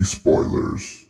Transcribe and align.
spoilers. 0.00 1.06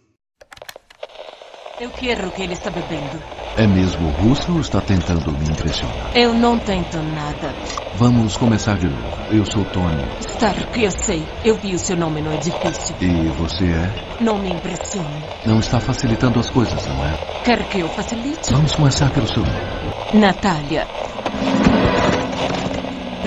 Eu 1.80 1.90
quero 1.90 2.28
o 2.28 2.32
que 2.32 2.42
ele 2.42 2.52
está 2.52 2.70
bebendo. 2.70 3.22
É 3.56 3.66
mesmo 3.66 4.10
russo 4.10 4.52
ou 4.52 4.60
está 4.60 4.80
tentando 4.80 5.32
me 5.32 5.48
impressionar? 5.48 6.10
Eu 6.14 6.34
não 6.34 6.58
tento 6.58 6.98
nada. 6.98 7.54
Vamos 7.94 8.36
começar 8.36 8.76
de 8.76 8.86
novo. 8.86 9.34
Eu 9.34 9.44
sou 9.46 9.64
Tony. 9.64 10.02
Stark, 10.20 10.82
eu 10.82 10.90
sei. 10.90 11.22
Eu 11.44 11.54
vi 11.56 11.74
o 11.74 11.78
seu 11.78 11.96
nome 11.96 12.20
no 12.20 12.34
edifício. 12.34 12.94
E 13.00 13.28
você 13.30 13.64
é? 13.66 13.90
Não 14.20 14.38
me 14.38 14.50
impressione. 14.50 15.22
Não 15.46 15.58
está 15.58 15.80
facilitando 15.80 16.38
as 16.38 16.50
coisas, 16.50 16.86
não 16.86 17.04
é? 17.06 17.42
Quer 17.44 17.66
que 17.66 17.80
eu 17.80 17.88
facilite? 17.88 18.52
Vamos 18.52 18.74
começar 18.74 19.10
pelo 19.10 19.26
seu 19.26 19.42
nome. 19.42 20.20
Natália. 20.20 20.86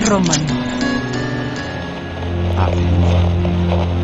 Romano. 0.08 0.64
A 2.56 4.03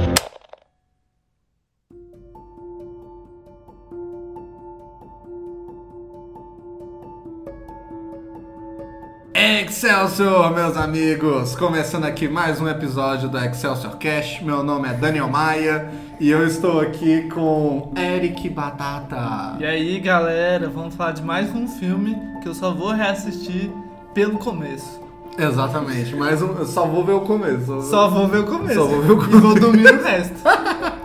Excelsior, 9.70 10.52
meus 10.52 10.76
amigos! 10.76 11.54
Começando 11.54 12.04
aqui 12.04 12.26
mais 12.26 12.60
um 12.60 12.68
episódio 12.68 13.28
do 13.28 13.38
Excelsior 13.38 13.96
Cash. 13.98 14.40
Meu 14.42 14.64
nome 14.64 14.88
é 14.88 14.92
Daniel 14.94 15.28
Maia 15.28 15.88
e 16.18 16.28
eu 16.28 16.44
estou 16.44 16.80
aqui 16.80 17.28
com 17.28 17.92
Eric 17.96 18.48
Batata. 18.48 19.56
E 19.60 19.64
aí, 19.64 20.00
galera, 20.00 20.68
vamos 20.68 20.96
falar 20.96 21.12
de 21.12 21.22
mais 21.22 21.54
um 21.54 21.68
filme 21.68 22.18
que 22.42 22.48
eu 22.48 22.54
só 22.54 22.74
vou 22.74 22.90
reassistir 22.90 23.70
pelo 24.12 24.38
começo. 24.38 25.00
Exatamente, 25.38 26.16
mais 26.16 26.42
um. 26.42 26.48
eu 26.58 26.66
Só 26.66 26.84
vou 26.86 27.04
ver 27.04 27.12
o 27.12 27.20
começo. 27.20 27.80
Só 27.82 28.08
vou 28.10 28.26
ver 28.26 28.38
o 28.38 28.46
começo. 28.46 28.74
Só 28.74 28.86
vou 28.86 29.02
ver 29.02 29.12
o 29.12 29.36
E 29.36 29.40
vou 29.40 29.54
dormir 29.54 29.94
o 29.94 30.02
resto. 30.02 30.34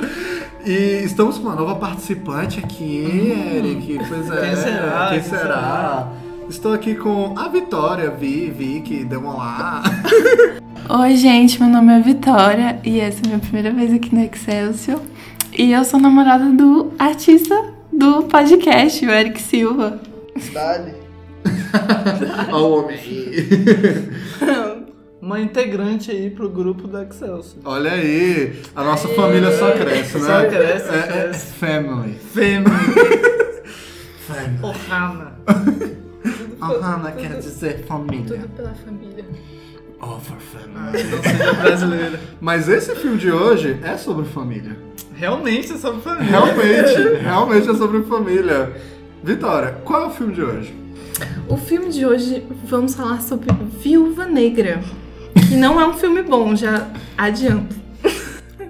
E 0.66 1.04
estamos 1.04 1.38
com 1.38 1.44
uma 1.50 1.56
nova 1.56 1.76
participante 1.76 2.60
aqui, 2.60 3.32
Eric. 3.56 4.00
Pois 4.10 4.32
é. 4.32 4.42
Quem 4.42 4.56
será? 4.56 5.08
Quem 5.10 5.20
Quem 5.20 5.30
será? 5.30 6.12
Estou 6.50 6.74
aqui 6.74 6.94
com 6.94 7.38
a 7.38 7.48
Vitória, 7.48 8.12
Vi, 8.12 8.52
Vi, 8.52 8.82
que 8.82 9.04
deu 9.04 9.20
um 9.20 9.28
olá. 9.28 9.84
Oi, 11.02 11.16
gente, 11.16 11.60
meu 11.60 11.70
nome 11.70 11.92
é 11.94 12.00
Vitória 12.00 12.80
e 12.84 13.00
essa 13.00 13.20
é 13.20 13.26
a 13.26 13.28
minha 13.28 13.40
primeira 13.40 13.72
vez 13.72 13.92
aqui 13.92 14.14
no 14.14 14.22
Excelsior. 14.24 15.02
E 15.58 15.72
eu 15.72 15.84
sou 15.84 16.00
namorada 16.00 16.46
do 16.52 16.94
artista 17.00 17.74
do 17.92 18.24
podcast, 18.24 19.04
o 19.06 19.10
Eric 19.10 19.42
Silva. 19.42 20.00
Ó, 22.52 22.58
o 22.62 22.80
homem. 22.80 23.00
Uma 25.20 25.42
integrante 25.42 26.12
aí 26.12 26.30
pro 26.30 26.48
grupo 26.48 26.88
do 26.88 27.02
Excelsior. 27.02 27.62
Olha 27.66 27.92
aí, 27.92 28.62
a 28.76 28.84
nossa 28.84 29.08
família 29.10 29.52
só 29.58 29.72
cresce, 29.72 30.20
né? 30.20 30.28
Só 30.28 30.46
cresce, 30.48 30.90
é, 30.90 31.30
é 31.30 31.34
family. 31.34 32.14
Fêmea. 32.34 32.70
Family. 34.28 34.60
Ohana. 34.64 35.36
Ohana 36.72 37.12
quer 37.12 37.38
dizer 37.40 37.86
família. 37.86 38.46
pela 38.56 38.74
família. 38.74 39.26
Oh, 40.02 40.20
for 40.20 40.38
family. 40.38 41.04
Não 41.04 41.24
seja 41.24 41.54
brasileira. 41.54 42.20
Mas 42.42 42.68
esse 42.70 42.94
filme 42.96 43.18
de 43.18 43.32
hoje 43.32 43.80
é 43.84 43.98
sobre 43.98 44.26
família. 44.26 44.78
Realmente 45.16 45.72
é 45.74 45.78
sobre 45.78 46.02
família. 46.02 46.30
Realmente, 46.30 47.22
realmente 47.22 47.70
é 47.70 47.74
sobre 47.74 48.04
família. 48.04 48.74
Vitória, 49.24 49.72
qual 49.84 50.04
é 50.04 50.06
o 50.08 50.10
filme 50.12 50.34
de 50.34 50.44
hoje? 50.44 50.76
O 51.48 51.58
filme 51.58 51.90
de 51.90 52.06
hoje 52.06 52.46
vamos 52.66 52.94
falar 52.94 53.22
sobre 53.22 53.48
Viúva 53.82 54.26
Negra, 54.26 54.82
que 55.48 55.56
não 55.56 55.80
é 55.80 55.88
um 55.88 55.94
filme 55.94 56.22
bom, 56.22 56.56
já 56.56 56.88
adianto. 57.18 57.76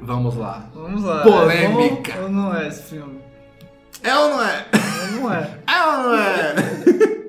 Vamos 0.01 0.35
lá. 0.37 0.69
Vamos 0.73 1.03
lá. 1.03 1.23
Polêmica. 1.23 2.13
É 2.13 2.21
ou 2.21 2.29
não 2.29 2.55
é 2.55 2.67
esse 2.67 2.83
filme? 2.83 3.17
É 4.03 4.15
ou 4.15 4.29
não 4.29 4.43
é? 4.43 4.65
Ou 4.73 5.19
não 5.21 5.33
é? 5.33 5.49
É 5.67 5.83
ou 5.83 6.03
não 6.03 6.15
é? 6.15 6.55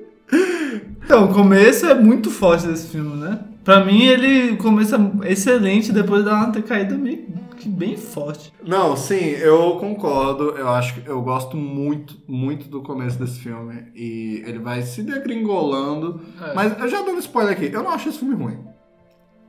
Então, 1.03 1.25
o 1.25 1.33
começo 1.33 1.85
é 1.85 1.93
muito 1.93 2.29
forte 2.29 2.67
desse 2.67 2.87
filme, 2.87 3.15
né? 3.15 3.39
Pra 3.63 3.83
mim, 3.83 4.05
ele 4.05 4.57
começa 4.57 4.97
excelente, 5.23 5.91
depois 5.91 6.23
dá 6.23 6.35
uma 6.35 6.51
caída 6.61 6.97
meio 6.97 7.27
que 7.57 7.67
bem 7.67 7.97
forte. 7.97 8.53
Não, 8.65 8.95
sim, 8.95 9.15
eu 9.15 9.77
concordo. 9.79 10.51
Eu 10.51 10.69
acho 10.69 10.95
que 10.95 11.09
eu 11.09 11.21
gosto 11.21 11.57
muito, 11.57 12.15
muito 12.27 12.67
do 12.69 12.81
começo 12.81 13.17
desse 13.19 13.39
filme. 13.39 13.85
E 13.95 14.43
ele 14.45 14.59
vai 14.59 14.81
se 14.83 15.01
degringolando. 15.01 16.21
É. 16.41 16.53
Mas 16.53 16.79
eu 16.79 16.87
já 16.87 17.01
dando 17.01 17.19
spoiler 17.19 17.53
aqui, 17.53 17.69
eu 17.73 17.83
não 17.83 17.91
acho 17.91 18.09
esse 18.09 18.19
filme 18.19 18.35
ruim. 18.35 18.59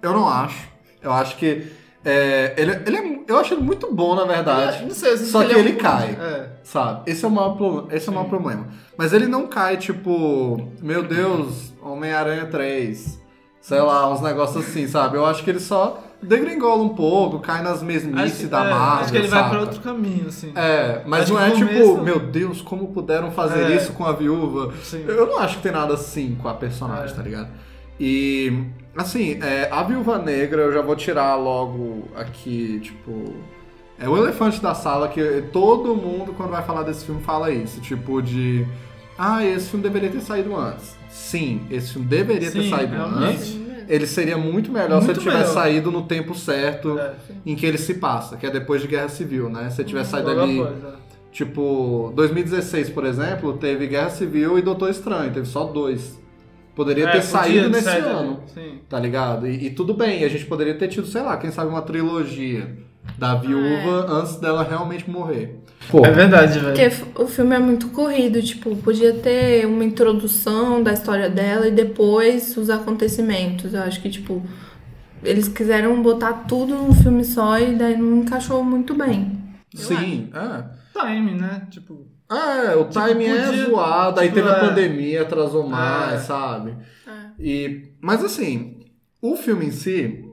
Eu 0.03 0.13
não 0.13 0.29
acho. 0.29 0.69
Eu 1.03 1.13
acho 1.13 1.37
que. 1.37 1.67
É, 2.05 2.55
ele, 2.57 2.73
ele 2.87 2.97
é, 2.97 3.21
eu 3.29 3.39
acho 3.39 3.55
ele 3.55 3.63
muito 3.63 3.93
bom, 3.93 4.15
na 4.15 4.25
verdade. 4.25 4.85
Não 4.85 4.91
sei, 4.95 5.17
sinto 5.17 5.31
Só 5.31 5.45
que 5.45 5.53
é 5.55 5.59
ele 5.59 5.73
um- 5.73 5.79
cai. 5.79 6.17
É. 6.21 6.49
Sabe? 6.63 7.11
Esse 7.11 7.25
é 7.25 7.29
o 7.29 7.31
maior, 7.31 7.57
pro- 7.57 7.89
esse 7.91 8.09
é 8.09 8.13
o 8.13 8.15
maior 8.15 8.29
problema. 8.29 8.67
Mas 8.97 9.13
ele 9.13 9.27
não 9.27 9.47
cai, 9.47 9.77
tipo, 9.77 10.71
meu 10.83 11.03
Deus, 11.03 11.73
Homem-Aranha 11.83 12.47
3. 12.47 13.19
Sei 13.61 13.81
lá, 13.81 14.11
uns 14.11 14.21
negócios 14.23 14.65
assim, 14.67 14.87
sabe? 14.87 15.17
Eu 15.17 15.27
acho 15.27 15.43
que 15.45 15.51
ele 15.51 15.61
só 15.61 16.03
degringola 16.23 16.83
um 16.83 16.89
pouco, 16.91 17.39
cai 17.41 17.63
nas 17.63 17.83
mesmices 17.83 18.41
Acho, 18.41 18.47
da 18.49 18.65
é, 18.65 18.71
Marvel. 18.71 19.01
acho 19.03 19.13
que 19.13 19.19
ele 19.19 19.29
vai 19.29 19.51
pra 19.51 19.61
outro 19.61 19.81
caminho, 19.81 20.29
assim. 20.29 20.53
É, 20.55 21.03
mas 21.07 21.25
Acho 21.25 21.35
não 21.35 21.41
é 21.43 21.51
tipo, 21.51 21.67
começo- 21.69 22.03
meu 22.03 22.19
Deus, 22.19 22.63
como 22.63 22.89
puderam 22.89 23.31
fazer 23.31 23.71
É. 23.71 23.77
isso 23.77 23.93
com 23.93 24.05
a 24.05 24.13
viúva? 24.13 24.73
Sim. 24.83 25.05
Eu 25.07 25.27
não 25.27 25.39
acho 25.39 25.57
que 25.59 25.63
tem 25.65 25.73
nada 25.73 25.95
assim 25.95 26.37
com 26.41 26.49
a 26.49 26.55
personagem, 26.55 27.13
É. 27.13 27.17
tá 27.17 27.23
ligado? 27.23 27.49
E, 28.01 28.65
assim, 28.97 29.39
é, 29.43 29.69
a 29.71 29.83
viúva 29.83 30.19
negra 30.19 30.63
eu 30.63 30.73
já 30.73 30.83
vou 30.83 30.97
tirar 30.97 31.35
logo 31.37 32.05
aqui, 32.15 32.81
tipo. 32.81 33.35
É 34.01 34.09
o 34.09 34.17
elefante 34.17 34.61
da 34.63 34.75
sala 34.75 35.09
que 35.09 35.43
todo 35.53 35.95
mundo, 35.97 36.33
quando 36.37 36.51
vai 36.51 36.63
falar 36.63 36.85
desse 36.85 37.05
filme, 37.05 37.21
fala 37.23 37.51
isso. 37.51 37.81
Tipo, 37.81 38.23
de. 38.23 38.65
Ah, 39.19 39.45
esse 39.45 39.69
filme 39.71 39.83
deveria 39.83 40.09
ter 40.11 40.21
saído 40.21 40.55
antes. 40.57 40.97
Sim, 41.11 41.63
esse 41.71 41.93
filme 41.95 42.07
deveria 42.07 42.51
ter 42.51 42.63
Sim, 42.63 42.71
saído 42.71 42.95
realmente. 42.95 43.33
antes. 43.33 43.59
Ele 43.89 44.07
seria 44.07 44.37
muito 44.37 44.71
melhor 44.71 45.01
se 45.01 45.07
Muito 45.07 45.11
ele 45.13 45.19
tivesse 45.19 45.49
melhor. 45.49 45.55
saído 45.55 45.91
no 45.91 46.03
tempo 46.03 46.35
certo 46.35 46.99
É. 46.99 47.15
em 47.47 47.57
que 47.57 47.65
ele 47.65 47.79
se 47.79 47.95
passa, 47.95 48.37
que 48.37 48.47
é 48.47 48.51
depois 48.51 48.83
de 48.83 48.87
Guerra 48.87 49.09
Civil, 49.09 49.49
né? 49.49 49.71
Se 49.71 49.81
ele 49.81 49.89
tivesse 49.89 50.11
saído 50.11 50.29
Logo 50.29 50.41
ali. 50.43 50.61
após, 50.61 50.85
é. 50.95 50.97
Tipo, 51.33 52.13
2016, 52.15 52.91
por 52.91 53.05
exemplo, 53.07 53.55
teve 53.57 53.87
Guerra 53.87 54.11
Civil 54.11 54.59
e 54.59 54.63
Doutor 54.63 54.91
Estranho, 54.91 55.33
teve 55.33 55.47
só 55.47 55.65
dois. 55.65 56.21
Poderia 56.79 57.07
É, 57.09 57.11
ter 57.11 57.19
podia 57.19 57.23
saído 57.29 57.71
nesse 57.71 57.89
ano, 57.89 58.41
Sim. 58.55 58.79
tá 58.89 59.01
ligado? 59.01 59.49
E, 59.49 59.67
e 59.67 59.71
tudo 59.71 59.95
bem, 59.95 60.23
a 60.23 60.29
gente 60.29 60.47
poderia 60.47 60.75
ter 60.79 60.87
tido, 60.87 61.09
sei 61.09 61.23
lá, 61.23 61.37
quem 61.37 61.51
sabe 61.51 61.69
uma 61.71 61.83
trilogia 61.83 62.79
da 63.19 63.35
viúva 63.35 64.07
antes 64.09 64.37
dela 64.37 64.63
realmente 64.63 65.11
morrer. 65.11 65.59
Pô, 65.91 66.07
É 66.07 66.11
verdade, 66.13 66.61
velho. 66.61 66.75
Porque 67.03 67.21
o 67.21 67.27
filme 67.27 67.57
é 67.57 67.59
muito 67.59 67.89
corrido, 67.89 68.41
tipo, 68.41 68.77
podia 68.77 69.13
ter 69.13 69.67
uma 69.67 69.83
introdução 69.83 70.81
da 70.81 70.93
história 70.93 71.29
dela 71.29 71.67
e 71.67 71.73
depois 71.73 72.57
os 72.57 72.71
acontecimentos. 72.71 73.75
Eu 73.75 73.83
acho 73.83 74.01
que, 74.01 74.09
tipo, 74.09 74.41
eles 75.25 75.49
quiseram 75.49 76.01
botar 76.01 76.33
tudo 76.47 76.77
num 76.77 76.95
filme 76.95 77.25
só 77.25 77.59
e 77.59 77.75
daí 77.75 77.97
não 77.97 78.19
encaixou 78.19 78.63
muito 78.63 78.95
bem. 78.95 79.37
sim, 79.75 80.31
é. 80.33 80.79
Time, 81.01 81.33
né? 81.35 81.67
Tipo, 81.71 82.07
É, 82.31 82.77
o 82.77 82.85
timing 82.85 83.25
é 83.27 83.47
podia- 83.47 83.65
zoado, 83.67 84.21
aí 84.21 84.29
tipo, 84.29 84.41
teve 84.41 84.49
a 84.55 84.57
é. 84.59 84.61
pandemia, 84.69 85.23
atrasou 85.23 85.67
mais, 85.67 86.13
É. 86.15 86.19
sabe? 86.19 86.77
É. 87.07 87.11
E, 87.43 87.93
mas 88.01 88.23
assim, 88.25 88.81
o 89.23 89.35
filme 89.37 89.67
em 89.67 89.71
si, 89.71 90.25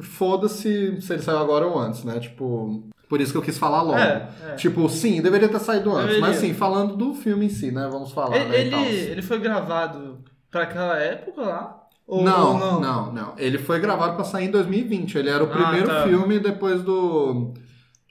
foda-se 0.00 1.00
se 1.00 1.12
ele 1.12 1.22
saiu 1.22 1.38
agora 1.38 1.66
ou 1.66 1.78
antes, 1.78 2.04
né? 2.04 2.18
Tipo, 2.20 2.82
por 3.08 3.20
isso 3.20 3.32
que 3.32 3.38
eu 3.38 3.42
quis 3.42 3.58
falar 3.58 3.82
logo. 3.82 3.98
É, 3.98 4.28
é. 4.50 4.54
Tipo, 4.56 4.88
sim, 4.88 5.20
deveria 5.22 5.48
ter 5.48 5.60
saído 5.60 5.90
antes. 5.92 6.06
Deveria. 6.16 6.20
Mas 6.28 6.36
sim, 6.38 6.52
falando 6.54 6.96
do 6.96 7.14
filme 7.14 7.46
em 7.46 7.50
si, 7.50 7.70
né? 7.70 7.88
Vamos 7.90 8.12
falar, 8.12 8.36
ele, 8.36 8.70
né? 8.70 8.88
ele, 8.88 8.96
ele 9.12 9.22
foi 9.22 9.38
gravado 9.38 10.18
pra 10.50 10.62
aquela 10.62 10.98
época 10.98 11.40
lá? 11.42 11.82
Ou, 12.08 12.22
não, 12.22 12.52
ou 12.52 12.58
não, 12.58 12.80
não, 12.80 13.12
não, 13.12 13.34
Ele 13.36 13.58
foi 13.58 13.80
gravado 13.80 14.14
pra 14.14 14.24
sair 14.24 14.46
em 14.46 14.50
2020. 14.50 15.18
Ele 15.18 15.28
era 15.28 15.42
o 15.42 15.48
Ah, 15.50 15.50
primeiro 15.50 15.88
tá. 15.88 16.04
filme 16.04 16.38
depois 16.38 16.80
do. 16.82 17.52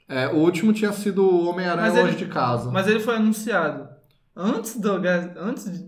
É, 0.08 0.28
o 0.28 0.36
último 0.36 0.72
tinha 0.72 0.92
sido 0.92 1.22
o 1.22 1.48
Homem-Aranha 1.48 1.88
Longe 1.90 2.02
ele- 2.08 2.16
de 2.16 2.26
Casa. 2.26 2.70
Mas 2.70 2.86
ele 2.86 3.00
foi 3.00 3.16
anunciado 3.16 3.88
antes 4.36 4.78
do 4.78 4.90
antes 5.40 5.84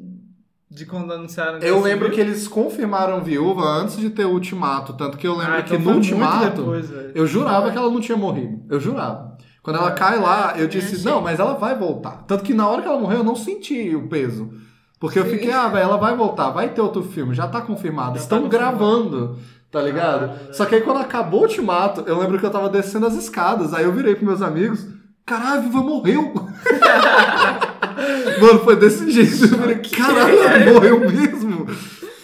de, 0.70 0.86
quando 0.86 1.12
anunciaram. 1.12 1.58
Eu 1.60 1.80
lembro 1.80 2.10
que 2.10 2.20
eles 2.20 2.46
confirmaram 2.48 3.22
viúva 3.22 3.62
antes 3.64 3.96
de 3.96 4.10
ter 4.10 4.24
o 4.26 4.30
ultimato. 4.32 4.92
Tanto 4.94 5.16
que 5.16 5.26
eu 5.26 5.36
lembro 5.36 5.54
Ah, 5.54 5.62
que 5.62 5.74
então 5.74 5.92
no 5.92 5.98
ultimato. 5.98 6.56
depois, 6.62 6.90
eu 7.14 7.26
jurava 7.26 7.70
que 7.70 7.78
ela 7.78 7.90
não 7.90 8.00
tinha 8.00 8.16
morrido. 8.18 8.62
Eu 8.68 8.78
jurava. 8.80 9.36
Quando 9.62 9.76
ela 9.76 9.90
cai 9.92 10.18
lá, 10.18 10.54
eu 10.56 10.62
eu 10.62 10.68
disse, 10.68 11.04
não, 11.04 11.20
mas 11.20 11.38
ela 11.40 11.54
vai 11.54 11.76
voltar. 11.76 12.24
Tanto 12.26 12.42
que 12.44 12.54
na 12.54 12.66
hora 12.68 12.80
que 12.82 12.88
ela 12.88 12.98
morreu, 12.98 13.18
eu 13.18 13.24
não 13.24 13.36
senti 13.36 13.94
o 13.94 14.08
peso. 14.08 14.50
Porque 15.00 15.18
eu 15.18 15.26
fiquei, 15.26 15.52
ah, 15.52 15.68
velho, 15.68 15.84
ela 15.84 15.96
vai 15.96 16.16
voltar, 16.16 16.50
vai 16.50 16.70
ter 16.70 16.80
outro 16.80 17.02
filme, 17.02 17.32
já 17.34 17.46
tá 17.46 17.60
confirmado. 17.60 18.16
Já 18.16 18.22
Estão 18.22 18.42
tá 18.42 18.48
gravando, 18.48 19.38
tá 19.70 19.80
ligado? 19.82 20.54
Só 20.54 20.64
que 20.64 20.74
aí 20.76 20.80
quando 20.80 20.98
acabou 21.00 21.40
o 21.40 21.42
ultimato, 21.44 22.02
eu 22.06 22.18
lembro 22.18 22.38
que 22.38 22.46
eu 22.46 22.50
tava 22.50 22.68
descendo 22.68 23.06
as 23.06 23.14
escadas, 23.14 23.72
aí 23.74 23.84
eu 23.84 23.92
virei 23.92 24.14
pros 24.14 24.26
meus 24.26 24.42
amigos, 24.42 24.86
caralho, 25.26 25.58
a 25.58 25.62
Viva 25.62 25.82
morreu! 25.82 26.32
Mano, 28.40 28.60
foi 28.60 28.76
desse 28.76 29.10
jeito. 29.10 29.44
Eu 29.54 29.58
falei, 29.58 29.76
caralho, 29.76 30.38
ela 30.38 30.72
morreu 30.72 31.00
mesmo. 31.00 31.66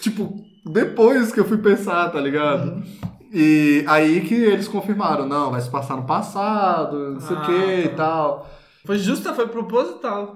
Tipo, 0.01 0.33
depois 0.65 1.31
que 1.31 1.39
eu 1.39 1.45
fui 1.45 1.57
pensar, 1.57 2.09
tá 2.09 2.19
ligado? 2.19 2.67
Uhum. 2.71 2.83
E 3.33 3.83
aí 3.87 4.21
que 4.21 4.33
eles 4.33 4.67
confirmaram, 4.67 5.27
não, 5.27 5.51
vai 5.51 5.59
se 5.61 5.69
passar 5.69 5.97
no 5.97 6.03
passado, 6.03 7.11
não 7.11 7.19
sei 7.19 7.35
o 7.35 7.39
Ah, 7.39 7.45
que 7.45 7.81
e 7.85 7.89
tá. 7.89 7.95
tal. 7.95 8.49
Foi 8.85 8.97
justo, 8.97 9.33
foi 9.33 9.47
proposital. 9.47 10.35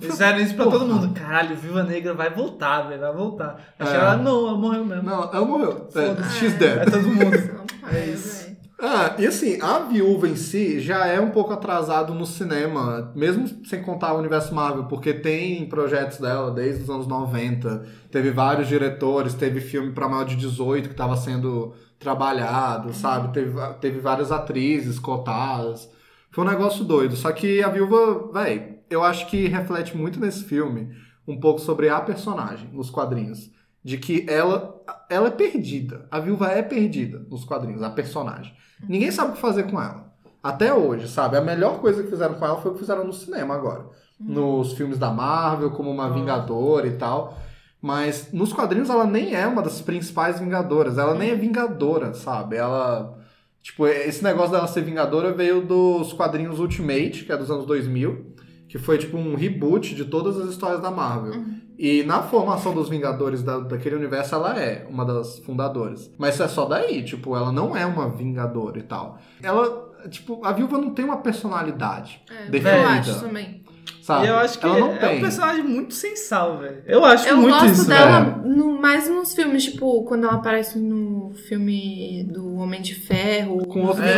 Fizeram 0.00 0.40
isso 0.40 0.54
pra 0.54 0.64
Porra. 0.64 0.78
todo 0.78 0.88
mundo. 0.94 1.12
Caralho, 1.14 1.54
Viva 1.56 1.82
Negra 1.82 2.14
vai 2.14 2.30
voltar, 2.32 2.82
velho, 2.88 3.00
vai 3.00 3.12
voltar. 3.12 3.58
Achei 3.78 3.94
É. 3.96 4.00
ela, 4.00 4.16
não, 4.16 4.48
ela 4.48 4.56
morreu 4.58 4.84
mesmo. 4.84 5.02
Não, 5.02 5.22
ela 5.24 5.44
morreu. 5.44 5.86
É. 5.94 6.22
She's 6.30 6.54
É 6.54 6.56
dead. 6.58 6.90
todo 6.90 7.08
mundo. 7.08 7.62
É 7.90 7.96
é 7.98 8.06
isso. 8.06 8.52
Ah, 8.84 9.14
e 9.18 9.26
assim, 9.26 9.60
a 9.60 9.80
viúva 9.80 10.26
em 10.28 10.34
si 10.34 10.80
já 10.80 11.06
é 11.06 11.20
um 11.20 11.30
pouco 11.30 11.52
atrasado 11.52 12.14
no 12.14 12.24
cinema, 12.26 13.12
mesmo 13.14 13.46
sem 13.66 13.80
contar 13.82 14.12
o 14.14 14.18
universo 14.18 14.52
Marvel, 14.54 14.84
porque 14.84 15.12
tem 15.12 15.66
projetos 15.68 16.18
dela 16.18 16.50
desde 16.50 16.82
os 16.84 16.90
anos 16.90 17.06
90, 17.06 17.84
teve 18.10 18.30
vários 18.30 18.66
diretores, 18.68 19.34
teve 19.34 19.60
filme 19.60 19.92
pra 19.92 20.08
maior 20.08 20.24
de 20.24 20.34
18 20.36 20.88
que 20.88 20.94
tava 20.96 21.16
sendo 21.16 21.74
trabalhado, 21.98 22.92
sabe? 22.92 23.32
Teve, 23.32 23.52
teve 23.80 24.00
várias 24.00 24.32
atrizes 24.32 24.98
cotadas. 24.98 25.88
Foi 26.30 26.44
um 26.44 26.48
negócio 26.48 26.84
doido. 26.84 27.14
Só 27.14 27.30
que 27.30 27.62
a 27.62 27.68
viúva, 27.68 28.30
véi, 28.32 28.71
eu 28.92 29.02
acho 29.02 29.26
que 29.28 29.48
reflete 29.48 29.96
muito 29.96 30.20
nesse 30.20 30.44
filme 30.44 30.94
um 31.26 31.38
pouco 31.38 31.60
sobre 31.60 31.88
a 31.88 32.00
personagem 32.00 32.68
nos 32.72 32.90
quadrinhos. 32.90 33.50
De 33.84 33.98
que 33.98 34.24
ela, 34.28 34.80
ela 35.10 35.26
é 35.26 35.30
perdida. 35.30 36.06
A 36.08 36.20
viúva 36.20 36.48
é 36.48 36.62
perdida 36.62 37.18
nos 37.28 37.44
quadrinhos, 37.44 37.82
a 37.82 37.90
personagem. 37.90 38.54
Ninguém 38.88 39.10
sabe 39.10 39.30
o 39.30 39.34
que 39.34 39.40
fazer 39.40 39.64
com 39.64 39.80
ela. 39.80 40.12
Até 40.42 40.72
hoje, 40.72 41.08
sabe? 41.08 41.36
A 41.36 41.40
melhor 41.40 41.80
coisa 41.80 42.02
que 42.02 42.10
fizeram 42.10 42.34
com 42.34 42.44
ela 42.44 42.60
foi 42.60 42.70
o 42.70 42.74
que 42.74 42.80
fizeram 42.80 43.04
no 43.04 43.12
cinema 43.12 43.54
agora. 43.54 43.86
Nos 44.20 44.74
filmes 44.74 44.98
da 44.98 45.10
Marvel, 45.10 45.70
como 45.70 45.90
uma 45.90 46.10
Vingadora 46.10 46.86
e 46.86 46.96
tal. 46.96 47.38
Mas 47.80 48.32
nos 48.32 48.52
quadrinhos 48.52 48.88
ela 48.88 49.04
nem 49.04 49.34
é 49.34 49.46
uma 49.46 49.62
das 49.62 49.80
principais 49.80 50.38
Vingadoras. 50.38 50.98
Ela 50.98 51.14
nem 51.14 51.30
é 51.30 51.34
Vingadora, 51.34 52.14
sabe? 52.14 52.56
Ela. 52.56 53.18
Tipo, 53.60 53.86
esse 53.86 54.22
negócio 54.22 54.52
dela 54.52 54.66
ser 54.66 54.82
Vingadora 54.82 55.32
veio 55.32 55.62
dos 55.62 56.12
quadrinhos 56.12 56.60
Ultimate, 56.60 57.24
que 57.24 57.32
é 57.32 57.36
dos 57.36 57.50
anos 57.50 57.66
2000. 57.66 58.31
Que 58.72 58.78
foi 58.78 58.96
tipo 58.96 59.18
um 59.18 59.34
reboot 59.34 59.94
de 59.94 60.06
todas 60.06 60.38
as 60.40 60.48
histórias 60.48 60.80
da 60.80 60.90
Marvel. 60.90 61.44
E 61.78 62.02
na 62.04 62.22
formação 62.22 62.72
dos 62.72 62.88
Vingadores 62.88 63.42
da, 63.42 63.58
daquele 63.58 63.96
universo, 63.96 64.34
ela 64.34 64.58
é 64.58 64.86
uma 64.88 65.04
das 65.04 65.40
fundadoras. 65.40 66.10
Mas 66.16 66.32
isso 66.34 66.42
é 66.42 66.48
só 66.48 66.64
daí, 66.64 67.04
tipo, 67.04 67.36
ela 67.36 67.52
não 67.52 67.76
é 67.76 67.84
uma 67.84 68.08
Vingadora 68.08 68.78
e 68.78 68.82
tal. 68.82 69.18
Ela, 69.42 69.92
tipo, 70.08 70.42
a 70.42 70.52
viúva 70.52 70.78
não 70.78 70.88
tem 70.94 71.04
uma 71.04 71.18
personalidade 71.18 72.22
É, 72.30 72.48
definida. 72.48 72.78
eu 72.78 72.88
acho 72.88 73.20
também. 73.20 73.62
Sabe? 74.02 74.26
E 74.26 74.28
eu 74.30 74.36
acho 74.36 74.58
que 74.58 74.66
ela 74.66 74.78
não 74.80 74.92
é 74.94 74.98
tem. 74.98 75.18
um 75.18 75.20
personagem 75.20 75.62
muito 75.62 75.94
sem 75.94 76.16
sal, 76.16 76.58
velho. 76.58 76.82
Eu 76.86 77.04
acho 77.04 77.28
Eu 77.28 77.36
muito 77.36 77.52
gosto 77.54 77.66
isso, 77.72 77.88
dela 77.88 78.20
velho. 78.20 78.42
no- 78.56 78.72
mais 78.82 79.08
nos 79.08 79.32
filmes, 79.32 79.62
tipo, 79.64 80.02
quando 80.04 80.24
ela 80.24 80.34
aparece 80.34 80.76
no 80.76 81.32
filme 81.48 82.24
do 82.28 82.56
Homem 82.56 82.82
de 82.82 82.96
Ferro, 82.96 83.64
Com 83.66 83.82
outros. 83.82 84.04
É, 84.04 84.10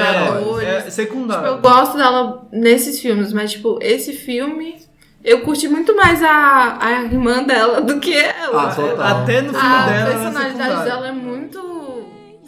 é 0.64 0.76
Tipo, 0.78 0.90
secundário. 0.90 1.46
eu 1.49 1.58
gosto 1.58 1.99
dela 1.99 2.49
nesses 2.50 2.99
filmes, 2.99 3.32
mas, 3.32 3.52
tipo, 3.52 3.78
esse 3.82 4.12
filme. 4.14 4.76
Eu 5.22 5.40
curti 5.40 5.66
muito 5.69 5.96
mais 5.96 6.22
a, 6.22 6.78
a 6.81 7.02
irmã 7.05 7.43
dela 7.44 7.81
do 7.81 7.99
que 7.99 8.14
ela. 8.14 8.69
Ah, 8.70 8.75
total. 8.75 9.22
Até 9.22 9.40
no 9.40 9.55
filme 9.55 9.66
a 9.66 9.87
dela. 9.87 9.90
ela 9.96 10.08
é 10.11 10.12
personalidade 10.22 10.84
dela 10.84 11.08
é 11.08 11.12
muito 11.12 11.58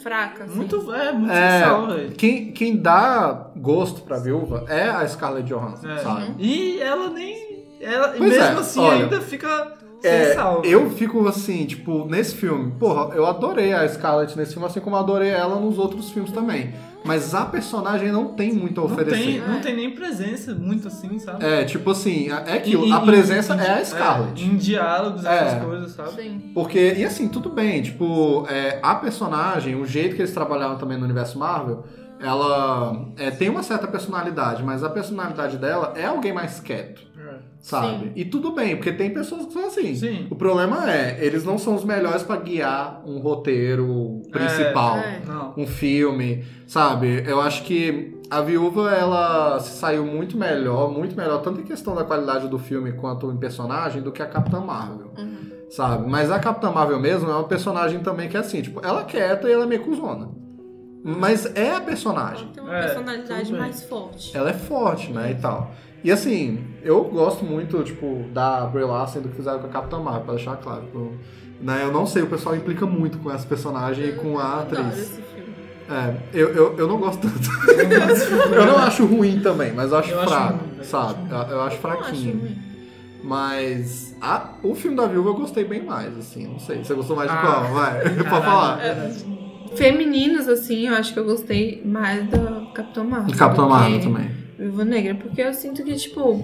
fraca. 0.07 0.43
Assim. 0.45 0.55
Muito, 0.55 0.93
é, 0.93 1.11
muito 1.11 1.31
É, 1.33 1.51
sem 1.59 1.67
sal, 1.69 1.87
velho. 1.87 2.11
Quem, 2.11 2.51
quem 2.51 2.77
dá 2.77 3.47
gosto 3.57 4.01
pra 4.01 4.17
viúva 4.17 4.63
é 4.69 4.83
a 4.87 5.05
Scarlett 5.07 5.47
Johansson, 5.47 5.89
É. 5.89 5.97
sabe? 5.97 6.33
E 6.39 6.79
ela 6.81 7.09
nem. 7.09 7.65
Ela, 7.81 8.07
Pois 8.17 8.29
mesmo 8.31 8.43
é, 8.57 8.59
assim, 8.59 8.79
olha, 8.79 9.03
ainda 9.03 9.21
fica 9.21 9.73
sem 10.01 10.09
É, 10.11 10.33
sal. 10.33 10.63
eu 10.63 10.89
fico 10.91 11.27
assim, 11.27 11.65
tipo, 11.65 12.05
nesse 12.05 12.35
filme, 12.35 12.71
porra, 12.71 13.13
eu 13.15 13.25
adorei 13.25 13.71
a 13.73 13.87
Scarlett 13.87 14.35
nesse 14.37 14.53
filme, 14.53 14.65
assim 14.67 14.79
como 14.79 14.95
eu 14.95 14.99
adorei 14.99 15.29
ela 15.29 15.59
nos 15.59 15.77
outros 15.77 16.09
filmes 16.09 16.31
também. 16.31 16.73
Mas 17.07 17.33
a 17.33 17.45
personagem 17.45 18.11
não 18.11 18.33
tem 18.33 18.53
muito 18.53 18.79
a 18.81 18.83
não 18.83 18.91
oferecer. 18.93 19.17
tem, 19.17 19.39
não 19.41 19.59
tem 19.61 19.75
nem 19.75 19.91
presença 19.95 20.53
muito 20.53 20.87
assim, 20.89 21.17
sabe? 21.17 21.43
É, 21.45 21.63
tipo 21.63 21.89
assim, 21.89 22.29
é 22.29 22.53
aquilo, 22.53 22.85
E- 22.85 22.91
a 22.91 22.99
presença 22.99 23.55
e- 23.55 23.59
é 23.59 23.71
a 23.79 23.85
Scarlett. 23.85 24.43
em 24.43 24.55
diálogos, 24.57 25.25
É. 25.25 25.35
essas 25.47 25.63
coisas, 25.63 25.91
sabe? 25.91 26.11
Sim. 26.21 26.51
Porque, 26.53 26.93
e 26.97 27.05
assim, 27.05 27.27
tudo 27.29 27.49
bem, 27.49 27.81
tipo, 27.81 28.45
é, 28.49 28.79
a 28.83 28.93
personagem, 28.95 29.75
o 29.75 29.85
jeito 29.85 30.15
que 30.15 30.21
eles 30.21 30.33
trabalharam 30.33 30.77
também 30.77 30.97
no 30.97 31.05
universo 31.05 31.39
Marvel, 31.39 31.83
ela 32.19 33.05
é, 33.17 33.29
tem 33.31 33.47
uma 33.49 33.63
certa 33.63 33.87
personalidade, 33.87 34.63
mas 34.63 34.83
a 34.83 34.89
personalidade 34.89 35.57
dela 35.57 35.93
é 35.95 36.05
alguém 36.05 36.33
mais 36.33 36.59
quieto, 36.59 37.01
sabe? 37.61 38.05
Sim. 38.05 38.11
E 38.15 38.25
tudo 38.25 38.51
bem, 38.51 38.75
porque 38.75 38.91
tem 38.91 39.09
pessoas 39.13 39.45
que 39.45 39.53
são 39.53 39.65
assim. 39.67 39.95
Sim. 39.95 40.27
O 40.29 40.35
problema 40.35 40.89
é, 40.91 41.17
eles 41.25 41.43
não 41.43 41.57
são 41.57 41.75
os 41.75 41.83
melhores 41.83 42.23
pra 42.23 42.37
guiar 42.37 43.01
um 43.05 43.19
roteiro 43.19 44.21
principal, 44.31 44.97
É. 44.97 45.21
Não. 45.25 45.53
um 45.57 45.67
filme, 45.67 46.45
sabe? 46.67 47.23
Eu 47.25 47.41
acho 47.41 47.63
que 47.63 48.15
a 48.29 48.41
Viúva, 48.41 48.91
ela 48.91 49.59
se 49.59 49.77
saiu 49.77 50.05
muito 50.05 50.37
melhor, 50.37 50.91
muito 50.91 51.15
melhor, 51.15 51.41
tanto 51.41 51.61
em 51.61 51.63
questão 51.63 51.95
da 51.95 52.03
qualidade 52.03 52.47
do 52.47 52.59
filme 52.59 52.91
quanto 52.93 53.31
em 53.31 53.37
personagem, 53.37 54.01
do 54.01 54.11
que 54.11 54.21
a 54.21 54.25
Capitã 54.25 54.59
Marvel 54.59 55.11
Uhum. 55.17 55.37
sabe? 55.69 56.09
Mas 56.09 56.29
a 56.31 56.37
Capitã 56.39 56.69
Marvel 56.71 56.99
mesmo 56.99 57.29
é 57.29 57.33
uma 57.33 57.43
personagem 57.45 57.99
também 57.99 58.27
que 58.29 58.35
é 58.37 58.39
assim, 58.41 58.61
tipo, 58.61 58.85
ela 58.85 59.01
é 59.01 59.03
quieta 59.05 59.47
e 59.47 59.51
ela 59.53 59.63
é 59.63 59.67
meio 59.67 59.81
cuzona. 59.83 60.29
Mas 61.03 61.45
é 61.55 61.73
a 61.73 61.79
personagem. 61.79 62.49
Tem 62.49 62.61
uma 62.61 62.75
É, 62.75 62.81
personalidade 62.83 63.53
mais 63.53 63.81
forte. 63.83 64.35
Ela 64.35 64.49
é 64.49 64.53
forte, 64.53 65.11
né, 65.13 65.31
e 65.31 65.35
tal. 65.41 65.71
E 66.07 66.11
assim, 66.11 66.59
eu 66.83 67.03
gosto 67.03 67.43
muito, 67.43 67.83
tipo, 67.83 68.23
da 68.33 68.61
Brie 68.67 68.85
Larson 68.85 69.19
do 69.19 69.27
que 69.27 69.35
fizeram 69.35 69.59
com 69.59 69.67
a 69.67 69.69
Capitã 69.69 69.99
Marvel, 69.99 70.21
pra 70.21 70.35
deixar 70.35 70.55
claro. 70.55 70.83
Tipo, 70.83 71.11
né, 71.59 71.81
eu 71.83 71.91
não 71.91 72.05
sei, 72.05 72.21
o 72.21 72.27
pessoal 72.27 72.55
implica 72.55 72.85
muito 72.85 73.17
com 73.17 73.29
essa 73.29 73.45
personagem 73.45 74.05
e 74.05 74.11
com 74.13 74.39
a 74.39 74.61
atriz. 74.61 75.19
É, 75.89 76.13
eu, 76.33 76.47
eu, 76.55 76.77
eu 76.77 76.87
não 76.87 76.97
gosto 76.97 77.19
tanto. 77.27 77.49
eu 78.55 78.65
não 78.65 78.77
acho 78.77 79.05
ruim 79.05 79.41
também, 79.41 79.73
mas 79.73 79.91
eu 79.91 79.97
acho 79.97 80.11
Eu 80.11 80.19
acho 80.21 80.29
fraco, 80.29 80.57
ruim, 80.59 80.69
velho. 80.75 80.85
sabe? 80.85 81.19
Eu, 81.29 81.37
eu 81.37 81.61
acho 81.61 81.67
acho 81.67 81.77
fraquinho. 81.79 82.39
ruim. 82.39 82.57
Mas 83.21 84.15
a- 84.21 84.51
o 84.63 84.73
filme 84.75 84.95
da 84.95 85.07
Viúva 85.07 85.31
eu 85.31 85.35
gostei 85.35 85.65
bem 85.65 85.83
mais, 85.83 86.17
assim, 86.17 86.47
não 86.47 86.57
sei. 86.59 86.85
Você 86.85 86.93
gostou 86.93 87.17
mais 87.17 87.29
de 87.29 87.35
Ah, 87.35 87.41
qual? 87.41 87.73
Vai, 87.73 87.99
pode 88.15 88.29
falar. 88.45 88.79
é, 88.81 89.13
Femininos, 89.75 90.47
assim, 90.47 90.87
eu 90.87 90.95
acho 90.95 91.11
que 91.13 91.19
eu 91.19 91.25
gostei 91.25 91.81
mais 91.85 92.29
da 92.29 92.61
Capitã 92.73 93.03
Marvel. 93.03 93.35
Capitão 93.37 93.67
Marvel 93.67 93.99
também. 93.99 94.36
Viúva 94.57 94.83
Negra, 94.85 95.15
porque 95.15 95.41
eu 95.41 95.53
sinto 95.53 95.83
que, 95.83 95.95
tipo, 95.95 96.43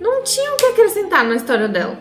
não 0.00 0.22
tinha 0.24 0.52
o 0.52 0.56
que 0.56 0.66
acrescentar 0.66 1.24
na 1.24 1.34
história 1.36 1.68
dela. 1.68 1.98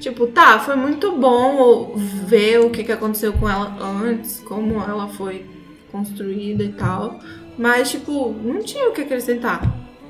Tipo, 0.00 0.26
tá, 0.26 0.58
foi 0.58 0.74
muito 0.76 1.12
bom 1.12 1.94
ver 1.96 2.60
o 2.60 2.70
que, 2.70 2.84
que 2.84 2.92
aconteceu 2.92 3.32
com 3.32 3.48
ela 3.48 3.76
antes, 3.80 4.40
como 4.40 4.80
ela 4.82 5.08
foi 5.08 5.46
construída 5.92 6.62
e 6.64 6.72
tal. 6.72 7.18
Mas, 7.56 7.90
tipo, 7.90 8.30
não 8.42 8.60
tinha 8.62 8.88
o 8.88 8.92
que 8.92 9.02
acrescentar. 9.02 9.62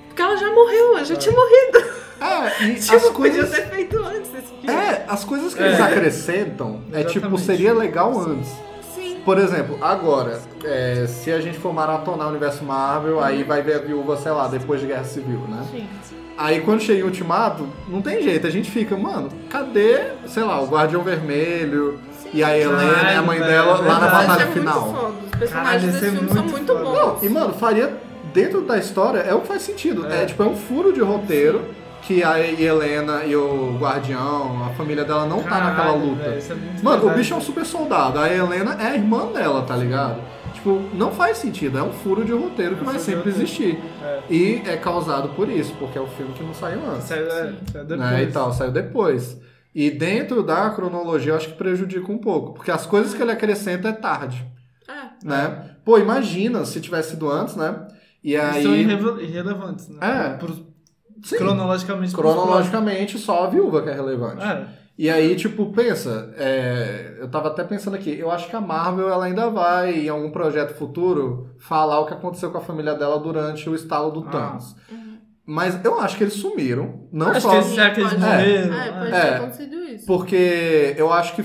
Porque 0.08 0.22
ela 0.22 0.36
já 0.36 0.50
morreu, 0.52 0.96
ela 0.96 1.04
já 1.04 1.16
tinha 1.16 1.34
morrido. 1.34 1.92
É, 2.20 2.64
e 2.64 2.74
Tipo, 2.80 2.96
as 2.96 3.02
podia 3.02 3.12
coisas. 3.12 3.50
ter 3.50 3.66
feito 3.68 3.98
antes 3.98 4.30
esse 4.34 4.46
filme. 4.46 4.68
É, 4.68 5.04
as 5.08 5.24
coisas 5.24 5.54
que 5.54 5.62
É. 5.62 5.66
eles 5.66 5.80
acrescentam 5.80 6.80
é 6.92 6.98
tipo, 7.04 7.18
Exatamente. 7.18 7.42
seria 7.42 7.74
legal 7.74 8.18
antes. 8.18 8.50
Sim. 8.94 9.20
Por 9.24 9.38
exemplo, 9.38 9.76
agora, 9.82 10.40
é, 10.64 11.06
se 11.06 11.30
a 11.32 11.40
gente 11.40 11.58
for 11.58 11.72
maratonar 11.72 12.26
o 12.26 12.30
universo 12.30 12.64
Marvel, 12.64 13.22
aí 13.22 13.42
vai 13.44 13.62
ver 13.62 13.74
a 13.76 13.78
viúva, 13.78 14.16
sei 14.16 14.32
lá, 14.32 14.48
depois 14.48 14.80
de 14.80 14.86
Guerra 14.86 15.04
Civil, 15.04 15.40
né? 15.48 15.64
Sim. 15.70 15.86
Aí 16.36 16.60
quando 16.62 16.80
chega 16.80 17.00
em 17.00 17.04
Ultimato, 17.04 17.66
não 17.88 18.02
tem 18.02 18.20
jeito, 18.22 18.46
a 18.46 18.50
gente 18.50 18.70
fica, 18.70 18.96
mano, 18.96 19.28
cadê, 19.48 20.00
sei 20.26 20.42
lá, 20.42 20.60
o 20.60 20.66
Guardião 20.66 21.02
Vermelho 21.02 21.98
e 22.32 22.42
a 22.42 22.56
Helena 22.58 22.82
e 22.82 22.90
a 22.90 22.94
Caralho, 22.94 23.26
mãe 23.26 23.38
velho, 23.38 23.50
dela 23.50 23.80
lá 23.80 24.00
na 24.00 24.08
batalha 24.08 24.42
é 24.42 24.46
final? 24.48 24.80
muito 24.80 24.96
foda. 25.00 25.12
Os 25.14 25.14
Caralho, 25.30 25.38
personagens 25.38 25.92
desse 25.92 25.98
ser 26.04 26.10
filme 26.10 26.28
são 26.32 26.42
muito 26.44 26.74
bons. 26.74 26.92
Não, 26.92 27.18
e 27.22 27.28
mano, 27.28 27.52
faria 27.54 27.94
dentro 28.32 28.62
da 28.62 28.76
história 28.78 29.18
é 29.20 29.32
o 29.32 29.40
que 29.42 29.46
faz 29.46 29.62
sentido. 29.62 30.06
É, 30.08 30.22
É. 30.22 30.26
tipo, 30.26 30.42
é 30.42 30.46
um 30.46 30.56
furo 30.56 30.92
de 30.92 31.00
roteiro 31.00 31.62
que 32.02 32.22
a 32.24 32.38
Helena 32.40 33.22
e 33.24 33.34
o 33.36 33.78
Guardião, 33.80 34.66
a 34.66 34.70
família 34.74 35.04
dela 35.04 35.26
não 35.26 35.40
tá 35.42 35.58
naquela 35.60 35.92
Caralho, 35.92 36.04
luta. 36.04 36.30
isso 36.36 36.52
é 36.52 36.56
Mano, 36.82 36.96
o 36.96 37.00
verdade. 37.00 37.18
bicho 37.18 37.32
é 37.32 37.36
um 37.36 37.40
super 37.40 37.64
soldado, 37.64 38.18
a 38.18 38.28
Helena 38.28 38.76
é 38.80 38.88
a 38.88 38.94
irmã 38.94 39.26
dela, 39.32 39.62
tá 39.62 39.76
ligado? 39.76 40.16
Tipo, 40.64 40.80
não 40.96 41.12
faz 41.12 41.36
sentido, 41.36 41.76
é 41.76 41.82
um 41.82 41.92
furo 41.92 42.24
de 42.24 42.32
roteiro 42.32 42.74
que 42.76 42.80
É 42.80 42.84
vai 42.86 42.98
sempre 42.98 43.28
existir. 43.28 43.78
É. 44.02 44.22
E 44.30 44.62
é 44.64 44.78
causado 44.78 45.28
por 45.36 45.46
isso, 45.50 45.74
porque 45.78 45.98
é 45.98 46.00
o 46.00 46.06
filme 46.06 46.32
que 46.32 46.42
não 46.42 46.54
saiu 46.54 46.80
antes. 46.90 47.04
Saiu, 47.04 47.26
é, 47.26 47.52
saiu 47.70 47.84
depois. 47.84 48.00
Né, 48.00 48.22
e 48.22 48.26
tal, 48.28 48.50
saiu 48.50 48.72
depois. 48.72 49.38
E 49.74 49.90
dentro 49.90 50.42
da 50.42 50.70
cronologia 50.70 51.32
eu 51.32 51.36
acho 51.36 51.48
que 51.48 51.54
prejudica 51.54 52.10
um 52.10 52.16
pouco, 52.16 52.54
porque 52.54 52.70
as 52.70 52.86
coisas 52.86 53.12
que 53.12 53.20
ele 53.20 53.30
acrescenta 53.32 53.88
é 53.88 53.92
tarde 53.92 54.42
É. 54.88 55.26
né? 55.26 55.70
Pô, 55.84 55.98
imagina 55.98 56.64
se 56.64 56.80
tivesse 56.80 57.10
sido 57.10 57.30
antes, 57.30 57.56
né? 57.56 57.86
E 58.22 58.34
aí. 58.34 58.62
são 58.62 58.74
irrele- 58.74 59.22
irrelevantes, 59.22 59.86
né? 59.90 59.98
É. 60.00 60.28
Por- 60.38 60.56
Sim. 61.24 61.36
cronologicamente. 61.36 62.14
Cronologicamente, 62.14 63.18
só 63.18 63.44
a 63.44 63.50
viúva 63.50 63.82
que 63.82 63.90
é 63.90 63.92
relevante. 63.94 64.42
É. 64.42 64.66
E 64.96 65.10
aí, 65.10 65.34
tipo, 65.34 65.72
pensa, 65.72 66.32
é, 66.36 67.16
eu 67.18 67.28
tava 67.28 67.48
até 67.48 67.64
pensando 67.64 67.94
aqui, 67.96 68.16
eu 68.16 68.30
acho 68.30 68.48
que 68.48 68.54
a 68.54 68.60
Marvel 68.60 69.08
ela 69.08 69.24
ainda 69.24 69.50
vai, 69.50 69.92
em 70.06 70.08
algum 70.08 70.30
projeto 70.30 70.74
futuro, 70.74 71.48
falar 71.58 71.98
o 72.00 72.06
que 72.06 72.14
aconteceu 72.14 72.50
com 72.52 72.58
a 72.58 72.60
família 72.60 72.94
dela 72.94 73.18
durante 73.18 73.68
o 73.68 73.74
estalo 73.74 74.10
do 74.12 74.20
Ah. 74.28 74.30
Thanos. 74.30 74.76
Mas 75.44 75.84
eu 75.84 75.98
acho 76.00 76.16
que 76.16 76.24
eles 76.24 76.34
sumiram. 76.34 77.08
Não 77.12 77.26
Acho 77.28 77.40
só. 77.42 77.50
que 77.50 77.56
eles- 77.56 77.66
Será 77.66 77.90
que 77.90 78.00
eles 78.00 78.12
Pode- 78.12 78.24
morreram? 78.24 78.74
É, 78.74 78.92
pode 78.92 79.06
É. 79.12 79.20
ter 79.20 79.34
acontecido 79.34 79.74
isso. 79.84 80.06
Porque 80.06 80.94
eu 80.96 81.12
acho 81.12 81.34
que 81.34 81.44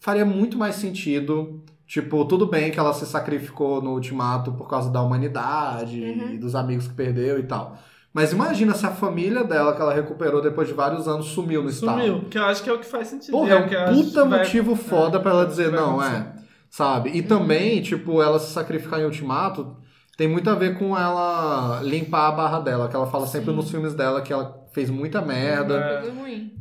faria 0.00 0.24
muito 0.24 0.58
mais 0.58 0.74
sentido. 0.74 1.62
Tipo, 1.86 2.24
tudo 2.24 2.46
bem 2.46 2.70
que 2.70 2.78
ela 2.80 2.92
se 2.92 3.06
sacrificou 3.06 3.80
no 3.80 3.92
ultimato 3.92 4.52
por 4.52 4.68
causa 4.68 4.90
da 4.90 5.00
humanidade 5.02 6.00
Uhum. 6.02 6.30
e 6.34 6.38
dos 6.38 6.54
amigos 6.54 6.88
que 6.88 6.94
perdeu 6.94 7.38
e 7.38 7.42
tal. 7.44 7.76
Mas 8.14 8.32
imagina 8.32 8.74
se 8.74 8.84
a 8.84 8.90
família 8.90 9.42
dela, 9.42 9.74
que 9.74 9.80
ela 9.80 9.94
recuperou 9.94 10.42
depois 10.42 10.68
de 10.68 10.74
vários 10.74 11.08
anos, 11.08 11.26
sumiu 11.28 11.62
no 11.62 11.70
estalo. 11.70 11.98
Sumiu, 12.00 12.24
que 12.28 12.38
eu 12.38 12.44
acho 12.44 12.62
que 12.62 12.68
é 12.68 12.72
o 12.72 12.78
que 12.78 12.86
faz 12.86 13.08
sentido. 13.08 13.32
Porra, 13.32 13.50
é 13.50 13.54
eu 13.54 13.92
um 13.92 14.02
puta 14.04 14.22
que 14.22 14.28
vai- 14.28 14.38
motivo 14.40 14.76
foda 14.76 15.16
é, 15.16 15.20
pra 15.20 15.30
ela 15.30 15.46
dizer 15.46 15.70
não, 15.72 15.98
acontecer. 16.00 16.16
é. 16.38 16.42
Sabe? 16.68 17.10
E 17.14 17.22
também, 17.22 17.80
tipo, 17.82 18.22
ela 18.22 18.38
se 18.38 18.52
sacrificar 18.52 19.00
em 19.00 19.04
Ultimato 19.04 19.76
tem 20.16 20.28
muito 20.28 20.48
a 20.50 20.54
ver 20.54 20.78
com 20.78 20.96
ela 20.96 21.80
limpar 21.82 22.28
a 22.28 22.32
barra 22.32 22.60
dela, 22.60 22.88
que 22.88 22.94
ela 22.96 23.06
fala 23.06 23.26
sempre 23.26 23.50
Sim. 23.50 23.56
nos 23.56 23.70
filmes 23.70 23.94
dela 23.94 24.20
que 24.20 24.32
ela 24.32 24.62
fez 24.72 24.88
muita 24.90 25.20
merda. 25.22 25.76
É. 25.78 26.12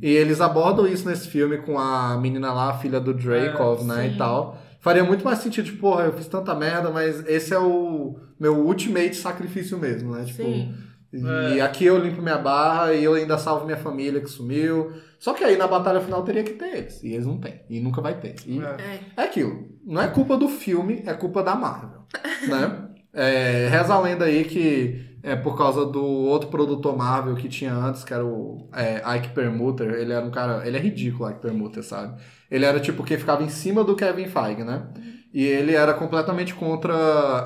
E 0.02 0.10
eles 0.10 0.40
abordam 0.42 0.88
isso 0.88 1.08
nesse 1.08 1.28
filme 1.28 1.58
com 1.60 1.78
a 1.78 2.18
menina 2.18 2.52
lá, 2.54 2.72
a 2.72 2.74
filha 2.78 3.00
do 3.00 3.14
Dracov, 3.14 3.82
É, 3.82 3.84
né, 3.84 4.08
sim. 4.10 4.16
e 4.16 4.18
tal. 4.18 4.58
Faria 4.80 5.04
muito 5.04 5.24
mais 5.24 5.40
sentido, 5.40 5.66
tipo, 5.66 5.80
porra, 5.80 6.06
eu 6.06 6.14
fiz 6.14 6.28
tanta 6.28 6.56
merda, 6.56 6.90
mas 6.90 7.24
esse 7.28 7.54
é 7.54 7.60
o 7.60 8.16
meu 8.40 8.58
ultimate 8.66 9.16
sacrifício 9.16 9.78
mesmo, 9.78 10.16
né? 10.16 10.24
Tipo, 10.26 10.44
Sim. 10.44 10.74
E 11.14 11.62
aqui 11.62 11.86
eu 11.86 11.98
limpo 11.98 12.22
minha 12.22 12.38
barra 12.38 12.94
e 12.94 13.04
eu 13.04 13.14
ainda 13.14 13.38
salvo 13.38 13.66
minha 13.66 13.78
família 13.78 14.22
que 14.22 14.30
sumiu. 14.30 14.94
Só 15.20 15.34
que 15.34 15.44
aí 15.44 15.58
na 15.58 15.68
batalha 15.68 16.02
final 16.02 16.24
teria 16.24 16.44
que 16.44 16.54
ter 16.54 16.78
eles. 16.78 17.04
E 17.04 17.14
eles 17.14 17.26
não 17.26 17.38
têm. 17.38 17.62
E 17.70 17.80
nunca 17.80 18.02
vai 18.02 18.20
ter. 18.20 18.36
E 18.46 18.60
É. 18.60 18.64
É. 18.64 19.00
é 19.18 19.24
aquilo. 19.24 19.68
Não 19.86 20.02
é 20.02 20.08
culpa 20.08 20.38
do 20.38 20.48
filme, 20.48 21.04
é 21.06 21.14
culpa 21.14 21.44
da 21.44 21.56
Marvel. 21.56 22.02
né? 22.48 22.88
É, 23.14 23.68
reza 23.68 23.94
a 23.94 24.00
lenda 24.00 24.24
aí 24.24 24.46
que 24.46 25.18
é 25.22 25.36
por 25.36 25.58
causa 25.58 25.86
do 25.86 26.02
outro 26.02 26.50
produtor 26.50 26.96
Marvel 26.96 27.36
que 27.36 27.50
tinha 27.50 27.74
antes, 27.74 28.06
que 28.06 28.14
era 28.14 28.26
o 28.26 28.70
é, 28.74 29.02
Ike 29.18 29.34
Perlmutter. 29.34 29.94
Ele 29.96 30.14
era 30.14 30.26
um 30.26 30.32
cara. 30.32 30.66
Ele 30.66 30.78
é 30.78 30.80
ridículo, 30.80 31.30
Ike 31.30 31.42
Perlmutter, 31.42 31.84
sabe? 31.84 32.22
Ele 32.50 32.64
era 32.64 32.80
tipo 32.80 33.04
quem 33.04 33.18
ficava 33.18 33.44
em 33.44 33.50
cima 33.50 33.84
do 33.84 33.98
Kevin 33.98 34.28
Feige, 34.28 34.64
né? 34.64 34.88
E 35.34 35.46
ele 35.46 35.74
era 35.74 35.94
completamente 35.94 36.54
contra 36.54 36.94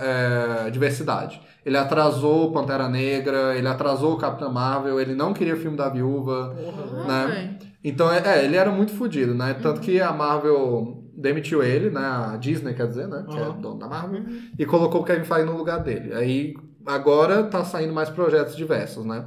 é, 0.01 0.69
diversidade. 0.71 1.39
Ele 1.65 1.77
atrasou 1.77 2.47
o 2.47 2.51
Pantera 2.51 2.89
Negra, 2.89 3.55
ele 3.55 3.67
atrasou 3.67 4.13
o 4.13 4.17
Capitão 4.17 4.51
Marvel, 4.51 4.99
ele 4.99 5.13
não 5.13 5.33
queria 5.33 5.53
o 5.53 5.57
filme 5.59 5.77
da 5.77 5.89
viúva. 5.89 6.55
Ah, 7.03 7.07
Né? 7.27 7.59
Então, 7.83 8.11
é, 8.11 8.21
é, 8.25 8.43
ele 8.43 8.55
era 8.55 8.71
muito 8.71 8.93
fodido, 8.93 9.35
né? 9.35 9.53
Tanto 9.61 9.79
que 9.81 10.01
a 10.01 10.11
Marvel 10.11 11.03
demitiu 11.15 11.61
ele, 11.63 11.91
né? 11.91 12.01
A 12.01 12.37
Disney, 12.37 12.73
quer 12.73 12.87
dizer, 12.87 13.07
né? 13.07 13.23
Que 13.29 13.37
é 13.37 13.47
Uhum. 13.47 13.61
dono 13.61 13.79
da 13.79 13.87
Marvel. 13.87 14.23
E 14.57 14.65
colocou 14.65 15.01
o 15.01 15.03
Kevin 15.03 15.23
Feige 15.23 15.45
no 15.45 15.55
lugar 15.55 15.79
dele. 15.79 16.11
Aí, 16.13 16.55
agora 16.85 17.43
tá 17.43 17.63
saindo 17.63 17.93
mais 17.93 18.09
projetos 18.09 18.55
diversos, 18.55 19.05
né? 19.05 19.25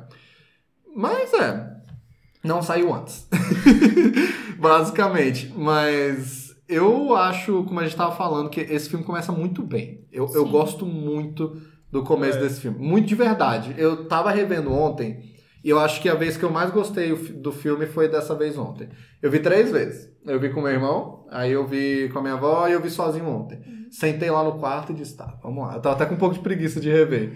Mas, 0.94 1.32
é... 1.34 1.78
Não 2.42 2.60
saiu 2.62 2.92
antes. 2.92 3.28
Basicamente. 4.58 5.52
Mas... 5.56 6.47
Eu 6.68 7.16
acho, 7.16 7.64
como 7.64 7.80
a 7.80 7.84
gente 7.84 7.96
tava 7.96 8.14
falando, 8.14 8.50
que 8.50 8.60
esse 8.60 8.90
filme 8.90 9.04
começa 9.04 9.32
muito 9.32 9.62
bem. 9.62 10.04
Eu, 10.12 10.28
eu 10.34 10.46
gosto 10.48 10.84
muito 10.84 11.56
do 11.90 12.02
começo 12.02 12.36
É. 12.38 12.42
desse 12.42 12.60
filme. 12.60 12.78
Muito 12.78 13.06
de 13.08 13.14
verdade. 13.14 13.74
Eu 13.78 14.06
tava 14.06 14.30
revendo 14.30 14.72
ontem 14.72 15.20
e 15.64 15.70
eu 15.70 15.78
acho 15.80 16.00
que 16.02 16.08
a 16.08 16.14
vez 16.14 16.36
que 16.36 16.44
eu 16.44 16.50
mais 16.50 16.70
gostei 16.70 17.14
do 17.14 17.50
filme 17.52 17.86
foi 17.86 18.08
dessa 18.08 18.34
vez 18.34 18.58
ontem. 18.58 18.88
Eu 19.22 19.30
vi 19.30 19.38
três 19.40 19.70
vezes. 19.70 20.08
Eu 20.26 20.38
vi 20.38 20.50
com 20.50 20.60
meu 20.60 20.70
irmão, 20.70 21.24
aí 21.30 21.50
eu 21.52 21.66
vi 21.66 22.10
com 22.12 22.18
a 22.18 22.22
minha 22.22 22.34
avó 22.34 22.68
e 22.68 22.72
eu 22.72 22.82
vi 22.82 22.90
sozinho 22.90 23.26
ontem. 23.26 23.58
Sentei 23.90 24.30
lá 24.30 24.44
no 24.44 24.58
quarto 24.58 24.92
e 24.92 24.94
disse, 24.94 25.16
tá, 25.16 25.38
vamos 25.42 25.66
lá. 25.66 25.74
Eu 25.76 25.80
tava 25.80 25.94
até 25.96 26.04
com 26.04 26.14
um 26.16 26.18
pouco 26.18 26.34
de 26.34 26.40
preguiça 26.42 26.78
de 26.78 26.90
rever. 26.90 27.32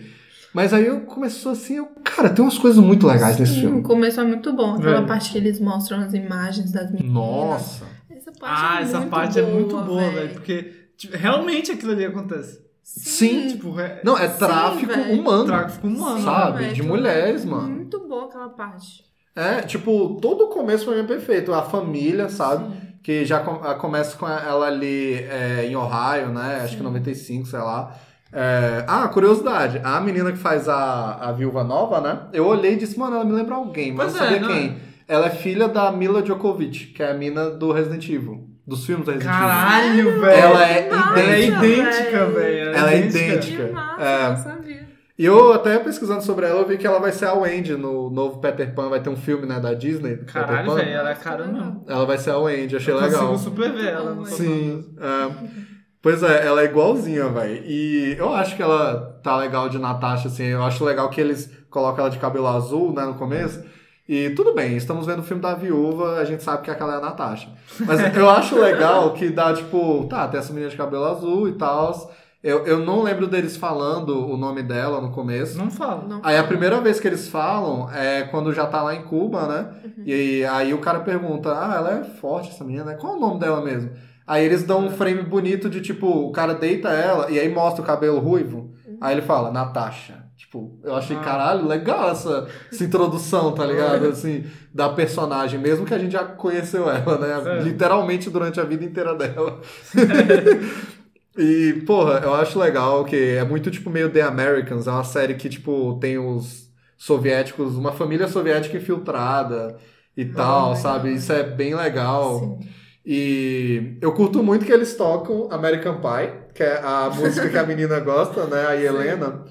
Mas 0.53 0.75
aí 0.75 0.85
eu 0.87 1.01
começou 1.07 1.53
assim, 1.53 1.77
eu, 1.77 1.87
cara, 2.05 2.29
tem 2.29 2.45
umas 2.45 2.59
coisas 2.59 2.79
muito 2.85 3.07
legais 3.07 3.39
nesse 3.39 3.55
Sim, 3.55 3.61
filme. 3.63 3.81
o 3.81 3.83
começo 3.83 4.21
é 4.21 4.25
muito 4.25 4.53
bom. 4.53 4.75
Aquela 4.75 4.97
Velho. 4.97 5.07
parte 5.07 5.33
que 5.33 5.39
eles 5.39 5.59
mostram 5.59 6.01
as 6.01 6.13
imagens 6.13 6.71
das 6.71 6.91
meninas. 6.93 7.11
Nossa. 7.15 7.87
Essa 8.23 8.33
parte 8.39 8.63
Ah, 8.65 8.79
é 8.79 8.83
essa 8.83 8.99
muito 8.99 9.11
parte 9.11 9.39
é 9.39 9.43
muito 9.43 9.75
boa, 9.75 9.85
boa, 9.85 10.11
velho. 10.11 10.31
Porque 10.35 10.73
tipo, 10.97 11.17
realmente 11.17 11.73
aquilo 11.73 11.93
ali 11.93 12.05
acontece. 12.05 12.61
Sim. 12.83 13.49
Tipo, 13.49 13.79
é, 13.81 14.01
Não, 14.05 14.17
é 14.19 14.29
Sim, 14.29 14.39
tráfico 14.39 14.87
velho. 14.93 15.21
humano. 15.21 15.45
tráfico 15.47 15.87
humano. 15.87 16.23
Sabe? 16.23 16.59
velho, 16.59 16.75
de 16.75 16.81
aquilo 16.81 16.89
mulheres, 16.89 17.45
é 17.45 17.47
mano. 17.49 17.69
Muito 17.69 18.01
boa 18.09 18.27
aquela 18.27 18.49
parte. 18.49 19.05
É, 19.35 19.63
tipo, 19.63 20.19
todo 20.21 20.45
o 20.45 20.49
começo 20.49 20.85
pra 20.85 20.95
mim 20.95 21.01
é 21.01 21.05
perfeito. 21.07 21.53
A 21.55 21.63
família, 21.63 22.29
sabe? 22.29 22.65
Sim. 22.65 22.81
Que 23.03 23.25
já 23.25 23.41
com- 23.41 23.59
começa 23.79 24.17
com 24.17 24.29
ela 24.29 24.67
ali 24.67 25.15
é, 25.15 25.67
em 25.67 25.75
Ohio, 25.75 26.29
né? 26.29 26.61
Acho 26.63 26.77
que 26.77 26.83
95, 26.83 27.47
sei 27.47 27.59
lá. 27.59 27.97
É, 28.33 28.85
Ah, 28.87 29.09
curiosidade. 29.09 29.81
A 29.83 30.01
menina 30.01 30.31
que 30.33 30.39
faz 30.39 30.69
a, 30.69 31.15
a 31.29 31.33
viúva 31.33 31.65
nova, 31.65 32.01
né? 32.01 32.19
Eu 32.33 32.47
olhei 32.47 32.75
e 32.75 32.77
disse, 32.77 32.99
mano, 32.99 33.17
ela 33.17 33.25
me 33.25 33.33
lembra 33.33 33.55
alguém, 33.57 33.93
mas 33.93 34.13
Pois 34.13 34.21
não 34.21 34.23
é, 34.27 34.31
sabia 34.35 34.41
não 34.49 34.55
quem. 34.55 34.77
Ela 35.13 35.27
é 35.27 35.31
filha 35.31 35.69
da 35.69 35.93
Mila 35.93 36.23
Djokovic, 36.23 36.87
que 36.95 37.03
é 37.03 37.11
a 37.11 37.15
mina 37.15 37.51
do 37.51 37.71
Resident 37.73 38.09
Evil. 38.09 38.49
Dos 38.67 38.87
filmes 38.87 39.05
do 39.05 39.11
Resident 39.13 39.35
Evil. 39.35 39.49
Caralho, 39.49 40.21
velho. 40.21 40.33
Ela 40.33 40.69
é 40.69 40.79
é 40.79 41.47
idêntica. 41.47 41.67
idêntica, 41.67 42.27
velho. 42.27 42.71
Ela 42.71 42.93
é 42.93 42.99
idêntica. 43.07 43.65
Que 43.67 43.73
massa, 43.73 44.03
É. 44.03 44.25
eu 44.25 44.29
não 44.31 44.37
sabia. 44.37 44.93
E 45.19 45.25
eu 45.27 45.53
até 45.53 45.79
pesquisando 45.79 46.23
sobre 46.23 46.47
ela, 46.47 46.61
eu 46.61 46.67
vi 46.67 46.79
que 46.79 46.87
ela 46.87 46.99
vai 46.99 47.13
ser 47.13 47.27
a 47.27 47.35
Wendy 47.35 47.75
no 47.77 48.09
novo 48.11 48.41
Peter 48.41 48.75
Pan. 48.75 48.89
Vai 48.89 49.01
ter 49.01 49.11
um 49.11 49.17
filme, 49.17 49.47
né, 49.47 49.61
da 49.61 49.75
Disney. 49.75 50.17
Caralho, 50.25 50.67
Pan. 50.67 50.75
velho. 50.77 50.91
Ela 50.91 51.11
é 51.11 51.15
cara 51.15 51.47
mesmo. 51.47 51.85
Ela 51.87 52.07
vai 52.07 52.17
ser 52.19 52.31
a 52.31 52.39
Wendy, 52.39 52.77
achei 52.77 52.95
Eu 52.95 52.99
legal. 53.01 53.29
consigo 53.29 53.51
super 53.51 53.71
ver 53.73 53.89
ela. 53.93 54.15
no 54.15 54.25
Sim. 54.27 54.85
é. 54.99 55.63
Pois 56.01 56.23
é, 56.23 56.47
ela 56.47 56.63
é 56.63 56.65
igualzinha, 56.65 57.29
velho. 57.29 57.63
E 57.65 58.17
eu 58.19 58.33
acho 58.35 58.57
que 58.57 58.63
ela 58.63 59.21
tá 59.23 59.37
legal 59.37 59.69
de 59.69 59.79
Natasha, 59.79 60.27
assim. 60.29 60.45
Eu 60.47 60.63
acho 60.65 60.83
legal 60.85 61.09
que 61.11 61.21
eles 61.21 61.49
colocam 61.71 62.01
ela 62.05 62.11
de 62.11 62.19
cabelo 62.19 62.49
azul, 62.49 62.93
né, 62.93 63.05
no 63.05 63.15
começo. 63.15 63.63
E 64.09 64.31
tudo 64.31 64.53
bem, 64.53 64.77
estamos 64.77 65.07
vendo 65.07 65.21
o 65.21 65.23
filme 65.23 65.41
da 65.41 65.55
viúva, 65.55 66.17
a 66.19 66.25
gente 66.25 66.43
sabe 66.43 66.63
que 66.63 66.71
aquela 66.71 66.95
é 66.95 66.97
a 66.97 67.01
Natasha. 67.01 67.49
Mas 67.81 68.17
eu 68.17 68.29
acho 68.29 68.59
legal 68.59 69.13
que 69.13 69.31
dá, 69.31 69.55
tipo, 69.55 70.07
tá, 70.09 70.27
tem 70.27 70.41
essa 70.41 70.53
menina 70.53 70.71
de 70.71 70.77
cabelo 70.77 71.05
azul 71.05 71.49
e 71.49 71.53
tal. 71.53 72.11
Eu, 72.43 72.67
eu 72.67 72.81
não 72.81 73.03
lembro 73.03 73.29
deles 73.29 73.57
falando 73.57 74.29
o 74.29 74.37
nome 74.37 74.65
dela 74.65 75.01
no 75.01 75.13
começo. 75.13 75.57
Não 75.57 75.71
fala. 75.71 76.05
Não 76.09 76.21
Aí 76.25 76.37
a 76.37 76.43
primeira 76.43 76.81
vez 76.81 76.99
que 76.99 77.07
eles 77.07 77.29
falam 77.29 77.89
é 77.93 78.23
quando 78.23 78.53
já 78.53 78.67
tá 78.67 78.83
lá 78.83 78.93
em 78.95 79.05
Cuba, 79.05 79.47
né? 79.47 79.69
E 80.05 80.45
aí 80.47 80.75
o 80.75 80.79
cara 80.79 81.01
pergunta: 81.01 81.53
Ah, 81.53 81.77
ela 81.77 82.01
é 82.01 82.05
forte 82.05 82.51
essa 82.51 82.65
menina, 82.65 82.85
né? 82.85 82.95
Qual 82.95 83.15
é 83.15 83.17
o 83.17 83.21
nome 83.21 83.39
dela 83.39 83.61
mesmo? 83.63 83.91
Aí 84.27 84.45
eles 84.45 84.65
dão 84.65 84.87
um 84.87 84.91
frame 84.91 85.23
bonito 85.23 85.71
de 85.71 85.81
tipo, 85.81 86.07
o 86.09 86.33
cara 86.33 86.55
deita 86.55 86.89
ela 86.89 87.31
e 87.31 87.39
aí 87.39 87.49
mostra 87.49 87.81
o 87.81 87.87
cabelo 87.87 88.19
ruivo. 88.19 88.73
Aí 89.01 89.15
ele 89.15 89.23
fala, 89.23 89.53
Natasha. 89.53 90.22
Tipo, 90.43 90.79
eu 90.83 90.95
achei, 90.97 91.17
Ah. 91.17 91.21
caralho, 91.21 91.67
legal 91.69 92.11
essa, 92.11 92.47
essa 92.71 92.83
introdução, 92.85 93.53
tá 93.53 93.65
ligado? 93.65 94.07
Assim, 94.11 94.45
da 94.75 94.89
personagem, 94.89 95.59
mesmo 95.59 95.87
que 95.87 95.95
a 95.95 95.99
gente 95.99 96.13
já 96.13 96.25
conheceu 96.25 96.91
ela, 96.91 97.17
né? 97.17 97.59
É. 97.59 97.63
Literalmente 97.63 98.29
durante 98.29 98.61
a 98.61 98.65
vida 98.65 98.85
inteira 98.85 99.15
dela. 99.15 99.61
E, 101.39 101.83
porra, 101.87 102.21
eu 102.23 102.35
acho 102.35 102.59
legal 102.59 103.07
que 103.07 103.17
é 103.37 103.43
muito, 103.45 103.71
tipo, 103.71 103.89
meio 103.89 104.11
The 104.11 104.21
Americans. 104.21 104.87
É 104.87 104.91
uma 104.91 105.03
série 105.03 105.33
que, 105.35 105.49
tipo, 105.49 105.99
tem 105.99 106.19
os 106.19 106.69
soviéticos, 106.99 107.75
uma 107.75 107.91
família 107.93 108.29
soviética 108.29 108.77
infiltrada 108.77 109.79
e 110.15 110.27
tal, 110.27 110.73
legal. 110.73 110.77
sabe? 110.77 111.15
Isso 111.15 111.33
é 111.33 111.43
bem 111.43 111.75
legal. 111.75 112.39
Sim. 112.39 112.69
E 113.05 113.97
eu 114.03 114.13
curto 114.13 114.43
muito 114.43 114.67
que 114.67 114.73
eles 114.73 114.95
tocam 114.95 115.49
American 115.51 116.01
Pie, 116.03 116.53
que 116.55 116.63
é 116.63 116.79
a 116.85 117.09
música 117.09 117.49
que 117.49 117.57
a 117.57 117.65
menina 117.65 117.99
gosta, 118.01 118.45
né? 118.45 118.67
A 118.67 118.77
Helena. 118.77 119.43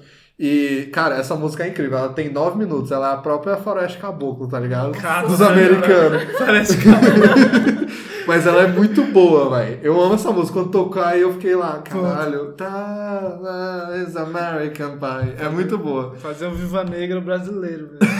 E, 0.44 0.88
cara, 0.92 1.14
essa 1.14 1.36
música 1.36 1.62
é 1.62 1.68
incrível. 1.68 1.96
Ela 1.98 2.08
tem 2.08 2.28
nove 2.28 2.58
minutos. 2.58 2.90
Ela 2.90 3.10
é 3.10 3.14
a 3.14 3.16
própria 3.16 3.56
Floresta 3.58 3.96
Caboclo, 4.00 4.48
tá 4.48 4.58
ligado? 4.58 4.90
Dos 5.28 5.40
americanos. 5.40 6.24
Parece 6.36 6.76
que 6.78 6.88
Mas 8.26 8.44
ela 8.44 8.62
é 8.62 8.66
muito 8.66 9.04
boa, 9.04 9.56
velho. 9.56 9.78
Eu 9.84 10.02
amo 10.02 10.14
essa 10.14 10.32
música. 10.32 10.54
Quando 10.58 10.70
tocar, 10.70 11.16
eu 11.16 11.34
fiquei 11.34 11.54
lá, 11.54 11.80
caralho. 11.84 12.54
Tá, 12.54 13.90
is 14.04 14.16
American 14.16 14.98
Pie. 14.98 15.34
É 15.38 15.48
muito 15.48 15.78
boa. 15.78 16.16
fazer 16.16 16.46
um 16.46 16.54
Viva 16.54 16.82
Negra 16.82 17.20
brasileiro, 17.20 17.90
velho. 17.92 18.12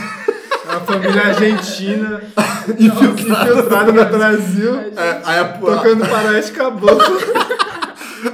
É 0.65 0.71
uma 0.71 0.79
família 0.79 1.23
argentina 1.27 2.21
Infiltrada 2.79 3.91
no 3.91 4.17
Brasil, 4.17 4.75
É, 4.95 5.21
aí 5.25 5.39
a, 5.39 5.45
tocando 5.59 6.07
Parece 6.07 6.53
Caboclo. 6.53 6.93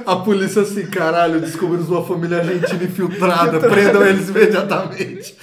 a, 0.06 0.16
polícia 0.16 0.62
assim, 0.62 0.86
caralho, 0.86 1.40
descobrimos 1.40 1.88
uma 1.88 2.04
família 2.04 2.38
argentina 2.38 2.84
infiltrada. 2.84 3.58
Prendam 3.68 4.06
eles 4.06 4.28
imediatamente. 4.28 5.36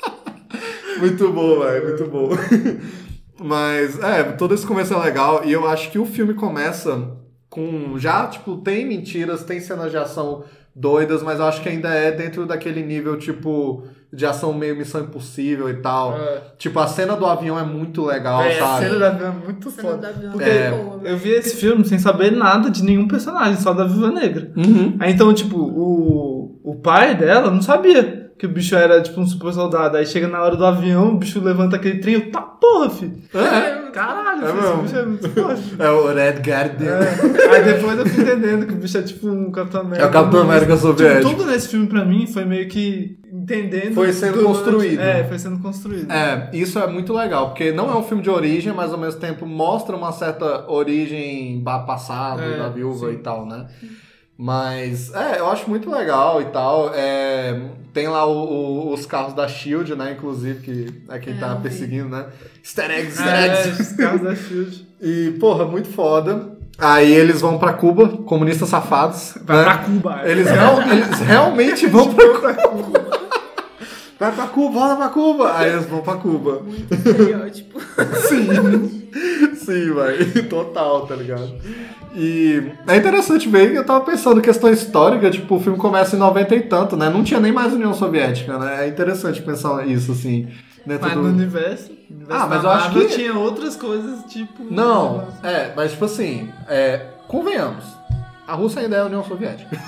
muito 0.98 1.32
bom, 1.32 1.60
velho. 1.60 1.88
Muito 1.88 2.06
bom. 2.06 2.30
Mas, 3.40 3.98
é, 4.00 4.22
todo 4.24 4.54
esse 4.54 4.66
começo 4.66 4.94
é 4.94 4.98
legal. 4.98 5.42
E 5.44 5.52
eu 5.52 5.68
acho 5.68 5.90
que 5.90 5.98
o 5.98 6.06
filme 6.06 6.34
começa 6.34 7.16
com. 7.48 7.98
Já, 7.98 8.26
tipo, 8.26 8.56
tem 8.58 8.86
mentiras, 8.86 9.44
tem 9.44 9.60
cenas 9.60 9.90
de 9.90 9.96
ação 9.96 10.44
doidas, 10.74 11.22
mas 11.22 11.38
eu 11.38 11.44
acho 11.44 11.62
que 11.62 11.68
ainda 11.68 11.88
é 11.94 12.10
dentro 12.10 12.46
daquele 12.46 12.82
nível, 12.82 13.16
tipo, 13.16 13.86
de 14.14 14.24
ação 14.24 14.52
meio 14.52 14.76
Missão 14.76 15.00
Impossível 15.00 15.68
e 15.68 15.74
tal. 15.74 16.14
É. 16.16 16.42
Tipo, 16.56 16.78
a 16.80 16.86
cena 16.86 17.16
do 17.16 17.26
avião 17.26 17.58
é 17.58 17.62
muito 17.64 18.04
legal, 18.04 18.40
a 18.40 18.50
sabe? 18.52 18.84
cena 18.86 18.98
da 18.98 19.08
avião 19.08 19.28
é 19.28 19.44
muito 19.44 19.70
foda. 19.70 19.96
do 19.96 20.06
avião 20.06 20.32
Porque 20.32 20.48
É. 20.48 20.70
velho. 20.70 21.00
eu 21.04 21.16
vi 21.16 21.30
esse 21.30 21.56
filme 21.56 21.84
sem 21.84 21.98
saber 21.98 22.30
nada 22.32 22.70
de 22.70 22.82
nenhum 22.84 23.08
personagem, 23.08 23.56
só 23.56 23.72
da 23.72 23.84
Viva 23.84 24.10
Negra. 24.10 24.50
Uhum. 24.56 24.96
Aí 25.00 25.12
então, 25.12 25.32
tipo, 25.34 25.58
o, 25.58 26.60
o 26.62 26.74
pai 26.76 27.14
dela 27.14 27.50
não 27.50 27.60
sabia 27.62 28.30
que 28.38 28.46
o 28.46 28.48
bicho 28.48 28.74
era, 28.74 29.00
tipo, 29.00 29.20
um 29.20 29.26
super 29.26 29.52
soldado. 29.52 29.96
Aí 29.96 30.04
chega 30.06 30.26
na 30.28 30.42
hora 30.42 30.56
do 30.56 30.64
avião, 30.66 31.10
o 31.10 31.16
bicho 31.18 31.40
levanta 31.40 31.76
aquele 31.76 31.98
trem, 31.98 32.20
tá 32.30 32.40
porra, 32.40 32.90
filho. 32.90 33.14
É, 33.34 33.83
Caralho, 33.94 34.44
É 34.46 34.50
esse 34.50 34.82
bicho 34.82 34.96
é 34.96 35.06
muito 35.06 35.28
forte. 35.30 35.74
é 35.78 35.90
o 35.90 36.06
Red 36.12 36.32
Guardian. 36.40 36.98
É. 36.98 37.54
Aí 37.54 37.64
depois 37.64 37.98
eu 37.98 38.06
fui 38.06 38.22
entendendo 38.22 38.66
que 38.66 38.72
o 38.72 38.76
bicho 38.76 38.98
é 38.98 39.02
tipo 39.02 39.28
um 39.28 39.50
Capitão 39.50 39.80
América. 39.82 40.04
É 40.04 40.08
o 40.08 40.12
Capitão 40.12 40.40
América 40.42 40.76
soviético. 40.76 41.28
Tipo, 41.28 41.40
tudo 41.42 41.50
nesse 41.50 41.68
filme 41.68 41.86
pra 41.86 42.04
mim 42.04 42.26
foi 42.26 42.44
meio 42.44 42.68
que 42.68 43.18
entendendo. 43.32 43.94
Foi 43.94 44.12
sendo 44.12 44.34
durante- 44.38 44.48
construído. 44.58 45.00
É, 45.00 45.24
foi 45.24 45.38
sendo 45.38 45.58
construído. 45.60 46.10
É, 46.10 46.50
isso 46.52 46.78
é 46.78 46.86
muito 46.86 47.12
legal, 47.12 47.48
porque 47.48 47.70
não 47.72 47.90
é 47.92 47.96
um 47.96 48.02
filme 48.02 48.22
de 48.22 48.30
origem, 48.30 48.72
mas 48.72 48.92
ao 48.92 48.98
mesmo 48.98 49.20
tempo 49.20 49.46
mostra 49.46 49.94
uma 49.96 50.12
certa 50.12 50.70
origem 50.70 51.62
passado 51.64 52.42
É, 52.42 52.58
da 52.58 52.68
viúva 52.68 53.08
sim. 53.08 53.14
e 53.14 53.18
tal, 53.18 53.46
né? 53.46 53.66
Mas, 54.36 55.12
é, 55.14 55.38
eu 55.38 55.48
acho 55.48 55.68
muito 55.70 55.88
legal 55.90 56.42
e 56.42 56.46
tal. 56.46 56.90
É, 56.92 57.56
tem 57.92 58.08
lá 58.08 58.26
o- 58.26 58.32
o- 58.88 58.92
os 58.92 59.06
carros 59.06 59.32
da 59.32 59.46
Shield, 59.46 59.94
né? 59.94 60.12
Inclusive, 60.18 60.60
que 60.60 61.02
é 61.08 61.18
quem 61.20 61.34
É, 61.34 61.36
tá 61.38 61.54
perseguindo, 61.54 62.08
né? 62.08 62.26
Easter 62.62 62.90
eggs, 62.90 63.18
easter 63.20 63.32
É, 63.34 63.46
eggs. 63.68 63.82
os 63.82 63.92
carros 63.92 64.22
da 64.22 64.34
Shield. 64.34 64.86
E, 65.00 65.36
porra, 65.38 65.64
muito 65.64 65.88
foda. 65.88 66.52
Aí 66.76 67.12
eles 67.12 67.40
vão 67.40 67.56
pra 67.58 67.72
Cuba, 67.74 68.08
comunistas 68.08 68.68
safados. 68.68 69.38
Vai 69.44 69.58
né? 69.58 69.62
pra 69.64 69.78
Cuba. 69.78 70.20
Eles, 70.24 70.50
real- 70.50 70.82
eles 70.82 71.20
realmente 71.20 71.86
vão 71.86 72.12
pra 72.12 72.54
Cuba. 72.54 73.04
Vai 74.18 74.32
pra 74.32 74.46
Cuba, 74.48 74.78
volta 74.80 74.96
pra 74.96 75.08
Cuba. 75.10 75.56
Aí 75.56 75.70
eles 75.72 75.86
vão 75.86 76.00
pra 76.00 76.14
Cuba. 76.14 76.60
Muito 76.64 76.92
estereótipo. 76.92 77.80
Sim. 78.28 79.03
Sim, 79.56 79.92
velho. 79.94 80.44
Total, 80.48 81.06
tá 81.06 81.14
ligado? 81.14 81.52
E 82.14 82.62
é 82.86 82.96
interessante 82.96 83.48
ver 83.48 83.70
que 83.72 83.78
eu 83.78 83.84
tava 83.84 84.04
pensando 84.04 84.40
questão 84.40 84.70
histórica, 84.70 85.30
tipo, 85.30 85.56
o 85.56 85.60
filme 85.60 85.78
começa 85.78 86.16
em 86.16 86.18
90 86.18 86.54
e 86.54 86.60
tanto, 86.62 86.96
né? 86.96 87.08
Não 87.10 87.24
tinha 87.24 87.40
nem 87.40 87.52
mais 87.52 87.72
União 87.72 87.92
Soviética, 87.94 88.58
né? 88.58 88.84
É 88.84 88.88
interessante 88.88 89.40
pensar 89.42 89.86
isso, 89.86 90.12
assim. 90.12 90.48
Dentro 90.86 91.06
Mas 91.08 91.14
do... 91.16 91.22
no 91.22 91.28
universo. 91.30 91.90
no 92.10 92.16
universo 92.18 92.42
Ah, 92.44 92.46
mas 92.46 92.62
eu 92.64 92.70
acho 92.70 92.90
que- 92.90 93.06
tinha 93.06 93.34
outras 93.38 93.74
coisas, 93.76 94.22
tipo. 94.28 94.64
Não, 94.70 95.26
é, 95.42 95.70
mas 95.74 95.92
tipo 95.92 96.04
assim, 96.04 96.48
é, 96.68 97.00
convenhamos. 97.26 97.84
A 98.46 98.52
Rússia 98.54 98.82
ainda 98.82 98.96
é 98.96 99.00
a 99.00 99.06
União 99.06 99.24
Soviética. 99.24 99.74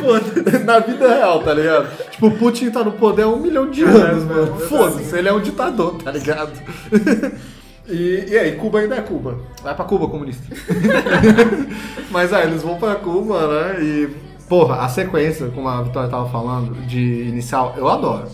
Foda-se. 0.00 0.58
Na 0.64 0.78
vida 0.78 1.08
real, 1.08 1.42
tá 1.42 1.52
ligado? 1.52 1.88
Tipo, 2.10 2.28
o 2.28 2.30
Putin 2.38 2.70
tá 2.70 2.84
no 2.84 2.92
poder 2.92 3.22
há 3.22 3.28
um 3.28 3.36
milhão 3.38 3.68
de 3.68 3.82
anos, 3.82 4.22
É, 4.22 4.26
mano. 4.26 4.56
é, 4.62 4.66
Foda-se, 4.66 5.16
ele 5.16 5.28
é 5.28 5.32
um 5.32 5.40
ditador, 5.40 5.96
tá 6.02 6.10
ligado? 6.12 6.52
E, 7.90 8.26
e 8.28 8.38
aí, 8.38 8.52
Cuba 8.56 8.78
ainda 8.80 8.96
é 8.96 9.00
Cuba. 9.02 9.38
Vai 9.62 9.74
pra 9.74 9.84
Cuba, 9.84 10.08
comunista. 10.08 10.42
Mas 12.10 12.32
aí, 12.32 12.46
eles 12.48 12.62
vão 12.62 12.76
pra 12.78 12.94
Cuba, 12.96 13.46
né? 13.46 13.82
E, 13.82 14.08
porra, 14.48 14.76
a 14.76 14.88
sequência, 14.88 15.48
como 15.48 15.68
a 15.68 15.82
Vitória 15.82 16.08
tava 16.08 16.28
falando, 16.28 16.74
de 16.86 17.22
inicial, 17.28 17.74
eu 17.76 17.88
adoro. 17.88 18.28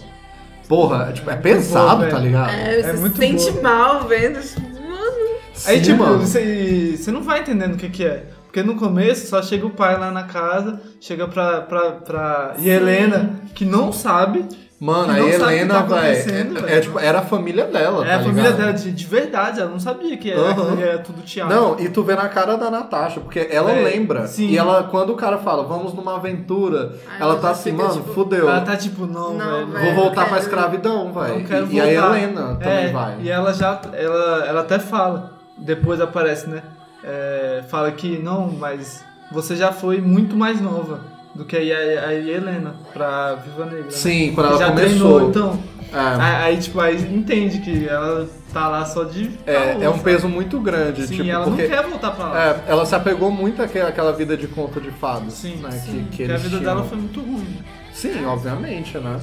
Porra, 0.68 1.12
tipo, 1.12 1.30
é 1.30 1.36
pesado, 1.36 2.00
velho. 2.00 2.12
tá 2.12 2.18
ligado? 2.18 2.50
É, 2.50 2.82
você 2.82 2.88
É 2.88 2.92
muito 2.94 3.16
se 3.16 3.18
sente 3.20 3.50
boa. 3.52 3.62
mal 3.62 4.08
vendo. 4.08 4.38
Mano, 4.80 5.36
Aí, 5.66 5.80
tipo, 5.80 6.04
você, 6.04 6.96
você 6.98 7.10
não 7.10 7.22
vai 7.22 7.40
entendendo 7.40 7.74
o 7.74 7.76
que, 7.76 7.88
que 7.88 8.04
é. 8.04 8.24
Porque 8.46 8.62
no 8.62 8.74
começo 8.76 9.28
só 9.28 9.42
chega 9.42 9.66
o 9.66 9.70
pai 9.70 9.98
lá 9.98 10.10
na 10.10 10.24
casa, 10.24 10.80
chega 11.00 11.28
pra, 11.28 11.60
pra, 11.60 11.92
pra 11.92 12.54
Helena, 12.58 13.40
que 13.54 13.64
não 13.64 13.92
sabe. 13.92 14.44
Mano, 14.78 15.10
a 15.10 15.18
Helena, 15.18 15.38
tá 15.74 15.82
velho, 15.82 15.94
acontecendo, 15.94 16.58
é, 16.58 16.60
velho. 16.60 16.74
é, 16.74 16.80
tipo, 16.80 16.98
era 16.98 17.20
a 17.20 17.22
família 17.22 17.64
dela, 17.64 18.04
é 18.06 18.10
tá 18.10 18.16
a 18.16 18.18
família 18.24 18.42
ligado? 18.50 18.56
dela 18.58 18.72
de, 18.74 18.92
de 18.92 19.06
verdade, 19.06 19.60
ela 19.60 19.70
não 19.70 19.80
sabia 19.80 20.14
que 20.18 20.30
era, 20.30 20.38
Aham. 20.40 20.76
que 20.76 20.82
era 20.82 20.98
tudo 20.98 21.22
teatro. 21.22 21.54
Não, 21.56 21.80
e 21.80 21.88
tu 21.88 22.02
vê 22.02 22.14
na 22.14 22.28
cara 22.28 22.56
da 22.58 22.70
Natasha, 22.70 23.20
porque 23.20 23.48
ela 23.50 23.70
É, 23.72 23.82
lembra. 23.84 24.26
sim. 24.26 24.48
E 24.48 24.58
ela, 24.58 24.82
quando 24.84 25.14
o 25.14 25.16
cara 25.16 25.38
fala, 25.38 25.62
vamos 25.64 25.94
numa 25.94 26.16
aventura, 26.16 26.92
Aí 27.08 27.20
ela 27.22 27.36
tá 27.38 27.50
assim, 27.52 27.72
mano, 27.72 27.94
tipo, 27.94 28.12
fudeu. 28.12 28.50
Ela 28.50 28.60
tá 28.60 28.76
tipo, 28.76 29.06
não, 29.06 29.32
Não, 29.32 29.66
velho. 29.66 29.84
Vou 29.86 29.94
voltar 30.04 30.22
eu 30.22 30.26
pra 30.28 30.36
quero- 30.36 30.40
escravidão, 30.40 31.04
não 31.06 31.12
velho. 31.22 31.44
quero 31.46 31.66
E, 31.72 31.76
e 31.76 31.80
a. 31.80 31.86
Helena 31.92 32.42
também 32.56 32.68
É, 32.84 32.92
vai. 32.92 33.16
E 33.22 33.30
ela 33.30 33.54
já, 33.54 33.80
ela, 33.94 34.44
ela 34.46 34.60
até 34.60 34.78
fala, 34.78 35.32
depois 35.56 36.02
aparece, 36.02 36.50
né? 36.50 36.62
É, 37.02 37.62
fala 37.68 37.90
que 37.92 38.18
não, 38.18 38.48
mas 38.50 39.02
você 39.32 39.56
já 39.56 39.72
foi 39.72 40.02
muito 40.02 40.36
mais 40.36 40.60
nova 40.60 41.00
do 41.36 41.44
que 41.44 41.56
a, 41.56 42.06
a 42.08 42.14
Helena 42.14 42.74
pra 42.92 43.34
Viva 43.34 43.64
Negra. 43.66 43.84
né? 43.84 43.90
Sim, 43.90 44.32
quando 44.34 44.48
Você 44.48 44.52
ela 44.54 44.58
já 44.58 44.68
começou. 44.68 44.86
treinou, 45.20 45.28
então. 45.30 45.76
É, 45.92 46.44
Aí, 46.44 46.56
tipo, 46.58 46.80
aí 46.80 46.96
entende 46.96 47.60
que 47.60 47.88
ela 47.88 48.28
tá 48.52 48.66
lá 48.68 48.84
só 48.84 49.04
de. 49.04 49.30
é, 49.46 49.54
caô, 49.54 49.82
é 49.82 49.88
um 49.88 49.92
sabe? 49.92 50.04
peso 50.04 50.28
muito 50.28 50.58
grande. 50.60 51.06
Sim, 51.06 51.16
tipo, 51.16 51.28
ela 51.30 51.44
porque, 51.44 51.62
não 51.62 51.68
quer 51.70 51.82
voltar 51.84 52.10
pra 52.10 52.24
lá. 52.26 52.44
é, 52.44 52.60
ela 52.66 52.84
se 52.84 52.94
apegou 52.94 53.30
muito 53.30 53.62
àquela 53.62 53.88
àquela 53.88 54.12
vida 54.12 54.36
de 54.36 54.48
conto 54.48 54.80
de 54.80 54.90
fadas. 54.90 55.32
Sim, 55.34 55.56
né, 55.56 55.70
sim. 55.70 56.06
Que, 56.10 56.16
que 56.16 56.22
Porque 56.24 56.32
a 56.32 56.36
vida 56.36 56.48
tinham. 56.58 56.62
dela 56.62 56.84
foi 56.84 56.98
muito 56.98 57.20
ruim. 57.20 57.58
Sim, 57.92 58.26
obviamente, 58.26 58.98
né? 58.98 59.18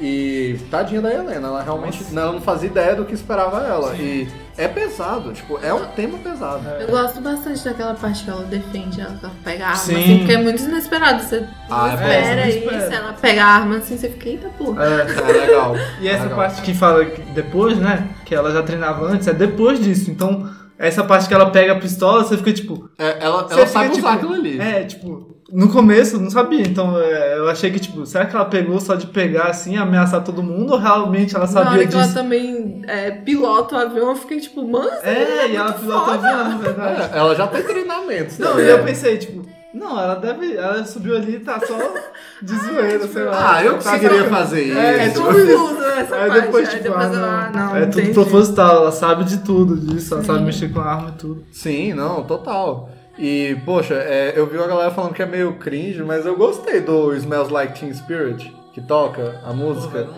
E 0.00 0.58
tadinha 0.70 1.02
da 1.02 1.12
Helena, 1.12 1.48
ela 1.48 1.62
realmente 1.62 2.02
Nossa. 2.02 2.14
não, 2.14 2.32
não 2.34 2.40
fazia 2.40 2.70
ideia 2.70 2.96
do 2.96 3.04
que 3.04 3.12
esperava 3.12 3.58
ela. 3.66 3.94
E 3.96 4.26
é 4.56 4.66
pesado, 4.66 5.30
tipo, 5.32 5.58
é 5.62 5.74
um 5.74 5.84
tema 5.88 6.16
pesado. 6.18 6.62
eu 6.80 6.88
gosto 6.88 7.20
bastante 7.20 7.62
daquela 7.62 7.92
parte 7.92 8.24
que 8.24 8.30
ela 8.30 8.42
defende, 8.44 8.98
ela, 8.98 9.18
ela 9.22 9.32
pega 9.44 9.64
a 9.64 9.68
arma, 9.68 9.78
Sim. 9.80 9.94
assim, 10.02 10.18
porque 10.18 10.32
é 10.32 10.38
muito 10.38 10.62
inesperado. 10.62 11.22
Você 11.22 11.44
Ah, 11.70 11.90
é 11.90 11.94
espera 11.94 12.40
não 12.42 12.48
isso, 12.48 12.58
espera. 12.58 12.94
ela 12.94 13.12
pega 13.12 13.44
a 13.44 13.46
arma 13.48 13.76
assim, 13.76 13.98
você 13.98 14.08
fica, 14.08 14.28
eita 14.30 14.48
porra. 14.56 14.84
É, 14.84 15.00
é 15.30 15.32
legal. 15.46 15.76
E 16.00 16.08
essa 16.08 16.18
É 16.20 16.22
legal. 16.22 16.36
parte 16.38 16.62
que 16.62 16.72
fala 16.72 17.04
que 17.04 17.20
depois, 17.32 17.76
né? 17.76 18.08
Que 18.24 18.34
ela 18.34 18.50
já 18.52 18.62
treinava 18.62 19.04
antes, 19.04 19.28
é 19.28 19.34
depois 19.34 19.78
disso. 19.84 20.10
Então, 20.10 20.48
essa 20.78 21.04
parte 21.04 21.28
que 21.28 21.34
ela 21.34 21.50
pega 21.50 21.74
a 21.74 21.78
pistola, 21.78 22.24
você 22.24 22.38
fica 22.38 22.52
tipo. 22.54 22.88
É, 22.98 23.18
ela 23.22 23.40
ela 23.40 23.48
fica, 23.50 23.66
sabe 23.66 23.88
usar 23.90 23.96
tipo, 23.96 24.08
aquilo 24.08 24.32
ali. 24.32 24.58
É, 24.58 24.84
tipo, 24.84 25.29
no 25.52 25.68
começo 25.68 26.16
eu 26.16 26.20
não 26.20 26.30
sabia. 26.30 26.62
Então 26.62 26.98
é, 27.00 27.38
eu 27.38 27.48
achei 27.48 27.70
que, 27.70 27.78
tipo, 27.80 28.04
será 28.06 28.26
que 28.26 28.34
ela 28.34 28.44
pegou 28.44 28.78
só 28.80 28.94
de 28.94 29.06
pegar 29.06 29.44
assim, 29.44 29.76
ameaçar 29.76 30.22
todo 30.24 30.42
mundo? 30.42 30.72
Ou 30.72 30.78
realmente 30.78 31.34
ela 31.34 31.46
Na 31.46 31.50
sabia 31.52 31.70
hora 31.72 31.86
que 31.86 31.94
ela 31.94 32.02
disso? 32.02 32.14
também 32.14 32.82
é, 32.86 33.10
pilota 33.10 33.76
o 33.76 33.78
avião, 33.78 34.08
eu 34.10 34.16
fiquei 34.16 34.40
tipo, 34.40 34.66
mano, 34.66 34.90
É, 35.02 35.14
menina 35.14 35.46
e 35.46 35.56
ela 35.56 35.72
pilota 35.72 36.10
o 36.10 36.14
avião, 36.14 36.48
na 36.50 36.56
verdade. 36.58 37.02
É, 37.14 37.18
ela 37.18 37.34
já 37.34 37.46
tem 37.46 37.62
treinamento. 37.62 38.34
Não, 38.38 38.48
sabe? 38.48 38.62
e 38.62 38.68
eu 38.68 38.84
pensei, 38.84 39.18
tipo, 39.18 39.48
não, 39.72 40.00
ela 40.00 40.16
deve. 40.16 40.56
Ela 40.56 40.84
subiu 40.84 41.16
ali 41.16 41.36
e 41.36 41.40
tá 41.40 41.60
só 41.60 41.76
de 42.42 42.56
zoeira, 42.58 43.06
sei 43.06 43.22
lá. 43.22 43.54
Ah, 43.56 43.64
eu 43.64 43.78
Tá 43.78 43.90
conseguiria 43.92 44.24
só- 44.24 44.28
fazer 44.28 44.62
isso. 44.64 44.78
É, 44.78 45.06
É 45.06 45.08
tipo, 45.10 45.24
confuso 45.26 45.82
essa 45.84 46.14
Aí 46.16 46.28
parte. 46.28 46.40
depois, 46.42 46.68
tipo, 46.70 46.82
depois 46.82 47.04
ah, 47.06 47.14
ela, 47.14 47.50
não, 47.54 47.66
não, 47.66 47.76
é 47.76 47.86
tudo 47.86 48.00
entendi. 48.00 48.14
proposital, 48.14 48.76
ela 48.76 48.90
sabe 48.92 49.22
de 49.24 49.38
tudo 49.38 49.76
disso, 49.76 50.14
ela 50.14 50.24
sabe 50.24 50.40
mexer 50.42 50.72
com 50.72 50.80
a 50.80 50.84
arma 50.86 51.10
e 51.10 51.18
tudo. 51.20 51.44
Sim, 51.52 51.92
não, 51.94 52.24
total. 52.24 52.90
E, 53.20 53.54
poxa, 53.66 53.94
é, 53.94 54.32
eu 54.34 54.46
vi 54.46 54.56
a 54.58 54.66
galera 54.66 54.90
falando 54.90 55.12
que 55.12 55.22
é 55.22 55.26
meio 55.26 55.52
cringe, 55.54 56.02
mas 56.02 56.24
eu 56.24 56.36
gostei 56.36 56.80
do 56.80 57.14
Smells 57.14 57.52
Like 57.52 57.78
Teen 57.78 57.92
Spirit, 57.92 58.56
que 58.72 58.80
toca 58.80 59.38
a 59.44 59.52
música. 59.52 60.08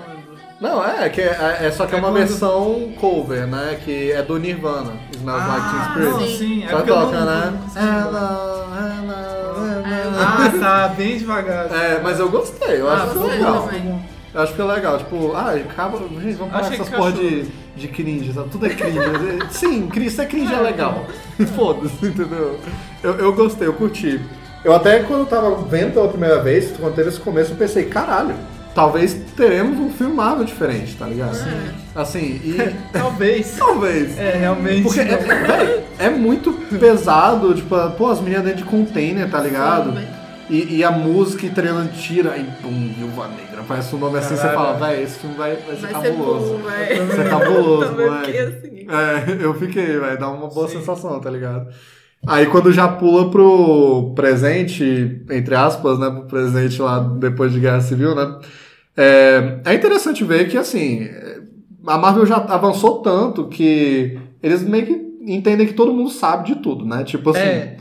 Não, 0.61 0.85
é, 0.89 1.09
que 1.09 1.21
é, 1.21 1.59
é 1.63 1.71
só 1.73 1.85
que 1.87 1.97
é, 1.97 1.99
É 1.99 2.01
uma 2.01 2.13
versão 2.13 2.93
cover, 3.01 3.49
né? 3.49 3.77
Que 3.85 4.13
é 4.13 4.23
do 4.23 4.39
Nirvana, 4.39 4.93
Smells 5.17 5.49
Like 5.49 5.69
Teen 5.69 5.81
Ah, 5.81 5.89
Spirit. 5.91 6.11
não, 6.13 6.21
Sim. 6.21 6.37
sim, 6.39 6.65
é 6.65 6.69
Só 6.69 6.77
porque 6.77 6.91
eu 6.91 6.95
toca, 6.95 7.19
não- 7.19 7.27
né? 7.27 7.61
Hello, 7.75 8.63
hello, 8.79 9.87
hello. 9.89 10.17
Ah, 10.25 10.53
tá, 10.61 10.89
bem 10.97 11.19
devagar. 11.19 11.67
É, 11.75 12.01
mas 12.01 12.21
eu 12.21 12.31
gostei, 12.31 12.81
eu 12.81 12.89
Ah, 12.89 12.95
acho 12.95 13.09
que 13.15 13.19
foi 13.19 13.31
legal. 13.31 13.63
também. 13.65 14.05
Eu 14.35 14.41
acho 14.41 14.55
que 14.55 14.61
é 14.61 14.65
legal, 14.65 14.99
tipo, 14.99 15.33
ah, 15.35 15.53
acaba. 15.53 15.99
Gente, 15.99 16.35
vamos 16.35 16.53
parar 16.53 16.67
Achei 16.67 16.79
com 16.79 16.83
essas 16.85 16.97
porra 16.97 17.13
de, 17.13 17.47
de 17.77 17.89
cringe, 17.89 18.33
sabe? 18.33 18.49
Tudo 18.49 18.67
é 18.67 18.71
cringe. 18.71 18.99
Sim, 19.51 19.91
isso 19.97 20.23
é 20.23 20.27
cringe 20.27 20.53
é 20.53 20.61
legal. 20.61 21.07
Foda-se, 21.55 22.07
entendeu? 22.07 22.59
Eu, 23.03 23.13
eu 23.19 23.33
gostei, 23.35 23.69
eu 23.69 23.75
curti. 23.75 24.21
Eu 24.65 24.73
até 24.73 25.01
quando 25.01 25.21
eu 25.21 25.27
tava 25.27 25.57
vendo 25.65 25.93
pela 25.93 26.09
primeira 26.09 26.41
vez, 26.41 26.73
quando 26.79 26.95
teve 26.95 27.09
esse 27.09 27.21
começo, 27.21 27.53
eu 27.53 27.57
pensei, 27.57 27.85
caralho, 27.87 28.35
talvez 28.75 29.15
teremos 29.37 29.79
um 29.79 29.91
filme 29.91 30.15
Marvel 30.15 30.45
diferente, 30.45 30.97
tá 30.97 31.07
ligado? 31.07 31.37
Assim, 31.95 32.41
e. 32.43 32.75
Talvez. 32.93 33.55
talvez. 33.59 34.19
É, 34.19 34.37
realmente. 34.39 34.83
Porque, 34.83 35.01
é, 35.01 35.85
é 35.99 36.11
muito 36.11 36.53
pesado, 36.79 37.55
tipo, 37.55 37.77
pô, 37.99 38.11
as 38.11 38.21
meninas 38.21 38.45
dentro 38.45 38.59
de 38.59 38.65
container, 38.65 39.31
tá 39.31 39.41
ligado? 39.41 39.93
Sim. 39.93 40.07
E, 40.53 40.77
e 40.77 40.85
a 40.85 40.91
música 40.91 41.47
e 41.47 41.51
treinando 41.51 41.93
tira, 41.93 42.37
e 42.37 42.45
pum, 42.61 42.93
Viúva 42.95 43.27
Negra. 43.29 43.63
Parece 43.67 43.95
um 43.95 43.99
nome 43.99 44.19
assim, 44.19 44.37
você 44.37 44.43
Caralho. 44.43 44.59
fala, 44.79 44.87
véi, 44.87 45.03
esse 45.03 45.19
filme 45.19 45.35
vai, 45.35 45.57
vai 45.57 45.77
ser 45.77 45.81
Vai 45.87 46.03
ser 46.03 46.11
cabuloso. 46.13 46.53
bom, 46.53 46.59
vai. 46.59 46.87
Ser 47.11 47.29
cabuloso, 47.31 47.95
fiquei 48.27 48.41
assim. 48.41 48.87
É, 48.87 49.33
eu 49.45 49.55
fiquei, 49.55 49.97
vai 49.99 50.19
dar 50.19 50.29
uma 50.29 50.49
boa 50.49 50.69
Sim. 50.69 50.79
sensação, 50.79 51.19
tá 51.21 51.31
ligado? 51.31 51.69
Aí 52.27 52.45
quando 52.47 52.71
já 52.71 52.87
pula 52.87 53.31
pro 53.31 54.13
presente, 54.15 55.23
entre 55.31 55.55
aspas, 55.55 55.99
né, 55.99 56.11
pro 56.11 56.27
presente 56.27 56.83
lá 56.83 56.99
depois 57.01 57.51
de 57.51 57.59
Guerra 57.59 57.81
Civil, 57.81 58.15
né? 58.15 58.39
É, 58.95 59.59
é 59.65 59.75
interessante 59.75 60.23
ver 60.23 60.49
que, 60.51 60.59
assim, 60.59 61.09
a 61.87 61.97
Marvel 61.97 62.27
já 62.27 62.37
avançou 62.37 63.01
tanto 63.01 63.49
que 63.49 64.19
eles 64.43 64.63
meio 64.63 64.85
que 64.85 65.03
entendem 65.27 65.67
que 65.67 65.73
todo 65.73 65.95
mundo 65.95 66.11
sabe 66.11 66.47
de 66.47 66.57
tudo, 66.57 66.85
né? 66.85 67.05
Tipo 67.05 67.31
assim, 67.31 67.41
É. 67.41 67.77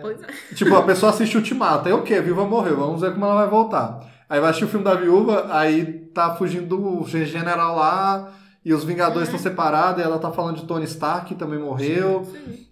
Pois 0.00 0.22
é. 0.22 0.54
Tipo, 0.54 0.76
a 0.76 0.82
pessoa 0.82 1.10
assiste 1.10 1.36
Ultimato, 1.36 1.88
aí 1.88 1.94
o 1.94 2.02
quê? 2.02 2.14
A 2.14 2.22
viúva 2.22 2.44
morreu, 2.44 2.76
vamos 2.76 3.00
ver 3.00 3.12
como 3.12 3.24
ela 3.24 3.34
vai 3.36 3.48
voltar. 3.48 4.00
Aí 4.28 4.40
vai 4.40 4.50
assistir 4.50 4.64
o 4.66 4.68
filme 4.68 4.84
da 4.84 4.94
viúva, 4.94 5.46
aí 5.50 5.84
tá 6.14 6.34
fugindo 6.34 6.66
do 6.76 7.04
general 7.06 7.76
lá, 7.76 8.32
e 8.64 8.74
os 8.74 8.84
Vingadores 8.84 9.28
estão 9.28 9.38
separados, 9.40 10.02
e 10.02 10.04
ela 10.04 10.18
tá 10.18 10.30
falando 10.30 10.56
de 10.56 10.66
Tony 10.66 10.84
Stark, 10.84 11.26
que 11.28 11.34
também 11.34 11.58
morreu. 11.58 12.26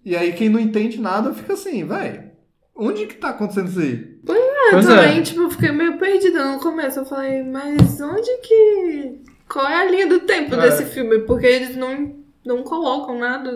E 0.04 0.14
aí 0.14 0.32
quem 0.34 0.48
não 0.48 0.60
entende 0.60 1.00
nada 1.00 1.32
fica 1.32 1.54
assim, 1.54 1.84
velho, 1.86 2.24
onde 2.76 3.06
que 3.06 3.14
tá 3.14 3.30
acontecendo 3.30 3.68
isso 3.68 3.80
aí? 3.80 4.16
Eu 4.28 4.72
Pois 4.72 4.86
também, 4.86 5.18
é. 5.18 5.22
tipo, 5.22 5.42
eu 5.42 5.50
fiquei 5.50 5.70
meio 5.70 5.96
perdida 5.96 6.44
no 6.52 6.58
começo. 6.58 6.98
Eu 6.98 7.06
falei, 7.06 7.40
mas 7.44 8.00
onde 8.00 8.28
que. 8.38 9.20
Qual 9.48 9.64
é 9.64 9.76
a 9.80 9.88
linha 9.88 10.08
do 10.08 10.18
tempo 10.20 10.56
É. 10.56 10.58
desse 10.58 10.84
filme? 10.86 11.20
Porque 11.20 11.46
eles 11.46 11.76
não, 11.76 12.16
não 12.46 12.62
colocam 12.62 13.18
nada. 13.18 13.50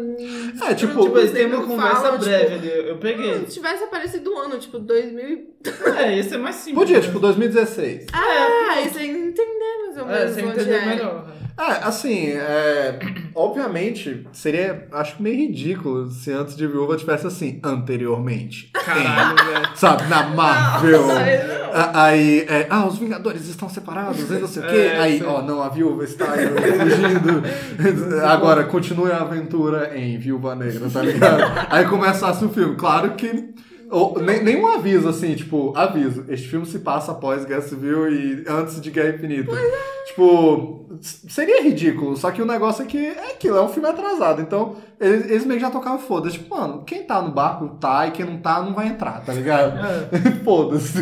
É, 0.68 0.74
tipo, 0.74 1.02
Tipo, 1.02 1.18
eles 1.18 1.32
têm 1.32 1.46
uma 1.46 1.66
conversa 1.66 2.00
falam, 2.02 2.18
breve 2.18 2.54
tipo, 2.58 2.74
ali. 2.76 2.88
Eu 2.88 2.96
peguei. 2.98 3.34
Se 3.46 3.54
tivesse 3.54 3.84
aparecido 3.84 4.32
o 4.34 4.38
ano, 4.38 4.58
tipo, 4.58 4.78
2000. 4.78 5.28
e- 5.28 5.50
É, 5.98 6.18
esse 6.18 6.34
é 6.34 6.38
mais 6.38 6.56
simples. 6.56 6.74
podia, 6.74 7.00
tipo, 7.00 7.18
2016. 7.18 8.06
Ah, 8.12 8.72
aí 8.74 8.88
você 8.88 9.02
entender 9.04 9.78
mais 9.86 9.96
ou 9.98 10.10
É, 10.10 10.18
menos 10.18 10.34
você 10.34 10.42
onde 10.42 10.50
entender 10.60 10.74
é. 10.76 10.86
melhor. 10.86 11.26
É, 11.60 11.84
assim, 11.84 12.28
é, 12.30 12.98
obviamente, 13.34 14.26
seria, 14.32 14.88
acho 14.92 15.22
meio 15.22 15.36
ridículo 15.36 16.10
se 16.10 16.32
antes 16.32 16.56
de 16.56 16.66
Viúva 16.66 16.96
tivesse 16.96 17.26
assim, 17.26 17.60
anteriormente. 17.62 18.70
Caralho, 18.72 19.36
velho. 19.36 19.68
Sabe, 19.76 20.04
na 20.08 20.22
Marvel. 20.30 21.02
Nossa, 21.06 21.20
A- 21.74 22.04
Aí, 22.04 22.46
é, 22.48 22.66
ah, 22.70 22.86
os 22.86 22.98
Vingadores 22.98 23.46
estão 23.46 23.68
separados, 23.68 24.28
não 24.28 24.48
sei 24.48 24.62
o 24.62 24.66
quê. 24.66 24.76
É, 24.76 24.98
aí, 25.00 25.18
sim. 25.18 25.24
ó, 25.24 25.42
não, 25.42 25.62
a 25.62 25.68
Viúva 25.68 26.02
está 26.02 26.32
aí, 26.32 26.46
fugindo. 26.48 27.42
Agora, 28.26 28.64
continue 28.64 29.12
a 29.12 29.18
aventura 29.18 29.96
em 29.96 30.18
Viúva 30.18 30.54
Negra, 30.54 30.88
tá 30.90 31.02
ligado? 31.02 31.42
Aí 31.68 31.84
começasse 31.84 32.44
o 32.44 32.48
filme. 32.48 32.74
Claro 32.76 33.10
que. 33.14 33.50
Ou, 33.90 34.20
nem, 34.22 34.42
nenhum 34.42 34.66
aviso, 34.66 35.08
assim, 35.08 35.34
tipo, 35.34 35.72
aviso. 35.76 36.24
Este 36.28 36.48
filme 36.48 36.64
se 36.66 36.78
passa 36.78 37.12
após 37.12 37.44
Guerra 37.44 37.62
Civil 37.62 38.10
e 38.12 38.44
antes 38.48 38.80
de 38.80 38.90
Guerra 38.90 39.16
Infinita. 39.16 39.52
Tipo, 40.06 40.86
s- 41.00 41.28
seria 41.28 41.62
ridículo. 41.62 42.16
Só 42.16 42.30
que 42.30 42.40
o 42.42 42.46
negócio 42.46 42.82
é 42.82 42.86
que 42.86 42.98
é 42.98 43.32
aquilo, 43.32 43.56
é 43.58 43.62
um 43.62 43.68
filme 43.68 43.88
atrasado. 43.88 44.40
Então, 44.40 44.76
eles, 45.00 45.30
eles 45.30 45.44
meio 45.44 45.60
que 45.60 45.66
já 45.66 45.70
tocavam 45.70 45.98
foda. 45.98 46.30
Tipo, 46.30 46.54
mano, 46.56 46.84
quem 46.84 47.02
tá 47.04 47.20
no 47.20 47.32
barco 47.32 47.68
tá 47.80 48.06
e 48.06 48.10
quem 48.12 48.24
não 48.26 48.38
tá 48.38 48.62
não 48.62 48.74
vai 48.74 48.88
entrar, 48.88 49.24
tá 49.24 49.32
ligado? 49.32 49.78
Foda-se. 50.44 50.98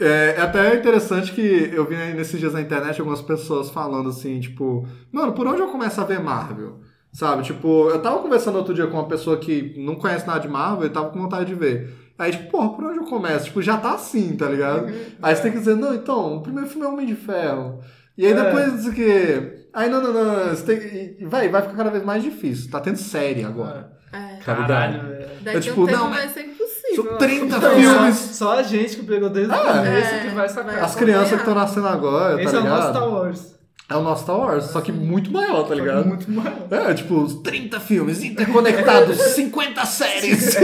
É, 0.00 0.34
é 0.38 0.40
até 0.42 0.76
interessante 0.76 1.32
que 1.32 1.70
eu 1.74 1.84
vi 1.84 1.96
aí 1.96 2.14
nesses 2.14 2.38
dias 2.38 2.52
na 2.52 2.60
internet 2.60 3.00
algumas 3.00 3.20
pessoas 3.20 3.68
falando 3.70 4.10
assim, 4.10 4.38
tipo, 4.38 4.86
mano, 5.10 5.32
por 5.32 5.46
onde 5.46 5.60
eu 5.60 5.68
começo 5.68 6.00
a 6.00 6.04
ver 6.04 6.20
Marvel? 6.20 6.78
Sabe, 7.12 7.42
tipo, 7.42 7.88
eu 7.90 8.00
tava 8.00 8.18
conversando 8.18 8.56
outro 8.56 8.74
dia 8.74 8.86
com 8.86 8.96
uma 8.96 9.08
pessoa 9.08 9.36
que 9.38 9.74
não 9.78 9.94
conhece 9.96 10.26
nada 10.26 10.40
de 10.40 10.48
Marvel 10.48 10.86
e 10.86 10.90
tava 10.90 11.10
com 11.10 11.20
vontade 11.20 11.46
de 11.46 11.54
ver. 11.54 11.92
Aí, 12.18 12.30
tipo, 12.32 12.50
porra, 12.50 12.68
por 12.70 12.84
onde 12.84 12.98
eu 12.98 13.04
começo? 13.04 13.46
Tipo, 13.46 13.62
já 13.62 13.76
tá 13.76 13.92
assim, 13.94 14.36
tá 14.36 14.46
ligado? 14.48 14.86
Aí 15.22 15.34
você 15.34 15.42
tem 15.42 15.52
que 15.52 15.58
dizer, 15.58 15.74
não, 15.76 15.94
então, 15.94 16.36
o 16.36 16.42
primeiro 16.42 16.68
filme 16.68 16.84
é 16.86 16.88
Homem 16.88 17.06
de 17.06 17.14
Ferro. 17.14 17.80
E 18.16 18.26
aí 18.26 18.32
É. 18.32 18.34
depois 18.44 18.82
diz 18.82 18.92
que. 18.94 19.58
Aí 19.72 19.88
não, 19.88 20.02
não, 20.02 20.12
não, 20.12 20.48
você 20.48 20.64
tem 20.64 20.80
que. 21.16 21.24
Vai, 21.26 21.48
vai 21.48 21.62
ficar 21.62 21.76
cada 21.76 21.90
vez 21.90 22.04
mais 22.04 22.22
difícil. 22.22 22.70
Tá 22.70 22.80
tendo 22.80 22.96
série 22.96 23.44
agora. 23.44 23.92
É. 24.12 24.18
Tá 24.44 24.52
ligado? 24.54 24.66
Caralho, 24.68 25.00
velho. 25.08 25.28
Daqui 25.42 25.56
É 25.56 25.58
a 25.58 25.60
tipo, 25.60 25.82
um 25.82 25.86
tempo 25.86 25.98
não, 25.98 26.10
vai 26.10 26.28
ser 26.28 26.40
impossível. 26.40 27.04
São 27.04 27.18
30 27.18 27.56
Então, 27.56 27.70
filmes. 27.76 28.16
Só, 28.16 28.46
só 28.46 28.58
a 28.58 28.62
gente 28.64 28.96
que 28.96 29.02
pegou 29.04 29.30
desde 29.30 29.52
o 29.52 29.54
Ah, 29.54 29.78
começo 29.78 30.14
é. 30.14 30.18
que 30.20 30.28
vai 30.34 30.48
sacar. 30.48 30.82
As 30.82 30.96
crianças 30.96 31.28
que 31.30 31.36
estão 31.36 31.54
nascendo 31.54 31.86
agora, 31.86 32.42
Esse 32.42 32.50
tá 32.52 32.58
é 32.58 32.60
o 32.60 32.64
ligado? 32.64 32.78
nosso 32.80 32.90
Star 32.98 33.08
Wars. 33.08 33.57
É 33.90 33.96
o 33.96 34.02
nosso 34.02 34.24
Star 34.24 34.38
Wars, 34.38 34.64
só 34.64 34.82
que 34.82 34.92
muito 34.92 35.32
maior, 35.32 35.66
tá 35.66 35.74
ligado? 35.74 36.06
Muito 36.06 36.30
maior. 36.30 36.66
É, 36.70 36.92
tipo, 36.92 37.22
os 37.22 37.36
30 37.36 37.80
filmes 37.80 38.22
interconectados, 38.22 39.16
50 39.32 39.86
séries. 39.86 40.56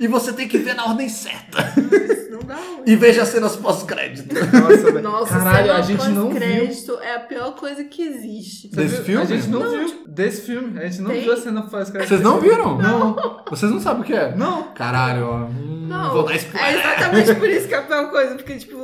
e 0.00 0.08
você 0.08 0.32
tem 0.32 0.48
que 0.48 0.56
ver 0.56 0.74
na 0.74 0.86
ordem 0.86 1.06
certa. 1.08 1.70
Não 2.30 2.38
dá. 2.40 2.58
E 2.86 2.96
veja 2.96 3.22
as 3.22 3.28
cenas 3.28 3.56
pós-crédito. 3.56 4.34
Nossa, 4.34 4.90
velho. 4.90 5.02
Nossa, 5.02 5.34
Caralho, 5.38 5.72
a 5.72 5.82
gente 5.82 6.08
não 6.08 6.30
viu. 6.30 6.40
pós-crédito 6.40 6.98
é 7.02 7.14
a 7.16 7.20
pior 7.20 7.54
coisa 7.56 7.84
que 7.84 8.02
existe. 8.02 8.68
Desse 8.68 9.02
filme? 9.02 9.22
A 9.22 9.26
gente 9.26 9.48
não, 9.48 9.60
Não, 9.60 9.70
viu. 9.70 9.86
tipo, 9.88 10.08
Desse 10.08 10.40
filme. 10.40 10.80
A 10.80 10.86
gente 10.86 11.02
não 11.02 11.10
tem? 11.10 11.20
viu 11.24 11.32
a 11.34 11.36
cena 11.36 11.62
pós-crédito. 11.62 12.08
Vocês 12.08 12.22
não 12.22 12.40
viram? 12.40 12.78
Não. 12.78 13.16
Vocês 13.50 13.70
não 13.70 13.80
sabem 13.80 14.00
o 14.02 14.04
que 14.06 14.14
é? 14.14 14.34
Não. 14.34 14.72
Caralho, 14.72 15.26
ó. 15.26 15.36
hum, 15.44 15.86
Não, 15.88 16.10
vou 16.10 16.24
dar 16.24 16.32
é 16.32 16.36
spoiler. 16.36 16.78
exatamente 16.80 17.34
por 17.34 17.50
isso 17.50 17.68
que 17.68 17.74
é 17.74 17.78
a 17.78 17.82
pior 17.82 18.10
coisa, 18.10 18.34
porque, 18.34 18.56
tipo, 18.56 18.78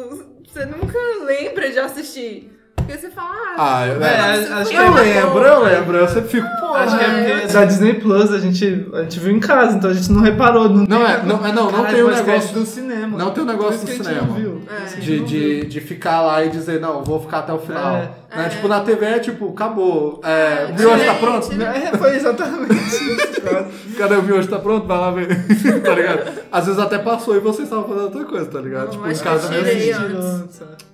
você 0.46 0.66
nunca 0.66 0.98
lembra 1.24 1.70
de 1.72 1.79
assistir. 1.79 2.53
Porque 2.78 2.96
você 2.98 3.10
fala, 3.10 3.28
Ah, 3.60 3.80
ah, 3.80 3.86
eu- 3.88 4.02
É, 4.02 4.18
mas 4.18 4.52
acho 4.52 4.72
Eu 4.72 4.92
lembro, 4.94 5.38
eu 5.44 5.64
lembro. 5.64 5.96
Eu 5.96 6.08
sempre 6.08 6.28
fico, 6.28 6.46
pô. 6.60 6.74
Acho 6.74 6.96
que 6.96 7.04
é 7.04 7.08
é. 7.08 7.38
porque 7.40 7.52
da 7.52 7.64
Disney 7.64 7.94
Plus 7.94 8.32
a 8.32 8.38
gente, 8.38 8.88
a 8.94 9.02
gente 9.02 9.18
viu 9.20 9.32
em 9.36 9.40
casa, 9.40 9.76
então 9.76 9.90
a 9.90 9.94
gente 9.94 10.12
não 10.12 10.20
reparou. 10.22 10.68
Não, 10.68 10.76
Não 10.86 10.86
tem- 10.86 10.96
é, 11.14 11.22
não, 11.24 11.46
é, 11.46 11.52
não, 11.52 11.64
não 11.64 11.70
Caralho, 11.72 11.94
tem 11.94 12.04
o 12.04 12.10
negócio 12.10 12.54
do 12.54 12.64
cinema. 12.66 13.18
Não 13.18 13.30
tem 13.32 13.42
o 13.42 13.46
negócio 13.46 13.80
do 13.86 13.90
cinema. 14.04 14.34
viu. 14.34 14.62
Gente 15.00 15.00
de, 15.00 15.60
de, 15.62 15.66
de 15.66 15.80
ficar 15.80 16.20
lá 16.22 16.44
e 16.44 16.50
dizer, 16.50 16.80
não, 16.80 17.02
vou 17.02 17.20
ficar 17.20 17.40
até 17.40 17.52
o 17.52 17.58
final. 17.58 17.96
É. 17.96 18.10
Né? 18.34 18.46
É. 18.46 18.48
Tipo, 18.50 18.68
na 18.68 18.80
TV 18.80 19.06
é 19.06 19.18
tipo, 19.18 19.48
acabou. 19.50 20.20
É, 20.22 20.66
o 20.66 20.68
É, 20.68 20.72
miojo 20.72 21.04
tá 21.04 21.14
pronto? 21.14 21.62
É, 21.62 21.96
foi 21.96 22.16
exatamente 22.16 22.74
isso. 22.74 23.18
Cadê 23.96 24.16
o 24.16 24.22
miojo 24.22 24.48
tá 24.48 24.58
pronto? 24.58 24.86
Vai 24.86 24.98
lá 24.98 25.10
ver. 25.10 25.28
tá 25.82 25.94
ligado? 25.94 26.32
Às 26.52 26.66
vezes 26.66 26.80
até 26.80 26.98
passou 26.98 27.36
e 27.36 27.40
vocês 27.40 27.68
estavam 27.68 27.88
fazendo 27.88 28.04
outra 28.04 28.24
coisa, 28.24 28.46
tá 28.46 28.60
ligado? 28.60 28.84
Não, 28.86 28.92
tipo, 28.92 29.08
em 29.10 29.16
casa 29.16 29.48
mesmo. 29.48 30.48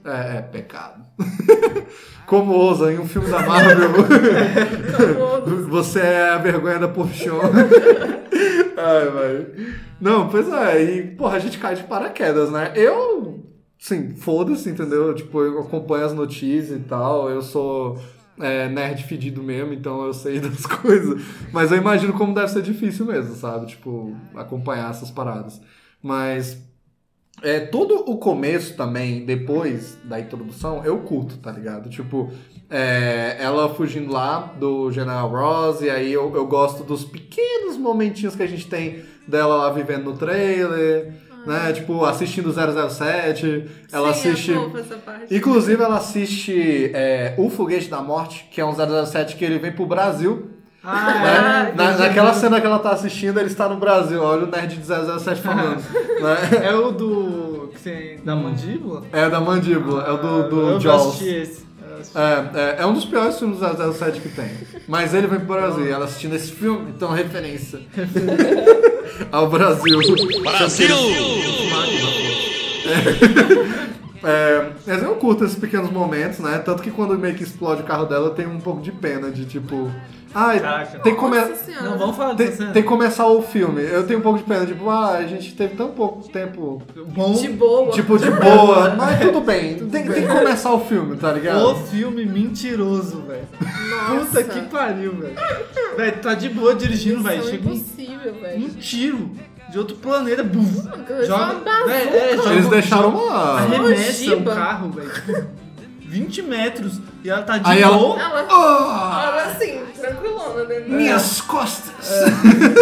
É, 0.04 0.38
é 0.38 0.42
pecado. 0.42 1.02
Como 2.26 2.52
ousa 2.52 2.90
em 2.92 2.98
um 2.98 3.06
filme 3.06 3.28
da 3.28 3.40
Marvel. 3.40 3.90
Você 5.68 6.00
é 6.00 6.30
a 6.30 6.38
vergonha 6.38 6.78
da 6.78 6.88
Porchon. 6.88 7.40
Ai, 8.76 9.08
vai. 9.10 9.46
Não, 10.00 10.28
pois 10.28 10.50
é, 10.52 10.82
e, 10.82 11.02
porra, 11.02 11.36
a 11.36 11.38
gente 11.38 11.58
cai 11.58 11.74
de 11.74 11.82
paraquedas, 11.84 12.50
né? 12.50 12.72
Eu, 12.74 13.33
sim, 13.84 14.16
foda-se, 14.16 14.70
entendeu? 14.70 15.14
Tipo, 15.14 15.42
eu 15.42 15.60
acompanho 15.60 16.06
as 16.06 16.14
notícias 16.14 16.80
e 16.80 16.82
tal, 16.84 17.28
eu 17.28 17.42
sou 17.42 17.98
é, 18.40 18.66
nerd 18.66 19.04
fedido 19.04 19.42
mesmo, 19.42 19.74
então 19.74 20.06
eu 20.06 20.14
sei 20.14 20.40
das 20.40 20.64
coisas. 20.64 21.22
Mas 21.52 21.70
eu 21.70 21.76
imagino 21.76 22.14
como 22.14 22.34
deve 22.34 22.48
ser 22.48 22.62
difícil 22.62 23.04
mesmo, 23.04 23.34
sabe? 23.34 23.66
Tipo, 23.66 24.16
acompanhar 24.34 24.90
essas 24.90 25.10
paradas. 25.10 25.60
Mas 26.02 26.58
é, 27.42 27.60
todo 27.60 28.10
o 28.10 28.16
começo 28.16 28.74
também, 28.74 29.26
depois 29.26 29.98
da 30.02 30.18
introdução, 30.18 30.82
eu 30.82 31.00
curto, 31.00 31.36
tá 31.36 31.52
ligado? 31.52 31.90
Tipo, 31.90 32.32
é, 32.70 33.36
ela 33.38 33.74
fugindo 33.74 34.10
lá 34.10 34.54
do 34.58 34.90
General 34.90 35.28
Ross, 35.28 35.82
e 35.82 35.90
aí 35.90 36.10
eu, 36.10 36.34
eu 36.34 36.46
gosto 36.46 36.84
dos 36.84 37.04
pequenos 37.04 37.76
momentinhos 37.76 38.34
que 38.34 38.42
a 38.42 38.46
gente 38.46 38.66
tem 38.66 39.04
dela 39.28 39.56
lá 39.56 39.70
vivendo 39.70 40.04
no 40.04 40.16
trailer, 40.16 41.12
né? 41.46 41.72
Tipo, 41.72 42.04
assistindo 42.04 42.52
007, 42.52 43.64
ela 43.92 44.12
Sim, 44.12 44.30
assiste... 44.30 44.52
É 44.52 44.80
essa 44.80 44.96
parte. 44.96 45.34
Inclusive, 45.34 45.82
ela 45.82 45.96
assiste 45.96 46.90
é, 46.94 47.34
O 47.38 47.50
Foguete 47.50 47.88
da 47.88 48.00
Morte, 48.00 48.48
que 48.50 48.60
é 48.60 48.64
um 48.64 48.74
007 48.74 49.36
que 49.36 49.44
ele 49.44 49.58
vem 49.58 49.72
pro 49.72 49.86
Brasil. 49.86 50.50
Ah, 50.86 51.14
né? 51.14 51.72
é. 51.72 51.74
Na- 51.74 51.96
naquela 51.96 52.34
cena 52.34 52.60
que 52.60 52.66
ela 52.66 52.78
tá 52.78 52.90
assistindo, 52.90 53.40
ele 53.40 53.48
está 53.48 53.66
no 53.68 53.76
Brasil. 53.76 54.22
Olha 54.22 54.44
o 54.44 54.50
nerd 54.50 54.76
de 54.76 54.84
007 54.84 55.40
falando. 55.40 55.76
né? 56.20 56.66
É 56.68 56.74
o 56.74 56.90
do. 56.90 57.70
da 58.22 58.36
mandíbula? 58.36 59.02
É 59.10 59.30
da 59.30 59.40
mandíbula, 59.40 60.02
é 60.02 60.10
o 60.10 60.16
do, 60.18 60.48
do 60.50 60.60
eu 60.72 60.80
Jaws. 60.80 61.06
assisti 61.06 61.28
esse. 61.28 61.63
É, 62.14 62.78
é, 62.80 62.82
é 62.82 62.86
um 62.86 62.92
dos 62.92 63.04
piores 63.04 63.38
filmes 63.38 63.58
do 63.58 63.92
007 63.92 64.20
que 64.20 64.28
tem. 64.28 64.50
Mas 64.88 65.14
ele 65.14 65.26
vem 65.26 65.38
pro 65.38 65.54
Brasil. 65.54 65.86
E 65.86 65.90
ela 65.90 66.04
assistindo 66.04 66.34
esse 66.34 66.52
filme, 66.52 66.90
então 66.90 67.10
referência 67.12 67.80
ao 69.30 69.48
Brasil. 69.48 69.98
Brasil! 70.42 70.96
É, 74.24 74.70
mas 74.86 75.02
eu 75.02 75.14
curto 75.16 75.44
esses 75.44 75.58
pequenos 75.58 75.90
momentos, 75.90 76.38
né? 76.38 76.58
Tanto 76.58 76.82
que 76.82 76.90
quando 76.90 77.18
meio 77.18 77.34
que 77.34 77.42
explode 77.42 77.82
o 77.82 77.84
carro 77.84 78.06
dela, 78.06 78.28
eu 78.28 78.34
tenho 78.34 78.48
um 78.50 78.60
pouco 78.60 78.80
de 78.80 78.90
pena 78.90 79.30
de 79.30 79.44
tipo. 79.44 79.90
Ai, 80.34 80.58
Caraca. 80.60 80.98
tem 80.98 81.14
que 81.14 81.20
começar. 81.20 81.82
Não, 81.82 81.96
vamos 81.98 82.16
falar 82.16 82.34
Tem, 82.34 82.48
tem 82.50 82.72
que 82.72 82.82
começar 82.82 83.26
o 83.28 83.40
filme. 83.42 83.82
Eu 83.82 84.06
tenho 84.06 84.18
um 84.18 84.22
pouco 84.22 84.38
de 84.38 84.44
pena, 84.44 84.66
tipo, 84.66 84.88
ah, 84.90 85.12
a 85.18 85.26
gente 85.26 85.54
teve 85.54 85.76
tão 85.76 85.90
pouco 85.90 86.28
tempo, 86.28 86.82
Bom, 87.14 87.32
De 87.34 87.48
boa. 87.50 87.90
tipo, 87.92 88.18
de 88.18 88.30
boa. 88.30 88.94
Mas 88.96 89.20
tudo 89.20 89.40
bem, 89.40 89.76
tem, 89.76 89.88
tem 89.88 90.22
que 90.26 90.26
começar 90.26 90.72
o 90.72 90.80
filme, 90.80 91.16
tá 91.16 91.32
ligado? 91.32 91.64
o 91.68 91.74
filme 91.76 92.24
mentiroso, 92.26 93.22
velho. 93.22 93.46
Nossa. 93.90 94.26
Puta 94.26 94.44
que 94.44 94.60
pariu, 94.62 95.14
velho. 95.14 95.34
Velho, 95.96 96.16
tá 96.20 96.34
de 96.34 96.48
boa 96.48 96.74
dirigindo, 96.74 97.22
velho. 97.22 97.44
Chega 97.44 97.68
um, 97.68 97.72
impossível, 97.72 98.34
velho. 98.40 98.64
um 98.64 98.68
tiro 98.70 99.30
de 99.70 99.78
outro 99.78 99.96
planeta. 99.96 100.44
Começou 100.44 101.24
Joga. 101.26 101.44
uma 101.44 101.54
bazuca. 101.60 101.86
Véi, 101.86 102.08
é, 102.08 102.36
joga 102.36 102.52
Eles 102.52 102.68
deixaram 102.68 103.08
uma. 103.10 103.34
arremessa 103.58 104.22
o 104.30 104.32
Ogiba. 104.34 104.54
carro, 104.54 104.90
velho. 104.90 105.46
20 106.14 106.42
metros 106.42 107.00
e 107.24 107.28
ela 107.28 107.42
tá 107.42 107.58
de 107.58 107.68
Aí 107.68 107.82
ela- 107.82 107.98
boa. 107.98 108.20
Ela, 108.20 108.46
Ah, 108.48 109.30
ela 109.32 109.42
assim, 109.50 109.80
tranquilona 110.00 110.64
dentro 110.64 110.90
da- 110.90 110.96
minhas 110.96 111.40
costas! 111.40 111.92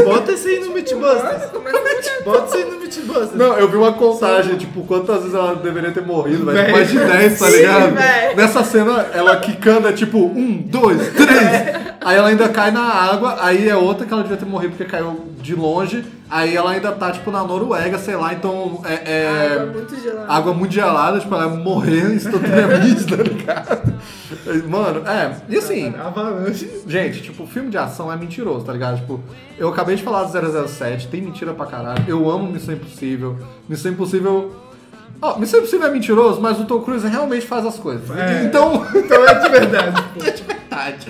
Bota 0.05 0.33
esse 0.33 0.49
aí 0.49 0.61
no. 0.61 0.73
Nossa, 0.73 1.49
começa 1.49 1.79
a 1.79 1.81
olhar. 1.81 2.23
Bota 2.25 2.47
isso 2.47 2.57
aí 2.57 2.65
no 2.71 2.79
Mythbusters. 2.81 3.35
Não, 3.35 3.57
eu 3.57 3.69
vi 3.69 3.77
uma 3.77 3.93
contagem, 3.93 4.57
tipo, 4.57 4.83
quantas 4.83 5.19
vezes 5.21 5.35
ela 5.35 5.55
deveria 5.55 5.93
ter 5.93 6.05
morrido, 6.05 6.45
velho. 6.45 6.73
Mais 6.73 6.91
de 6.91 6.99
10, 6.99 7.39
tá 7.39 7.47
Sim, 7.47 7.57
ligado? 7.57 7.95
véi. 7.95 8.35
Nessa 8.35 8.65
cena, 8.65 9.07
ela 9.15 9.37
quicando 9.37 9.89
é 9.89 9.93
tipo, 9.93 10.19
um, 10.19 10.61
dois, 10.67 10.99
três. 11.13 11.93
Aí 12.01 12.17
ela 12.17 12.29
ainda 12.29 12.49
cai 12.49 12.71
na 12.73 12.83
água, 12.83 13.39
aí 13.41 13.69
é 13.69 13.77
outra 13.77 14.05
que 14.05 14.13
ela 14.13 14.23
devia 14.23 14.37
ter 14.37 14.45
morrido 14.45 14.75
porque 14.77 14.91
caiu 14.91 15.21
de 15.43 15.55
longe, 15.55 16.05
aí 16.31 16.57
ela 16.57 16.71
ainda 16.71 16.93
tá, 16.93 17.11
tipo, 17.11 17.31
na 17.31 17.43
Noruega, 17.45 17.99
sei 17.99 18.17
lá, 18.17 18.33
então 18.33 18.81
é. 18.85 18.95
é- 19.13 19.53
Água 19.59 19.73
muito 19.73 20.01
gelada. 20.01 20.33
água 20.33 20.55
muito 20.55 20.73
gelada, 20.73 21.21
tipo, 21.21 21.35
ela 21.35 21.49
morrer 21.49 22.15
instantaneamente, 22.15 23.05
tá 23.15 23.17
ligado? 23.23 23.93
Mano, 24.69 25.03
é, 25.07 25.37
e 25.49 25.57
assim, 25.59 25.93
Avalanche. 25.99 26.83
gente, 26.87 27.23
tipo, 27.23 27.47
filme 27.47 27.69
de 27.71 27.77
ação 27.79 28.11
é 28.13 28.17
mentiroso, 28.17 28.65
tá 28.65 28.73
ligado? 28.73 28.97
Tipo, 29.01 29.21
eu 29.59 29.69
acabei 29.69 29.97
de 29.97 30.03
falar 30.03 30.25
do 30.25 30.69
007, 30.69 31.09
tem 31.09 31.21
mentira 31.21 31.53
pra 31.53 31.67
caralho, 31.67 32.03
eu 32.09 32.31
amo 32.31 32.51
Missão 32.51 32.75
Impossível, 32.75 33.37
Missão 33.69 33.93
Impossível... 33.93 34.55
Ó, 35.21 35.39
Missão 35.39 35.61
Impossível 35.61 35.87
é 35.87 35.91
mentiroso, 35.91 36.41
mas 36.41 36.59
o 36.59 36.65
Tom 36.65 36.81
Cruise 36.81 37.07
realmente 37.07 37.47
faz 37.47 37.65
as 37.67 37.79
coisas. 37.79 38.11
É. 38.11 38.45
Então... 38.45 38.85
Então 38.95 39.25
é 39.25 39.35
de 39.35 39.49
verdade, 39.49 40.03
pô. 40.15 40.21
verdade. 40.21 41.07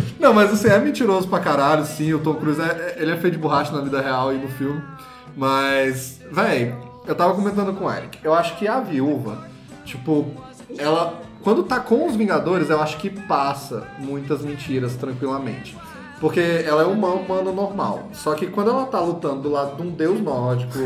Não, 0.18 0.32
mas 0.32 0.52
assim, 0.52 0.68
é 0.68 0.78
mentiroso 0.78 1.28
pra 1.28 1.40
caralho, 1.40 1.84
sim. 1.84 2.12
O 2.14 2.18
Tom 2.18 2.34
Cruise, 2.34 2.60
é, 2.60 2.64
é- 2.64 2.96
ele 3.02 3.12
é 3.12 3.16
feito 3.16 3.34
de 3.34 3.40
borracha 3.40 3.72
na 3.72 3.80
vida 3.82 4.00
real 4.00 4.32
e 4.32 4.38
no 4.38 4.48
filme. 4.48 4.82
Mas, 5.36 6.20
véi, 6.32 6.74
eu 7.06 7.14
tava 7.14 7.34
comentando 7.34 7.74
com 7.74 7.84
o 7.84 7.92
Eric. 7.92 8.18
Eu 8.24 8.32
acho 8.34 8.56
que 8.56 8.66
a 8.66 8.80
viúva, 8.80 9.38
tipo, 9.84 10.26
ela. 10.78 11.20
Quando 11.42 11.62
tá 11.62 11.78
com 11.78 12.08
os 12.08 12.16
Vingadores, 12.16 12.70
eu 12.70 12.80
acho 12.82 12.96
que 12.96 13.08
passa 13.08 13.86
muitas 13.98 14.42
mentiras 14.42 14.96
tranquilamente. 14.96 15.76
Porque 16.20 16.40
ela 16.40 16.82
é 16.82 16.86
uma 16.86 17.08
humana 17.08 17.52
normal. 17.52 18.08
Só 18.12 18.34
que 18.34 18.46
quando 18.46 18.70
ela 18.70 18.86
tá 18.86 19.00
lutando 19.00 19.42
do 19.42 19.50
lado 19.50 19.76
de 19.76 19.82
um 19.82 19.90
deus 19.90 20.18
nórdico, 20.20 20.78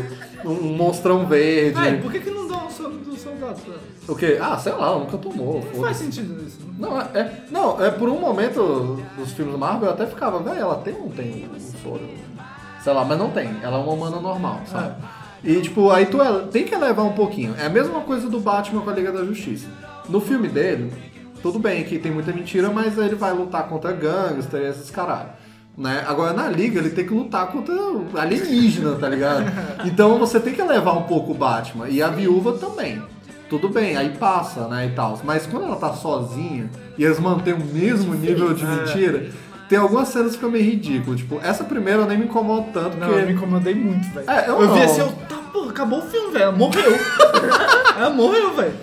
um 0.43 0.75
monstrão 0.75 1.25
verde. 1.25 1.79
Véi, 1.79 2.01
por 2.01 2.11
que, 2.11 2.19
que 2.19 2.29
não 2.31 2.47
dá 2.47 2.57
um 2.65 2.69
sono 2.69 2.97
do 2.99 3.15
soldado 3.15 3.59
pra 3.61 3.73
ela? 3.73 3.81
O 4.09 4.15
quê? 4.15 4.37
Ah, 4.41 4.57
sei 4.57 4.73
lá, 4.73 4.97
nunca 4.97 5.17
tomou. 5.17 5.63
Não 5.73 5.81
faz 5.81 5.97
sentido 5.97 6.43
isso. 6.45 6.59
né? 6.59 6.73
Não, 6.77 6.99
é, 6.99 7.05
é- 7.13 7.43
não, 7.49 7.81
é 7.83 7.89
por 7.91 8.09
um 8.09 8.19
momento 8.19 9.01
dos 9.17 9.31
filmes 9.31 9.57
Marvel 9.57 9.87
eu 9.87 9.93
até 9.93 10.05
ficava, 10.05 10.39
velho, 10.39 10.59
ela 10.59 10.75
tem 10.75 10.93
ou 10.95 11.01
não 11.03 11.09
tem 11.09 11.47
um 11.55 11.59
soro? 11.81 12.01
Sei 12.83 12.91
lá, 12.91 13.05
mas 13.05 13.17
não 13.17 13.29
tem. 13.29 13.55
Ela 13.61 13.77
é 13.77 13.81
uma 13.81 13.93
humana 13.93 14.19
normal, 14.19 14.61
sabe? 14.65 14.95
E 15.43 15.61
tipo, 15.61 15.89
aí 15.91 16.07
tu 16.07 16.21
é- 16.21 16.41
tem 16.51 16.65
que 16.65 16.73
elevar 16.75 17.05
um 17.05 17.13
pouquinho. 17.13 17.55
É 17.57 17.67
a 17.67 17.69
mesma 17.69 18.01
coisa 18.01 18.29
do 18.29 18.39
Batman 18.39 18.81
com 18.81 18.89
a 18.89 18.93
Liga 18.93 19.11
da 19.11 19.23
Justiça. 19.23 19.67
No 20.09 20.19
filme 20.19 20.47
dele, 20.49 20.91
tudo 21.41 21.59
bem 21.59 21.83
que 21.83 21.97
tem 21.99 22.11
muita 22.11 22.31
mentira, 22.31 22.69
mas 22.69 22.97
ele 22.97 23.15
vai 23.15 23.33
lutar 23.33 23.67
contra 23.67 23.91
gangster 23.91 24.61
e 24.61 24.65
esses 24.67 24.89
caralho. 24.89 25.29
Né? 25.77 26.03
Agora 26.07 26.33
na 26.33 26.47
liga 26.49 26.79
ele 26.79 26.89
tem 26.89 27.05
que 27.05 27.13
lutar 27.13 27.47
contra 27.47 27.73
alienígena, 28.15 28.95
tá 28.95 29.07
ligado? 29.09 29.45
Então 29.85 30.19
você 30.19 30.39
tem 30.39 30.53
que 30.53 30.61
elevar 30.61 30.97
um 30.97 31.03
pouco 31.03 31.31
o 31.31 31.35
Batman. 31.35 31.87
E 31.89 32.01
a 32.01 32.09
viúva 32.09 32.53
também. 32.53 33.01
Tudo 33.49 33.67
bem, 33.67 33.97
aí 33.97 34.09
passa, 34.17 34.67
né, 34.67 34.87
e 34.87 34.95
tal. 34.95 35.19
Mas 35.23 35.45
quando 35.45 35.65
ela 35.65 35.75
tá 35.75 35.93
sozinha 35.93 36.69
e 36.97 37.03
eles 37.03 37.19
mantêm 37.19 37.53
o 37.53 37.59
mesmo 37.65 38.13
nível 38.13 38.53
de 38.53 38.63
mentira, 38.67 39.29
tem 39.67 39.77
algumas 39.77 40.09
cenas 40.09 40.31
que 40.31 40.35
ficam 40.35 40.51
meio 40.51 40.63
ridículo. 40.63 41.15
Tipo, 41.15 41.39
essa 41.43 41.63
primeira 41.63 42.01
eu 42.01 42.05
nem 42.05 42.17
me 42.17 42.25
incomodo 42.25 42.67
tanto, 42.73 42.97
Não, 42.97 43.07
porque. 43.07 43.21
eu 43.21 43.25
me 43.27 43.33
incomodei 43.33 43.73
muito, 43.75 44.07
velho. 44.13 44.29
É, 44.29 44.49
eu 44.49 44.61
eu 44.61 44.67
não. 44.67 44.73
vi 44.73 44.81
assim, 44.83 45.01
eu, 45.01 45.11
tá, 45.27 45.37
porra, 45.51 45.69
acabou 45.69 45.99
o 45.99 46.01
filme, 46.03 46.31
velho. 46.31 46.43
Ela 46.43 46.51
morreu. 46.51 46.91
ela 47.97 48.09
morreu, 48.09 48.53
velho. 48.53 48.73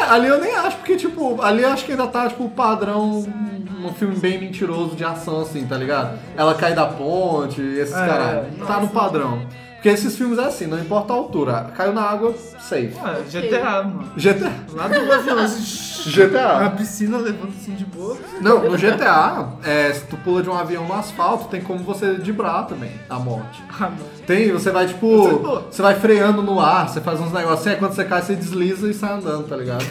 É, 0.00 0.04
ali 0.04 0.28
eu 0.28 0.40
nem 0.40 0.54
acho, 0.54 0.76
porque, 0.76 0.96
tipo, 0.96 1.40
ali 1.42 1.62
eu 1.62 1.68
acho 1.70 1.84
que 1.84 1.92
ainda 1.92 2.06
tá, 2.06 2.28
tipo, 2.28 2.44
o 2.44 2.50
padrão, 2.50 3.26
um 3.84 3.92
filme 3.94 4.16
bem 4.16 4.38
mentiroso 4.38 4.94
de 4.94 5.04
ação, 5.04 5.40
assim, 5.40 5.66
tá 5.66 5.76
ligado? 5.76 6.18
Ela 6.36 6.54
cai 6.54 6.74
da 6.74 6.86
ponte, 6.86 7.60
esses 7.60 7.94
É, 7.94 8.06
caralho. 8.06 8.44
Tá 8.66 8.80
no 8.80 8.88
padrão. 8.88 9.42
Porque 9.78 9.90
esses 9.90 10.16
filmes 10.16 10.40
é 10.40 10.44
assim, 10.44 10.66
não 10.66 10.76
importa 10.76 11.12
a 11.12 11.16
altura. 11.16 11.70
Caiu 11.76 11.92
na 11.92 12.02
água, 12.02 12.34
safe. 12.58 12.94
Ah, 13.00 13.20
GTA, 13.30 13.84
mano. 13.84 14.10
GTA. 14.16 14.52
Lá 14.72 14.88
do 14.88 15.12
assim, 15.40 16.10
GTA. 16.10 16.58
na 16.58 16.70
piscina, 16.70 17.18
levando 17.18 17.52
assim 17.56 17.76
de 17.76 17.84
boa. 17.84 18.16
Não, 18.40 18.60
no 18.68 18.76
GTA, 18.76 19.50
é, 19.64 19.92
se 19.92 20.04
tu 20.06 20.16
pula 20.16 20.42
de 20.42 20.50
um 20.50 20.54
avião 20.54 20.84
no 20.84 20.94
asfalto, 20.94 21.46
tem 21.46 21.60
como 21.60 21.78
você 21.84 22.16
dibrar 22.16 22.66
também 22.66 22.90
a 23.08 23.20
morte. 23.20 23.62
Ah, 23.68 23.84
mano. 23.84 23.98
Tem, 24.26 24.50
você 24.50 24.72
vai 24.72 24.88
tipo. 24.88 25.06
Você. 25.06 25.66
Você 25.70 25.82
vai 25.82 25.94
freando 25.94 26.42
no 26.42 26.58
ar, 26.58 26.88
você 26.88 27.00
faz 27.00 27.20
uns 27.20 27.32
negócios 27.32 27.60
assim, 27.60 27.70
aí 27.70 27.76
quando 27.76 27.92
você 27.92 28.04
cai, 28.04 28.20
você 28.20 28.34
desliza 28.34 28.90
e 28.90 28.94
sai 28.94 29.12
andando, 29.12 29.46
tá 29.46 29.54
ligado? 29.54 29.84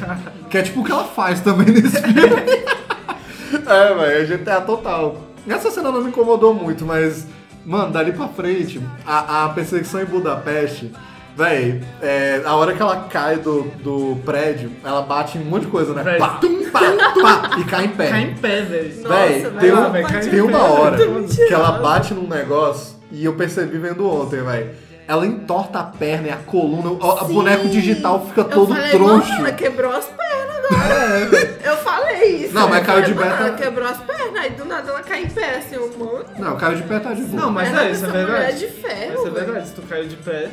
Que 0.49 0.57
é 0.57 0.63
tipo 0.63 0.81
o 0.81 0.83
que 0.83 0.91
ela 0.91 1.05
faz 1.05 1.39
também 1.39 1.67
nesse 1.67 2.01
filme. 2.01 2.19
é, 3.65 3.93
velho, 3.93 4.33
é 4.33 4.37
GTA 4.37 4.59
total. 4.59 5.15
Essa 5.47 5.71
cena 5.71 5.91
não 5.91 6.01
me 6.01 6.09
incomodou 6.09 6.53
muito, 6.53 6.85
mas, 6.85 7.25
mano, 7.67 7.91
dali 7.91 8.11
pra 8.13 8.27
frente, 8.29 8.81
a, 9.05 9.45
a 9.45 9.49
perseguição 9.49 10.01
em 10.01 10.05
Budapeste. 10.05 10.91
Véi, 11.35 11.83
é, 12.01 12.41
a 12.43 12.55
hora 12.55 12.73
que 12.73 12.81
ela 12.81 13.05
cai 13.11 13.35
do, 13.37 13.61
do 13.83 14.17
prédio, 14.25 14.71
ela 14.83 15.03
bate 15.03 15.37
em 15.37 15.41
um 15.41 15.45
monte 15.45 15.65
de 15.65 15.67
coisa, 15.67 15.93
né? 15.93 16.01
Véi. 16.01 16.17
Pá, 16.17 16.29
tum, 16.41 16.63
pá, 16.71 16.79
pá, 17.21 17.59
e 17.59 17.63
cai 17.65 17.85
em 17.85 17.89
pé. 17.89 18.09
Cai 18.09 18.21
em 18.23 18.33
pé, 18.35 18.61
velho. 18.61 19.07
Véi, 19.07 19.43
Nossa, 19.43 19.59
tem, 19.59 19.71
um- 19.71 19.91
véi, 19.91 20.05
tem 20.21 20.39
em 20.39 20.41
uma 20.41 20.63
hora 20.63 20.97
que 20.97 21.53
ela 21.53 21.73
bate 21.73 22.13
num 22.15 22.27
negócio 22.27 22.95
e 23.11 23.23
eu 23.23 23.33
percebi 23.35 23.77
vendo 23.77 24.09
ontem, 24.09 24.41
velho. 24.41 24.71
Ela 25.07 25.27
entorta 25.27 25.79
a 25.79 25.83
perna 25.83 26.27
e 26.27 26.31
a 26.31 26.37
coluna, 26.37 26.89
o 26.89 27.25
boneco 27.25 27.69
digital 27.69 28.25
fica 28.27 28.41
Eu 28.41 28.45
todo 28.49 28.73
falei, 28.73 28.89
troncho. 28.91 29.29
mano, 29.29 29.45
ela 29.47 29.51
quebrou 29.51 29.91
as 29.91 30.05
pernas 30.05 30.46
agora. 30.75 31.57
eu 31.63 31.77
falei 31.77 32.35
isso. 32.45 32.53
Não, 32.53 32.67
mas 32.69 32.85
caiu 32.85 33.01
de 33.03 33.13
pé, 33.13 33.19
mano, 33.25 33.37
tá- 33.37 33.43
Ela 33.47 33.57
quebrou 33.57 33.87
as 33.87 33.97
pernas, 33.97 34.35
aí 34.43 34.49
do 34.51 34.65
nada 34.65 34.89
ela 34.89 35.01
cai 35.03 35.23
em 35.23 35.27
pé, 35.29 35.57
assim, 35.57 35.77
o 35.77 35.89
mano. 35.97 36.25
Não, 36.37 36.55
caiu 36.57 36.77
de 36.77 36.83
pé 36.83 36.99
tá 36.99 37.13
de 37.13 37.21
boa. 37.23 37.41
Não, 37.43 37.51
mas 37.51 37.77
é, 37.77 37.91
isso 37.91 38.05
é 38.05 38.07
mulher 38.09 38.25
verdade. 38.25 38.59
de 38.59 38.67
ferro, 38.67 39.13
Isso 39.13 39.27
é 39.27 39.29
velho. 39.31 39.45
verdade, 39.45 39.67
se 39.67 39.73
tu 39.73 39.81
caiu 39.83 40.07
de 40.07 40.15
pé. 40.17 40.49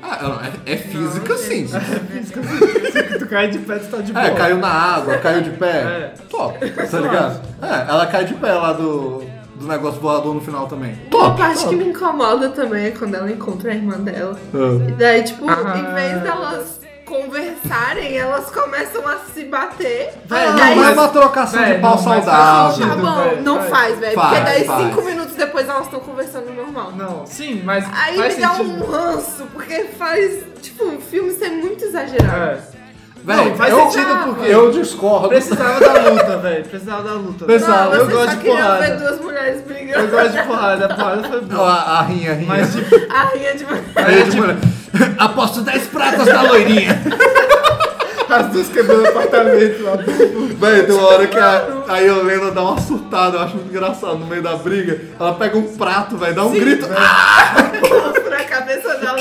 Ah, 0.00 0.18
não, 0.22 0.40
é, 0.40 0.52
é 0.74 0.76
física 0.76 1.36
sim. 1.36 1.66
Se 2.22 3.18
tu 3.18 3.26
cai 3.26 3.48
de 3.48 3.58
pé, 3.58 3.78
tu 3.78 3.88
tá 3.88 3.96
de 3.98 4.12
boa. 4.12 4.26
É, 4.26 4.30
caiu 4.30 4.58
na 4.58 4.68
água, 4.68 5.18
caiu 5.18 5.42
de 5.42 5.50
pé. 5.50 5.66
É. 5.70 6.14
Top, 6.30 6.56
tá 6.70 7.00
ligado? 7.00 7.40
É, 7.60 7.90
ela 7.90 8.06
cai 8.06 8.24
de 8.24 8.34
pé 8.34 8.52
lá 8.52 8.72
do, 8.74 9.24
do 9.56 9.66
negócio 9.66 10.00
voador 10.00 10.34
no 10.34 10.40
final 10.40 10.68
também. 10.68 10.92
Uma 10.92 11.10
Top, 11.10 11.38
parte 11.38 11.58
top. 11.64 11.70
que 11.70 11.76
me 11.76 11.90
incomoda 11.90 12.48
também 12.50 12.86
é 12.86 12.90
quando 12.92 13.14
ela 13.16 13.28
encontra 13.30 13.72
a 13.72 13.74
irmã 13.74 13.98
dela. 13.98 14.38
Ah. 14.54 14.88
E 14.88 14.92
daí, 14.92 15.24
tipo, 15.24 15.48
Ah. 15.50 15.76
em 15.76 15.94
vez 15.94 16.22
delas 16.22 16.80
conversarem, 17.08 18.16
elas 18.18 18.50
começam 18.50 19.06
a 19.06 19.16
se 19.32 19.44
bater. 19.44 20.12
Véi, 20.26 20.46
E 20.48 20.52
Não, 20.52 20.76
mas 20.76 20.88
é 20.88 20.92
uma 20.92 21.08
trocação 21.08 21.60
Véi, 21.60 21.74
de 21.74 21.80
pau 21.80 21.96
não, 21.96 22.02
saudável. 22.02 22.88
Tá 22.88 22.94
bom, 22.96 23.22
véi, 23.22 23.40
não 23.42 23.62
faz. 23.62 23.98
velho. 23.98 24.14
Porque 24.20 24.40
daí 24.40 24.64
faz. 24.64 24.82
cinco 24.82 25.02
minutos 25.02 25.34
depois 25.34 25.68
elas 25.68 25.84
estão 25.84 26.00
conversando 26.00 26.50
normal. 26.54 26.92
Não, 26.96 27.26
sim, 27.26 27.62
mas 27.64 27.84
Aí 27.92 28.16
faz 28.16 28.36
me 28.36 28.40
dá 28.42 28.48
sentido. 28.54 28.84
um 28.84 28.90
ranço, 28.90 29.46
porque 29.52 29.84
faz, 29.98 30.42
tipo, 30.62 30.84
um 30.84 31.00
filme 31.00 31.32
ser 31.32 31.50
muito 31.50 31.84
exagerado. 31.84 32.36
É. 32.36 32.78
Véi, 33.24 33.36
Não, 33.36 33.56
faz 33.56 33.72
eu, 33.72 33.90
sentido 33.90 34.24
porque 34.24 34.46
eu 34.46 34.70
discordo. 34.70 35.28
precisava 35.28 35.80
da 35.80 35.92
luta, 36.10 36.36
velho. 36.38 36.64
Precisava 36.64 37.02
da 37.02 37.12
luta. 37.14 37.44
Não, 37.46 37.94
eu 37.94 38.06
gosto 38.08 38.36
de 38.36 38.44
porrada. 38.48 38.78
ver 38.78 38.96
duas 38.96 39.20
mulheres 39.20 39.60
brigando. 39.62 39.98
Eu 40.04 40.08
gosto 40.08 40.32
de 40.32 40.42
porrada, 40.44 40.84
a 40.86 40.94
porrada 40.94 41.28
foi 41.28 41.40
boa. 41.42 41.68
A, 41.68 41.98
a 41.98 42.02
rinha, 42.02 42.30
a 42.30 42.34
rinha. 42.34 42.48
Mas 42.48 42.72
tipo, 42.72 42.94
A 43.12 43.24
rinha 43.24 43.54
de 43.54 43.66
Aí, 43.96 44.30
tipo, 44.30 44.77
aposto 45.18 45.62
10 45.62 45.86
pratas 45.88 46.26
na 46.26 46.42
loirinha. 46.42 47.00
as 48.28 48.48
duas 48.48 48.68
quebrando 48.68 49.04
o 49.04 49.08
apartamento 49.08 49.82
lá. 49.82 49.96
Véi, 49.96 50.82
tem 50.84 50.94
uma 50.94 51.06
hora 51.08 51.26
que 51.26 51.38
a, 51.38 51.84
a 51.88 52.02
Helena 52.02 52.50
dá 52.50 52.62
uma 52.62 52.80
surtada, 52.80 53.38
eu 53.38 53.40
acho 53.42 53.54
muito 53.56 53.70
engraçado, 53.70 54.18
no 54.18 54.26
meio 54.26 54.42
da 54.42 54.54
briga. 54.56 55.00
Ela 55.18 55.34
pega 55.34 55.56
um 55.56 55.76
prato, 55.76 56.16
velho, 56.18 56.34
dá 56.34 56.44
um 56.44 56.52
grito. 56.52 56.86
pra 56.86 58.44
cabeça 58.44 58.94
dela. 58.96 59.18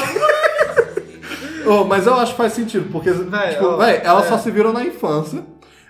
Oh, 1.65 1.83
mas 1.83 2.05
eu 2.05 2.15
acho 2.15 2.31
que 2.31 2.37
faz 2.37 2.53
sentido, 2.53 2.89
porque, 2.91 3.11
Véi, 3.11 3.49
tipo, 3.51 3.65
ó, 3.65 3.77
véi, 3.77 4.01
ela 4.03 4.21
é. 4.21 4.27
só 4.27 4.37
se 4.37 4.49
virou 4.51 4.71
na 4.73 4.83
infância. 4.83 5.43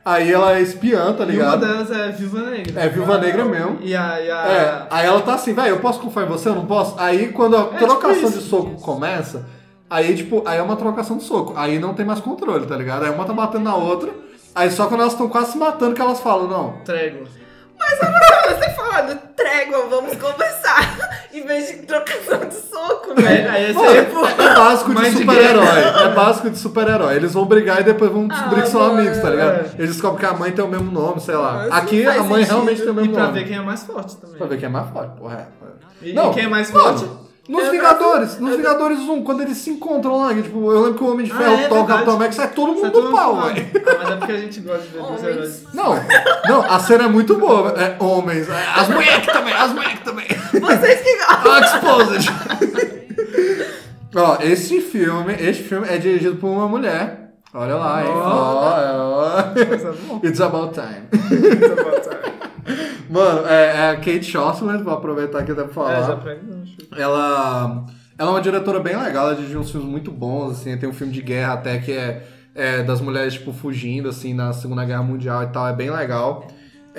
Aí 0.03 0.31
ela 0.31 0.57
é 0.57 0.61
espiã, 0.61 1.11
tá 1.11 1.23
E 1.23 1.25
uma 1.25 1.31
ligado? 1.31 1.59
delas 1.59 1.91
é 1.91 2.11
Viúva 2.13 2.39
Negra. 2.49 2.81
É 2.81 2.87
Viúva 2.87 3.17
Negra 3.17 3.43
mesmo. 3.43 3.77
E 3.81 3.93
a. 3.93 4.21
E 4.21 4.31
a... 4.31 4.35
É, 4.47 4.87
aí 4.89 5.05
ela 5.05 5.21
tá 5.21 5.33
assim, 5.33 5.53
velho, 5.53 5.67
eu 5.67 5.79
posso 5.79 5.99
confiar 5.99 6.23
em 6.23 6.29
você, 6.29 6.47
eu 6.47 6.55
não 6.55 6.65
posso? 6.65 6.95
Aí 6.97 7.27
quando 7.27 7.57
a 7.57 7.65
tipo 7.65 7.77
trocação 7.79 8.29
isso. 8.29 8.39
de 8.39 8.43
soco 8.45 8.81
começa, 8.81 9.45
aí 9.89 10.15
tipo, 10.15 10.43
aí 10.45 10.57
é 10.57 10.61
uma 10.61 10.75
trocação 10.75 11.17
de 11.17 11.23
soco. 11.23 11.53
Aí 11.55 11.79
não 11.79 11.93
tem 11.93 12.05
mais 12.05 12.19
controle, 12.19 12.65
tá 12.65 12.75
ligado? 12.75 13.03
Aí 13.05 13.11
uma 13.11 13.25
tá 13.25 13.33
batendo 13.33 13.63
na 13.63 13.75
outra, 13.75 14.11
aí 14.55 14.69
só 14.71 14.87
quando 14.87 15.01
elas 15.01 15.13
estão 15.13 15.27
quase 15.29 15.51
se 15.53 15.57
matando 15.57 15.93
que 15.95 16.01
elas 16.01 16.19
falam, 16.19 16.47
não. 16.47 16.73
Trégua. 16.85 17.25
Você 17.79 18.69
falando, 18.71 19.19
trégua, 19.35 19.85
vamos 19.87 20.15
conversar. 20.17 20.97
em 21.31 21.45
vez 21.45 21.67
de 21.67 21.73
trocação 21.85 22.39
de 22.47 22.55
soco, 22.55 23.13
velho. 23.15 23.51
aí 23.51 23.71
Pô, 23.73 23.81
aí, 23.83 23.97
é, 23.97 23.99
é 23.99 24.55
básico 24.55 24.95
de 24.95 25.11
super-herói. 25.11 25.79
É 26.03 26.09
básico 26.15 26.49
de 26.49 26.57
super-herói. 26.57 27.15
Eles 27.15 27.33
vão 27.33 27.45
brigar 27.45 27.81
e 27.81 27.83
depois 27.83 28.11
vão 28.11 28.27
descobrir 28.27 28.63
que 28.63 28.69
são 28.69 28.81
mano, 28.81 28.99
amigos, 28.99 29.19
tá 29.19 29.29
ligado? 29.29 29.51
é. 29.59 29.65
Eles 29.77 29.91
descobrem 29.91 30.19
que 30.19 30.25
a 30.25 30.37
mãe 30.37 30.51
tem 30.51 30.65
o 30.65 30.67
mesmo 30.67 30.91
nome, 30.91 31.19
sei 31.21 31.35
lá. 31.35 31.65
Nossa, 31.65 31.75
Aqui 31.75 32.05
a 32.07 32.23
mãe 32.23 32.43
sentido. 32.43 32.47
realmente 32.55 32.81
tem 32.81 32.89
o 32.89 32.93
E 32.93 32.95
mesmo 32.95 33.13
pra 33.13 33.23
nome. 33.27 33.39
ver 33.39 33.47
quem 33.47 33.57
é 33.57 33.61
mais 33.61 33.83
forte 33.83 34.15
também. 34.17 34.37
Pra 34.37 34.47
ver 34.47 34.57
quem 34.57 34.65
é 34.65 34.69
mais 34.71 34.89
forte, 34.89 35.17
porra. 35.17 35.47
é. 36.01 36.07
E, 36.09 36.13
Não, 36.13 36.31
e 36.31 36.33
quem 36.33 36.43
é 36.45 36.47
mais 36.47 36.71
mano, 36.71 36.97
forte? 36.97 37.26
Nos 37.47 37.63
Eu 37.63 37.71
Vingadores, 37.71 38.39
nos 38.39 38.57
Vingadores 38.57 38.99
1, 38.99 39.23
quando 39.23 39.41
eles 39.41 39.57
se 39.57 39.69
encontram 39.69 40.17
lá, 40.17 40.33
que, 40.33 40.41
tipo, 40.43 40.69
eu 40.71 40.81
lembro 40.81 40.95
que 40.97 41.03
o 41.03 41.11
Homem 41.11 41.25
de 41.25 41.31
Ah, 41.31 41.35
Ferro 41.37 41.53
é 41.53 41.67
toca 41.69 41.81
o. 41.81 41.87
Capitão 41.87 42.15
América, 42.15 42.35
sai 42.35 42.47
todo 42.49 42.67
mundo 42.73 42.81
Sai 42.81 42.89
do 42.91 43.11
pau, 43.11 43.41
velho. 43.43 43.67
Ah, 43.87 43.95
mas 43.99 44.09
é 44.11 44.15
porque 44.17 44.31
a 44.33 44.37
gente 44.37 44.59
gosta 44.59 44.81
de 44.81 44.87
ver 44.89 44.99
Homens. 44.99 45.23
heróis. 45.23 45.63
Não, 45.73 45.95
não, 46.49 46.61
a 46.69 46.79
cena 46.79 47.05
é 47.05 47.07
muito 47.07 47.35
boa. 47.37 47.69
É, 47.81 47.95
homens, 48.03 48.49
é, 48.49 48.65
as 48.75 48.89
mulheres 48.89 49.25
também, 49.27 49.53
as 49.53 49.71
mulheres 49.71 49.99
também. 50.03 50.27
Vocês 50.27 51.01
que 51.01 51.17
gostam. 51.17 51.51
Ah, 51.53 51.59
Exposed. 51.61 52.29
Ó, 54.15 54.37
esse 54.41 54.81
filme, 54.81 55.33
este 55.39 55.63
filme 55.63 55.87
é 55.87 55.97
dirigido 55.97 56.35
por 56.37 56.47
uma 56.47 56.67
mulher. 56.67 57.31
Olha 57.53 57.75
lá, 57.75 58.03
hein? 58.03 58.11
Ó, 58.13 59.37
ó. 59.39 59.65
Coisa 59.65 59.93
boa. 59.93 60.19
It's 60.23 60.41
about 60.41 60.73
time. 60.73 61.07
Tá 61.11 61.83
bom, 61.83 61.91
tá. 61.99 62.46
Mano, 63.09 63.47
é, 63.47 63.65
é 63.77 63.89
a 63.91 63.95
Kate 63.95 64.23
Shortland, 64.23 64.83
vou 64.83 64.93
aproveitar 64.93 65.39
aqui 65.39 65.51
até 65.51 65.63
pra 65.63 65.91
É, 65.91 65.95
já 66.01 66.17
falar. 66.17 66.21
show. 66.65 66.87
ela, 66.97 67.85
ela 68.17 68.29
é 68.29 68.31
uma 68.31 68.41
diretora 68.41 68.79
bem 68.79 68.95
legal, 68.97 69.27
ela 69.27 69.35
dirigiu 69.35 69.59
uns 69.59 69.71
filmes 69.71 69.89
muito 69.89 70.11
bons, 70.11 70.51
assim, 70.51 70.77
tem 70.77 70.89
um 70.89 70.93
filme 70.93 71.13
de 71.13 71.21
guerra 71.21 71.53
até 71.53 71.77
que 71.79 71.91
é, 71.91 72.27
é 72.53 72.83
das 72.83 72.99
mulheres, 72.99 73.33
tipo, 73.35 73.53
fugindo, 73.53 74.09
assim, 74.09 74.33
na 74.33 74.51
Segunda 74.53 74.83
Guerra 74.83 75.03
Mundial 75.03 75.43
e 75.43 75.47
tal, 75.47 75.67
é 75.67 75.73
bem 75.73 75.89
legal. 75.89 76.47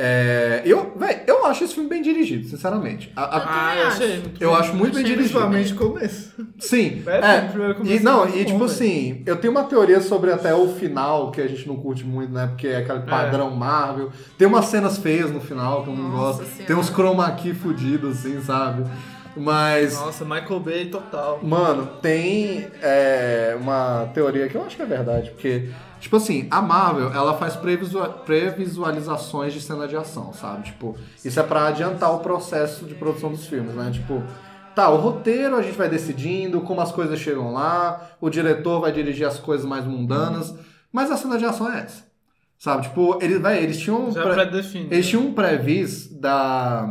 É, 0.01 0.63
eu, 0.65 0.93
véi, 0.97 1.25
eu 1.27 1.45
acho 1.47 1.65
esse 1.65 1.75
filme 1.75 1.89
bem 1.89 2.01
dirigido, 2.01 2.47
sinceramente. 2.47 3.11
A- 3.17 3.25
a- 3.37 3.71
Ah, 3.71 3.77
eu 3.77 3.87
achei 3.89 4.23
eu 4.39 4.55
acho 4.55 4.73
muito 4.77 4.95
bem 4.95 5.03
dirigido. 5.03 5.23
Principalmente 5.41 5.73
o 5.73 5.77
começo. 5.77 6.33
Sim, 6.61 7.03
É, 7.09 7.17
é, 7.37 7.41
o 7.41 7.49
primeiro 7.49 7.73
e 7.73 7.75
começo 7.77 8.05
não, 8.05 8.23
é 8.23 8.27
muito 8.29 8.37
e 8.37 8.39
bom, 8.39 8.47
tipo 8.47 8.59
velho. 8.61 8.71
assim, 8.71 9.23
eu 9.27 9.37
tenho 9.37 9.51
uma 9.51 9.65
teoria 9.65 10.01
sobre 10.01 10.31
até 10.31 10.55
o 10.55 10.69
final, 10.69 11.33
que 11.33 11.41
a 11.41 11.49
gente 11.49 11.67
não 11.67 11.75
curte 11.75 12.05
muito, 12.05 12.33
né, 12.33 12.47
porque 12.47 12.69
é 12.69 12.77
aquele 12.77 13.01
padrão 13.01 13.51
Marvel, 13.51 14.11
tem 14.39 14.47
umas 14.47 14.67
cenas 14.67 14.99
feias 14.99 15.33
no 15.33 15.41
final 15.41 15.83
que 15.83 15.91
eu 15.91 15.97
não 15.97 16.11
Nossa 16.11 16.39
gosto, 16.39 16.45
Senhora. 16.53 16.65
tem 16.67 16.77
uns 16.77 16.91
chroma 16.91 17.29
key 17.33 17.53
fudidos, 17.53 18.19
assim, 18.21 18.41
sabe, 18.41 18.85
mas... 19.39 19.95
Nossa, 19.99 20.25
Michael 20.25 20.61
Bay 20.61 20.87
total. 20.87 21.41
Mano, 21.43 21.87
tem 22.03 22.67
é, 22.83 23.57
uma 23.61 24.09
teoria 24.13 24.49
que 24.49 24.55
eu 24.57 24.65
acho 24.65 24.77
que 24.77 24.83
é 24.83 24.87
verdade, 24.87 25.31
porque, 25.31 25.69
tipo 26.01 26.17
assim, 26.17 26.47
a 26.51 26.61
Marvel, 26.61 27.13
ela 27.13 27.35
faz 27.37 27.55
previsua- 27.57 28.09
previsualizações 28.09 29.53
de 29.53 29.61
cena 29.61 29.87
de 29.87 29.97
ação, 29.97 30.33
sabe? 30.33 30.65
Tipo, 30.65 30.97
isso 31.25 31.39
é 31.39 31.43
pra 31.43 31.69
adiantar 31.69 32.13
o 32.15 32.19
processo 32.21 32.85
de 32.85 32.95
produção 32.95 33.31
dos 33.31 33.47
filmes, 33.47 33.75
né? 33.75 33.91
Tipo, 33.93 34.23
tá, 34.75 34.89
o 34.91 34.97
roteiro 34.97 35.57
a 35.57 35.63
gente 35.63 35.77
vai 35.77 35.89
decidindo, 35.89 36.61
como 36.61 36.81
as 36.81 36.93
coisas 36.93 37.19
chegam 37.19 37.53
lá, 37.53 38.11
o 38.21 38.29
diretor 38.31 38.81
vai 38.81 38.93
dirigir 38.93 39.27
as 39.27 39.39
coisas 39.39 39.67
mais 39.67 39.85
mundanas, 39.85 40.55
mas 40.93 41.11
a 41.11 41.17
cena 41.17 41.39
de 41.39 41.45
ação 41.45 41.73
é 41.73 41.81
essa. 41.81 42.07
Sabe? 42.59 42.83
Tipo, 42.83 43.19
eles, 43.23 43.41
véi, 43.41 43.63
eles 43.63 43.79
tinham. 43.79 44.11
Já 44.11 44.23
pré- 44.23 44.51
eles 44.91 45.07
tinham 45.09 45.23
um 45.27 45.33
pré-vis 45.33 46.09
da. 46.09 46.89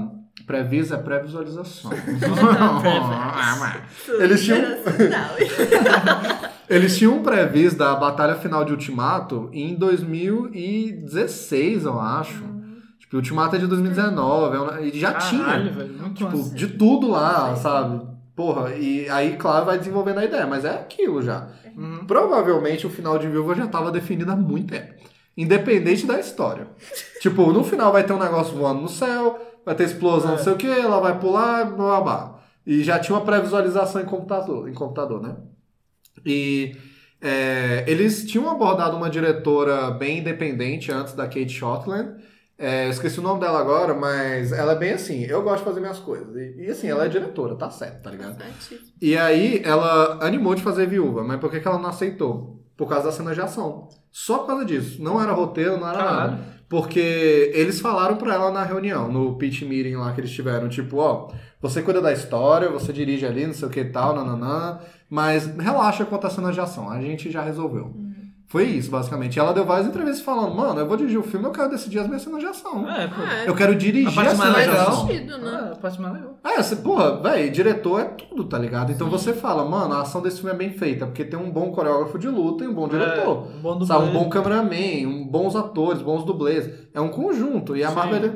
Pré-vis 0.48 0.92
é 0.94 0.98
pré-visualização. 0.98 1.92
Eles 4.18 4.46
tinham. 4.46 4.60
Eles 6.70 6.98
tinham 6.98 7.18
um 7.18 7.24
pré-vis 7.24 7.74
da 7.74 7.94
batalha 7.96 8.36
final 8.36 8.64
de 8.64 8.72
Ultimato 8.72 9.50
em 9.52 9.76
2016, 9.76 11.84
eu 11.84 12.00
acho. 12.00 12.42
Tipo, 12.98 13.18
o 13.18 13.20
Ultimato 13.20 13.58
é 13.58 13.60
de 13.60 13.68
2019, 13.68 14.82
é 14.82 14.86
e 14.86 14.98
já 14.98 15.12
Caralho, 15.14 15.30
tinha. 15.30 15.70
velho. 15.74 16.14
Tipo, 16.14 16.38
massa. 16.38 16.56
de 16.56 16.68
tudo 16.68 17.10
lá, 17.10 17.54
sabe? 17.58 18.08
Porra, 18.34 18.74
e 18.76 19.10
aí, 19.10 19.36
claro, 19.36 19.66
vai 19.66 19.78
desenvolvendo 19.78 20.20
a 20.20 20.26
ideia, 20.26 20.48
mas 20.48 20.64
é 20.64 20.72
aquilo 20.72 21.22
já. 21.22 21.50
Uhum. 21.76 22.06
Provavelmente 22.06 22.88
o 22.88 22.90
final 22.90 23.20
de 23.20 23.28
Viúva 23.28 23.54
já 23.56 23.68
tava 23.68 23.92
definido 23.92 24.32
há 24.32 24.36
muito 24.36 24.72
tempo. 24.72 24.94
Independente 25.36 26.06
da 26.06 26.20
história. 26.20 26.68
tipo, 27.22 27.52
no 27.52 27.64
final 27.64 27.92
vai 27.92 28.04
ter 28.04 28.14
um 28.14 28.20
negócio 28.20 28.56
voando 28.56 28.82
no 28.82 28.90
céu, 28.90 29.40
vai 29.68 29.76
ter 29.76 29.84
explosão, 29.84 30.32
É. 30.32 30.38
não 30.38 30.42
sei 30.44 30.54
o 30.54 30.56
que, 30.56 30.66
ela 30.66 31.02
vai 31.02 31.20
pular, 31.20 31.66
blá 31.66 31.76
blá 31.76 32.02
blá. 32.02 32.40
E 32.66 32.84
já 32.84 32.98
tinha 32.98 33.18
uma 33.18 33.26
pré-visualização 33.26 34.02
em 34.02 34.06
computador, 34.06 34.70
em 34.70 34.74
computador, 34.74 35.22
né? 35.22 35.36
E 36.26 36.76
é, 37.22 37.84
eles 37.88 38.26
tinham 38.26 38.50
abordado 38.50 38.96
uma 38.96 39.10
diretora 39.10 39.92
bem 39.92 40.20
independente 40.20 40.92
antes 40.92 41.14
da 41.14 41.26
Kate 41.26 41.50
Shortland. 41.50 42.16
É, 42.58 42.86
eu 42.88 42.90
esqueci 42.90 43.20
o 43.20 43.24
nome 43.24 43.40
dela 43.40 43.60
agora, 43.60 43.94
mas 43.94 44.52
ela 44.52 44.72
é 44.72 44.76
bem 44.76 44.94
assim. 44.94 45.24
Eu 45.26 45.44
gosto 45.44 45.60
de 45.60 45.64
fazer 45.66 45.80
minhas 45.80 46.00
coisas. 46.00 46.34
E, 46.36 46.64
e, 46.66 46.68
assim, 46.72 46.88
ela 46.88 47.06
é 47.06 47.10
diretora, 47.10 47.56
tá 47.56 47.70
certo, 47.70 48.02
tá 48.04 48.10
ligado? 48.10 48.38
E 49.02 49.16
aí 49.18 49.62
ela 49.64 50.18
animou 50.26 50.56
de 50.56 50.64
fazer 50.64 50.88
viúva, 50.88 51.24
mas 51.24 51.40
por 51.40 51.52
que, 51.52 51.60
que 51.60 51.68
ela 51.68 51.78
não 51.78 51.90
aceitou? 51.90 52.64
Por 52.76 52.88
causa 52.88 53.06
da 53.06 53.12
cena 53.12 53.34
de 53.34 53.42
ação. 53.42 53.90
Só 54.12 54.40
por 54.40 54.48
causa 54.48 54.66
disso. 54.66 55.02
Não 55.04 55.22
era 55.22 55.32
roteiro, 55.34 55.78
não 55.78 55.88
era 55.88 55.98
Caralho. 56.00 56.32
nada. 56.32 56.57
Porque 56.70 57.52
eles 57.54 57.80
falaram 57.80 58.18
pra 58.18 58.34
ela 58.34 58.52
na 58.52 58.64
reunião, 58.64 59.10
no 59.10 59.36
pitch 59.38 59.62
meeting 59.62 59.96
lá 59.96 60.12
que 60.12 60.20
eles 60.20 60.32
tiveram, 60.32 60.68
tipo, 60.68 60.98
ó, 60.98 61.32
você 61.62 61.82
cuida 61.82 62.02
da 62.02 62.12
história, 62.12 62.70
você 62.70 62.92
dirige 62.92 63.26
ali, 63.26 63.48
não 63.48 63.54
sei 63.54 63.68
o 63.68 63.72
que 63.72 63.80
e 63.80 63.86
tal, 63.90 64.14
nananã, 64.14 64.80
mas 65.10 65.48
relaxa 65.58 66.06
quanto 66.06 66.28
à 66.28 66.30
cena 66.30 66.52
de 66.52 66.60
ação, 66.60 66.90
a 66.90 67.02
gente 67.02 67.32
já 67.32 67.42
resolveu. 67.42 68.07
Foi 68.50 68.64
isso, 68.64 68.90
basicamente. 68.90 69.36
E 69.36 69.40
ela 69.40 69.54
deu 69.54 69.66
várias 69.66 69.88
entrevistas 69.88 70.22
falando, 70.22 70.56
mano, 70.56 70.80
eu 70.80 70.88
vou 70.88 70.96
dirigir 70.96 71.20
o 71.20 71.24
filme, 71.24 71.46
eu 71.46 71.52
quero 71.52 71.70
decidir 71.70 72.00
as 72.00 72.08
minhas 72.08 72.22
cenas 72.22 72.40
de 72.40 72.46
ação. 72.46 72.90
É, 72.90 73.06
pô. 73.06 73.22
É. 73.22 73.50
Eu 73.50 73.54
quero 73.54 73.74
A 73.74 73.76
dirigir 73.76 74.16
parte 74.16 74.32
as 74.32 74.38
mais 74.38 74.56
cenas 74.56 74.72
de 74.72 74.82
ação. 74.82 75.08
sentido, 75.08 75.38
né? 75.40 75.64
É, 75.68 75.72
a 75.74 75.76
parte 75.76 76.02
mais 76.02 76.14
legal. 76.14 76.38
É, 76.46 76.64
você, 76.64 76.76
porra, 76.78 77.22
velho, 77.22 77.52
diretor 77.52 78.00
é 78.00 78.06
tudo, 78.06 78.46
tá 78.46 78.58
ligado? 78.58 78.90
Então 78.94 79.10
você 79.10 79.34
fala, 79.34 79.66
mano, 79.66 79.94
a 79.96 80.02
ação 80.02 80.22
desse 80.22 80.38
filme 80.38 80.52
é 80.52 80.58
bem 80.58 80.72
feita, 80.72 81.06
porque 81.06 81.26
tem 81.26 81.38
um 81.38 81.52
bom 81.52 81.72
coreógrafo 81.74 82.18
de 82.18 82.30
luta 82.30 82.64
e 82.64 82.68
um 82.70 82.74
bom 82.74 82.88
diretor. 82.88 83.48
É, 83.54 83.58
um 83.58 83.62
bom. 83.62 83.86
Sabe, 83.86 84.06
um 84.06 84.14
bom 84.14 84.30
cameraman, 84.30 85.06
um 85.08 85.28
bons 85.28 85.54
atores, 85.54 86.02
bons 86.02 86.24
dublês. 86.24 86.70
É 86.94 87.02
um 87.02 87.10
conjunto. 87.10 87.76
E 87.76 87.84
a 87.84 87.90
Sim. 87.90 87.96
Marvel 87.96 88.34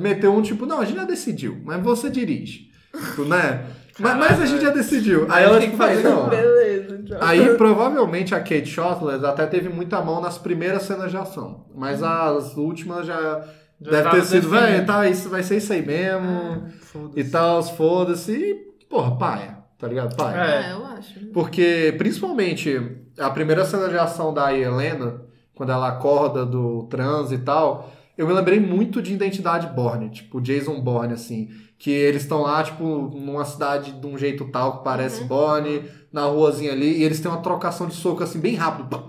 meteu 0.00 0.32
um 0.32 0.40
tipo, 0.40 0.64
não, 0.64 0.80
a 0.80 0.86
gente 0.86 0.96
já 0.96 1.04
decidiu, 1.04 1.58
mas 1.64 1.82
você 1.82 2.08
dirige. 2.08 2.70
Né? 3.28 3.66
mas, 3.98 4.16
mas 4.16 4.40
a 4.40 4.46
gente 4.46 4.62
já 4.62 4.70
decidiu. 4.70 5.26
Aí 5.28 5.44
ela 5.44 5.58
tem 5.60 5.70
que 5.70 5.76
fazer, 5.76 6.02
"Véi, 6.02 6.10
não. 6.10 6.28
Beleza. 6.28 6.69
Aí 7.20 7.54
provavelmente 7.56 8.34
a 8.34 8.38
Kate 8.40 8.66
Shortland 8.66 9.24
até 9.24 9.46
teve 9.46 9.68
muita 9.68 10.00
mão 10.02 10.20
nas 10.20 10.38
primeiras 10.38 10.82
cenas 10.82 11.10
de 11.10 11.16
ação. 11.16 11.66
Mas 11.74 12.02
as 12.02 12.56
últimas 12.56 13.06
já, 13.06 13.44
Já 13.80 13.90
deve 13.90 14.10
ter 14.10 14.24
sido, 14.24 14.50
velho, 14.50 14.86
tá, 14.86 15.08
isso 15.08 15.28
vai 15.28 15.42
ser 15.42 15.56
isso 15.56 15.72
aí 15.72 15.84
mesmo 15.84 16.68
Foda-se. 16.80 17.20
e 17.20 17.24
tal, 17.24 17.62
foda-se. 17.62 18.32
E, 18.32 18.54
porra, 18.88 19.16
paia, 19.16 19.58
tá 19.78 19.88
ligado? 19.88 20.14
Paia. 20.16 20.36
É. 20.36 20.68
É, 20.68 20.72
eu 20.72 20.84
acho. 20.86 21.26
Porque, 21.32 21.94
principalmente, 21.98 22.96
a 23.18 23.30
primeira 23.30 23.64
cena 23.64 23.88
de 23.88 23.96
ação 23.96 24.32
da 24.32 24.54
Helena, 24.54 25.22
quando 25.54 25.72
ela 25.72 25.88
acorda 25.88 26.44
do 26.44 26.84
transe 26.84 27.34
e 27.34 27.38
tal, 27.38 27.90
eu 28.16 28.26
me 28.26 28.32
lembrei 28.34 28.60
muito 28.60 29.00
de 29.00 29.14
Identidade 29.14 29.66
Borne, 29.68 30.10
tipo, 30.10 30.40
Jason 30.40 30.80
Bourne, 30.80 31.14
assim. 31.14 31.48
Que 31.80 31.90
eles 31.90 32.22
estão 32.22 32.42
lá, 32.42 32.62
tipo, 32.62 32.84
numa 32.84 33.44
cidade 33.44 33.92
de 33.92 34.06
um 34.06 34.18
jeito 34.18 34.44
tal 34.52 34.78
que 34.78 34.84
parece 34.84 35.24
Bourne, 35.24 35.82
na 36.12 36.26
ruazinha 36.26 36.72
ali, 36.72 36.98
e 36.98 37.02
eles 37.02 37.20
têm 37.20 37.30
uma 37.30 37.40
trocação 37.40 37.86
de 37.86 37.94
soco, 37.94 38.22
assim, 38.22 38.38
bem 38.38 38.54
rápido. 38.54 39.02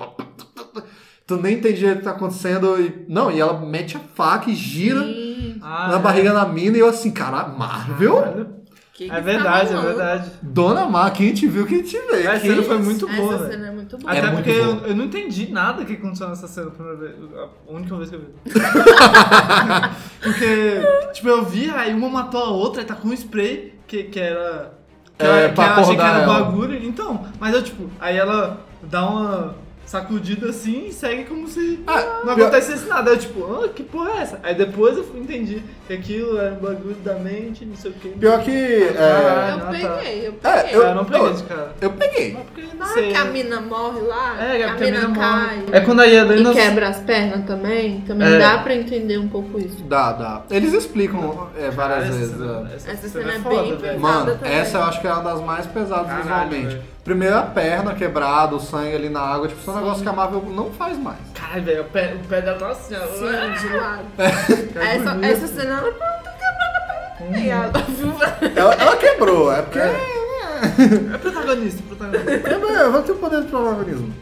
Tu 1.27 1.35
nem 1.35 1.57
entende 1.57 1.77
direito 1.79 1.97
o 1.97 1.99
que 1.99 2.05
tá 2.05 2.11
acontecendo. 2.11 2.79
E... 2.81 3.05
Não, 3.09 3.29
e 3.29 3.39
ela 3.39 3.59
mete 3.59 3.97
a 3.97 3.99
faca 3.99 4.49
e 4.49 4.55
gira 4.55 5.01
Ih, 5.03 5.57
Ah, 5.61 5.89
na 5.89 5.97
é. 5.97 5.99
barriga 5.99 6.33
da 6.33 6.45
mina, 6.45 6.77
e 6.77 6.79
eu 6.79 6.87
assim, 6.87 7.11
cara, 7.11 7.45
Marvel? 7.47 8.15
Caralho. 8.15 8.60
Que 9.01 9.09
que 9.09 9.11
É 9.11 9.15
tá 9.15 9.19
verdade, 9.19 9.73
é 9.73 9.81
verdade. 9.81 10.31
Dona 10.43 10.85
Mar, 10.85 11.11
quem 11.11 11.33
te 11.33 11.47
viu, 11.47 11.65
quem 11.65 11.81
te 11.81 11.97
vê. 11.97 12.21
Essa 12.23 12.39
Que 12.39 12.47
cena 12.49 12.61
foi 12.63 12.77
muito 12.77 13.07
boa, 13.07 13.35
Essa 13.35 13.47
cena 13.49 13.67
é 13.67 13.71
muito 13.71 13.97
boa. 13.97 14.13
É 14.13 14.19
Até 14.19 14.31
muito 14.31 14.43
porque 14.43 14.59
eu, 14.59 14.87
eu 14.87 14.95
não 14.95 15.05
entendi 15.05 15.51
nada 15.51 15.83
que 15.83 15.93
aconteceu 15.93 16.29
nessa 16.29 16.47
cena 16.47 16.67
a 16.67 16.71
primeira 16.71 16.97
vez. 16.97 17.15
A 17.35 17.71
única 17.71 17.95
vez 17.95 18.09
que 18.09 18.15
eu 18.15 18.19
vi. 18.19 18.27
porque, 20.21 20.81
tipo, 21.13 21.27
eu 21.29 21.45
vi, 21.45 21.69
aí 21.71 21.93
uma 21.93 22.09
matou 22.09 22.43
a 22.43 22.49
outra, 22.49 22.81
aí 22.81 22.87
tá 22.87 22.95
com 22.95 23.07
um 23.07 23.13
spray 23.13 23.73
que, 23.87 24.03
que 24.03 24.19
era. 24.19 24.73
Que, 25.17 25.25
É, 25.25 25.27
ela, 25.29 25.49
que 25.49 25.55
pra 25.55 25.65
ela 25.65 25.81
achei 25.81 25.95
que 25.95 26.01
era 26.01 26.19
ela. 26.21 26.33
bagulho. 26.43 26.83
Então, 26.85 27.25
mas 27.39 27.53
eu, 27.55 27.63
tipo, 27.63 27.89
aí 27.99 28.17
ela 28.17 28.65
dá 28.83 29.07
uma 29.07 29.55
sacudida 29.91 30.49
assim 30.49 30.85
e 30.87 30.93
segue 30.93 31.25
como 31.25 31.47
se 31.49 31.81
Ah, 31.85 32.21
não 32.25 32.35
pior- 32.35 32.47
acontecesse 32.47 32.87
nada. 32.87 33.11
Eu, 33.11 33.17
tipo, 33.17 33.43
ah, 33.61 33.67
que 33.67 33.83
porra 33.83 34.11
é 34.11 34.21
essa? 34.21 34.39
Aí 34.41 34.55
depois 34.55 34.95
eu 34.97 35.05
entendi 35.15 35.61
que 35.85 35.93
aquilo 35.93 36.37
era 36.37 36.53
um 36.53 36.59
bagulho 36.59 36.95
da 37.03 37.15
mente, 37.15 37.65
não 37.65 37.75
sei 37.75 37.91
o 37.91 37.93
que. 37.95 38.07
Pior 38.09 38.41
que. 38.41 38.51
É. 38.51 38.87
Eu 38.87 38.97
Ah, 38.97 39.57
tá. 39.59 39.67
peguei, 39.71 40.27
eu 40.27 40.33
É, 40.43 40.61
peguei. 40.61 40.75
eu- 40.77 40.81
Eu 40.83 40.95
não 40.95 41.05
peguei 41.05 41.31
esse 41.31 41.43
cara. 41.43 41.71
eu 41.81 41.91
peguei. 41.91 42.33
Mas 42.33 42.43
porque 42.45 42.61
não 42.77 42.85
sei. 42.87 43.09
que 43.11 43.17
a 43.17 43.25
mina 43.25 43.59
morre 43.61 43.99
lá, 44.01 44.41
É, 44.41 44.57
que 44.57 44.63
a 44.63 44.71
a 44.71 44.73
mina 44.75 44.85
mina 45.07 45.15
cai 45.19 45.55
morre. 45.57 45.65
É 45.73 45.79
quando 45.81 45.99
a 45.99 46.07
Helena. 46.07 46.51
e 46.51 46.53
quebra 46.53 46.87
as 46.87 46.97
pernas 46.99 47.45
também, 47.45 48.01
também 48.01 48.33
É. 48.33 48.39
dá 48.39 48.57
pra 48.59 48.73
entender 48.73 49.17
um 49.17 49.27
pouco 49.27 49.59
isso. 49.59 49.83
Dá, 49.83 50.13
dá. 50.13 50.41
Eles 50.49 50.71
explicam 50.73 51.49
é, 51.57 51.69
várias 51.69 51.75
Cara, 51.75 52.05
essa 52.07 52.17
vezes. 52.17 52.37
cena- 52.37 52.69
é. 52.71 52.75
Essa 52.75 53.09
cena 53.09 53.31
é 53.33 53.39
foda, 53.39 53.55
bem 53.55 53.65
velho. 53.65 53.77
pesada. 53.81 53.99
Mano, 53.99 54.35
também. 54.37 54.53
essa 54.53 54.77
eu 54.77 54.83
acho 54.83 55.01
que 55.01 55.07
é 55.07 55.11
uma 55.13 55.23
das 55.23 55.41
mais 55.41 55.65
pesadas 55.65 56.07
Caralho, 56.07 56.21
visualmente. 56.49 56.65
velho. 56.67 56.91
Primeiro 57.03 57.35
a 57.35 57.41
perna 57.41 57.95
quebrada, 57.95 58.55
o 58.55 58.59
sangue 58.59 58.95
ali 58.95 59.09
na 59.09 59.21
água, 59.21 59.47
tipo, 59.47 59.59
isso 59.59 59.69
é 59.69 59.73
um 59.73 59.77
negócio 59.77 60.03
que 60.03 60.09
a 60.09 60.13
Marvel 60.13 60.43
não 60.49 60.71
faz 60.71 60.97
mais. 60.99 61.17
Caralho, 61.33 61.63
velho, 61.63 61.81
o 61.81 61.85
pé, 61.85 62.13
o 62.13 62.27
pé 62.27 62.41
tá 62.41 62.67
assim, 62.69 62.95
ó. 62.95 63.07
Sim, 63.07 63.67
de 63.67 63.73
lado. 63.75 64.05
Cara, 64.73 64.85
Essa, 64.85 65.09
bonito. 65.11 65.25
essa 65.25 65.47
cena 65.47 65.79
ela 65.79 65.91
pronto, 65.91 66.29
quebrada 66.37 66.77
a 66.77 67.17
perna. 67.17 67.39
E 67.39 67.51
a 67.51 67.67
viúva. 67.89 68.25
Ela, 68.55 68.73
ela 68.75 68.97
quebrou, 68.97 69.51
é 69.51 69.61
porque. 69.63 69.79
É 69.79 71.17
protagonista, 71.17 71.81
protagonista. 71.87 72.31
É, 72.31 72.57
mas 72.57 72.75
ela 72.75 73.01
tem 73.01 73.15
o 73.15 73.17
poder 73.17 73.41
de 73.41 73.47
protagonismo. 73.47 74.13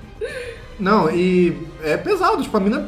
Não, 0.80 1.09
e 1.11 1.67
é 1.84 1.97
pesado, 1.97 2.41
tipo, 2.41 2.55
a 2.55 2.59
mina 2.61 2.88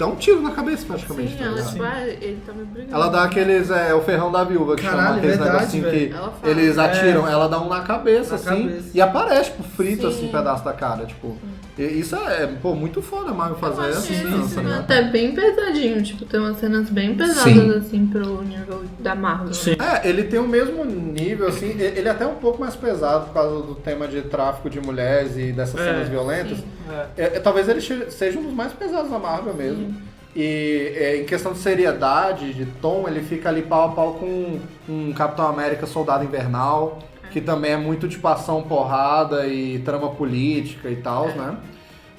dá 0.00 0.06
um 0.06 0.16
tiro 0.16 0.40
na 0.40 0.50
cabeça 0.50 0.84
praticamente. 0.86 1.32
Sim, 1.32 1.38
tá 1.38 1.44
ela 1.44 1.62
tipo, 1.62 1.82
ah, 1.84 2.06
ele 2.08 2.42
tá 2.46 2.52
me 2.52 2.64
brigando. 2.64 2.94
Ela 2.94 3.08
dá 3.08 3.22
aqueles. 3.24 3.70
É, 3.70 3.94
o 3.94 4.00
ferrão 4.00 4.32
da 4.32 4.42
viúva, 4.42 4.74
que 4.76 4.82
Caralho, 4.82 5.02
chama 5.06 5.16
aqueles 5.18 5.36
verdade, 5.36 5.58
negocinho 5.58 5.82
velho. 5.84 6.08
que 6.08 6.14
Ela 6.14 6.30
fala. 6.32 6.50
eles 6.52 6.78
atiram, 6.78 7.28
É. 7.28 7.32
ela 7.32 7.48
dá 7.48 7.60
um 7.60 7.68
na 7.68 7.80
cabeça, 7.82 8.30
Na 8.30 8.34
assim, 8.36 8.62
cabeça. 8.68 8.90
e 8.94 9.00
aparece, 9.00 9.50
tipo, 9.50 9.62
frito, 9.62 10.02
Sim. 10.10 10.16
assim, 10.16 10.28
um 10.28 10.32
pedaço 10.32 10.64
da 10.64 10.72
cara, 10.72 11.04
tipo. 11.06 11.36
E 11.36 11.59
isso 11.84 12.16
é, 12.16 12.46
pô, 12.46 12.74
muito 12.74 13.00
foda 13.02 13.30
a 13.30 13.34
Marvel 13.34 13.58
fazer 13.58 13.90
essa 13.90 14.12
dança, 14.28 14.62
né? 14.62 14.78
até 14.78 15.02
bem 15.02 15.34
pesadinho, 15.34 16.02
tipo, 16.02 16.24
tem 16.24 16.40
umas 16.40 16.58
cenas 16.58 16.88
bem 16.90 17.14
pesadas 17.14 17.42
Sim. 17.42 17.70
assim 17.78 18.06
pro 18.06 18.42
nível 18.42 18.82
da 18.98 19.14
Marvel. 19.14 19.54
Sim. 19.54 19.76
É, 19.78 20.08
ele 20.08 20.24
tem 20.24 20.38
o 20.38 20.46
mesmo 20.48 20.84
nível, 20.84 21.48
assim, 21.48 21.70
ele 21.78 22.08
é 22.08 22.10
até 22.10 22.26
um 22.26 22.34
pouco 22.34 22.60
mais 22.60 22.76
pesado 22.76 23.26
por 23.26 23.34
causa 23.34 23.62
do 23.66 23.74
tema 23.74 24.06
de 24.08 24.22
tráfico 24.22 24.68
de 24.68 24.80
mulheres 24.80 25.36
e 25.36 25.52
dessas 25.52 25.80
É, 25.80 25.84
cenas 25.84 26.08
violentas. 26.08 26.58
É. 27.16 27.22
É, 27.22 27.24
é, 27.36 27.40
talvez 27.40 27.68
ele 27.68 27.80
seja 27.80 28.38
um 28.38 28.42
dos 28.42 28.52
mais 28.52 28.72
pesados 28.72 29.10
da 29.10 29.18
Marvel 29.18 29.54
mesmo. 29.54 29.94
E 30.34 30.92
é, 30.96 31.16
em 31.16 31.24
questão 31.24 31.52
de 31.52 31.58
seriedade, 31.58 32.54
de 32.54 32.64
tom, 32.64 33.06
ele 33.08 33.20
fica 33.20 33.48
ali 33.48 33.62
pau 33.62 33.88
a 33.88 33.92
pau 33.92 34.14
com 34.14 34.60
um 34.88 35.12
Capitão 35.12 35.46
América 35.46 35.86
Soldado 35.86 36.24
Invernal. 36.24 37.00
Que 37.30 37.40
também 37.40 37.72
é 37.72 37.76
muito 37.76 38.06
de 38.08 38.18
ação 38.24 38.62
porrada 38.62 39.46
e 39.46 39.78
trama 39.80 40.10
política 40.10 40.88
e 40.90 40.96
tal, 40.96 41.28
né? 41.28 41.56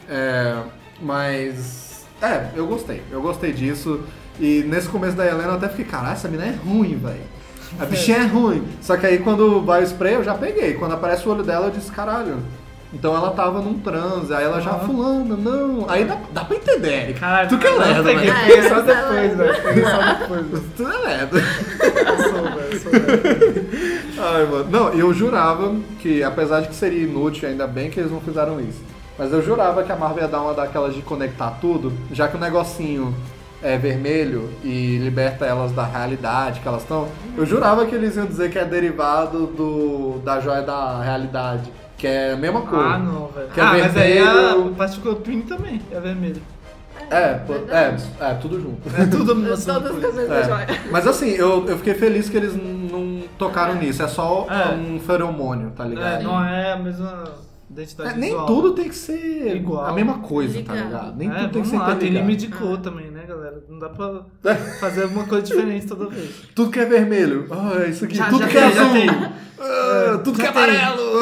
É, 0.09 0.57
mas. 1.01 2.05
É, 2.21 2.49
eu 2.55 2.67
gostei. 2.67 3.01
Eu 3.11 3.21
gostei 3.21 3.51
disso. 3.53 4.01
E 4.39 4.63
nesse 4.63 4.87
começo 4.87 5.15
da 5.15 5.25
Helena 5.25 5.49
eu 5.49 5.53
até 5.53 5.69
fiquei, 5.69 5.85
caralho, 5.85 6.13
essa 6.13 6.27
mina 6.27 6.45
é 6.45 6.51
ruim, 6.51 6.95
velho. 6.95 7.21
A 7.79 7.85
bichinha 7.85 8.17
é 8.17 8.25
ruim. 8.25 8.67
Só 8.81 8.97
que 8.97 9.05
aí 9.05 9.19
quando 9.19 9.61
vai 9.61 9.81
o 9.81 9.83
spray 9.83 10.15
eu 10.15 10.23
já 10.23 10.35
peguei. 10.35 10.73
Quando 10.73 10.93
aparece 10.93 11.27
o 11.27 11.31
olho 11.31 11.43
dela 11.43 11.67
eu 11.67 11.71
disse, 11.71 11.91
caralho. 11.91 12.37
Então 12.93 13.15
ela 13.15 13.31
tava 13.31 13.61
num 13.61 13.79
transe, 13.79 14.33
aí 14.33 14.43
ela 14.43 14.59
já 14.59 14.73
fulana, 14.73 15.35
não. 15.35 15.89
Aí 15.89 16.03
dá, 16.03 16.17
dá 16.33 16.43
pra 16.43 16.57
entender. 16.57 17.13
Caralho, 17.17 17.49
tu 17.49 17.57
que 17.57 17.67
é 17.67 17.71
lerdo, 17.71 18.03
velho. 18.03 18.19
Peguei 18.19 18.57
é, 18.57 18.69
só 18.69 18.75
mas 18.75 18.85
depois, 18.85 19.37
velho. 19.37 19.89
Só 19.89 20.13
depois, 20.13 20.47
velho. 20.47 20.63
Tu 20.75 20.87
é 20.87 20.97
lerdo. 20.97 21.37
Eu 21.37 22.17
sou, 22.17 22.43
velho, 22.43 22.71
eu 22.71 22.79
sou, 22.79 22.91
velho. 22.91 23.69
Ai, 24.19 24.45
mano. 24.45 24.67
Não, 24.69 24.89
eu 24.89 25.13
jurava 25.13 25.73
que, 25.99 26.21
apesar 26.21 26.61
de 26.61 26.67
que 26.67 26.75
seria 26.75 27.03
inútil, 27.03 27.47
ainda 27.47 27.65
bem 27.65 27.89
que 27.89 27.99
eles 27.99 28.11
não 28.11 28.19
fizeram 28.19 28.59
isso. 28.59 28.81
Mas 29.17 29.31
eu 29.31 29.41
jurava 29.41 29.83
que 29.83 29.91
a 29.91 29.95
Marvel 29.95 30.23
ia 30.23 30.27
dar 30.27 30.41
uma 30.41 30.53
daquelas 30.53 30.93
de 30.93 31.01
conectar 31.01 31.51
tudo, 31.61 31.93
já 32.11 32.27
que 32.27 32.35
o 32.35 32.39
negocinho 32.39 33.15
é 33.63 33.77
vermelho 33.77 34.49
e 34.63 34.97
liberta 34.97 35.45
elas 35.45 35.71
da 35.71 35.85
realidade 35.85 36.59
que 36.59 36.67
elas 36.67 36.81
estão. 36.81 37.07
Eu 37.37 37.45
jurava 37.45 37.85
que 37.85 37.93
eles 37.93 38.15
iam 38.15 38.25
dizer 38.25 38.49
que 38.51 38.57
é 38.57 38.65
derivado 38.65 39.45
do 39.45 40.19
da 40.23 40.39
joia 40.39 40.63
da 40.63 41.01
realidade, 41.01 41.71
que 42.01 42.07
é 42.07 42.33
a 42.33 42.35
mesma 42.35 42.61
cor. 42.61 42.79
Ah, 42.83 42.97
não, 42.97 43.27
velho. 43.27 43.47
Que 43.53 43.59
é 43.59 43.63
ah, 43.63 43.67
mas 43.73 43.95
aí 43.97 44.17
a 44.19 44.33
vermelho. 44.33 44.75
Particle 44.75 45.15
Twin 45.15 45.41
também 45.43 45.79
é 45.91 45.99
vermelho. 45.99 46.41
É, 47.09 47.33
pô, 47.35 47.53
é, 47.53 47.57
Verdade. 47.59 48.03
é, 48.19 48.33
tudo 48.35 48.59
junto. 48.61 48.89
É 48.97 49.05
tudo 49.05 49.35
no 49.35 49.43
Todas 49.57 49.69
as 49.91 49.99
coisas 49.99 50.29
da 50.29 50.35
É. 50.35 50.43
joia. 50.43 50.67
Mas 50.91 51.05
assim, 51.07 51.29
eu, 51.29 51.67
eu 51.67 51.77
fiquei 51.77 51.93
feliz 51.93 52.29
que 52.29 52.37
eles 52.37 52.55
não 52.55 53.21
tocaram 53.37 53.75
nisso. 53.75 54.01
É 54.01 54.07
só 54.07 54.47
É. 54.49 54.73
um 54.73 54.99
feromônio, 54.99 55.71
tá 55.75 55.83
ligado? 55.83 56.21
É, 56.21 56.23
não 56.23 56.43
é 56.43 56.71
a 56.73 56.77
mesma 56.77 57.23
identidade 57.69 58.11
É, 58.11 58.13
nem 58.17 58.29
visual. 58.29 58.45
tudo 58.47 58.71
tem 58.73 58.87
que 58.89 58.95
ser 58.95 59.55
Igual. 59.57 59.85
a 59.85 59.93
mesma 59.93 60.19
coisa, 60.19 60.61
tá 60.63 60.73
Ligado. 60.73 61.15
Nem 61.17 61.29
é, 61.29 61.33
tudo 61.33 61.49
tem 61.51 61.61
que 61.61 61.67
ser 61.67 61.77
lá, 61.77 61.95
tem 61.95 62.09
limite 62.09 62.47
de 62.47 62.53
cor 62.55 62.77
também, 62.79 63.10
né, 63.10 63.10
galera? 63.33 63.63
Não 63.67 63.79
dá 63.79 63.89
pra 63.89 64.25
fazer 64.79 65.03
alguma 65.03 65.25
coisa 65.25 65.43
diferente 65.45 65.87
toda 65.87 66.07
vez. 66.07 66.29
Tudo 66.55 66.71
que 66.71 66.79
é 66.79 66.85
vermelho. 66.85 67.47
Ah, 67.51 67.85
isso 67.87 68.05
aqui. 68.05 68.15
Já- 68.15 68.29
tudo 68.29 68.39
já 68.43 68.47
que 68.47 68.57
é 68.57 68.61
tem, 68.61 68.71
já 68.71 68.81
azul. 68.83 69.33
Ah, 69.59 70.17
tudo 70.23 70.39
que 70.39 70.45
é 70.45 70.49
amarelo. 70.49 71.19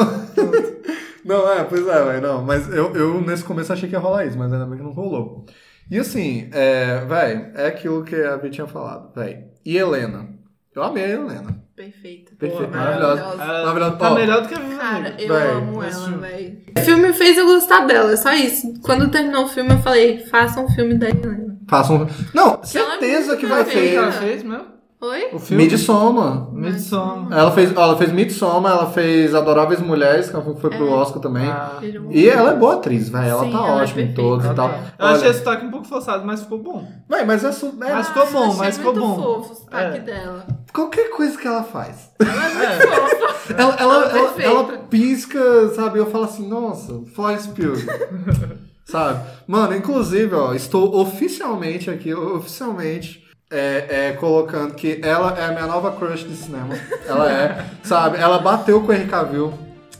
não, 1.24 1.52
é, 1.52 1.64
pois 1.64 1.86
é, 1.86 2.04
velho. 2.04 2.20
Não, 2.22 2.42
mas 2.44 2.68
eu, 2.72 2.94
eu 2.94 3.20
nesse 3.20 3.44
começo 3.44 3.72
achei 3.72 3.88
que 3.88 3.94
ia 3.94 4.00
rolar 4.00 4.24
isso, 4.26 4.38
mas 4.38 4.52
ainda 4.52 4.66
bem 4.66 4.78
que 4.78 4.84
não 4.84 4.92
rolou. 4.92 5.44
E 5.90 5.98
assim, 5.98 6.48
é, 6.52 7.04
velho, 7.04 7.50
é 7.54 7.66
aquilo 7.66 8.04
que 8.04 8.14
a 8.14 8.36
Vi 8.36 8.50
tinha 8.50 8.66
falado, 8.66 9.12
velho. 9.14 9.44
E 9.64 9.76
Helena? 9.76 10.28
Eu 10.74 10.82
amei 10.84 11.04
a 11.04 11.08
Helena. 11.08 11.60
Perfeita. 11.74 12.32
Perfeita, 12.38 12.68
maravilhosa. 12.68 13.36
Maravilhosa. 13.36 13.96
Tá 13.96 14.10
melhor 14.14 14.42
do 14.42 14.48
que 14.48 14.54
a 14.54 14.58
Viva 14.58 14.80
Cara, 14.80 15.14
eu 15.18 15.28
Véi, 15.34 15.50
amo 15.50 15.82
ela, 15.82 16.16
velho. 16.18 16.58
O 16.76 16.80
filme 16.80 17.12
fez 17.12 17.36
eu 17.38 17.46
gostar 17.46 17.86
dela, 17.86 18.12
é 18.12 18.16
só 18.16 18.32
isso. 18.32 18.80
Quando 18.82 19.10
terminou 19.10 19.44
o 19.44 19.48
filme, 19.48 19.72
eu 19.72 19.78
falei, 19.78 20.24
faça 20.26 20.60
um 20.60 20.68
filme 20.68 20.94
da 20.94 21.08
Helena. 21.08 21.58
Façam. 21.70 22.06
Não, 22.34 22.46
Ela 22.48 22.60
é 22.62 22.66
certeza 22.66 23.26
muito 23.28 23.40
que 23.40 23.46
vai 23.46 23.62
O 23.62 23.64
que 23.64 23.70
que 23.70 23.78
ela 23.96 24.06
ter. 24.06 24.12
perfeita. 24.12 24.26
fez 24.26 24.42
mesmo? 24.42 24.80
Oi? 25.02 25.28
O 25.32 25.38
filme? 25.38 25.62
Midsommar. 25.64 26.52
Midsommar. 26.52 27.32
Ela 27.38 27.50
fez, 27.52 27.74
ela 27.74 27.96
fez 27.96 28.12
Midsommar, 28.12 28.72
ela 28.72 28.90
fez 28.90 29.34
Adoráveis 29.34 29.80
Mulheres, 29.80 30.26
que 30.28 30.38
foi 30.60 30.68
pro 30.70 30.88
É. 30.88 30.90
Oscar 30.92 31.22
também. 31.22 31.48
Ah, 31.48 31.78
E 32.10 32.28
ela 32.28 32.50
é 32.50 32.54
boa 32.54 32.74
atriz, 32.74 33.08
velho. 33.08 33.24
Ela 33.26 33.44
Sim, 33.44 33.50
tá 33.50 33.58
ela 33.58 33.68
é 33.68 33.82
ótima 33.82 34.02
em 34.02 34.06
perfeita. 34.08 34.20
todos 34.30 34.44
e 34.44 34.54
tal. 34.54 34.68
eu 34.68 34.74
Olha, 35.06 35.16
achei 35.16 35.30
esse 35.30 35.38
sotaque 35.38 35.64
um 35.64 35.70
pouco 35.70 35.86
forçado, 35.86 36.26
mas 36.26 36.42
ficou 36.42 36.58
bom. 36.58 36.86
Véi, 37.08 37.24
mas 37.24 37.42
é, 37.42 37.50
su- 37.52 37.74
é- 37.82 37.94
Mas 37.94 38.08
ficou 38.08 38.26
bom, 38.30 38.44
achei 38.48 38.58
mas 38.58 38.76
ficou 38.76 38.94
muito 38.94 39.06
bom. 39.06 39.22
fofo 39.22 39.52
o 39.52 39.56
sotaque 39.56 39.96
É. 39.96 40.00
dela. 40.00 40.46
qualquer 40.74 41.08
coisa 41.10 41.38
que 41.38 41.48
ela 41.48 41.62
faz. 41.62 42.10
É, 42.20 43.52
Ela, 43.60 43.74
ela, 43.76 43.76
Ela 43.78 43.94
é 43.94 44.10
ela, 44.10 44.10
perfeita. 44.10 44.42
ela 44.50 44.64
pisca, 44.90 45.68
sabe? 45.74 45.98
Eu 45.98 46.06
falo 46.10 46.24
assim, 46.24 46.46
nossa, 46.46 47.00
Florence 47.14 47.48
Pugh. 47.48 47.74
sabe? 48.90 49.24
Mano, 49.46 49.74
inclusive, 49.74 50.34
ó, 50.34 50.52
estou 50.54 51.00
oficialmente 51.00 51.90
aqui, 51.90 52.12
oficialmente. 52.12 53.28
É, 53.52 54.10
é, 54.10 54.12
colocando 54.12 54.74
que 54.74 55.00
ela 55.02 55.36
é 55.36 55.46
a 55.46 55.50
minha 55.50 55.66
nova 55.66 55.90
crush 55.90 56.22
de 56.22 56.36
cinema. 56.36 56.72
Ela 57.04 57.32
é, 57.32 57.66
sabe? 57.82 58.16
Ela 58.16 58.38
bateu 58.38 58.80
com 58.80 58.92
o 58.92 58.92
Henry 58.92 59.08
Cavill, 59.08 59.52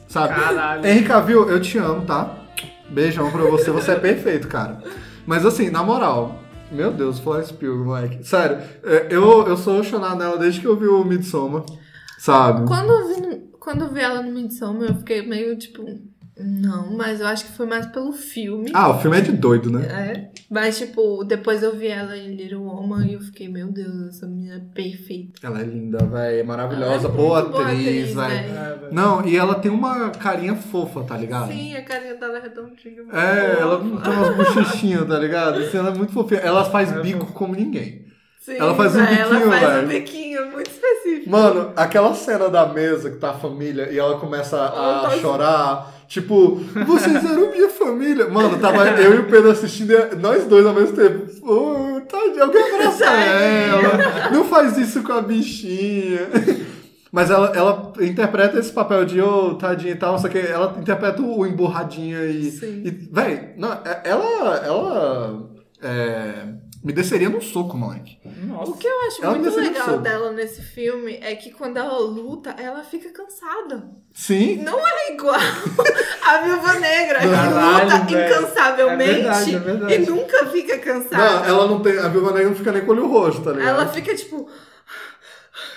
sabe? 0.07 0.35
Caralho. 0.35 0.87
Henry 0.87 1.05
Cavill, 1.05 1.51
eu 1.51 1.61
te 1.61 1.77
amo, 1.77 2.07
tá? 2.07 2.33
Beijão 2.89 3.29
pra 3.31 3.43
você, 3.43 3.73
você 3.73 3.91
é 3.91 3.97
perfeito, 3.97 4.47
cara. 4.47 4.81
Mas 5.27 5.45
assim, 5.45 5.69
na 5.69 5.83
moral, 5.83 6.39
meu 6.71 6.93
Deus, 6.93 7.19
Florence 7.19 7.53
Pugh, 7.53 7.85
moleque. 7.85 8.23
Sério, 8.25 8.59
é, 8.85 9.09
eu, 9.11 9.47
eu 9.47 9.57
sou 9.57 9.75
apaixonado 9.75 10.19
nela 10.19 10.39
desde 10.39 10.61
que 10.61 10.67
eu 10.67 10.77
vi 10.77 10.87
o 10.87 11.05
Midsommar, 11.05 11.65
sabe? 12.19 12.67
Quando 12.67 12.91
eu 12.91 13.09
vi, 13.09 13.51
quando 13.59 13.83
eu 13.83 13.93
vi 13.93 14.01
ela 14.01 14.23
no 14.23 14.31
Midsommar, 14.31 14.89
eu 14.89 14.95
fiquei 14.95 15.27
meio 15.27 15.57
tipo. 15.59 15.83
Não, 16.45 16.91
mas 16.97 17.21
eu 17.21 17.27
acho 17.27 17.45
que 17.45 17.53
foi 17.53 17.67
mais 17.67 17.87
pelo 17.87 18.13
filme. 18.13 18.71
Ah, 18.75 18.91
o 18.91 19.01
filme 19.01 19.19
é 19.19 19.21
de 19.21 19.33
doido, 19.33 19.71
né? 19.71 19.87
É. 19.87 20.31
Mas, 20.51 20.79
tipo, 20.79 21.23
depois 21.25 21.63
eu 21.63 21.77
vi 21.77 21.87
ela 21.89 22.17
em 22.17 22.35
Little 22.35 22.63
Woman 22.63 23.07
e 23.07 23.15
eu 23.15 23.21
fiquei, 23.21 23.49
meu 23.49 23.69
Deus, 23.71 24.09
essa 24.09 24.27
menina 24.27 24.57
é 24.57 24.75
perfeita. 24.75 25.41
Ela 25.47 25.61
é 25.61 25.65
linda, 25.65 25.99
velho, 26.05 26.41
é 26.41 26.43
maravilhosa, 26.43 27.07
Ela 27.07 27.15
é 27.15 27.17
boa 27.17 27.41
muito 27.43 27.53
boa 27.53 27.65
atriz, 27.67 27.81
atriz, 27.87 28.15
velho. 28.15 28.29
velho. 28.29 28.59
É, 28.59 28.77
velho. 28.77 28.93
Não, 28.95 29.27
e 29.27 29.37
ela 29.37 29.55
tem 29.55 29.71
uma 29.71 30.11
carinha 30.11 30.55
fofa, 30.57 31.03
tá 31.05 31.17
ligado? 31.17 31.53
Sim, 31.53 31.77
a 31.77 31.83
carinha 31.83 32.15
dela 32.17 32.39
é 32.39 32.43
redondinha. 32.43 33.03
É, 33.13 33.61
ela 33.61 33.79
fofa. 33.79 34.03
tem 34.03 34.13
umas 34.13 34.37
bochechinhas, 34.55 35.07
tá 35.07 35.19
ligado? 35.19 35.59
Assim, 35.61 35.77
ela 35.79 35.91
é 35.91 35.95
muito 35.95 36.13
fofinha. 36.13 36.41
Ela 36.41 36.65
faz 36.65 36.91
É, 36.93 37.01
bico 37.01 37.27
como 37.33 37.55
ninguém. 37.55 38.07
Sim, 38.41 38.57
ela 38.57 38.75
faz 38.75 38.97
um 38.97 38.99
velho, 39.05 39.09
biquinho, 39.11 39.43
Ela 39.43 39.51
faz 39.51 39.61
velho. 39.75 39.85
um 39.85 39.89
biquinho 39.89 40.51
muito 40.53 40.71
Mano, 41.27 41.73
aquela 41.77 42.15
cena 42.15 42.49
da 42.49 42.67
mesa 42.67 43.11
que 43.11 43.17
tá 43.17 43.31
a 43.31 43.35
família 43.35 43.89
e 43.91 43.99
ela 43.99 44.19
começa 44.19 44.57
a 44.57 44.69
Oh, 45.05 45.09
tá- 45.09 45.17
chorar, 45.19 45.95
tipo, 46.09 46.57
vocês 46.87 47.25
eram 47.25 47.51
minha 47.51 47.69
família. 47.69 48.29
Mano, 48.29 48.59
tava 48.59 48.87
eu 49.01 49.15
e 49.15 49.19
o 49.19 49.25
Pedro 49.31 49.51
assistindo, 49.51 49.93
nós 50.21 50.45
dois 50.47 50.65
ao 50.67 50.75
mesmo 50.75 50.97
tempo. 50.97 51.27
Oh, 51.43 52.01
tadinha, 52.03 52.45
alguém 52.45 52.63
abraça 52.75 53.05
ela. 53.05 54.31
Não 54.31 54.45
faz 54.45 54.77
isso 54.79 55.03
com 55.03 55.13
a 55.13 55.21
bichinha. 55.23 56.29
Mas 57.13 57.29
ela, 57.29 57.53
ela 57.57 57.93
interpreta 58.01 58.57
esse 58.59 58.71
papel 58.73 59.05
de, 59.05 59.21
ô, 59.21 59.55
tadinha 59.57 59.93
e 59.93 59.97
tal, 59.97 60.17
só 60.17 60.29
que 60.29 60.39
ela 60.39 60.77
interpreta 60.79 61.21
o 61.21 61.45
emburradinha 61.45 62.25
e. 62.27 62.51
Sim. 62.53 62.83
e 62.85 62.91
véi, 62.91 63.53
não, 63.57 63.73
é- 63.73 64.01
ela. 64.05 64.57
Ela. 64.65 65.43
é, 65.83 66.33
me 66.83 66.93
desceria 66.93 67.29
num 67.29 67.41
soco, 67.41 67.77
moleque. 67.77 68.19
Nossa. 68.45 68.71
O 68.71 68.77
que 68.77 68.87
eu 68.87 69.01
acho 69.07 69.23
Ela 69.25 69.37
muito 69.37 69.55
legal 69.61 69.99
dela 69.99 70.33
nesse 70.33 70.63
filme 70.63 71.19
é 71.23 71.35
que 71.37 71.51
quando 71.51 71.77
ela 71.77 71.99
luta, 71.99 72.55
ela 72.59 72.83
fica 72.83 73.11
cansada. 73.11 73.89
Sim. 74.15 74.57
Não 74.63 74.79
é 74.79 75.13
igual 75.13 75.35
a 76.27 76.39
Viúva 76.39 76.75
Negra, 76.81 77.19
que 77.21 77.29
Caralho, 77.29 77.85
luta 77.85 77.99
velho. 78.07 78.27
incansavelmente 78.35 79.11
É 79.11 79.15
verdade, 79.15 79.55
é 79.55 79.59
verdade. 79.59 79.95
e 79.95 79.99
nunca 80.07 80.47
fica 80.47 80.79
cansada. 80.79 81.17
Não, 81.41 81.45
ela 81.45 81.67
não 81.67 81.81
tem. 81.83 81.99
A 81.99 82.09
Viúva 82.09 82.33
Negra 82.33 82.49
não 82.49 82.57
fica 82.57 82.73
nem 82.73 82.83
com 82.83 82.93
o 82.93 82.95
olho 82.95 83.07
roxo, 83.09 83.43
tá 83.43 83.53
ligado? 83.53 83.69
Ela 83.69 83.87
fica 83.89 84.15
tipo. 84.15 84.49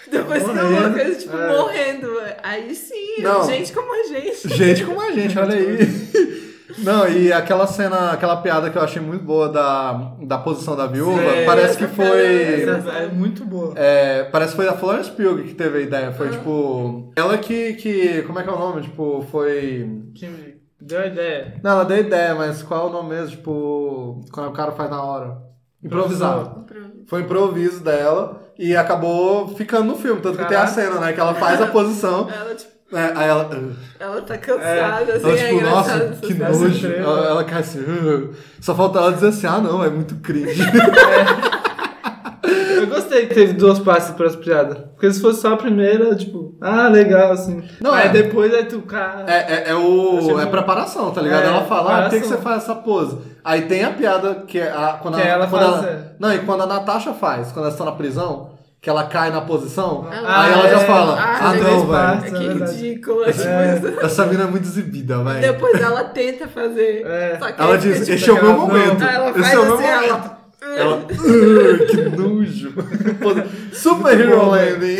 Depois 0.10 0.44
que 0.44 0.50
Morrendo. 0.50 0.76
ela 0.78 0.94
fica, 0.94 1.16
tipo, 1.16 1.36
É. 1.38 1.48
morrendo. 1.58 2.10
Aí 2.44 2.76
sim, 2.76 3.22
Não. 3.22 3.46
gente 3.46 3.74
como 3.74 3.94
a 3.94 4.04
gente. 4.08 4.48
Gente 4.56 4.86
como 4.86 5.02
a 5.02 5.12
gente, 5.12 5.38
olha 5.40 5.56
aí. 5.56 5.78
Não, 6.80 7.08
e 7.08 7.32
aquela 7.32 7.68
cena, 7.68 8.12
aquela 8.12 8.38
piada 8.38 8.70
que 8.70 8.78
eu 8.78 8.82
achei 8.82 9.02
muito 9.02 9.24
boa 9.24 9.50
da, 9.50 10.16
da 10.22 10.38
posição 10.38 10.76
da 10.76 10.88
viúva, 10.88 11.22
Sim. 11.22 11.46
parece 11.46 11.78
que 11.78 11.88
foi. 11.88 12.64
Essa 12.64 12.90
é 12.92 13.08
muito 13.08 13.46
boa. 13.46 13.74
é, 13.76 14.24
parece 14.26 14.52
que 14.52 14.58
foi 14.58 14.68
a 14.68 14.74
Florence 14.74 15.12
Pugh 15.12 15.44
que 15.44 15.54
teve 15.54 15.78
a 15.78 15.82
ideia. 15.82 16.12
Foi 16.12 16.30
tipo. 16.30 17.12
Ela 17.16 17.38
que, 17.38 17.74
que. 17.74 18.22
Como 18.24 18.40
é 18.40 18.44
que 18.44 18.50
é 18.50 18.54
o 18.54 18.60
nome? 18.60 18.82
Tipo, 18.82 19.26
foi. 19.32 20.02
Que 20.16 20.58
deu 20.80 21.00
a 21.00 21.08
ideia. 21.08 21.56
Não, 21.64 21.72
ela 21.72 21.86
deu 21.86 21.98
ideia, 21.98 22.36
mas 22.36 22.62
qual 22.64 22.88
é 22.88 22.90
o 22.90 22.94
nome 22.94 23.10
mesmo? 23.10 23.32
Tipo. 23.38 24.22
Quando 24.32 24.50
o 24.50 24.54
cara 24.54 24.72
faz 24.72 24.90
na 24.90 25.04
hora. 25.04 25.38
Improvisado. 25.84 26.66
Foi 27.08 27.22
improviso 27.22 27.84
dela 27.84 28.42
e 28.58 28.76
acabou 28.76 29.50
ficando 29.50 29.86
no 29.86 29.96
filme. 29.96 30.22
Tanto 30.22 30.38
que 30.38 30.46
tem 30.46 30.56
a 30.56 30.62
Caraca. 30.62 30.74
cena, 30.82 31.00
né? 31.00 31.12
Que 31.14 31.20
ela 31.20 31.34
faz 31.36 31.62
a 31.62 31.68
posição. 31.68 32.30
Ela, 32.30 32.56
tipo, 32.56 32.72
é, 32.94 33.12
aí 33.16 33.28
ela. 33.30 33.50
Ela 34.00 34.22
tá 34.22 34.38
cansada, 34.38 35.14
assim, 35.14 35.24
Ela, 35.26 35.34
é 35.34 35.36
tipo, 35.48 35.54
engraçado. 35.56 35.76
nossa, 35.86 36.04
essa 36.04 36.22
que 36.22 36.34
nojo. 36.34 36.88
Ela, 36.94 37.28
ela 37.30 37.44
cai 37.44 37.60
assim. 37.62 37.80
"Ugh". 37.80 38.34
Só 38.62 38.76
falta 38.76 39.00
ela 39.00 39.12
dizer 39.14 39.28
assim: 39.28 39.48
ah, 39.48 39.60
não, 39.60 39.84
é 39.84 39.90
muito 39.90 40.16
cringe. 40.16 40.62
Eu 42.76 42.88
gostei 42.88 43.28
que 43.28 43.34
teve 43.34 43.54
duas 43.54 43.80
partes 43.80 44.10
para 44.12 44.28
as 44.28 44.36
piadas. 44.36 44.78
Porque 44.94 45.12
se 45.14 45.22
fosse 45.22 45.40
só 45.42 45.54
a 45.54 45.58
primeira, 45.58 46.14
tipo, 46.16 46.56
ah, 46.60 46.90
legal, 46.90 47.32
assim. 47.32 47.64
Não, 47.80 47.94
Aí 47.94 48.08
é. 48.08 48.12
depois 48.12 48.54
aí 48.54 48.66
tu, 48.66 48.82
cara. 48.82 49.24
É, 49.28 49.54
é, 49.54 49.70
é 49.70 49.76
o. 49.76 50.40
É 50.40 50.46
preparação, 50.46 51.10
tá 51.12 51.22
ligado? 51.22 51.44
É, 51.44 51.48
ela 51.48 51.64
fala, 51.66 52.00
ah, 52.00 52.02
por 52.04 52.10
que, 52.12 52.20
que 52.20 52.28
você 52.28 52.38
faz 52.38 52.64
essa 52.64 52.76
pose? 52.76 53.18
Aí 53.44 53.62
tem 53.64 53.84
a 53.86 53.92
piada 53.92 54.44
que 54.46 54.60
é 54.60 54.70
a. 54.70 54.98
Quando 55.02 55.16
Que 55.16 55.22
a, 55.22 55.26
ela 55.26 55.48
quando 55.48 55.62
faz, 55.64 55.84
ela- 55.86 55.90
é. 55.90 56.00
Não, 56.20 56.34
e 56.34 56.40
quando 56.40 56.64
a 56.64 56.68
Natasha 56.68 57.14
faz, 57.14 57.52
quando 57.52 57.64
elas 57.66 57.74
estão 57.74 57.86
na 57.86 57.94
prisão, 57.94 58.50
que 58.84 58.90
ela 58.90 59.06
cai 59.06 59.32
na 59.32 59.40
posição, 59.40 60.06
Ah, 60.12 60.42
aí 60.44 60.52
ela 60.52 60.70
já 60.70 60.82
é. 60.82 60.86
fala, 60.86 61.14
Ah, 61.18 61.38
ah, 61.40 61.54
não, 61.56 61.88
velho. 61.88 62.26
É 62.26 62.30
que 62.30 62.36
É 62.36 62.54
ridícula, 62.54 63.32
tipo, 63.32 63.48
É. 63.48 63.76
isso. 63.78 64.00
Essa 64.06 64.26
mina 64.26 64.44
é 64.44 64.48
muito 64.48 64.66
exibida, 64.66 65.24
velho. 65.24 65.40
Depois 65.42 65.82
ela 65.82 66.04
tenta 66.04 66.48
fazer. 66.50 67.06
É. 67.08 67.40
Ela 67.58 67.78
diz, 67.78 68.00
tipo, 68.02 68.12
este 68.12 68.30
é 68.30 68.34
o 68.34 68.44
meu 68.44 68.54
momento. 68.58 69.02
Esse 69.02 69.40
faz 69.42 69.54
é 69.54 69.60
o 69.60 69.66
meu 69.66 69.74
assim, 69.76 69.84
momento. 69.84 70.10
ela. 70.10 70.44
Ela, 70.78 70.96
"Ugh, 70.96 71.86
que 71.88 72.02
nojo. 72.18 72.74
Super 73.74 74.20
Hero 74.20 74.50
Landing. 74.50 74.98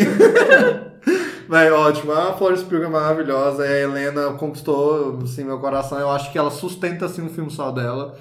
Véi, 1.48 1.70
ótimo. 1.70 2.12
A 2.12 2.32
Florence 2.34 2.64
Pugh 2.64 2.82
é 2.84 2.88
maravilhosa. 2.88 3.62
A 3.62 3.70
Helena 3.70 4.32
conquistou, 4.32 5.20
assim, 5.22 5.44
meu 5.44 5.58
coração. 5.58 5.98
Eu 5.98 6.10
acho 6.10 6.30
que 6.32 6.38
ela 6.38 6.50
sustenta, 6.50 7.06
assim, 7.06 7.22
um 7.22 7.28
filme 7.28 7.50
só 7.50 7.70
dela. 7.70 8.14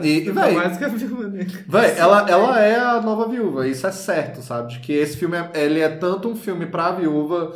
E, 0.00 0.06
e 0.08 0.28
Ainda 0.28 0.32
véi, 0.42 0.54
mais 0.54 0.76
que 0.78 0.84
a 0.84 0.88
Viúva 0.88 1.26
Negra. 1.28 1.64
Véi, 1.66 1.94
ela, 1.98 2.30
ela 2.30 2.60
é 2.60 2.78
a 2.78 3.00
nova 3.00 3.26
viúva, 3.28 3.66
isso 3.66 3.84
é 3.86 3.90
certo, 3.92 4.40
sabe? 4.40 4.72
De 4.74 4.78
que 4.80 4.92
esse 4.92 5.16
filme 5.16 5.36
é, 5.36 5.50
ele 5.64 5.80
é 5.80 5.88
tanto 5.88 6.28
um 6.28 6.36
filme 6.36 6.66
pra 6.66 6.92
viúva, 6.92 7.52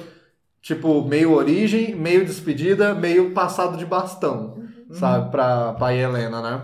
tipo, 0.61 1.05
meio 1.07 1.33
origem, 1.33 1.95
meio 1.95 2.25
despedida, 2.25 2.95
meio 2.95 3.31
passado 3.31 3.77
de 3.77 3.87
bastão, 3.87 4.59
sabe? 4.91 5.31
Pra, 5.31 5.73
pra 5.75 5.95
Helena, 5.95 6.43
né? 6.43 6.63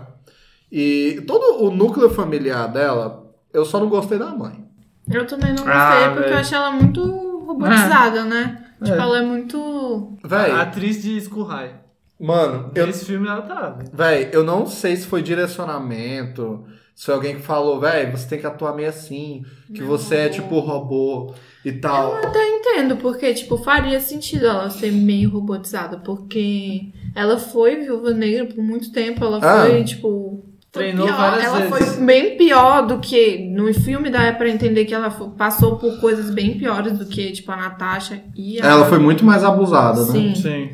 E 0.71 1.23
todo 1.25 1.63
o 1.63 1.71
núcleo 1.71 2.09
familiar 2.09 2.67
dela, 2.67 3.31
eu 3.53 3.63
só 3.63 3.79
não 3.79 3.87
gostei 3.87 4.17
da 4.17 4.27
mãe. 4.27 4.65
Eu 5.09 5.25
também 5.25 5.49
não 5.49 5.63
gostei, 5.63 5.71
Ah, 5.73 6.09
porque 6.09 6.21
velho. 6.23 6.33
eu 6.33 6.39
achei 6.39 6.57
ela 6.57 6.71
muito 6.71 7.01
robotizada, 7.45 8.25
né? 8.25 8.65
Tipo, 8.83 8.97
É. 8.97 8.99
ela 8.99 9.17
é 9.19 9.21
muito. 9.21 10.17
Véi, 10.25 10.51
A 10.51 10.61
atriz 10.63 11.01
de 11.01 11.17
Skurrai. 11.21 11.75
Mano, 12.23 12.71
eu, 12.75 12.87
Nesse 12.87 13.05
filme 13.05 13.27
ela 13.27 13.41
tá. 13.41 13.69
velho. 13.69 13.89
véi, 13.93 14.29
eu 14.31 14.43
não 14.43 14.65
sei 14.65 14.95
se 14.95 15.05
foi 15.07 15.21
direcionamento, 15.21 16.63
se 16.95 17.05
foi 17.05 17.13
alguém 17.15 17.35
que 17.35 17.41
falou, 17.41 17.79
véi, 17.79 18.09
você 18.11 18.27
tem 18.27 18.39
que 18.39 18.45
atuar 18.47 18.75
meio 18.75 18.89
assim, 18.89 19.43
que 19.73 19.81
você 19.83 20.15
é 20.15 20.29
tipo 20.29 20.59
robô 20.59 21.33
e 21.65 21.71
tal. 21.71 22.11
Eu 22.17 22.27
até 22.27 22.47
entendo, 22.49 22.97
porque, 22.97 23.33
tipo, 23.33 23.57
faria 23.57 23.99
sentido 23.99 24.45
ela 24.45 24.69
ser 24.69 24.91
meio 24.91 25.29
robotizada, 25.29 25.97
porque 25.97 26.89
ela 27.15 27.37
foi 27.37 27.77
viúva 27.77 28.11
negra 28.11 28.45
por 28.45 28.63
muito 28.63 28.91
tempo, 28.91 29.23
ela 29.23 29.39
Ah. 29.41 29.65
foi, 29.67 29.83
tipo. 29.83 30.45
Treinou 30.71 31.05
pior. 31.05 31.15
várias 31.17 31.43
ela 31.45 31.59
vezes. 31.59 31.95
foi 31.95 32.03
bem 32.03 32.35
pior 32.35 32.87
do 32.87 32.97
que. 32.97 33.37
No 33.47 33.71
filme 33.75 34.09
dá 34.09 34.33
pra 34.33 34.49
entender 34.49 34.85
que 34.85 34.93
ela 34.95 35.11
passou 35.37 35.77
por 35.77 35.99
coisas 35.99 36.31
bem 36.31 36.57
piores 36.57 36.97
do 36.97 37.05
que, 37.05 37.31
tipo, 37.31 37.51
a 37.51 37.55
Natasha 37.55 38.23
e 38.35 38.59
a. 38.59 38.65
Ela 38.65 38.85
foi 38.85 38.97
muito 38.97 39.23
mais 39.23 39.43
abusada, 39.43 40.03
né? 40.07 40.11
Sim. 40.11 40.33
Sim. 40.35 40.69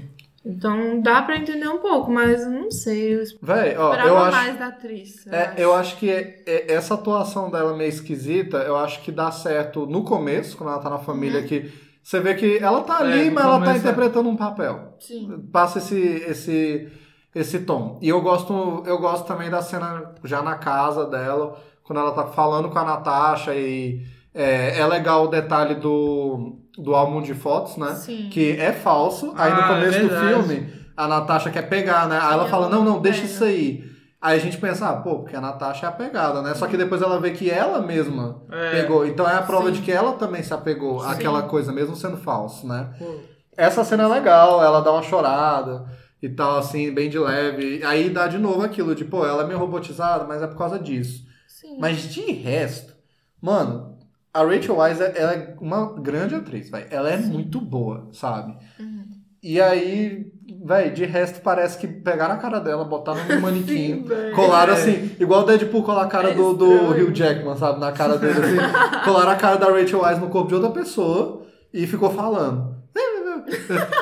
Então 0.50 1.02
dá 1.02 1.22
pra 1.22 1.38
entender 1.38 1.68
um 1.68 1.78
pouco, 1.80 2.12
mas 2.12 2.42
eu 2.42 2.50
não 2.50 2.72
sei. 2.72 3.16
Eu 3.16 3.24
Véi, 3.42 3.78
ó, 3.78 3.94
eu 3.96 4.18
acho. 4.18 4.32
mais 4.38 4.58
da 4.60 4.68
atriz. 4.68 5.26
eu 5.28 5.34
É, 5.34 5.46
acho. 5.48 5.60
eu 5.60 5.74
acho 5.76 5.98
que 5.98 6.10
é- 6.10 6.44
é- 6.46 6.74
essa 6.74 6.94
atuação 6.96 7.50
dela 7.52 7.76
meio 7.78 7.90
esquisita, 7.90 8.58
eu 8.58 8.76
acho 8.78 9.02
que 9.02 9.12
dá 9.12 9.32
certo 9.32 9.86
no 9.86 10.04
começo, 10.04 10.58
quando 10.58 10.72
ela 10.72 10.80
tá 10.82 10.90
na 10.90 10.98
Uhum. 10.98 11.04
família, 11.04 11.44
que 11.44 11.72
você 12.04 12.20
vê 12.20 12.34
que 12.34 12.58
ela 12.58 12.82
tá 12.82 12.98
ali, 13.00 13.30
no 13.30 13.36
mas 13.36 13.44
ela 13.46 13.62
tá 13.64 13.74
é. 13.74 13.78
interpretando 13.78 14.28
um 14.30 14.36
papel. 14.36 14.96
Sim. 15.00 15.48
Passa 15.52 15.78
esse, 15.78 16.00
esse, 16.28 16.88
esse 17.36 17.60
tom. 17.60 18.00
E 18.02 18.10
eu 18.10 18.20
gosto, 18.22 18.84
eu 18.88 18.98
gosto 18.98 19.26
também 19.28 19.50
da 19.50 19.62
cena 19.62 20.14
já 20.24 20.42
na 20.42 20.56
casa 20.56 21.06
dela, 21.06 21.58
quando 21.84 22.00
ela 22.00 22.12
tá 22.12 22.26
falando 22.28 22.70
com 22.70 22.80
a 22.80 22.84
Natasha 22.86 23.54
e 23.56 24.04
é, 24.34 24.80
é 24.80 24.86
legal 24.88 25.26
o 25.26 25.28
detalhe 25.28 25.76
do, 25.76 26.59
do 26.82 26.96
álbum 26.96 27.22
de 27.22 27.34
fotos, 27.34 27.78
né? 27.78 27.94
Sim. 27.96 28.30
Que 28.32 28.52
é 28.60 28.72
falso. 28.72 29.34
Aí 29.36 29.52
no 29.54 29.60
Ah, 29.62 29.66
é 29.66 29.68
começo 29.68 30.00
do 30.00 30.08
verdade. 30.10 30.28
filme, 30.28 30.74
a 30.96 31.08
Natasha 31.08 31.50
quer 31.50 31.64
pegar, 31.70 32.08
né? 32.08 32.20
Aí 32.22 32.34
ela 32.34 32.48
E 32.48 32.50
fala, 32.50 32.68
ela 32.68 32.76
não, 32.76 32.84
não, 32.84 33.02
deixa 33.02 33.22
pega. 33.22 33.34
isso 33.34 33.44
aí. 33.44 33.90
Aí 34.22 34.36
a 34.38 34.40
gente 34.42 34.58
pensa, 34.58 34.90
ah, 34.90 34.98
pô, 34.98 35.20
porque 35.20 35.36
a 35.36 35.40
Natasha 35.42 35.86
é 35.86 35.90
a 35.90 35.92
pegada, 35.94 36.42
né? 36.42 36.54
Só 36.54 36.68
que 36.68 36.76
depois 36.76 37.02
ela 37.02 37.20
vê 37.22 37.32
que 37.32 37.50
ela 37.50 37.82
mesma 37.82 38.42
É. 38.52 38.72
pegou. 38.82 39.06
Então 39.06 39.28
é 39.30 39.34
a 39.36 39.42
prova 39.42 39.68
Sim. 39.68 39.74
de 39.74 39.82
que 39.82 39.92
ela 39.92 40.14
também 40.14 40.44
se 40.44 40.54
apegou 40.54 41.00
Sim. 41.02 41.08
àquela 41.10 41.44
coisa, 41.44 41.72
mesmo 41.72 41.96
sendo 41.96 42.18
falso, 42.18 42.68
né? 42.68 42.90
Pô, 43.00 43.16
Essa 43.56 43.84
cena 43.84 44.04
é 44.04 44.08
legal, 44.08 44.62
ela 44.64 44.82
dá 44.82 44.92
uma 44.92 45.02
chorada 45.02 45.86
e 46.22 46.28
tal, 46.30 46.58
assim, 46.58 46.94
bem 46.94 47.10
de 47.10 47.18
leve. 47.20 47.82
Aí 47.86 48.10
dá 48.10 48.28
de 48.28 48.38
novo 48.38 48.62
aquilo 48.62 48.94
de, 48.96 49.04
pô, 49.06 49.26
ela 49.26 49.44
é 49.44 49.48
meio 49.48 49.60
robotizada, 49.60 50.26
mas 50.26 50.42
é 50.42 50.48
por 50.48 50.58
causa 50.58 50.78
disso. 50.80 51.24
Sim. 51.48 51.78
Mas 51.80 52.02
de 52.04 52.22
resto, 52.34 52.94
mano, 53.42 53.89
a 54.34 54.44
Rachel 54.44 54.76
Weisz, 54.78 55.00
ela 55.02 55.34
é 55.34 55.56
uma 55.60 55.94
grande 56.00 56.36
atriz, 56.36 56.70
velho. 56.70 56.88
Ela 56.90 57.10
é 57.12 57.18
muito 57.18 57.60
boa, 57.60 58.08
sabe? 58.14 58.56
Uhum. 58.80 59.06
E 59.42 59.60
aí, 59.62 60.26
velho, 60.66 60.94
de 60.94 61.06
resto 61.06 61.42
parece 61.42 61.78
que 61.78 61.88
pegaram 61.88 62.36
a 62.36 62.38
cara 62.38 62.60
dela, 62.60 62.84
botaram 62.84 63.24
no 63.28 63.42
manequim, 63.42 64.04
velho. 64.04 64.36
colaram 64.36 64.74
É. 64.74 64.76
assim, 64.76 65.16
igual 65.20 65.42
o 65.42 65.46
Deadpool 65.46 65.84
colar 65.84 66.04
a 66.04 66.08
cara 66.08 66.32
É 66.32 66.34
do, 66.34 66.54
do. 66.54 66.92
Hugh 66.92 67.14
Jackman, 67.16 67.56
sabe? 67.58 67.80
Na 67.80 67.92
cara 67.92 68.18
dele, 68.18 68.40
assim. 68.40 68.58
colaram 69.06 69.32
a 69.32 69.36
cara 69.36 69.58
da 69.58 69.68
Rachel 69.68 70.02
Weisz 70.02 70.20
no 70.20 70.30
corpo 70.30 70.50
de 70.50 70.56
outra 70.56 70.72
pessoa 70.72 71.44
e 71.74 71.88
ficou 71.88 72.10
falando. 72.10 72.78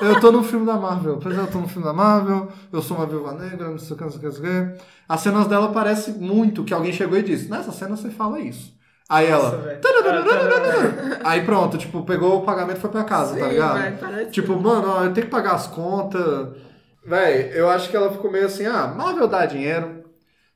Eu 0.01 0.19
tô 0.19 0.31
no 0.31 0.43
filme 0.43 0.65
da 0.65 0.75
Marvel. 0.75 1.19
Pois 1.21 1.37
é, 1.37 1.39
eu 1.41 1.47
tô 1.47 1.59
no 1.59 1.67
filme 1.67 1.85
da 1.87 1.93
Marvel, 1.93 2.49
eu 2.71 2.81
sou 2.81 2.97
uma 2.97 3.05
viúva 3.05 3.33
negra, 3.33 3.69
não 3.69 3.77
sei 3.77 3.95
o 3.95 3.97
que, 3.97 4.03
não 4.03 4.09
sei 4.11 4.17
o 4.17 4.21
que, 4.21 4.25
não 4.27 4.33
sei 4.33 4.41
o 4.41 4.71
que. 4.73 4.83
As 5.07 5.21
cenas 5.21 5.47
dela 5.47 5.71
parece 5.71 6.11
muito 6.11 6.63
que 6.63 6.73
alguém 6.73 6.91
chegou 6.91 7.17
e 7.17 7.23
disse, 7.23 7.49
nessa 7.49 7.71
cena 7.71 7.95
você 7.95 8.09
fala 8.09 8.39
isso. 8.39 8.76
Aí 9.09 9.27
ela. 9.27 9.79
Aí 11.23 11.45
pronto, 11.45 11.77
tipo, 11.77 12.03
pegou 12.03 12.39
o 12.39 12.41
pagamento 12.45 12.77
e 12.77 12.81
foi 12.81 12.89
pra 12.89 13.03
casa, 13.03 13.37
tá 13.37 13.47
ligado? 13.47 14.29
Tipo, 14.31 14.59
mano, 14.59 14.89
ó, 14.89 15.03
eu 15.05 15.13
tenho 15.13 15.27
que 15.27 15.31
pagar 15.31 15.53
as 15.53 15.67
contas. 15.67 16.49
Véi, 17.05 17.51
eu 17.53 17.69
acho 17.69 17.89
que 17.89 17.95
ela 17.95 18.11
ficou 18.11 18.29
meio 18.29 18.45
assim, 18.45 18.65
ah, 18.65 18.87
Marvel 18.87 19.27
dá 19.27 19.45
dinheiro. 19.45 20.03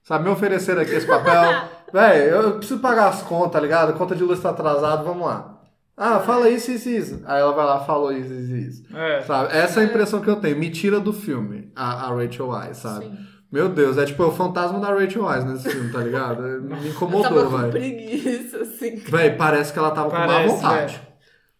Sabe, 0.03 0.25
me 0.25 0.29
oferecer 0.31 0.77
aqui 0.77 0.91
esse 0.91 1.07
papel. 1.07 1.63
Véi, 1.93 2.33
eu 2.33 2.57
preciso 2.57 2.79
pagar 2.79 3.07
as 3.07 3.21
contas, 3.21 3.53
tá 3.53 3.59
ligado? 3.59 3.93
Conta 3.93 4.15
de 4.15 4.23
luz 4.23 4.39
tá 4.41 4.49
atrasada, 4.49 5.03
vamos 5.03 5.25
lá. 5.25 5.59
Ah, 5.95 6.19
fala 6.19 6.49
isso, 6.49 6.71
isso, 6.71 6.89
isso. 6.89 7.21
Aí 7.25 7.39
ela 7.39 7.53
vai 7.53 7.65
lá, 7.65 7.79
falou 7.81 8.11
isso, 8.11 8.33
isso, 8.33 8.55
isso. 8.55 8.97
É. 8.97 9.21
Sabe? 9.21 9.55
Essa 9.55 9.79
é 9.79 9.83
a 9.83 9.85
impressão 9.85 10.19
que 10.19 10.29
eu 10.29 10.37
tenho. 10.37 10.57
Me 10.57 10.69
tira 10.69 10.99
do 10.99 11.13
filme, 11.13 11.71
a, 11.75 12.07
a 12.07 12.15
Rachel 12.15 12.47
Weisz, 12.47 12.77
sabe? 12.77 13.05
Sim. 13.05 13.30
Meu 13.51 13.67
Deus, 13.67 13.97
é 13.97 14.05
tipo 14.05 14.23
o 14.23 14.31
fantasma 14.31 14.79
da 14.79 14.93
Rachel 14.93 15.23
Weisz 15.25 15.43
nesse 15.43 15.69
filme, 15.69 15.91
tá 15.91 15.99
ligado? 15.99 16.41
Me 16.63 16.89
incomodou, 16.89 17.49
velho. 17.49 17.71
preguiça, 17.71 18.57
assim. 18.59 18.95
Véi, 18.97 19.31
parece 19.35 19.73
que 19.73 19.79
ela 19.79 19.91
tava 19.91 20.09
com 20.09 20.15
má 20.15 20.25
Parece, 20.27 20.55
vontade. 20.55 21.01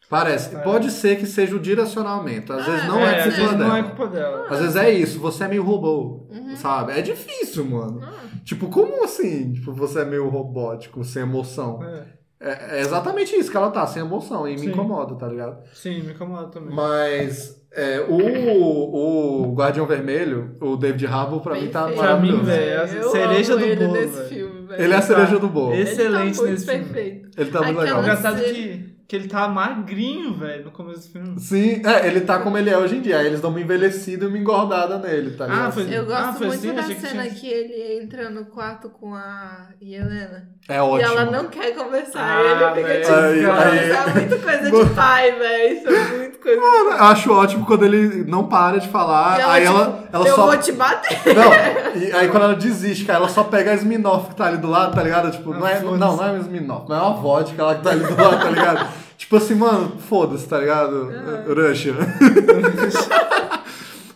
Parece. 0.10 0.56
Pode 0.58 0.92
ser 0.92 1.18
que 1.18 1.26
seja 1.26 1.56
o 1.56 1.60
direcionamento. 1.60 2.52
Às 2.52 2.66
vezes 2.66 2.86
não 2.88 3.00
é, 3.00 3.04
é, 3.04 3.18
às 3.20 3.24
culpa 3.24 3.38
vezes 3.42 3.58
dela. 3.58 3.68
não 3.70 3.76
é 3.78 3.84
culpa 3.84 4.08
dela. 4.08 4.48
Às 4.50 4.60
vezes 4.60 4.76
é 4.76 4.92
isso, 4.92 5.20
você 5.20 5.44
é 5.46 5.48
meio 5.48 5.64
robô, 5.64 6.28
Uhum. 6.30 6.56
sabe? 6.58 6.92
É 6.98 7.02
difícil, 7.02 7.64
mano. 7.66 8.02
Ah. 8.04 8.12
Tipo, 8.44 8.68
como 8.68 9.04
assim? 9.06 9.54
Tipo, 9.54 9.72
você 9.74 10.02
é 10.02 10.06
meio 10.06 10.28
robótico, 10.28 11.04
sem 11.06 11.22
emoção. 11.22 11.82
É. 11.84 12.22
É, 12.44 12.78
é 12.78 12.82
exatamente 12.82 13.36
isso 13.36 13.52
que 13.52 13.56
ela 13.56 13.70
tá, 13.70 13.86
sem 13.86 14.02
emoção. 14.02 14.48
E 14.48 14.54
me 14.54 14.60
Sim. 14.60 14.70
incomoda, 14.72 15.16
tá 15.16 15.28
ligado? 15.28 15.62
Sim, 15.74 16.02
me 16.04 16.12
incomoda 16.14 16.48
também. 16.48 16.76
Mas 16.76 17.61
é, 17.74 18.06
o, 18.08 19.46
o 19.46 19.54
Guardião 19.54 19.86
Vermelho, 19.86 20.56
o 20.62 20.76
David 20.76 21.06
Harbour, 21.08 21.42
pra 21.42 21.56
mim 21.56 21.68
tá 21.68 21.84
Perfeito. 21.86 22.02
Pra 22.02 22.18
mim, 22.18 22.32
maravilhoso. 22.32 22.44
velho, 22.46 22.70
é 22.72 22.78
a 22.78 22.88
Eu 22.88 23.10
cereja 23.12 23.54
amo 23.54 23.62
do 23.62 23.68
ele 23.68 23.86
bolo, 23.86 23.94
nesse 24.00 24.16
velho. 24.18 24.28
filme, 24.30 24.68
velho. 24.68 24.84
Ele 24.84 24.94
é 24.94 24.98
a 24.98 25.02
cereja 25.02 25.40
do 25.40 25.48
bolo. 25.48 25.74
Excelente 25.74 26.02
ele 26.02 26.12
tá 26.14 26.20
muito 26.24 26.44
nesse 26.44 26.66
filme. 26.66 26.84
perfeito. 26.86 27.30
Ele 27.38 27.52
tá 27.52 27.58
muito 27.62 27.70
Aquela- 27.80 27.84
legal. 27.84 28.02
Engraçado 28.02 28.44
que, 28.44 28.91
que 29.12 29.16
ele 29.18 29.28
tá 29.28 29.46
magrinho, 29.46 30.34
velho, 30.36 30.64
no 30.64 30.72
começo 30.72 31.06
do 31.08 31.12
filme. 31.12 31.38
Sim, 31.38 31.82
é, 31.86 32.08
ele 32.08 32.22
tá 32.22 32.40
como 32.40 32.58
ele 32.58 32.70
é 32.70 32.78
hoje 32.78 32.96
em 32.96 33.02
dia. 33.02 33.18
Aí 33.18 33.28
eles 33.28 33.42
dão 33.42 33.50
uma 33.50 33.60
envelhecida 33.60 34.24
e 34.24 34.28
uma 34.30 34.38
engordada 34.38 34.98
nele, 35.00 35.32
tá 35.32 35.48
ligado? 35.48 35.68
Ah, 35.68 35.72
foi- 35.74 35.94
Eu 35.98 36.06
gosto 36.06 36.22
Ah, 36.30 36.32
foi 36.34 36.48
muito 36.48 36.60
assim? 36.60 36.74
da 36.74 36.82
Achei 36.82 36.96
que 36.96 37.02
cena 37.02 37.24
tinha- 37.24 37.34
que 37.36 37.48
ele 37.48 38.02
entra 38.04 38.30
no 38.30 38.46
quarto 38.46 38.90
com 38.90 39.14
a 39.14 39.68
Helena. 39.82 40.48
É 40.70 40.78
E 40.78 40.80
ótimo. 40.80 41.12
ela 41.12 41.26
não 41.26 41.48
quer 41.50 41.76
conversar. 41.76 42.22
Ah, 42.22 42.74
ele 42.80 42.88
fica 42.88 43.02
tipo, 43.02 43.14
Aí- 43.20 43.44
"Cara, 43.44 43.70
aí- 43.70 43.90
isso 43.90 44.00
é 44.00 44.14
muito 44.14 44.40
coisa 44.40 44.72
de 44.72 44.90
pai, 44.96 45.32
velho. 45.34 45.74
Isso 45.78 45.88
é 45.90 46.18
muito 46.18 46.40
coisa 46.40 46.62
de 46.62 46.66
pai. 46.68 46.80
Eu 47.00 47.04
acho 47.04 47.34
ótimo 47.34 47.66
quando 47.66 47.84
ele 47.86 48.24
não 48.24 48.48
para 48.48 48.78
de 48.80 48.88
falar. 48.88 49.40
E 49.40 49.42
ela, 49.42 49.54
aí 49.56 49.66
tipo, 49.66 49.76
ela, 49.76 50.04
ela 50.14 50.28
eu 50.30 50.36
só. 50.38 50.46
vou 50.46 50.58
te 50.58 50.72
bater. 50.72 51.18
Não, 51.36 52.02
e 52.02 52.14
aí 52.14 52.30
quando 52.30 52.44
ela 52.44 52.56
desiste, 52.56 53.04
cara, 53.04 53.20
ela 53.20 53.28
só 53.28 53.44
pega 53.44 53.72
a 53.72 53.76
Sminoff 53.76 54.30
que 54.30 54.36
tá 54.36 54.46
ali 54.46 54.58
do 54.58 54.70
lado, 54.70 54.96
tá 54.96 55.04
ligado? 55.04 55.30
Tipo, 55.32 55.54
não 55.54 55.68
é, 55.68 55.76
foda-se. 55.82 56.00
não, 56.00 56.16
não 56.16 56.24
é 56.26 56.32
uma 56.32 56.40
Sminoff, 56.40 56.88
não 56.90 56.96
é 56.96 57.02
uma 57.02 57.14
vodka 57.16 57.62
lá 57.62 57.76
que 57.76 57.84
tá 57.84 57.90
ali 57.90 58.06
do 58.06 58.16
lado, 58.16 58.40
tá 58.40 58.50
ligado? 58.50 59.01
Tipo 59.22 59.36
assim, 59.36 59.56
mano, 59.56 59.98
foda-se, 60.00 60.48
tá 60.48 60.58
ligado? 60.60 61.12
Russia. 61.48 61.94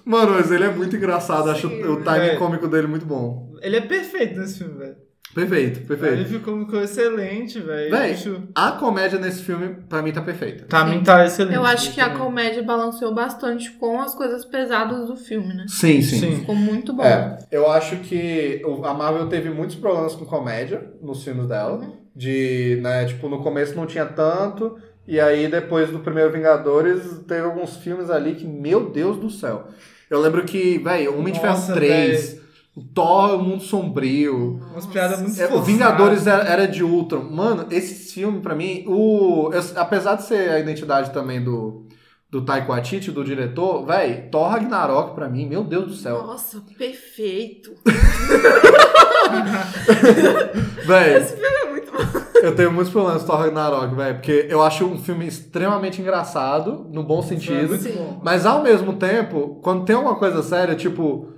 mano, 0.03 0.33
mas 0.33 0.51
ele 0.51 0.65
é 0.65 0.71
muito 0.71 0.95
engraçado, 0.95 1.49
acho 1.49 1.67
Sim, 1.69 1.83
o 1.83 2.03
timing 2.03 2.27
é. 2.27 2.35
cômico 2.35 2.67
dele 2.67 2.87
muito 2.87 3.05
bom. 3.05 3.53
Ele 3.61 3.77
é 3.77 3.81
perfeito 3.81 4.39
nesse 4.39 4.59
filme, 4.59 4.77
velho. 4.77 4.95
Perfeito, 5.33 5.79
Ele 5.79 5.85
perfeito. 5.85 6.29
ficou 6.29 6.59
ficou 6.61 6.81
excelente, 6.81 7.59
velho. 7.59 8.47
A 8.55 8.71
comédia 8.71 9.19
nesse 9.19 9.41
filme, 9.43 9.75
pra 9.89 10.01
mim, 10.01 10.13
tá 10.13 10.21
perfeita. 10.21 10.63
Tá, 10.65 10.85
mim 10.85 11.03
tá 11.03 11.25
excelente. 11.25 11.55
Eu 11.55 11.65
acho 11.65 11.93
que 11.93 11.99
a 11.99 12.11
comédia 12.11 12.63
balanceou 12.63 13.13
bastante 13.13 13.69
com 13.73 13.99
as 13.99 14.15
coisas 14.15 14.45
pesadas 14.45 15.07
do 15.07 15.17
filme, 15.17 15.53
né? 15.53 15.65
Sim, 15.67 16.01
Sim. 16.01 16.37
Ficou 16.37 16.55
muito 16.55 16.93
bom. 16.93 17.03
É, 17.03 17.37
eu 17.51 17.69
acho 17.69 17.97
que 17.97 18.61
o- 18.65 18.85
a 18.85 18.93
Marvel 18.93 19.27
teve 19.27 19.49
muitos 19.49 19.75
problemas 19.75 20.15
com 20.15 20.23
comédia 20.25 20.89
nos 21.01 21.21
filmes 21.23 21.47
dela. 21.47 21.85
De, 22.15 22.79
né, 22.81 23.03
tipo, 23.03 23.27
no 23.27 23.43
começo 23.43 23.75
não 23.75 23.85
tinha 23.85 24.05
tanto. 24.05 24.77
E 25.07 25.19
aí, 25.19 25.47
depois 25.47 25.89
do 25.89 25.99
primeiro 25.99 26.31
Vingadores, 26.31 27.01
teve 27.27 27.41
alguns 27.45 27.77
filmes 27.77 28.09
ali 28.09 28.35
que, 28.35 28.45
meu 28.45 28.89
Deus 28.89 29.17
do 29.17 29.29
céu. 29.29 29.67
Eu 30.09 30.19
lembro 30.19 30.43
que, 30.43 30.77
velho, 30.79 31.17
Homem 31.17 31.33
de 31.33 31.39
Ferro 31.39 31.53
Nossa, 31.53 31.73
3, 31.73 32.41
o 32.75 32.83
Thor, 32.83 33.35
o 33.35 33.43
Mundo 33.43 33.61
Sombrio. 33.63 34.59
Umas 34.71 34.85
piadas 34.87 35.21
muito 35.21 35.39
É, 35.41 35.47
o. 35.53 35.61
Vingadores 35.61 36.25
era, 36.27 36.43
era 36.43 36.67
de 36.67 36.83
Ultron. 36.83 37.23
Mano, 37.23 37.67
esse 37.71 38.13
filme, 38.13 38.41
pra 38.41 38.55
mim, 38.55 38.83
o, 38.87 39.49
eu- 39.53 39.63
apesar 39.75 40.15
de 40.15 40.23
ser 40.25 40.49
a 40.49 40.59
identidade 40.59 41.11
também 41.13 41.43
do, 41.43 41.85
do 42.29 42.43
Taika 42.43 42.67
Waititi, 42.69 43.11
do 43.11 43.23
diretor, 43.23 43.85
velho, 43.85 44.29
Thor 44.31 44.49
Ragnarok, 44.49 45.13
pra 45.15 45.29
mim, 45.29 45.47
meu 45.47 45.63
Deus 45.63 45.85
do 45.87 45.93
céu. 45.93 46.23
Nossa, 46.23 46.61
perfeito. 46.77 47.73
Velho, 50.85 51.17
Esse 51.17 51.33
filme 51.37 51.57
é 51.63 51.69
muito 51.69 51.91
bom. 51.91 52.24
Eu 52.41 52.55
tenho 52.55 52.71
muitos 52.71 52.91
problemas 52.91 53.21
com 53.23 53.27
Thor 53.27 53.39
Ragnarok, 53.41 53.95
velho, 53.95 54.15
porque 54.15 54.45
eu 54.49 54.61
acho 54.61 54.85
um 54.85 54.97
filme 54.97 55.25
extremamente 55.27 56.01
engraçado, 56.01 56.85
no 56.91 57.03
bom 57.03 57.21
sentido, 57.21 57.69
muito 57.69 57.89
bom. 57.97 58.19
mas 58.23 58.45
ao 58.45 58.61
mesmo 58.61 58.93
tempo, 58.93 59.59
quando 59.61 59.85
tem 59.85 59.95
alguma 59.95 60.15
coisa 60.15 60.43
séria, 60.43 60.75
tipo, 60.75 61.29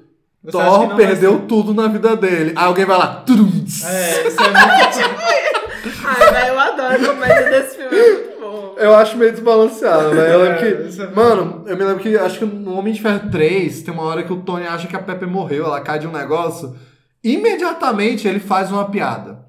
Você 0.43 0.57
que 0.57 0.63
Thor 0.63 0.95
perdeu 0.95 1.39
tudo 1.47 1.73
na 1.73 1.87
vida 1.87 2.15
dele. 2.15 2.53
Aí 2.55 2.65
alguém 2.65 2.85
vai 2.85 2.97
lá, 2.97 3.23
tudum, 3.25 3.47
É, 3.85 4.27
isso 4.27 4.37
é 4.41 4.49
muito 4.49 5.27
Ai, 6.05 6.31
velho, 6.31 6.47
eu 6.53 6.59
adoro 6.59 6.95
a 6.95 7.07
comédia 7.13 7.49
desse 7.49 7.77
filme, 7.77 7.95
é 7.97 8.11
muito 8.13 8.39
bom. 8.41 8.75
Eu 8.77 8.95
acho 8.95 9.17
meio 9.17 9.31
desbalanceado, 9.31 10.09
velho. 10.11 10.33
Eu 10.33 10.41
lembro 10.43 10.65
É, 10.65 10.87
isso 10.87 11.01
é 11.01 11.07
que. 11.07 11.15
Mano, 11.15 11.63
eu 11.65 11.77
me 11.77 11.83
lembro 11.83 12.01
que 12.01 12.17
acho 12.17 12.39
que 12.39 12.45
no 12.45 12.77
Homem 12.77 12.93
de 12.93 13.01
Ferro 13.01 13.29
3 13.31 13.81
tem 13.83 13.93
uma 13.93 14.03
hora 14.03 14.23
que 14.23 14.33
o 14.33 14.37
Tony 14.37 14.65
acha 14.67 14.87
que 14.87 14.95
a 14.95 14.99
Pepe 14.99 15.25
morreu, 15.25 15.65
ela 15.65 15.81
cai 15.81 15.99
de 15.99 16.07
um 16.07 16.11
negócio. 16.11 16.75
Imediatamente 17.23 18.27
ele 18.27 18.39
faz 18.39 18.71
uma 18.71 18.85
piada. 18.85 19.46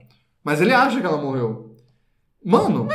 Mas 0.48 0.60
ele 0.62 0.72
acha 0.72 0.98
que 1.00 1.06
ela 1.06 1.18
morreu. 1.18 1.74
Mano, 2.44 2.88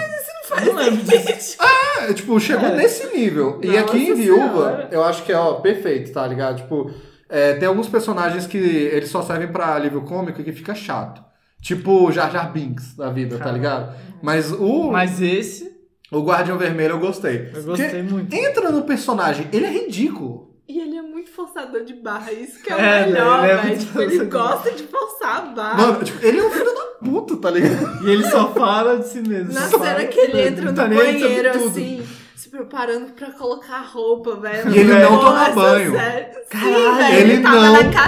Eu 0.66 0.66
não 0.74 0.76
lembro 0.76 1.04
disso. 1.04 1.58
é, 2.02 2.14
tipo, 2.14 2.40
chegou 2.40 2.68
É. 2.70 2.76
nesse 2.76 3.16
nível. 3.16 3.60
e 3.62 3.68
Nossa 3.68 3.80
aqui 3.82 3.98
em 4.10 4.14
Viúva, 4.16 4.46
Senhora. 4.48 4.90
eu 4.92 5.04
acho 5.04 5.24
que 5.24 5.32
é, 5.32 5.38
ó, 5.38 5.54
perfeito, 5.56 6.12
tá 6.12 6.26
ligado? 6.26 6.58
Tipo, 6.64 6.90
é, 7.30 7.54
tem 7.54 7.68
alguns 7.68 7.88
personagens 7.88 8.48
que 8.48 8.58
eles 8.58 9.10
só 9.10 9.22
servem 9.22 9.48
pra 9.52 9.76
alívio 9.76 10.02
cômico 10.02 10.42
e 10.42 10.44
que 10.44 10.52
fica 10.52 10.74
chato. 10.74 11.24
Tipo 11.62 12.12
Jar 12.12 12.32
Jar 12.32 12.52
Binks 12.52 12.96
da 12.96 13.10
vida, 13.12 13.38
tá 13.38 13.44
Caramba. 13.46 13.58
ligado? 13.58 13.96
Mas 14.22 14.52
o, 14.52 14.92
Mas 14.92 15.22
esse, 15.22 15.72
o 16.12 16.22
Guardião 16.22 16.58
Vermelho 16.58 16.94
eu 16.96 17.00
gostei. 17.00 17.52
eu 17.54 17.64
gostei 17.64 17.90
Porque 17.90 18.02
muito. 18.04 18.34
entra 18.36 18.72
no 18.72 18.82
personagem, 18.84 19.48
ele 19.54 19.66
é 19.68 19.70
ridículo. 19.72 20.56
E 20.68 20.80
ele 20.80 20.98
é 20.98 21.02
muito 21.02 21.23
forçador 21.36 21.84
de 21.84 21.94
barra, 21.94 22.32
isso 22.32 22.62
que 22.62 22.72
é 22.72 22.76
o 22.76 22.80
É, 22.80 23.06
melhor, 23.08 23.42
né? 23.42 23.50
Ele 23.50 23.54
é 23.60 23.64
velho. 23.64 23.80
Tipo, 23.80 24.02
ele 24.02 24.18
forçador. 24.18 24.42
gosta 24.50 24.72
de 24.72 24.84
forçar 24.84 25.38
a 25.38 25.42
barra. 25.42 25.78
Mano, 25.78 26.04
tipo, 26.04 26.26
ele 26.26 26.40
é 26.40 26.44
um 26.44 26.50
filho 26.52 26.74
da 26.76 26.84
puta, 27.04 27.38
tá 27.38 27.50
ligado? 27.52 28.06
E 28.08 28.10
ele 28.12 28.24
só 28.30 28.54
fala 28.54 28.98
de 29.00 29.08
si 29.08 29.22
mesmo. 29.22 29.54
Na 29.54 29.68
Só 29.70 29.80
cena 29.80 30.06
que 30.06 30.20
ele 30.20 30.42
entra 30.48 30.66
no 30.66 30.74
Tá 30.74 30.88
banheiro, 30.88 31.50
assim, 31.50 32.03
se 32.44 32.50
preparando 32.50 33.14
pra 33.14 33.32
colocar 33.32 33.80
roupa, 33.94 34.36
velho. 34.36 34.70
E 34.70 34.80
ele 34.80 34.94
não 34.94 35.18
toma 35.18 35.50
banho. 35.52 35.94
Caralho, 36.50 37.16
ele 37.16 37.38
não 37.38 37.52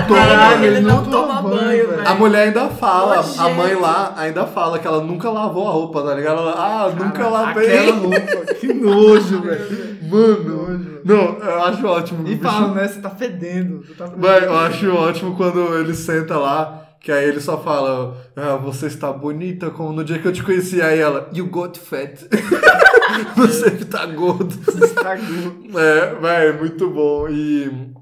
toma- 0.07 0.55
ele, 0.55 0.65
ele 0.67 0.79
não 0.81 1.05
toma 1.05 1.41
banho, 1.41 1.87
velho. 1.89 2.07
A 2.07 2.13
mulher 2.15 2.47
ainda 2.47 2.67
fala, 2.67 3.23
a 3.39 3.49
mãe 3.49 3.75
lá 3.75 4.13
ainda 4.17 4.45
fala 4.45 4.77
que 4.77 4.85
ela 4.85 5.01
nunca 5.01 5.29
lavou 5.29 5.67
a 5.67 5.71
roupa, 5.71 6.01
tá 6.03 6.13
ligado? 6.15 6.39
Ela, 6.39 6.51
ah, 6.51 6.89
nunca 6.89 7.27
lavei. 7.29 7.79
Aquela 7.79 7.95
roupa, 7.97 8.53
que 8.59 8.73
nojo, 8.73 9.41
velho. 9.41 9.95
Mano, 10.09 10.99
não, 11.05 11.37
eu 11.39 11.63
acho 11.63 11.87
ótimo. 11.87 12.27
E 12.27 12.35
bicho- 12.35 12.41
falam, 12.43 12.73
né? 12.75 12.87
Você 12.87 12.99
tá 12.99 13.09
fedendo. 13.11 13.85
Você 13.85 13.93
tá 13.93 14.05
fedendo. 14.05 14.21
Mas 14.21 14.43
eu 14.43 14.57
acho 14.57 14.93
ótimo 14.93 15.35
quando 15.37 15.77
ele 15.79 15.93
senta 15.93 16.37
lá, 16.37 16.84
que 17.05 17.11
aí 17.11 17.29
ele 17.29 17.39
só 17.39 17.61
fala, 17.61 18.17
ah, 18.35 18.55
você 18.55 18.87
está 18.87 19.13
bonita 19.13 19.69
como 19.69 19.93
no 19.93 20.03
dia 20.03 20.17
que 20.17 20.27
eu 20.27 20.33
te 20.33 20.41
conheci. 20.41 20.81
Aí 20.81 20.97
ela, 20.97 21.29
you 21.31 21.45
got 21.45 21.77
fat. 21.77 22.17
você 23.37 23.69
tá 23.85 24.07
gordo. 24.07 24.51
Estragou. 24.83 25.79
É, 25.79 26.15
vai, 26.15 26.51
muito 26.53 26.89
bom. 26.89 27.29
E 27.29 27.93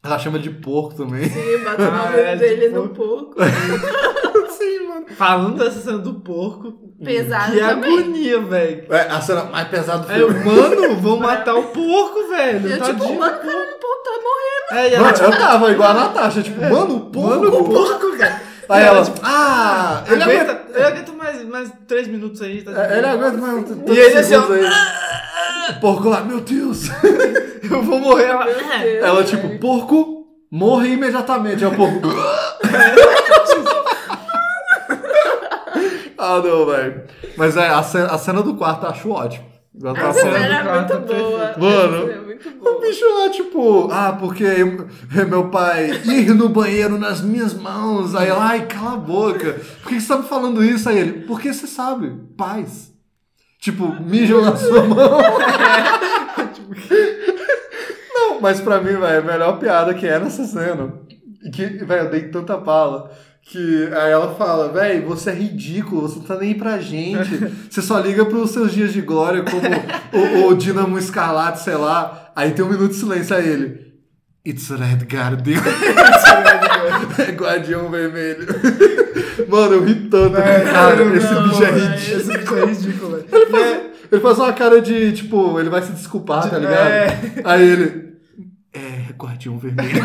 ela 0.00 0.16
chama 0.20 0.38
de 0.38 0.50
porco 0.50 0.94
também. 0.94 1.28
Sim, 1.28 1.64
bateu 1.64 1.86
Ah, 1.86 2.10
no 2.12 2.18
é, 2.20 2.36
dele 2.36 2.68
no 2.68 2.88
porco. 2.90 3.34
Sim, 4.56 4.86
mano. 4.86 5.06
Falando 5.16 5.58
dessa 5.58 5.80
cena 5.80 5.98
do 5.98 6.14
porco, 6.20 6.85
Pesado 7.04 7.52
que 7.52 7.58
também. 7.60 7.98
agonia, 7.98 8.40
velho. 8.40 8.84
É 8.90 9.00
a 9.02 9.20
cena 9.20 9.44
mais 9.44 9.68
pesada 9.68 9.98
do 9.98 10.08
filme. 10.12 10.44
mano, 10.44 10.96
vão 10.96 11.18
matar 11.18 11.54
o 11.54 11.64
porco, 11.64 12.28
velho. 12.30 12.70
Eu, 12.70 12.78
Tadinho. 12.78 12.98
tipo, 12.98 13.18
mano, 13.18 13.36
cara, 13.38 13.48
o 13.76 13.80
porco 13.80 14.02
tá 14.02 14.10
morrendo. 14.12 14.80
É, 14.80 14.90
e 14.90 14.94
ela, 14.94 15.04
Mano, 15.04 15.14
tipo, 15.16 15.26
eu 15.30 15.38
tava 15.38 15.70
igual 15.72 15.90
a 15.90 15.94
Natasha, 15.94 16.42
tipo, 16.42 16.60
mano, 16.60 16.96
o 16.96 17.00
porco. 17.10 17.28
mano, 17.28 17.60
o 17.60 17.64
porco, 17.64 18.16
cara. 18.18 18.40
Aí 18.68 18.82
ela, 18.84 19.04
tipo, 19.04 19.20
ah, 19.22 20.02
ele 20.06 20.14
ele 20.16 20.22
aguenta, 20.24 20.52
aguenta. 20.52 20.70
ele 20.74 20.84
aguenta 20.84 21.12
mais, 21.12 21.44
mais 21.44 21.72
três 21.86 22.08
minutos 22.08 22.42
aí, 22.42 22.62
tá 22.62 22.72
É, 22.72 22.98
Ele 22.98 23.06
aguenta 23.06 23.36
mais 23.38 23.54
um 23.58 23.62
tantos 23.62 23.96
E 23.96 24.00
ele 24.00 24.18
assim, 24.18 24.34
ó. 24.34 24.42
O 25.70 25.80
porco 25.80 26.08
lá, 26.08 26.20
meu 26.22 26.40
Deus. 26.40 26.88
Eu 27.70 27.82
vou 27.82 28.00
morrer. 28.00 28.24
Ela, 28.24 28.44
Deus, 28.44 29.04
Ela, 29.04 29.22
tipo, 29.24 29.58
porco, 29.58 30.26
morre 30.50 30.88
imediatamente. 30.94 31.64
Aí 31.64 31.70
o 31.70 31.74
porco. 31.76 32.00
ah, 36.26 36.42
não, 36.42 36.66
velho. 36.66 37.02
Mas 37.36 37.56
é, 37.56 37.68
a 37.68 37.82
cena, 37.82 38.06
a 38.08 38.18
cena 38.18 38.42
do 38.42 38.54
quarto 38.54 38.84
eu 38.84 38.90
acho 38.90 39.10
ótimo. 39.10 39.46
Eu 39.82 39.94
Essa 39.94 40.12
cena 40.14 40.82
do 40.84 40.94
muito 40.94 41.06
boa. 41.14 41.54
Mano. 41.58 42.10
É 42.10 42.18
muito 42.20 42.48
O 42.48 42.52
boa. 42.62 42.80
bicho 42.80 43.04
lá, 43.18 43.30
tipo, 43.30 43.88
ah, 43.92 44.16
porque 44.18 44.44
meu 45.28 45.48
pai 45.50 45.90
ir 46.06 46.34
no 46.34 46.48
banheiro 46.48 46.98
nas 46.98 47.20
minhas 47.20 47.52
mãos. 47.54 48.14
Aí 48.14 48.28
ela, 48.28 48.44
ai, 48.44 48.66
cala 48.66 48.94
a 48.94 48.96
boca. 48.96 49.60
Por 49.82 49.88
que 49.90 50.00
você 50.00 50.08
tá 50.08 50.16
me 50.18 50.24
falando 50.24 50.64
isso? 50.64 50.88
Aí 50.88 50.98
ele, 50.98 51.24
porque 51.26 51.52
você 51.52 51.66
sabe, 51.66 52.10
paz. 52.36 52.92
Tipo, 53.60 53.88
mijam 54.02 54.42
na 54.42 54.56
sua 54.56 54.82
mão. 54.84 54.96
Não, 58.14 58.40
mas 58.40 58.60
pra 58.60 58.80
mim, 58.80 58.96
velho, 58.96 59.18
a 59.18 59.22
melhor 59.32 59.58
piada 59.58 59.94
que 59.94 60.06
é 60.06 60.18
nessa 60.18 60.44
cena, 60.44 60.92
que, 61.52 61.66
velho, 61.66 62.04
eu 62.06 62.10
dei 62.10 62.28
tanta 62.28 62.56
pala, 62.58 63.10
que 63.48 63.88
aí 63.92 64.10
ela 64.10 64.34
fala, 64.34 64.72
velho, 64.72 65.06
você 65.06 65.30
é 65.30 65.34
ridículo, 65.34 66.02
você 66.02 66.18
não 66.18 66.24
tá 66.24 66.36
nem 66.36 66.54
pra 66.54 66.78
gente, 66.78 67.38
você 67.70 67.80
só 67.80 68.00
liga 68.00 68.24
pros 68.26 68.50
seus 68.50 68.72
dias 68.72 68.92
de 68.92 69.00
glória 69.00 69.44
como 69.44 69.68
o, 70.12 70.48
o 70.48 70.54
Dinamo 70.56 70.98
Escarlate, 70.98 71.62
sei 71.62 71.76
lá, 71.76 72.32
aí 72.34 72.50
tem 72.50 72.64
um 72.64 72.68
minuto 72.68 72.90
de 72.90 72.96
silêncio, 72.96 73.36
aí 73.36 73.48
ele, 73.48 73.86
It's 74.44 74.68
Red 74.68 75.06
Guardian. 75.06 75.60
é 77.18 77.32
Guardião 77.32 77.88
Vermelho. 77.88 78.46
Mano, 79.48 79.74
eu 79.74 79.84
ri 79.84 79.94
tanto, 80.08 80.36
cara, 80.36 81.04
não, 81.04 81.14
esse 81.14 81.32
não, 81.32 81.48
bicho 81.48 81.64
é 81.64 81.70
ridículo. 81.70 82.20
Esse 82.20 82.38
bicho 82.38 82.54
é 82.54 82.64
ridículo, 82.64 83.10
velho. 83.10 83.26
Ele 83.32 83.46
faz, 83.46 83.80
ele 84.12 84.20
faz 84.20 84.38
uma 84.38 84.52
cara 84.52 84.80
de, 84.80 85.12
tipo, 85.12 85.58
ele 85.58 85.68
vai 85.68 85.82
se 85.82 85.92
desculpar, 85.92 86.48
tá 86.48 86.58
ligado? 86.58 86.90
É. 86.90 87.20
Aí 87.44 87.68
ele. 87.68 88.06
É, 88.76 89.10
Guardião 89.14 89.58
Vermelho. 89.58 90.04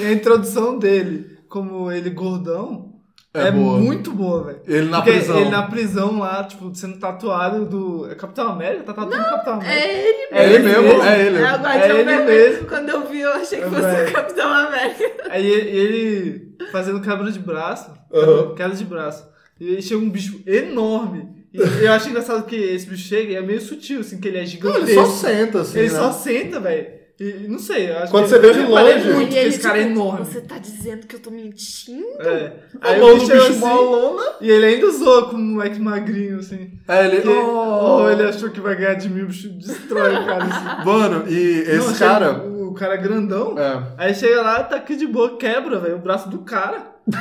E 0.00 0.04
a 0.04 0.12
introdução 0.12 0.76
dele, 0.76 1.35
como 1.48 1.90
ele 1.92 2.10
gordão, 2.10 2.92
É 3.34 3.48
é, 3.48 3.50
boa. 3.50 3.78
muito 3.78 4.12
boa, 4.12 4.44
velho. 4.44 4.60
Ele 4.66 4.88
na 4.88 4.98
Porque 5.02 5.12
prisão. 5.18 5.40
Ele 5.40 5.50
na 5.50 5.62
prisão 5.64 6.18
lá, 6.18 6.44
tipo, 6.44 6.74
sendo 6.74 6.98
tatuado 6.98 7.66
do. 7.66 8.10
É 8.10 8.14
Capitão 8.14 8.48
América? 8.48 8.82
Tá 8.84 8.92
tatuado 8.94 9.22
do 9.24 9.30
Capitão 9.30 9.54
América. 9.54 9.76
É 9.76 10.08
ele 10.08 10.26
É 10.30 10.52
ele 10.54 10.62
mesmo, 10.64 11.02
é 11.02 11.26
ele. 11.26 11.38
É 11.38 11.40
o 11.40 11.58
Guardião 11.58 11.96
É 11.96 12.00
ele 12.00 12.24
mesmo. 12.24 12.66
Quando 12.66 12.88
eu 12.88 13.06
vi, 13.06 13.20
eu 13.20 13.32
achei 13.32 13.58
que 13.58 13.64
É, 13.64 13.68
fosse 13.68 14.10
o 14.10 14.12
Capitão 14.12 14.52
América. 14.52 15.04
Aí 15.30 15.46
ele, 15.46 15.70
ele 15.70 16.56
fazendo 16.72 17.00
quebra 17.00 17.30
de 17.30 17.38
braço, 17.38 17.90
Aham. 18.12 18.54
queda 18.54 18.74
de 18.74 18.84
braço. 18.84 19.28
E 19.60 19.76
aí 19.76 19.82
chega 19.82 20.00
um 20.00 20.10
bicho 20.10 20.40
enorme. 20.46 21.34
E 21.52 21.58
eu 21.84 21.92
acho 21.92 22.08
engraçado 22.10 22.44
que 22.44 22.54
esse 22.56 22.86
bicho 22.86 23.08
chega 23.08 23.32
e 23.32 23.36
é 23.36 23.40
meio 23.40 23.60
sutil, 23.60 24.00
assim, 24.00 24.20
que 24.20 24.28
ele 24.28 24.36
é 24.36 24.40
Não, 24.40 24.46
gigantesco. 24.46 24.86
ele 24.90 24.94
só 24.94 25.06
senta, 25.06 25.60
assim. 25.62 25.78
Ele 25.78 25.90
né? 25.90 25.98
só 25.98 26.12
senta, 26.12 26.60
velho. 26.60 26.86
E 27.18 27.46
não 27.48 27.58
sei, 27.58 27.90
eu 27.90 27.98
acho 27.98 28.10
Quando 28.10 28.24
que 28.24 28.28
você 28.30 28.38
vê 28.38 28.52
de 28.52 28.60
longe- 28.60 29.10
muito 29.14 29.30
que 29.30 29.38
ele, 29.38 29.48
esse 29.48 29.58
cara 29.60 29.78
é 29.78 29.84
tipo, 29.86 29.92
enorme. 29.92 30.26
Você 30.26 30.40
tá 30.42 30.58
dizendo 30.58 31.06
que 31.06 31.16
eu 31.16 31.20
tô 31.20 31.30
mentindo? 31.30 32.04
É. 32.20 32.52
Aí 32.82 33.00
o 33.00 33.14
bicho, 33.14 33.20
bicho, 33.26 33.32
bicho 33.36 33.46
assim, 33.52 33.58
molona. 33.60 34.22
E 34.38 34.50
ele 34.50 34.66
ainda 34.66 34.86
usou 34.86 35.22
como 35.28 35.38
um 35.42 35.54
moleque 35.54 35.80
magrinho, 35.80 36.38
assim. 36.40 36.72
Aí 36.86 37.06
ele. 37.06 37.22
Que, 37.22 37.28
Oh. 37.28 38.02
oh, 38.02 38.10
ele 38.10 38.22
achou 38.22 38.50
que 38.50 38.60
vai 38.60 38.76
ganhar 38.76 38.94
de 38.94 39.08
mim, 39.08 39.22
o 39.22 39.26
bicho 39.28 39.48
destrói 39.48 40.14
o 40.14 40.26
cara, 40.26 40.44
assim. 40.44 40.84
Mano, 40.84 41.24
e 41.26 41.60
esse 41.60 41.86
Não, 41.88 41.94
cara. 41.94 42.32
O, 42.42 42.68
o 42.68 42.74
cara 42.74 42.94
é 42.94 42.98
grandão. 42.98 43.58
É. 43.58 43.82
Aí 43.96 44.14
chega 44.14 44.42
lá, 44.42 44.62
tá 44.62 44.76
aqui 44.76 44.94
de 44.94 45.06
boa, 45.06 45.38
quebra, 45.38 45.78
velho, 45.80 45.96
o 45.96 46.00
braço 46.00 46.28
do 46.28 46.40
cara. 46.40 46.96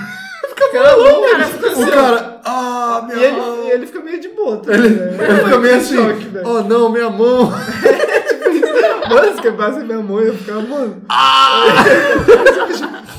Fica 0.50 0.72
cara 0.72 0.96
louco, 0.96 1.30
cara 1.32 1.44
fica 1.46 1.70
O 1.80 1.92
cara. 1.92 2.42
Ah, 2.46 3.04
minha 3.08 3.18
E 3.18 3.24
ele, 3.26 3.38
mão. 3.38 3.64
e 3.68 3.72
ele 3.72 3.86
fica 3.88 4.00
meio 4.02 4.20
de 4.22 4.28
boa, 4.30 4.58
tá 4.58 4.74
Ele, 4.74 4.88
ele 4.88 5.44
fica 5.44 5.58
meio 5.60 5.76
assim. 5.76 5.96
choque, 5.96 6.26
velho. 6.26 6.48
oh 6.48 6.62
não, 6.64 6.90
minha 6.92 7.10
mão. 7.10 7.52
Mano, 9.10 9.36
se 9.36 9.42
quebrasse 9.42 9.80
minha 9.84 10.00
mão, 10.02 10.20
eu 10.20 10.28
ia 10.28 10.34
ficar, 10.34 10.62
mano. 10.62 11.02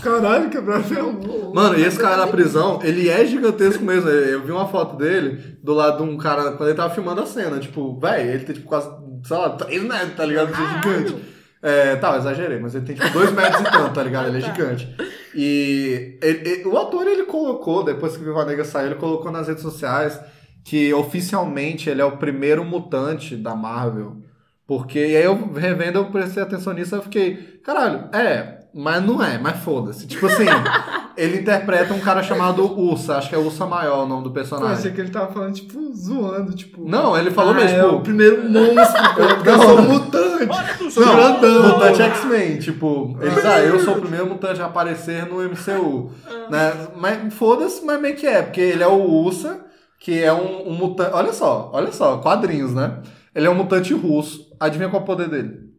Caralho, 0.03 0.51
quebrasse 0.51 0.91
minha 0.93 1.03
mão. 1.05 1.53
Mano, 1.55 1.78
e 1.78 1.82
esse 1.84 1.99
cara 1.99 2.16
na 2.18 2.26
prisão, 2.26 2.80
ele 2.82 3.09
é 3.09 3.24
gigantesco 3.26 3.82
mesmo. 3.84 4.09
Eu 4.09 4.43
vi 4.43 4.53
uma 4.53 4.68
foto 4.68 4.97
dele 4.97 5.57
do 5.62 5.72
lado 5.72 6.05
de 6.05 6.11
um 6.11 6.16
cara 6.16 6.53
quando 6.53 6.68
ele 6.68 6.76
tava 6.76 6.95
filmando 6.95 7.22
a 7.22 7.26
cena. 7.26 7.59
Tipo, 7.59 7.99
velho, 7.99 8.30
ele 8.30 8.45
tem 8.45 8.55
tipo 8.55 8.68
quase, 8.68 8.89
sei 9.24 9.37
lá, 9.37 9.51
3 9.51 9.82
metros, 9.82 10.14
tá 10.16 10.24
ligado? 10.24 10.51
Ele 10.53 10.62
é 10.62 10.68
gigante. 10.74 11.16
É, 11.62 11.97
tá, 11.97 12.12
eu 12.12 12.18
exagerei, 12.18 12.59
mas 12.61 12.74
ele 12.74 12.84
tem 12.84 12.95
tipo 12.95 13.11
2 13.11 13.32
metros 13.32 13.61
e 13.61 13.64
tanto, 13.64 13.95
tá 13.95 14.03
ligado? 14.03 14.28
Ele 14.28 14.39
é 14.39 14.41
gigante. 14.41 14.95
E 15.34 16.18
ele- 16.22 16.49
ele- 16.49 16.68
o 16.68 16.78
ator, 16.78 17.07
ele 17.07 17.24
colocou, 17.24 17.82
depois 17.82 18.16
que 18.16 18.22
o 18.22 18.24
Viva 18.26 18.45
Negra 18.45 18.64
saiu, 18.64 18.87
ele 18.87 18.95
colocou 18.97 19.32
nas 19.32 19.49
redes 19.49 19.62
sociais 19.62 20.20
que 20.64 20.93
oficialmente 20.95 21.89
ele 21.89 22.01
é 22.01 22.05
o 22.05 22.16
primeiro 22.16 22.64
mutante 22.64 23.34
da 23.37 23.55
Marvel. 23.57 24.18
Porque, 24.66 24.98
e 24.98 25.16
aí 25.16 25.22
eu 25.24 25.52
revendo, 25.54 25.98
eu 25.98 26.06
prestei 26.06 26.42
atenção 26.42 26.72
nisso 26.72 26.94
e 26.94 26.98
eu 26.98 27.02
fiquei, 27.02 27.60
caralho, 27.62 28.08
é, 28.12 28.62
mas 28.74 29.00
não 29.02 29.22
é, 29.22 29.38
mas 29.38 29.58
foda-se. 29.58 30.08
Tipo 30.08 30.26
assim, 30.26 30.44
ele 31.16 31.38
interpreta 31.38 31.94
um 31.94 32.00
cara 32.00 32.20
chamado 32.20 32.64
Ursa, 32.78 33.16
acho 33.16 33.28
que 33.28 33.34
é 33.36 33.38
Ursa 33.38 33.64
Maior 33.64 34.04
o 34.04 34.08
nome 34.08 34.24
do 34.24 34.30
Pô, 34.32 34.40
achei 34.40 34.50
personagem. 34.58 34.92
que 34.92 35.00
ele 35.00 35.10
tava 35.10 35.32
falando, 35.32 35.54
tipo, 35.54 35.94
zoando, 35.94 36.52
tipo. 36.52 36.86
Não, 36.86 37.16
ele 37.16 37.30
falou 37.30 37.52
ah, 37.52 37.56
mesmo, 37.56 37.78
é 37.78 37.82
tipo, 37.82 37.94
o 37.94 38.00
primeiro 38.00 38.42
monstro, 38.50 39.02
porque 39.14 39.48
eu 39.48 39.56
Não. 39.56 39.62
sou 39.62 39.78
um 39.78 39.82
mutante. 39.82 40.92
Sou 40.92 41.06
Não, 41.06 41.14
grandão. 41.16 41.68
mutante 41.68 42.02
X-Men, 42.02 42.58
tipo, 42.58 43.16
eles, 43.20 43.44
ah, 43.44 43.60
eu 43.60 43.78
sou 43.78 43.94
o 43.94 44.00
primeiro 44.00 44.26
mutante 44.26 44.60
a 44.60 44.66
aparecer 44.66 45.26
no 45.26 45.36
MCU, 45.42 46.10
né? 46.50 46.88
Mas 46.96 47.32
foda-se, 47.34 47.84
mas 47.84 48.00
meio 48.00 48.16
que 48.16 48.26
é, 48.26 48.42
porque 48.42 48.60
ele 48.60 48.82
é 48.82 48.88
o 48.88 49.00
Ursa, 49.00 49.60
que 50.00 50.20
é 50.22 50.32
um, 50.32 50.70
um 50.70 50.74
mutante. 50.74 51.10
Olha 51.14 51.32
só, 51.32 51.70
olha 51.72 51.92
só, 51.92 52.18
quadrinhos, 52.18 52.74
né? 52.74 52.98
Ele 53.34 53.46
é 53.46 53.50
um 53.50 53.54
mutante 53.54 53.92
russo. 53.94 54.45
Adivinha 54.59 54.88
qual 54.88 55.00
é 55.00 55.04
o 55.04 55.07
poder 55.07 55.28
dele? 55.28 55.70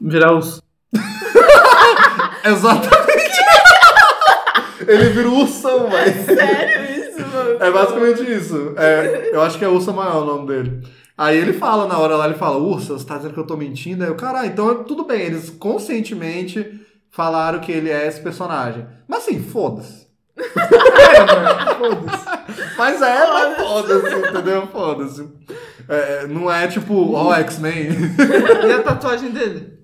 Virar 0.00 0.36
os. 0.36 0.62
Exatamente! 2.44 3.06
Ele 4.86 5.08
vira 5.10 5.28
o 5.28 5.40
ursão, 5.40 5.88
velho. 5.90 6.24
Sério 6.24 7.00
isso, 7.00 7.20
mano? 7.28 7.56
É 7.60 7.70
basicamente 7.70 8.32
isso. 8.32 8.74
É, 8.76 9.30
eu 9.32 9.42
acho 9.42 9.58
que 9.58 9.64
é 9.64 9.68
Ursa 9.68 9.92
Maior 9.92 10.22
o 10.22 10.26
nome 10.26 10.46
dele. 10.46 10.86
Aí 11.16 11.36
ele 11.36 11.54
fala 11.54 11.86
na 11.86 11.98
hora 11.98 12.16
lá, 12.16 12.26
ele 12.26 12.34
fala, 12.34 12.58
Ursa, 12.58 12.92
você 12.92 13.06
tá 13.06 13.16
dizendo 13.16 13.32
que 13.32 13.40
eu 13.40 13.46
tô 13.46 13.56
mentindo? 13.56 14.04
Aí 14.04 14.10
eu, 14.10 14.16
caralho, 14.16 14.48
então 14.48 14.84
tudo 14.84 15.04
bem, 15.04 15.22
eles 15.22 15.48
conscientemente 15.48 16.80
falaram 17.10 17.58
que 17.58 17.72
ele 17.72 17.90
é 17.90 18.06
esse 18.06 18.20
personagem. 18.20 18.86
Mas 19.08 19.20
assim, 19.20 19.40
foda-se. 19.50 20.06
Mas 22.76 23.00
é, 23.00 23.26
mas 23.26 23.56
foda-se, 23.56 24.14
entendeu? 24.14 24.66
Foda-se. 24.66 25.26
É, 25.88 26.26
não 26.26 26.50
é 26.50 26.66
tipo, 26.68 27.12
ó, 27.14 27.32
X-Men. 27.34 27.88
E 28.66 28.72
a 28.72 28.82
tatuagem 28.82 29.30
dele? 29.30 29.76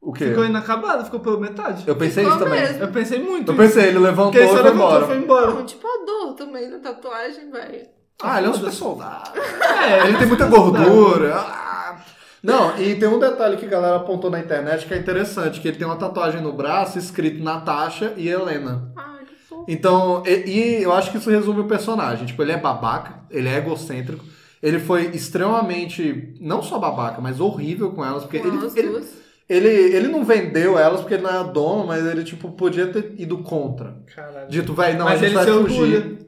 O 0.00 0.12
quê? 0.12 0.26
Ficou 0.26 0.44
inacabada, 0.44 1.04
ficou 1.04 1.20
pela 1.20 1.38
metade. 1.38 1.84
Eu 1.86 1.94
pensei 1.96 2.24
Ficou 2.24 2.36
isso 2.38 2.44
também. 2.44 2.60
mesmo. 2.60 2.82
Eu 2.82 2.88
pensei 2.88 3.22
muito. 3.22 3.52
Eu 3.52 3.56
pensei, 3.56 3.84
ele 3.88 3.98
levantou 3.98 4.34
e 4.34 4.38
ele 4.44 4.46
só 4.48 4.54
foi 4.54 4.62
levantou 4.64 4.86
embora. 4.88 5.04
e 5.04 5.06
foi 5.06 5.16
embora. 5.18 5.46
Não, 5.52 5.64
tipo 5.66 5.86
a 5.86 6.04
dor 6.04 6.34
também 6.34 6.68
na 6.68 6.78
tatuagem, 6.78 7.50
velho. 7.50 7.86
Ah, 8.22 8.38
ele 8.38 8.46
é 8.48 8.50
um 8.50 8.54
super 8.54 8.72
soldado. 8.72 9.30
É, 9.38 10.06
Ele 10.06 10.18
tem 10.18 10.26
muita 10.28 10.46
gordura. 10.46 11.34
Ah. 11.36 11.96
Não, 12.42 12.76
e 12.78 12.94
tem 12.96 13.08
um 13.08 13.18
detalhe 13.18 13.56
que 13.56 13.66
a 13.66 13.68
galera 13.68 13.96
apontou 13.96 14.30
na 14.30 14.38
internet 14.40 14.86
que 14.86 14.94
é 14.94 14.98
interessante, 14.98 15.60
que 15.60 15.68
ele 15.68 15.76
tem 15.76 15.86
uma 15.86 15.96
tatuagem 15.96 16.40
no 16.40 16.52
braço 16.52 16.98
escrito 16.98 17.42
Natasha 17.42 18.12
e 18.16 18.28
Helena. 18.28 18.92
Ai, 18.96 19.24
que 19.24 19.34
fofo. 19.48 19.64
Então, 19.68 20.22
e, 20.26 20.50
e 20.50 20.82
eu 20.82 20.92
acho 20.92 21.10
que 21.12 21.18
isso 21.18 21.30
resume 21.30 21.60
o 21.60 21.68
personagem. 21.68 22.26
Tipo, 22.26 22.42
ele 22.42 22.52
é 22.52 22.56
babaca, 22.56 23.20
ele 23.30 23.48
é 23.48 23.56
egocêntrico, 23.58 24.24
ele 24.62 24.78
foi 24.78 25.06
extremamente, 25.14 26.34
não 26.40 26.62
só 26.62 26.78
babaca, 26.78 27.20
mas 27.20 27.40
horrível 27.40 27.90
com 27.90 28.04
elas, 28.04 28.22
porque 28.22 28.36
ele, 28.36 28.50
Com 28.50 28.70
ele, 28.76 29.04
ele, 29.48 29.68
ele 29.68 30.08
não 30.08 30.24
vendeu 30.24 30.78
elas 30.78 31.00
porque 31.00 31.14
ele 31.14 31.22
não 31.24 31.30
era 31.30 31.42
dono, 31.42 31.86
mas 31.86 32.04
ele, 32.06 32.22
tipo, 32.24 32.50
podia 32.52 32.86
ter 32.86 33.14
ido 33.18 33.38
contra. 33.38 33.96
Caralho. 34.14 34.48
Dito, 34.48 34.72
velho, 34.72 34.98
não, 34.98 35.04
Mas 35.06 35.22
a 35.22 35.26
gente 35.26 35.36
ele 35.36 35.44
vai 35.44 35.62
fugir. 35.62 35.80
orgulha. 35.80 36.18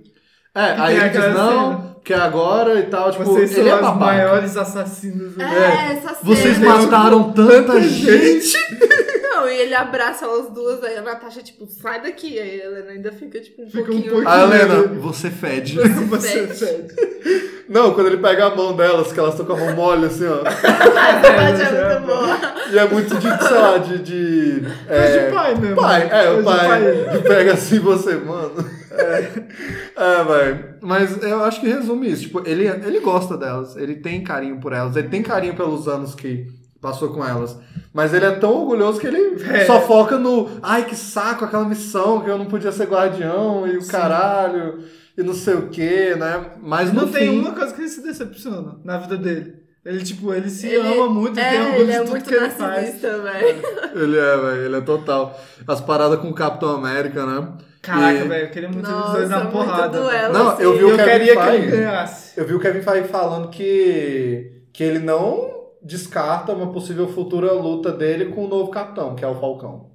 É, 0.56 0.60
E 0.76 0.80
aí 0.80 0.96
ele 0.96 1.08
diz, 1.08 1.34
não, 1.34 1.72
cena. 1.78 1.96
que 2.04 2.14
agora 2.14 2.78
e 2.78 2.84
tal, 2.84 3.10
tipo, 3.10 3.24
Vocês 3.24 3.56
ele 3.56 3.68
são 3.68 3.72
é 3.72 3.74
os 3.74 3.80
babaca. 3.80 4.04
maiores 4.04 4.56
assassinos. 4.56 5.34
do 5.34 5.42
É, 5.42 5.96
cena. 5.96 6.16
Vocês 6.22 6.58
mataram 6.58 7.32
tanta 7.32 7.80
gente. 7.82 8.56
Não, 9.44 9.50
e 9.50 9.58
ele 9.60 9.74
abraça 9.74 10.24
elas 10.24 10.50
duas, 10.50 10.82
aí 10.82 10.96
a 10.96 11.02
Natasha, 11.02 11.42
tipo, 11.42 11.66
sai 11.66 12.00
daqui. 12.02 12.38
Aí 12.38 12.62
a 12.62 12.64
Helena 12.66 12.90
ainda 12.92 13.12
fica, 13.12 13.38
tipo, 13.40 13.62
um 13.62 13.66
Fica 13.66 13.82
um 13.82 13.84
pouquinho... 13.84 14.10
pouquinho. 14.10 14.28
A 14.28 14.42
Helena, 14.42 14.82
você 15.00 15.30
fede. 15.30 15.76
Você 16.08 16.46
Fede. 16.46 16.54
fede. 16.54 17.54
Não, 17.68 17.92
quando 17.94 18.06
ele 18.08 18.18
pega 18.18 18.46
a 18.46 18.54
mão 18.54 18.74
delas, 18.76 19.12
que 19.12 19.18
elas 19.18 19.34
estão 19.38 19.46
com 19.46 19.52
a 19.54 19.56
mão 19.66 19.74
mole, 19.74 20.06
assim, 20.06 20.26
ó. 20.26 20.38
Parte 20.44 21.62
é 21.62 21.96
muito 21.96 22.06
boa. 22.06 22.38
E 22.70 22.78
é 22.78 22.88
muito 22.88 23.14
de, 23.16 23.20
sei 23.48 23.58
lá, 23.58 23.78
de. 23.78 23.98
de 23.98 24.62
É, 24.88 25.26
de 25.26 25.34
pai 25.34 25.54
mesmo. 25.54 25.76
Pai, 25.76 26.08
é, 26.10 26.30
o 26.30 26.42
pai. 26.44 26.80
Que 27.12 27.28
pega 27.28 27.52
assim 27.54 27.78
você, 27.78 28.14
mano. 28.16 28.52
É, 28.90 30.24
velho. 30.24 30.74
Mas 30.80 31.22
eu 31.22 31.42
acho 31.42 31.60
que 31.60 31.68
resume 31.68 32.10
isso. 32.10 32.22
Tipo, 32.22 32.42
ele, 32.46 32.66
ele 32.66 33.00
gosta 33.00 33.36
delas, 33.36 33.76
ele 33.76 33.96
tem 33.96 34.22
carinho 34.22 34.58
por 34.60 34.72
elas, 34.72 34.96
ele 34.96 35.08
tem 35.08 35.22
carinho 35.22 35.54
pelos 35.54 35.88
anos 35.88 36.14
que 36.14 36.46
passou 36.84 37.08
com 37.08 37.24
elas. 37.26 37.56
Mas 37.92 38.12
ele 38.12 38.26
é 38.26 38.32
tão 38.32 38.52
orgulhoso 38.60 39.00
que 39.00 39.06
ele 39.06 39.42
É. 39.50 39.64
só 39.64 39.80
foca 39.80 40.18
no. 40.18 40.48
Ai, 40.62 40.84
que 40.84 40.94
saco, 40.94 41.46
aquela 41.46 41.64
missão 41.64 42.20
que 42.20 42.28
eu 42.28 42.36
não 42.36 42.44
podia 42.46 42.70
ser 42.70 42.86
guardião 42.86 43.66
e 43.66 43.78
o 43.78 43.82
Sim. 43.82 43.90
caralho. 43.90 44.78
E 45.16 45.22
não 45.22 45.32
sei 45.32 45.54
o 45.54 45.68
que, 45.68 46.14
né? 46.16 46.44
Mas 46.60 46.92
no 46.92 47.02
Não 47.02 47.08
tem 47.08 47.30
fim, 47.30 47.38
uma 47.40 47.52
coisa 47.52 47.72
que 47.72 47.80
ele 47.80 47.88
se 47.88 48.02
decepciona 48.02 48.76
na 48.84 48.98
vida 48.98 49.16
dele. 49.16 49.62
Ele, 49.84 50.02
tipo, 50.02 50.32
ele 50.34 50.48
se 50.50 50.66
Ele- 50.66 50.76
ama 50.98 51.08
muito 51.08 51.38
e 51.38 51.42
tem 51.42 51.56
É, 51.56 51.60
orgulho 51.60 51.76
ele 51.82 51.84
de 51.84 51.92
é 51.92 51.98
tudo 52.00 52.10
muito 52.10 52.24
que 52.28 52.34
ele 52.34 52.50
faz. 52.50 52.58
narcisista, 52.58 53.18
velho. 53.18 53.62
Ele 54.02 54.18
é, 54.18 54.36
velho, 54.36 54.62
ele 54.64 54.76
é 54.76 54.80
total. 54.80 55.38
As 55.68 55.80
paradas 55.80 56.18
com 56.20 56.28
o 56.30 56.34
Capitão 56.34 56.70
América, 56.74 57.24
né? 57.26 57.48
Caraca, 57.82 58.24
E- 58.24 58.28
velho, 58.28 58.44
eu 58.46 58.50
queria 58.50 58.68
muito 58.70 58.86
ver 58.86 58.92
os 58.94 58.98
Nossa, 59.00 59.12
dois 59.18 59.28
na 59.30 59.44
porrada. 59.46 60.00
duelo, 60.00 60.32
Não, 60.34 60.48
assim. 60.48 60.62
eu 60.62 60.72
vi 60.72 60.78
E 60.80 60.84
o 60.84 60.88
eu 60.90 60.96
Kevin 60.96 61.10
queria 61.10 61.36
que 61.36 61.42
ele 61.48 61.58
Feige. 61.58 61.70
ganhasse. 61.76 62.40
Eu 62.40 62.46
vi 62.46 62.54
o 62.54 62.58
Kevin 62.60 62.80
Feige 62.82 63.08
falando 63.08 63.48
que, 63.50 64.52
que 64.72 64.82
ele 64.82 64.98
não 65.00 65.63
descarta 65.84 66.52
uma 66.52 66.72
possível 66.72 67.06
futura 67.08 67.52
luta 67.52 67.92
dele 67.92 68.26
com 68.26 68.44
o 68.44 68.48
novo 68.48 68.70
capitão, 68.70 69.14
que 69.14 69.24
é 69.24 69.28
o 69.28 69.34
Falcão. 69.38 69.90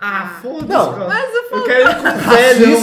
Ah, 0.00 0.38
foda-se, 0.40 0.66
Não. 0.68 0.92
cara. 0.94 1.08
Mas 1.08 1.28
o 1.34 1.54
Eu 1.56 1.64
quero 1.64 1.90
ele 1.90 1.94
com 1.96 2.08
o 2.08 2.30
velho. 2.30 2.76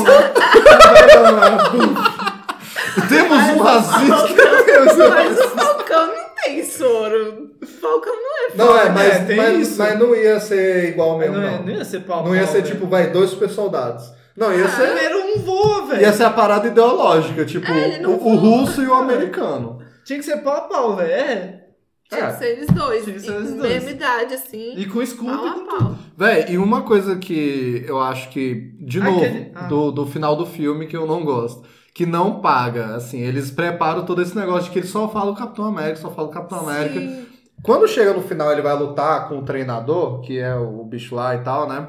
Temos 3.09 3.37
um 3.49 3.61
racista! 3.61 4.15
Mas 5.09 5.39
o 5.39 5.49
Falcão 5.49 6.07
não 6.07 6.25
tem 6.43 6.63
soro. 6.63 7.51
O 7.61 7.65
Falcão 7.65 8.13
não 8.13 8.31
é 8.37 8.55
Não, 8.55 8.77
é, 8.77 8.89
mas, 8.89 9.15
É, 9.15 9.19
tem 9.25 9.37
mas, 9.37 9.59
isso. 9.67 9.77
mas 9.77 9.97
não 9.99 10.13
ia 10.15 10.39
ser 10.39 10.89
igual 10.89 11.17
mesmo, 11.17 11.35
Não, 11.37 11.41
não. 11.43 11.51
ia- 11.51 11.59
não 11.61 11.69
ia 11.69 11.85
ser 11.85 11.99
pau 12.01 12.23
Não 12.25 12.35
ia 12.35 12.45
ser 12.45 12.61
velho. 12.61 12.65
tipo, 12.75 12.87
vai, 12.87 13.09
dois 13.11 13.29
super 13.31 13.49
soldados. 13.49 14.11
Não, 14.35 14.53
ia 14.53 14.67
ser. 14.67 14.87
Primeiro 14.91 15.17
um 15.19 15.39
voa, 15.39 15.85
velho. 15.87 16.01
Ia 16.01 16.13
ser 16.13 16.23
a 16.25 16.29
parada 16.29 16.67
ideológica, 16.67 17.45
tipo, 17.45 17.71
É, 17.71 17.99
não 17.99 18.11
o, 18.11 18.27
o 18.33 18.35
russo 18.35 18.81
e 18.83 18.87
o 18.87 18.93
americano. 18.93 19.79
Tinha 20.03 20.19
que 20.19 20.25
ser 20.25 20.37
pau 20.37 20.55
a 20.55 20.61
pau, 20.61 20.95
velho. 20.97 21.11
É. 21.11 21.64
Tinha 22.09 22.21
É. 22.21 22.27
que 22.31 22.37
ser 22.37 22.45
eles 22.51 22.67
dois. 22.67 23.03
Tinha 23.03 23.15
que 23.15 23.21
ser 23.21 23.31
e 23.31 23.35
eles 23.35 23.49
com 23.51 23.57
dois. 23.57 23.73
mesma 23.73 23.91
idade, 23.91 24.33
assim. 24.35 24.73
E 24.77 24.85
com 24.85 25.01
escudo 25.01 25.31
pau 25.37 25.47
e 25.47 25.51
com 25.51 25.65
pau. 25.65 25.77
tudo. 25.79 25.97
Véi, 26.17 26.45
e 26.51 26.57
uma 26.57 26.81
coisa 26.83 27.15
que 27.15 27.83
eu 27.87 27.99
acho 27.99 28.29
que, 28.29 28.73
de 28.79 28.99
novo, 28.99 29.23
Aquele- 29.23 29.51
ah. 29.55 29.63
do, 29.67 29.91
do 29.91 30.05
final 30.05 30.35
do 30.35 30.45
filme 30.45 30.85
que 30.87 30.95
eu 30.95 31.05
não 31.07 31.25
gosto, 31.25 31.63
que 31.93 32.05
não 32.05 32.39
paga, 32.41 32.95
assim, 32.95 33.19
eles 33.21 33.49
preparam 33.51 34.05
todo 34.05 34.21
esse 34.21 34.35
negócio 34.35 34.65
de 34.65 34.69
que 34.71 34.79
ele 34.79 34.87
só 34.87 35.07
fala 35.09 35.31
o 35.31 35.35
Capitão 35.35 35.65
América, 35.65 35.95
só 35.97 36.11
fala 36.11 36.27
o 36.27 36.31
Capitão 36.31 36.59
América. 36.59 36.99
Sim. 36.99 37.25
Quando 37.63 37.87
chega 37.87 38.13
no 38.13 38.21
final 38.21 38.51
ele 38.51 38.61
vai 38.61 38.77
lutar 38.77 39.27
com 39.27 39.39
o 39.39 39.43
treinador, 39.43 40.21
que 40.21 40.37
é 40.37 40.53
o 40.55 40.83
bicho 40.83 41.15
lá 41.15 41.33
e 41.35 41.39
tal, 41.39 41.67
né? 41.67 41.87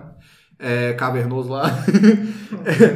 É, 0.59 0.95
cavernoso 0.95 1.51
lá. 1.51 1.65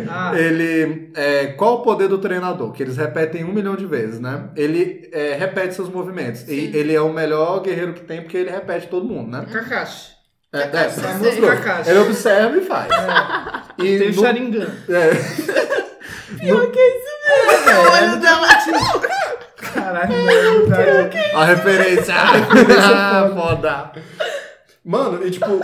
Ah, 0.08 0.32
ele. 0.36 1.12
é, 1.14 1.46
qual 1.48 1.74
o 1.76 1.82
poder 1.82 2.08
do 2.08 2.18
treinador? 2.18 2.72
Que 2.72 2.82
eles 2.82 2.96
repetem 2.96 3.44
um 3.44 3.52
milhão 3.52 3.76
de 3.76 3.86
vezes, 3.86 4.18
né? 4.18 4.48
Ele 4.56 5.08
é, 5.12 5.34
repete 5.34 5.74
seus 5.74 5.88
movimentos. 5.88 6.42
E 6.42 6.46
Sim. 6.46 6.70
ele 6.76 6.92
é 6.94 7.00
o 7.00 7.12
melhor 7.12 7.60
guerreiro 7.62 7.92
que 7.94 8.00
tem 8.00 8.20
porque 8.22 8.36
ele 8.36 8.50
repete 8.50 8.88
todo 8.88 9.06
mundo, 9.06 9.30
né? 9.30 9.46
Kakashi. 9.52 10.10
É, 10.52 10.62
é, 10.62 10.66
Kakashi, 10.66 11.00
tá. 11.84 11.90
Ele 11.90 11.98
observa 12.00 12.56
e 12.56 12.60
faz. 12.64 12.88
E 13.78 13.98
Tem 13.98 14.10
o 14.10 14.14
no- 14.16 14.22
Sharingan. 14.22 14.66
é, 14.90 16.52
O 16.52 16.56
olho 17.92 18.16
dela. 18.20 18.48
Caralho, 19.56 20.14
é 20.14 21.34
a 21.36 21.44
referência. 21.44 22.14
ah, 22.18 23.30
foda. 23.32 23.92
Mano, 24.84 25.24
e 25.24 25.30
tipo. 25.30 25.60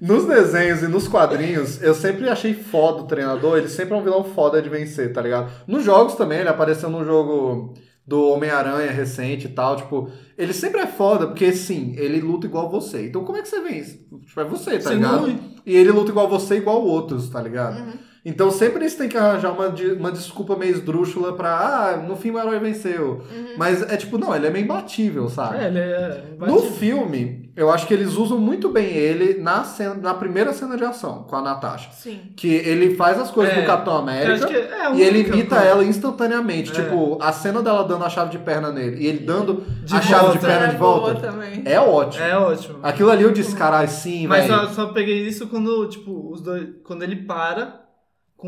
Nos 0.00 0.26
desenhos 0.26 0.82
e 0.82 0.88
nos 0.88 1.08
quadrinhos, 1.08 1.82
eu 1.82 1.94
sempre 1.94 2.28
achei 2.28 2.52
foda 2.54 3.02
o 3.02 3.06
treinador, 3.06 3.58
ele 3.58 3.68
sempre 3.68 3.94
é 3.94 3.96
um 3.96 4.02
vilão 4.02 4.24
foda 4.24 4.60
de 4.60 4.68
vencer, 4.68 5.12
tá 5.12 5.22
ligado? 5.22 5.50
Nos 5.66 5.84
jogos 5.84 6.14
também, 6.14 6.40
ele 6.40 6.48
apareceu 6.48 6.90
no 6.90 7.04
jogo 7.04 7.74
do 8.06 8.28
Homem-Aranha 8.28 8.90
recente 8.90 9.46
e 9.46 9.50
tal, 9.50 9.76
tipo, 9.76 10.10
ele 10.36 10.52
sempre 10.52 10.80
é 10.82 10.86
foda, 10.86 11.26
porque 11.28 11.52
sim, 11.52 11.94
ele 11.96 12.20
luta 12.20 12.46
igual 12.46 12.68
você. 12.70 13.06
Então 13.06 13.24
como 13.24 13.38
é 13.38 13.42
que 13.42 13.48
você 13.48 13.60
vence? 13.62 14.06
Tipo, 14.26 14.40
é 14.40 14.44
você, 14.44 14.72
tá 14.78 14.90
Você 14.90 14.94
ligado? 14.96 15.26
não- 15.26 15.38
E 15.64 15.74
ele 15.74 15.90
luta 15.90 16.10
igual 16.10 16.28
você, 16.28 16.56
igual 16.56 16.82
outros, 16.84 17.30
tá 17.30 17.40
ligado? 17.40 17.94
Então 18.24 18.50
sempre 18.50 18.78
eles 18.80 18.94
têm 18.94 19.08
que 19.08 19.18
arranjar 19.18 19.52
uma, 19.52 19.68
de- 19.68 19.92
uma 19.92 20.10
desculpa 20.10 20.56
meio 20.56 20.72
esdrúxula 20.72 21.34
pra, 21.34 21.50
ah, 21.58 21.96
no 21.98 22.16
fim 22.16 22.30
o 22.30 22.38
herói 22.38 22.58
venceu. 22.58 23.22
Mas 23.58 23.82
é 23.82 23.96
tipo, 23.98 24.16
não, 24.16 24.34
ele 24.34 24.46
é 24.46 24.50
meio 24.50 24.64
imbatível, 24.64 25.28
sabe? 25.28 25.58
É, 25.58 25.66
ele 25.66 25.78
é. 25.78 26.24
No 26.38 26.58
filme, 26.62 27.50
eu 27.54 27.70
acho 27.70 27.86
que 27.86 27.92
eles 27.92 28.14
usam 28.14 28.38
muito 28.38 28.70
bem 28.70 28.86
ele 28.86 29.40
na, 29.42 29.62
cena, 29.64 29.94
na 29.94 30.14
primeira 30.14 30.54
cena 30.54 30.74
de 30.76 30.84
ação, 30.84 31.24
com 31.28 31.36
a 31.36 31.42
Natasha. 31.42 31.90
Sim. 31.92 32.32
Que 32.34 32.48
ele 32.54 32.96
faz 32.96 33.18
as 33.20 33.30
coisas 33.30 33.54
É, 33.56 33.60
do 33.60 33.66
Capitão 33.66 33.92
Eu 33.94 34.00
América 34.00 34.32
acho 34.34 34.46
que 34.46 34.56
é 34.56 34.94
e 34.94 35.02
ele 35.02 35.20
imita 35.20 35.56
coisa. 35.56 35.64
ela 35.70 35.84
instantaneamente. 35.84 36.70
É. 36.70 36.74
Tipo, 36.82 37.18
a 37.20 37.30
cena 37.30 37.62
dela 37.62 37.84
dando 37.84 38.04
a 38.06 38.08
chave 38.08 38.30
de 38.30 38.38
perna 38.38 38.72
nele 38.72 39.02
e 39.02 39.06
ele 39.06 39.18
dando 39.18 39.62
De 39.84 39.94
a 39.94 40.00
chave 40.00 40.32
de 40.32 40.38
volta. 40.38 40.46
perna 40.46 40.66
É 40.66 40.70
de 40.70 40.76
boa 40.76 40.98
volta. 41.00 41.20
também. 41.20 41.62
É 41.66 41.78
ótimo. 41.78 42.24
É 42.24 42.38
ótimo. 42.38 42.78
Aquilo 42.82 43.10
ali 43.10 43.22
eu 43.22 43.32
disse, 43.32 43.54
caralho, 43.54 43.88
sim, 43.88 44.26
Mas 44.26 44.46
só, 44.46 44.66
só 44.68 44.86
peguei 44.86 45.26
isso 45.26 45.46
quando, 45.48 45.86
tipo, 45.88 46.30
os 46.32 46.40
dois. 46.40 46.68
Quando 46.82 47.02
ele 47.02 47.16
para 47.16 47.83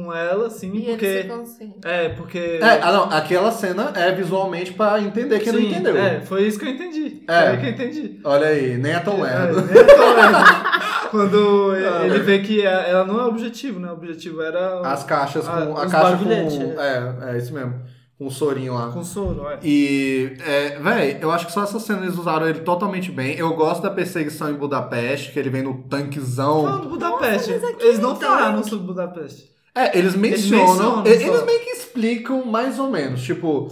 com 0.02 0.12
ela, 0.12 0.48
assim, 0.48 0.70
E 0.76 0.84
porque. 0.90 1.06
eles 1.06 1.22
ficam 1.22 1.40
assim. 1.40 1.74
É, 1.82 2.08
porque. 2.10 2.38
É, 2.60 2.80
ah, 2.82 2.92
não, 2.92 3.04
aquela 3.10 3.50
cena 3.50 3.92
é 3.94 4.12
visualmente 4.12 4.74
pra 4.74 5.00
entender 5.00 5.40
quem 5.40 5.52
não 5.54 5.60
entendeu. 5.60 5.96
É, 5.96 6.20
foi 6.20 6.42
isso 6.46 6.58
que 6.58 6.66
eu 6.66 6.70
entendi. 6.70 7.22
É. 7.26 7.48
Foi 7.48 7.56
que 7.56 7.66
eu 7.66 7.70
entendi. 7.70 8.20
Olha 8.22 8.46
aí, 8.48 8.76
nem 8.76 8.92
é 8.92 9.00
tão 9.00 9.24
É, 9.26 9.46
lento. 9.46 9.60
nem 9.62 9.84
tô 9.86 10.14
lendo. 10.14 10.66
Quando 11.10 11.72
Ah. 11.72 12.04
ele 12.06 12.18
vê 12.18 12.40
que 12.40 12.66
a- 12.66 12.82
ela 12.88 13.04
não 13.06 13.18
é 13.18 13.24
o 13.24 13.28
objetivo, 13.28 13.80
né? 13.80 13.88
O 13.90 13.94
objetivo 13.94 14.42
era 14.42 14.80
As 14.80 15.02
caixas 15.04 15.46
com. 15.48 15.52
A 15.76 15.84
os 15.86 15.90
caixa 15.92 16.16
com. 16.18 16.80
É, 16.80 17.32
é 17.34 17.38
isso 17.38 17.54
mesmo. 17.54 17.74
Com 18.18 18.26
o 18.26 18.30
sorinho 18.30 18.72
lá. 18.74 18.88
com 18.92 19.04
soro. 19.04 19.46
É. 19.48 19.58
E, 19.62 20.36
é, 20.44 20.78
véi, 20.80 21.18
eu 21.20 21.30
acho 21.30 21.46
que 21.46 21.52
só 21.52 21.62
essa 21.64 21.78
cena 21.78 22.02
eles 22.02 22.16
usaram 22.16 22.48
ele 22.48 22.60
totalmente 22.60 23.10
bem. 23.12 23.34
Eu 23.36 23.54
gosto 23.54 23.82
da 23.82 23.90
perseguição 23.90 24.50
em 24.50 24.54
Budapeste, 24.54 25.32
que 25.32 25.38
ele 25.38 25.50
vem 25.50 25.62
no 25.62 25.82
tanquezão. 25.82 26.80
Do 26.80 26.88
Budapeste. 26.88 27.52
Nossa, 27.52 27.74
Eles 27.78 27.98
não 27.98 28.16
falaram 28.16 28.62
sobre 28.64 28.86
Budapeste. 28.86 29.55
É, 29.76 29.96
eles 29.98 30.16
mencionam. 30.16 30.66
mencionam 30.66 31.06
Eles, 31.06 31.22
só. 31.22 31.28
eles 31.28 31.44
meio 31.44 31.60
que 31.60 31.70
explicam 31.70 32.44
mais 32.46 32.78
ou 32.78 32.90
menos. 32.90 33.22
Tipo, 33.22 33.68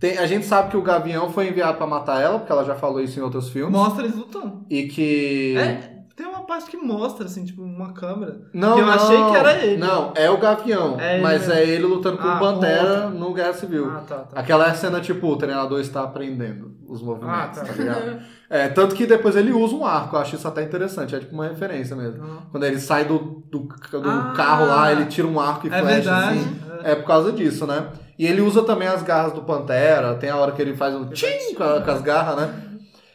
tem- 0.00 0.18
a 0.18 0.26
gente 0.26 0.44
sabe 0.46 0.70
que 0.70 0.76
o 0.76 0.82
Gavião 0.82 1.30
foi 1.32 1.48
enviado 1.48 1.78
pra 1.78 1.86
matar 1.86 2.20
ela, 2.20 2.38
porque 2.38 2.52
ela 2.52 2.64
já 2.64 2.74
falou 2.74 3.00
isso 3.00 3.18
em 3.18 3.22
outros 3.22 3.48
filmes. 3.48 3.72
Mostra 3.72 4.04
eles 4.04 4.16
lutando. 4.16 4.64
E 4.68 4.88
que. 4.88 5.54
É, 5.56 5.98
tem 6.16 6.26
uma 6.26 6.40
parte 6.44 6.68
que 6.68 6.76
mostra, 6.76 7.26
assim, 7.26 7.44
tipo, 7.44 7.62
uma 7.62 7.92
câmera. 7.92 8.40
Não, 8.52 8.74
que 8.74 8.80
eu 8.80 8.86
não, 8.86 8.92
achei 8.92 9.16
que 9.30 9.36
era 9.36 9.64
ele. 9.64 9.76
Não, 9.76 10.12
é 10.16 10.28
o 10.28 10.36
Gavião. 10.38 10.98
É 10.98 11.20
mas 11.20 11.42
mesmo. 11.46 11.52
é 11.54 11.64
ele 11.64 11.84
lutando 11.84 12.18
com 12.18 12.26
Ah, 12.26 12.36
o 12.36 12.38
Pantera 12.40 13.08
no 13.10 13.32
Guerra 13.32 13.52
Civil. 13.54 13.88
Ah, 13.88 14.00
tá, 14.06 14.16
tá. 14.16 14.40
Aquela 14.40 14.74
cena, 14.74 15.00
tipo, 15.00 15.28
o 15.28 15.36
treinador 15.36 15.78
está 15.80 16.02
aprendendo 16.02 16.72
os 16.88 17.00
movimentos, 17.00 17.58
Ah, 17.58 17.62
tá. 17.62 17.64
tá 17.64 17.72
ligado? 17.72 18.20
É, 18.50 18.66
tanto 18.68 18.94
que 18.94 19.04
depois 19.06 19.36
ele 19.36 19.52
usa 19.52 19.74
um 19.76 19.84
arco, 19.84 20.16
eu 20.16 20.20
acho 20.20 20.34
isso 20.36 20.48
até 20.48 20.62
interessante, 20.62 21.14
é 21.14 21.18
tipo 21.20 21.34
uma 21.34 21.46
referência 21.48 21.94
mesmo. 21.94 22.24
Uhum. 22.24 22.38
Quando 22.50 22.64
ele 22.64 22.78
sai 22.80 23.04
do, 23.04 23.44
do, 23.50 23.58
do 23.60 24.08
Ah, 24.08 24.32
carro 24.34 24.66
lá, 24.66 24.90
ele 24.90 25.04
tira 25.06 25.26
um 25.28 25.38
arco 25.38 25.66
e 25.66 25.70
É 25.70 25.78
flecha, 25.80 25.94
verdade. 26.10 26.38
assim. 26.38 26.60
É 26.82 26.94
por 26.94 27.06
causa 27.06 27.30
disso, 27.32 27.66
né? 27.66 27.88
E 28.18 28.26
ele 28.26 28.40
usa 28.40 28.62
também 28.62 28.88
as 28.88 29.02
garras 29.02 29.32
do 29.34 29.42
Pantera, 29.42 30.14
tem 30.14 30.30
a 30.30 30.36
hora 30.36 30.52
que 30.52 30.62
ele 30.62 30.74
faz 30.74 30.94
um 30.94 31.06
tchim 31.10 31.54
com, 31.56 31.62
a- 31.62 31.82
com 31.82 31.90
as 31.90 32.00
garras, 32.00 32.36
né? 32.36 32.54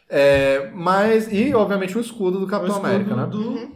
É, 0.08 0.70
mas, 0.74 1.32
e 1.32 1.52
obviamente 1.54 1.96
o 1.98 2.00
escudo 2.00 2.38
do 2.38 2.44
O 2.44 2.48
Capitão 2.48 2.76
escudo 2.76 2.88
América, 2.88 3.16
né? 3.16 3.26
do- 3.26 3.68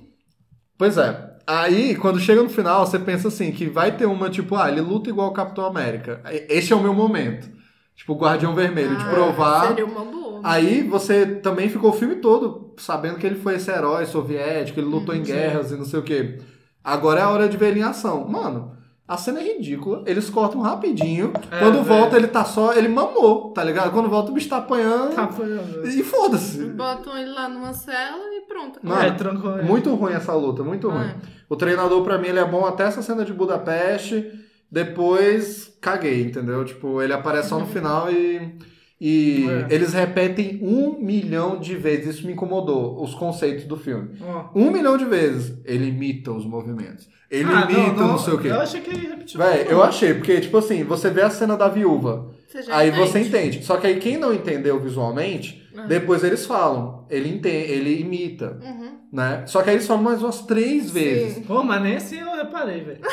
Pois 0.78 0.96
é. 0.96 1.28
Aí, 1.46 1.96
quando 1.96 2.20
chega 2.20 2.42
no 2.42 2.48
final, 2.50 2.86
você 2.86 2.98
pensa 2.98 3.28
assim, 3.28 3.50
que 3.50 3.66
vai 3.68 3.96
ter 3.96 4.06
uma, 4.06 4.28
tipo, 4.30 4.54
ah, 4.54 4.70
ele 4.70 4.80
luta 4.82 5.08
igual 5.08 5.28
o 5.28 5.32
Capitão 5.32 5.64
América. 5.64 6.20
Este 6.48 6.72
é 6.72 6.76
o 6.76 6.80
meu 6.80 6.92
momento. 6.94 7.48
Tipo, 7.96 8.12
o 8.12 8.16
Guardião 8.18 8.54
Vermelho, 8.54 8.96
de 8.96 9.04
Ah, 9.04 9.08
provar. 9.10 9.66
Seria 9.68 9.86
uma 9.86 10.04
boa. 10.04 10.27
Aí 10.42 10.82
você 10.82 11.26
também 11.26 11.68
ficou 11.68 11.90
o 11.90 11.94
filme 11.94 12.16
todo 12.16 12.74
sabendo 12.78 13.16
que 13.18 13.26
ele 13.26 13.36
foi 13.36 13.56
esse 13.56 13.70
herói 13.70 14.06
soviético, 14.06 14.78
ele 14.80 14.86
lutou 14.88 15.14
Uhum, 15.14 15.20
em 15.20 15.24
guerras 15.24 15.70
e 15.72 15.76
não 15.76 15.84
sei 15.84 15.98
o 16.00 16.02
quê. 16.02 16.38
Agora 16.82 17.20
é 17.20 17.22
a 17.24 17.30
hora 17.30 17.48
de 17.48 17.56
ver 17.56 17.70
ele 17.70 17.80
em 17.80 17.82
ação. 17.84 18.26
Mano, 18.28 18.72
a 19.06 19.16
cena 19.16 19.40
é 19.40 19.42
ridícula, 19.54 20.02
eles 20.06 20.30
cortam 20.30 20.60
rapidinho. 20.60 21.32
É, 21.50 21.58
Quando 21.58 21.82
velho. 21.82 21.84
volta, 21.84 22.16
ele 22.16 22.28
tá 22.28 22.44
só. 22.44 22.72
Ele 22.74 22.88
mamou, 22.88 23.52
tá 23.52 23.64
ligado? 23.64 23.90
Quando 23.90 24.08
volta, 24.08 24.30
o 24.30 24.34
bicho 24.34 24.48
tá 24.48 24.58
apanhando. 24.58 25.14
Tá 25.14 25.24
apanhando. 25.24 25.86
E 25.88 26.02
foda-se. 26.02 26.64
Botam 26.66 27.16
ele 27.18 27.30
lá 27.30 27.48
numa 27.48 27.72
cela 27.72 28.18
e 28.34 28.42
pronto. 28.46 28.78
Mano, 28.82 29.02
É, 29.02 29.10
trancou 29.10 29.54
ele. 29.58 29.62
Muito 29.66 29.94
ruim 29.94 30.12
essa 30.12 30.32
luta, 30.34 30.62
muito 30.62 30.88
ruim. 30.88 31.06
É. 31.06 31.14
O 31.48 31.56
treinador, 31.56 32.02
pra 32.04 32.18
mim, 32.18 32.28
ele 32.28 32.38
é 32.38 32.44
bom 32.44 32.64
até 32.66 32.84
essa 32.84 33.02
cena 33.02 33.24
de 33.24 33.32
Budapeste. 33.32 34.30
Depois, 34.70 35.76
caguei, 35.80 36.22
entendeu? 36.22 36.64
Tipo, 36.64 37.00
ele 37.02 37.12
aparece 37.12 37.48
só 37.48 37.58
no 37.58 37.66
final 37.66 38.10
e. 38.10 38.56
E 39.00 39.46
É. 39.48 39.74
eles 39.74 39.92
repetem 39.92 40.58
um 40.62 40.98
milhão 41.00 41.58
de 41.60 41.76
vezes. 41.76 42.16
Isso 42.16 42.26
me 42.26 42.32
incomodou, 42.32 43.00
os 43.02 43.14
conceitos 43.14 43.64
do 43.64 43.76
filme. 43.76 44.10
Ó. 44.20 44.46
Um 44.54 44.70
milhão 44.72 44.96
de 44.96 45.04
vezes. 45.04 45.56
Ele 45.64 45.86
imita 45.88 46.32
os 46.32 46.44
movimentos. 46.44 47.08
Ele 47.30 47.48
Ah, 47.52 47.68
imita 47.70 47.92
não, 48.02 48.18
sei 48.18 48.34
o 48.34 48.38
quê. 48.38 48.48
Eu 48.48 48.60
achei 48.60 48.80
que 48.80 48.90
ele 48.90 49.06
repetiu. 49.06 49.38
Véi, 49.38 49.66
eu 49.68 49.82
achei, 49.82 50.14
porque, 50.14 50.40
tipo 50.40 50.56
assim, 50.58 50.82
você 50.82 51.10
vê 51.10 51.22
a 51.22 51.30
cena 51.30 51.56
da 51.56 51.68
viúva. 51.68 52.30
Você 52.48 52.64
Aí 52.72 52.88
entende. 52.88 53.06
você 53.06 53.18
entende. 53.20 53.64
Só 53.64 53.76
que 53.76 53.86
aí 53.86 53.96
quem 54.00 54.16
não 54.16 54.32
entendeu 54.32 54.80
visualmente, 54.80 55.62
Ah. 55.76 55.82
depois 55.86 56.24
eles 56.24 56.46
falam. 56.46 57.06
Ele 57.10 57.28
entende, 57.28 57.70
ele 57.70 58.00
imita, 58.00 58.58
Uhum. 58.64 58.92
né? 59.12 59.42
Só 59.46 59.60
que 59.62 59.68
aí 59.70 59.76
eles 59.76 59.86
falam 59.86 60.02
mais 60.02 60.22
umas 60.22 60.40
três 60.42 60.90
vezes. 60.90 61.34
Sim. 61.34 61.42
Pô, 61.42 61.62
mas 61.62 61.82
nem 61.82 61.96
assim 61.96 62.18
eu 62.18 62.34
reparei, 62.34 62.80
velho. 62.80 62.98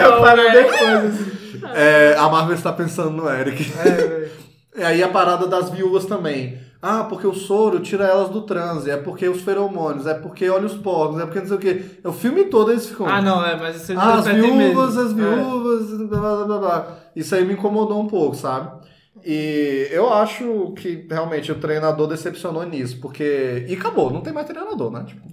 eu 0.00 0.14
reparei 0.16 0.50
depois, 0.52 1.04
assim. 1.04 1.39
É, 1.74 2.16
a 2.16 2.28
Marvel 2.28 2.54
está 2.54 2.72
pensando 2.72 3.10
no 3.10 3.28
Eric. 3.28 3.72
É. 3.78 4.30
E 4.76 4.82
aí 4.84 5.02
a 5.02 5.08
parada 5.08 5.48
das 5.48 5.68
viúvas 5.68 6.06
também. 6.06 6.56
Ah, 6.80 7.04
porque 7.04 7.26
o 7.26 7.34
soro 7.34 7.80
tira 7.80 8.04
elas 8.04 8.30
do 8.30 8.42
transe, 8.42 8.90
é 8.90 8.96
porque 8.96 9.28
os 9.28 9.42
feromônios, 9.42 10.06
é 10.06 10.14
porque 10.14 10.48
olha 10.48 10.64
os 10.64 10.74
porcos, 10.74 11.20
é 11.20 11.26
porque 11.26 11.40
não 11.40 11.46
sei 11.46 11.56
o 11.56 11.60
quê. 11.60 11.84
O 12.04 12.12
filme 12.12 12.44
todo 12.44 12.70
eles 12.70 12.88
ficam. 12.88 13.06
Ah, 13.06 13.20
não, 13.20 13.44
é, 13.44 13.54
mas 13.56 13.76
isso 13.76 13.92
eles 13.92 14.02
Ah, 14.02 14.14
as 14.14 14.26
viúvas, 14.26 14.96
as 14.96 15.12
viúvas, 15.12 16.08
blá, 16.08 16.20
blá, 16.20 16.44
blá, 16.44 16.58
blá. 16.58 16.96
Isso 17.14 17.34
aí 17.34 17.44
me 17.44 17.52
incomodou 17.52 18.00
um 18.00 18.06
pouco, 18.06 18.34
sabe? 18.34 18.80
E 19.22 19.88
eu 19.90 20.10
acho 20.10 20.72
que 20.76 21.06
realmente 21.10 21.52
o 21.52 21.56
treinador 21.56 22.06
decepcionou 22.06 22.64
nisso, 22.64 22.98
porque. 23.00 23.66
E 23.68 23.74
acabou, 23.74 24.10
não 24.10 24.22
tem 24.22 24.32
mais 24.32 24.46
treinador, 24.46 24.90
né? 24.90 25.04
Tipo, 25.06 25.28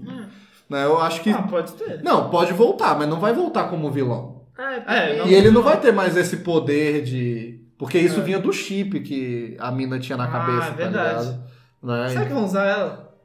né? 0.69 0.83
Eu 0.83 0.99
acho 0.99 1.21
que. 1.21 1.29
É. 1.29 1.33
Ah, 1.33 1.43
pode 1.43 1.71
ter. 1.73 2.03
Não, 2.03 2.29
pode 2.29 2.51
voltar, 2.51 2.97
mas 2.97 3.07
não 3.07 3.21
vai 3.21 3.31
voltar 3.31 3.69
como 3.69 3.89
vilão. 3.89 4.36
É, 4.57 4.83
É, 5.13 5.17
não- 5.17 5.27
E 5.27 5.33
ele 5.33 5.51
não 5.51 5.61
vai 5.61 5.79
ter 5.79 5.91
mais 5.93 6.15
esse 6.17 6.37
poder 6.37 7.03
de. 7.03 7.61
Porque 7.77 7.97
isso 7.99 8.21
vinha 8.23 8.39
do 8.39 8.51
chip 8.51 8.99
que 9.01 9.55
a 9.59 9.71
mina 9.71 9.99
tinha 9.99 10.17
na 10.17 10.23
Ah, 10.25 10.27
cabeça, 10.31 10.67
é 10.67 10.69
tá 10.71 10.75
verdade. 10.75 11.25
ligado? 11.25 11.43
Né? 11.83 12.09
Será 12.09 12.25
que 12.25 12.33
vão 12.33 12.45
usar 12.45 12.65
ela? 12.65 13.15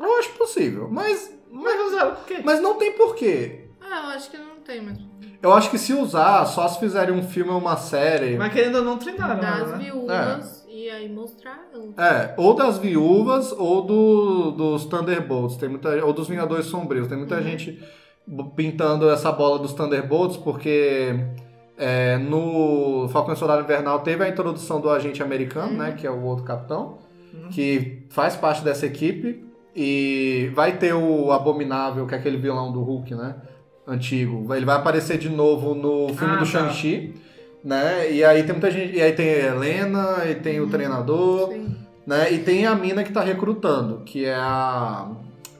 Eu 0.00 0.18
acho 0.18 0.30
possível, 0.30 0.88
mas. 0.90 1.32
Mas 1.52 1.76
vão 1.76 1.86
usar 1.88 2.00
ela 2.00 2.10
por 2.12 2.26
quê? 2.26 2.40
Mas 2.44 2.60
não 2.60 2.74
tem 2.76 2.92
porquê. 2.92 3.68
Ah, 3.80 4.00
eu 4.10 4.16
acho 4.16 4.30
que 4.30 4.36
não 4.36 4.56
tem 4.64 4.82
mesmo. 4.82 5.14
Eu 5.40 5.52
acho 5.52 5.70
que 5.70 5.78
se 5.78 5.92
usar, 5.92 6.44
só 6.46 6.66
se 6.66 6.80
fizerem 6.80 7.14
um 7.14 7.22
filme 7.22 7.50
ou 7.52 7.58
uma 7.58 7.76
série. 7.76 8.36
Mas 8.36 8.52
que 8.52 8.60
ainda 8.60 8.80
não 8.80 8.96
treinaram 8.98 9.38
Das 9.40 9.70
né? 9.72 9.78
viúvas 9.78 10.64
e 10.68 10.88
aí 10.90 11.08
mostrar 11.08 11.68
ela. 11.72 11.94
É, 12.08 12.34
ou 12.36 12.54
das 12.54 12.78
viúvas 12.78 13.52
ou 13.52 13.82
do, 13.82 14.50
dos 14.52 14.86
Thunderbolts. 14.86 15.56
Tem 15.58 15.68
muita, 15.68 16.04
ou 16.04 16.12
dos 16.12 16.26
Vingadores 16.28 16.66
Sombrios. 16.66 17.06
Tem 17.06 17.16
muita 17.18 17.40
gente 17.42 17.72
b- 17.72 17.86
pintando 18.56 19.10
essa 19.10 19.30
bola 19.30 19.58
dos 19.58 19.72
Thunderbolts 19.72 20.36
porque 20.36 21.14
é, 21.76 22.16
no 22.18 23.08
Falcão 23.08 23.36
Soldado 23.36 23.62
Invernal 23.62 24.00
teve 24.00 24.24
a 24.24 24.28
introdução 24.28 24.80
do 24.80 24.88
agente 24.90 25.22
americano, 25.22 25.72
né? 25.74 25.92
Que 25.92 26.06
é 26.06 26.10
o 26.10 26.22
outro 26.22 26.44
capitão, 26.44 26.98
que 27.50 28.06
faz 28.10 28.36
parte 28.36 28.62
dessa 28.62 28.86
equipe. 28.86 29.44
E 29.76 30.52
vai 30.54 30.76
ter 30.78 30.94
o 30.94 31.32
Abominável, 31.32 32.06
que 32.06 32.14
é 32.14 32.18
aquele 32.18 32.36
vilão 32.36 32.70
do 32.70 32.80
Hulk, 32.80 33.12
né? 33.16 33.34
Antigo. 33.86 34.54
Ele 34.54 34.64
vai 34.64 34.76
aparecer 34.76 35.18
de 35.18 35.28
novo 35.28 35.74
no 35.74 36.14
filme 36.14 36.34
Ah, 36.34 36.36
do 36.36 36.44
tá. 36.44 36.46
Shang-Chi. 36.46 37.12
Né? 37.62 38.12
E 38.12 38.24
aí 38.24 38.42
tem 38.44 38.52
muita 38.52 38.70
gente. 38.70 38.96
E 38.96 39.02
aí 39.02 39.12
tem 39.12 39.28
a 39.28 39.46
Helena, 39.48 40.30
e 40.30 40.34
tem 40.36 40.60
o 40.60 40.68
treinador 40.68 41.48
Sim. 41.52 41.74
né? 42.06 42.32
E 42.32 42.38
tem 42.38 42.66
a 42.66 42.74
mina 42.76 43.02
que 43.02 43.12
tá 43.12 43.20
recrutando, 43.22 44.02
que 44.04 44.24
é 44.24 44.34
a 44.36 45.10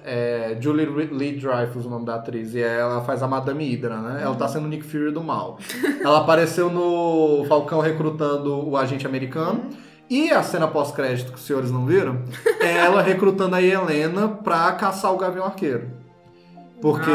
é, 0.05 0.57
Julie 0.61 0.84
Lee 0.86 1.38
Dreyfus, 1.40 1.86
o 1.86 1.88
nome 1.90 2.05
da 2.05 2.16
atriz, 2.16 2.55
e 2.55 2.61
ela 2.62 3.00
faz 3.02 3.22
a 3.22 3.26
Madame 3.26 3.64
Hydra, 3.64 3.96
né? 3.96 4.20
Ela 4.22 4.34
tá 4.34 4.46
sendo 4.46 4.68
Nick 4.68 4.84
Fury 4.84 5.11
do 5.11 5.22
mal. 5.24 5.59
ela 6.02 6.18
apareceu 6.18 6.70
no 6.70 7.44
Falcão 7.48 7.80
recrutando 7.80 8.68
o 8.68 8.76
agente 8.76 9.07
americano. 9.07 9.70
E 10.11 10.30
a 10.30 10.42
cena 10.42 10.68
pós-crédito 10.68 11.32
que 11.32 11.38
os 11.38 11.46
senhores 11.46 11.70
não 11.70 11.86
viram 11.86 12.22
é 12.61 12.76
ela 12.76 13.00
recrutando 13.00 13.57
a 13.57 13.62
Helena 13.62 14.28
pra 14.28 14.70
caçar 14.72 15.12
o 15.14 15.16
Gavião 15.16 15.46
Arqueiro. 15.46 15.88
Porque 16.80 17.11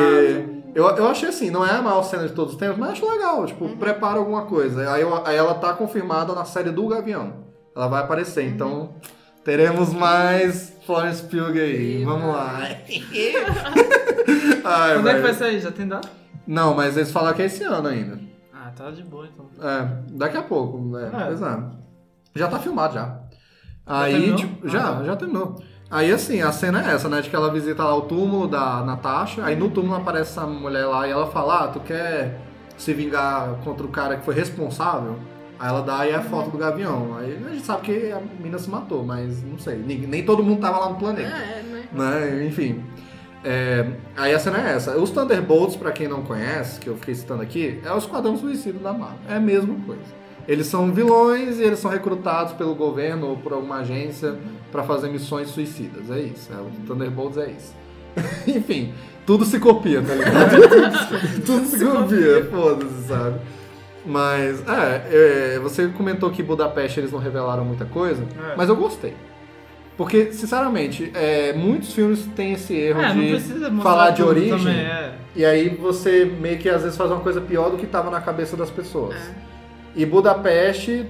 eu, 0.74 0.86
eu 0.88 1.08
achei 1.08 1.30
assim, 1.30 1.52
não 1.52 1.66
é 1.66 1.72
a 1.72 1.82
maior 1.82 2.02
cena 2.04 2.28
de 2.28 2.34
todos 2.34 2.54
os 2.54 2.60
tempos, 2.60 2.78
mas 2.80 2.92
acho 2.94 3.08
legal. 3.08 3.46
Tipo, 3.46 3.70
prepara 3.78 4.18
alguma 4.18 4.44
coisa. 4.44 4.92
Aí, 4.92 5.02
eu- 5.04 5.26
aí 5.26 5.36
ela 5.38 5.54
tá 5.54 5.74
confirmada 5.74 6.34
na 6.34 6.46
série 6.46 6.72
do 6.72 6.88
Gavião. 6.88 7.34
Ela 7.76 7.88
vai 7.88 8.02
aparecer, 8.02 8.44
então 8.48 8.96
teremos 9.44 9.94
mais 9.94 10.74
Florence 10.86 11.24
Pugh 11.24 11.58
aí. 11.60 12.04
Vamos 12.04 12.34
lá. 12.34 12.60
Ai, 14.66 14.94
Quando 14.96 15.10
é 15.10 15.14
que 15.16 15.22
vai 15.22 15.34
sair? 15.34 15.60
Já 15.60 15.72
tem 15.72 15.88
data? 15.88 16.10
Não, 16.46 16.74
mas 16.76 16.98
eles 16.98 17.12
falaram 17.12 17.36
que 17.36 17.42
é 17.44 17.46
esse 17.46 17.64
ano 17.64 17.88
ainda. 17.88 18.20
Ah, 18.54 18.72
tá 18.76 18.90
de 18.92 19.04
boa 19.04 19.28
então. 19.28 19.50
É, 19.68 19.88
daqui 20.14 20.38
a 20.38 20.42
pouco, 20.44 20.80
né? 20.80 21.12
É. 21.14 21.26
Pois 21.26 21.42
é. 21.42 21.60
Já 22.36 22.48
tá 22.48 22.60
filmado 22.60 22.94
já. 22.94 23.20
Aí, 23.86 24.12
terminou? 24.14 24.36
tipo, 24.38 24.68
Ah, 24.68 24.70
já, 24.70 24.80
tá. 24.96 25.04
já 25.04 25.16
terminou. 25.16 25.64
Aí, 25.92 26.12
assim, 26.12 26.42
a 26.42 26.52
cena 26.52 26.84
é 26.88 26.94
essa, 26.94 27.10
né? 27.10 27.22
De 27.22 27.30
que 27.30 27.36
ela 27.36 27.52
visita 27.52 27.84
lá 27.84 27.96
o 27.96 28.02
túmulo 28.02 28.48
da 28.48 28.84
Natasha. 28.84 29.44
Aí 29.44 29.56
no 29.56 29.70
túmulo 29.72 29.96
aparece 29.96 30.32
essa 30.32 30.46
mulher 30.46 30.86
lá 30.86 31.08
e 31.08 31.12
ela 31.12 31.26
fala: 31.28 31.64
Ah, 31.64 31.68
tu 31.68 31.80
quer 31.80 32.40
se 32.78 32.94
vingar 32.94 33.56
contra 33.64 33.86
o 33.86 33.90
cara 33.90 34.18
que 34.18 34.24
foi 34.26 34.36
responsável? 34.36 35.18
Aí 35.60 35.68
ela 35.70 35.82
dá 35.82 35.99
aí 35.99 36.14
a 36.14 36.22
foto 36.22 36.49
do 36.51 36.57
gavião. 36.57 37.18
Aí 37.18 37.38
a 37.45 37.49
gente 37.49 37.66
sabe 37.66 37.82
que 37.82 38.12
a 38.12 38.22
mina 38.39 38.57
se 38.57 38.70
matou, 38.70 39.03
mas 39.03 39.43
não 39.43 39.57
sei. 39.57 39.76
Nem, 39.76 39.97
nem 39.99 40.24
todo 40.24 40.41
mundo 40.41 40.62
tava 40.62 40.80
lá 40.80 40.89
no 40.89 40.95
planeta 40.95 41.28
É, 41.30 41.62
né? 41.64 41.84
né? 41.91 42.45
Enfim. 42.45 42.82
É, 43.43 43.86
aí 44.16 44.34
a 44.34 44.39
cena 44.39 44.57
é 44.70 44.76
essa. 44.76 44.97
Os 44.97 45.12
Thunderbolts, 45.12 45.76
pra 45.76 45.91
quem 45.91 46.07
não 46.07 46.22
conhece, 46.22 46.80
que 46.80 46.88
eu 46.88 46.95
fiquei 46.97 47.16
citando 47.16 47.41
aqui, 47.41 47.80
é 47.86 47.91
o 47.91 47.97
Esquadrão 47.97 48.38
Suicida 48.38 48.80
da 48.80 48.93
Marvel. 48.93 49.20
É 49.28 49.36
a 49.36 49.39
mesma 49.39 49.76
coisa. 49.86 50.20
Eles 50.47 50.68
são 50.68 50.91
vilões 50.91 51.60
e 51.60 51.64
eles 51.64 51.80
são 51.80 51.91
recrutados 51.91 52.53
pelo 52.53 52.74
governo 52.74 53.28
ou 53.28 53.38
por 53.38 53.53
alguma 53.53 53.78
agência 53.78 54.36
pra 54.72 54.84
fazer 54.84 55.10
missões 55.10 55.49
suicidas. 55.49 56.10
É 56.10 56.20
isso. 56.20 56.51
É, 56.51 56.55
o 56.55 56.70
Thunderbolts 56.88 57.38
é 57.38 57.51
isso. 57.51 57.76
Enfim, 58.47 58.93
tudo 59.26 59.45
se 59.45 59.60
copia, 59.60 60.01
tá 60.01 60.16
ligado? 60.16 60.55
tudo 61.45 61.66
se 61.66 61.86
copia, 61.86 62.45
foda-se, 62.49 63.07
sabe? 63.07 63.39
Mas, 64.06 64.64
é, 64.68 65.56
é, 65.56 65.60
você 65.60 65.88
comentou 65.89 66.30
que 66.30 66.41
Budapeste 66.41 67.00
eles 67.00 67.12
não 67.12 67.20
revelaram 67.20 67.66
muita 67.66 67.86
coisa, 67.86 68.24
É. 68.52 68.56
mas 68.56 68.70
eu 68.70 68.76
gostei. 68.76 69.14
Porque, 69.97 70.32
sinceramente, 70.32 71.12
é, 71.14 71.52
muitos 71.52 71.93
filmes 71.93 72.26
têm 72.36 72.54
esse 72.54 72.74
erro 72.74 73.02
É, 73.02 73.14
de 73.14 73.82
falar 73.82 74.12
de 74.12 74.24
origem. 74.24 74.58
Também, 74.58 74.80
é. 74.80 75.14
E 75.36 75.45
aí 75.45 75.70
você 75.70 76.24
meio 76.24 76.58
que 76.58 76.70
às 76.70 76.82
vezes 76.84 76.97
faz 76.97 77.12
uma 77.12 77.20
coisa 77.20 77.41
pior 77.41 77.70
do 77.70 77.78
que 77.78 77.86
estava 77.86 78.10
na 78.10 78.22
cabeça 78.22 78.56
das 78.56 78.70
pessoas. 78.72 79.16
E 79.93 80.06
Budapeste, 80.06 81.06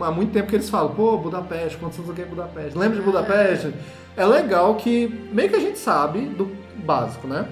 há 0.00 0.10
muito 0.10 0.32
tempo 0.32 0.48
que 0.48 0.56
eles 0.56 0.70
falam, 0.70 0.94
pô, 0.94 1.18
Budapeste, 1.18 1.76
quantos 1.76 1.98
anos 1.98 2.18
em 2.18 2.24
Budapeste? 2.24 2.78
Lembra 2.78 2.96
de 2.98 3.02
Budapeste? 3.04 3.74
É 4.16 4.24
legal 4.24 4.74
que 4.76 5.28
meio 5.32 5.50
que 5.50 5.56
a 5.56 5.60
gente 5.60 5.78
sabe 5.78 6.20
do 6.20 6.50
básico, 6.84 7.28
né? 7.28 7.46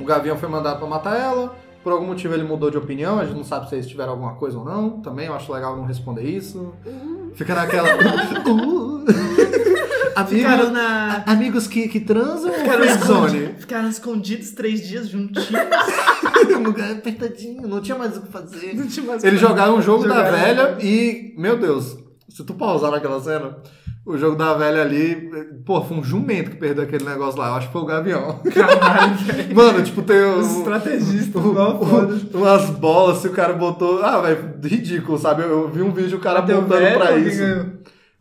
O 0.00 0.04
Gavião 0.04 0.36
foi 0.38 0.48
mandado 0.48 0.78
pra 0.78 0.86
matar 0.88 1.18
ela. 1.18 1.54
Por 1.86 1.92
algum 1.92 2.06
motivo 2.06 2.34
ele 2.34 2.42
mudou 2.42 2.68
de 2.68 2.76
opinião, 2.76 3.20
a 3.20 3.24
gente 3.24 3.36
não 3.36 3.44
sabe 3.44 3.68
se 3.68 3.76
eles 3.76 3.86
tiveram 3.86 4.10
alguma 4.10 4.34
coisa 4.34 4.58
ou 4.58 4.64
não. 4.64 4.98
Também 5.02 5.26
eu 5.28 5.34
acho 5.34 5.52
legal 5.52 5.76
não 5.76 5.84
responder 5.84 6.24
isso. 6.24 6.74
Fica 7.36 7.54
naquela. 7.54 7.86
Uh. 8.44 9.04
Ficaram 10.26 10.54
Amigos, 10.66 10.72
na. 10.72 11.22
amigos 11.26 11.66
que, 11.68 11.86
que 11.86 12.00
transam 12.00 12.50
ou 12.50 12.58
Ficaram, 12.58 12.82
friendzone? 12.84 13.26
escondi- 13.38 13.60
ficaram 13.60 13.88
escondidos 13.88 14.50
três 14.50 14.80
dias 14.88 15.08
juntinhos. 15.08 15.48
Um 16.58 16.62
lugar 16.66 16.90
apertadinho, 16.90 17.68
não 17.68 17.80
tinha 17.80 17.96
mais 17.96 18.16
o 18.16 18.22
que 18.22 18.32
fazer. 18.32 18.74
Não 18.74 18.88
tinha 18.88 19.06
mais 19.06 19.22
Eles 19.22 19.38
jogaram 19.38 19.76
um 19.76 19.82
jogo 19.82 20.08
da 20.08 20.14
Jogaram- 20.26 20.38
velha 20.38 20.78
e, 20.80 21.34
meu 21.38 21.56
Deus, 21.56 21.96
se 22.28 22.42
tu 22.44 22.54
pausar 22.54 22.90
naquela 22.90 23.20
cena, 23.20 23.58
o 24.06 24.16
jogo 24.16 24.36
da 24.36 24.54
velha 24.54 24.82
ali, 24.82 25.28
pô, 25.66 25.82
foi 25.82 25.96
um 25.98 26.02
jumento 26.02 26.52
que 26.52 26.56
perdeu 26.56 26.84
aquele 26.84 27.04
negócio 27.04 27.38
lá. 27.40 27.48
Eu 27.48 27.54
acho 27.56 27.66
que 27.66 27.72
foi 27.72 27.82
o 27.82 27.86
Gavião. 27.86 28.40
Caralho. 28.54 29.16
Mano, 29.54 29.82
tipo, 29.82 30.00
tem 30.02 30.16
Os 30.24 30.46
um, 30.46 30.58
estrategistas, 30.60 31.44
um- 31.44 31.50
igual 31.50 31.84
foda. 31.84 32.16
umas 32.32 32.70
bolas 32.70 33.18
se 33.18 33.26
o 33.28 33.32
cara 33.32 33.52
botou. 33.52 34.02
Ah, 34.02 34.20
velho, 34.20 34.54
ridículo, 34.62 35.18
sabe? 35.18 35.42
Eu, 35.42 35.48
eu 35.50 35.68
vi 35.68 35.82
um 35.82 35.92
vídeo 35.92 36.18
o 36.18 36.20
cara 36.20 36.38
apontando 36.38 36.66
velho, 36.68 36.98
pra 36.98 37.16
isso. 37.18 37.38
ganhou? 37.40 37.66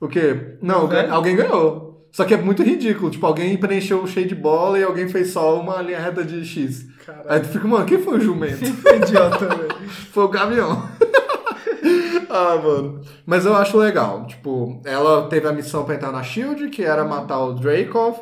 O 0.01 0.07
quê? 0.07 0.57
Não, 0.61 0.87
velho? 0.87 1.13
alguém 1.13 1.35
ganhou. 1.35 1.85
Só 2.11 2.23
que 2.23 2.33
é 2.33 2.37
muito 2.37 2.63
ridículo. 2.63 3.09
Tipo, 3.11 3.25
alguém 3.27 3.55
preencheu 3.57 4.05
cheio 4.07 4.27
de 4.27 4.35
bola 4.35 4.79
e 4.79 4.83
alguém 4.83 5.07
fez 5.07 5.31
só 5.31 5.59
uma 5.59 5.81
linha 5.81 5.99
reta 5.99 6.23
de 6.23 6.43
X. 6.45 6.85
Caralho. 7.05 7.25
Aí 7.29 7.39
tu 7.41 7.47
fica, 7.49 7.67
mano, 7.67 7.85
quem 7.85 7.99
foi 8.01 8.17
o 8.17 8.21
jumento? 8.21 8.63
Idiota, 8.95 9.45
velho. 9.47 9.75
Foi 10.11 10.23
o 10.23 10.29
Gavião. 10.29 10.81
ah, 12.35 12.61
mano. 12.61 13.01
Mas 13.25 13.45
eu 13.45 13.55
acho 13.55 13.77
legal. 13.77 14.25
Tipo, 14.27 14.81
ela 14.85 15.27
teve 15.27 15.47
a 15.47 15.53
missão 15.53 15.83
pra 15.85 15.95
entrar 15.95 16.11
na 16.11 16.23
Shield, 16.23 16.69
que 16.69 16.83
era 16.83 17.05
matar 17.05 17.39
o 17.39 17.53
Dracov. 17.53 18.17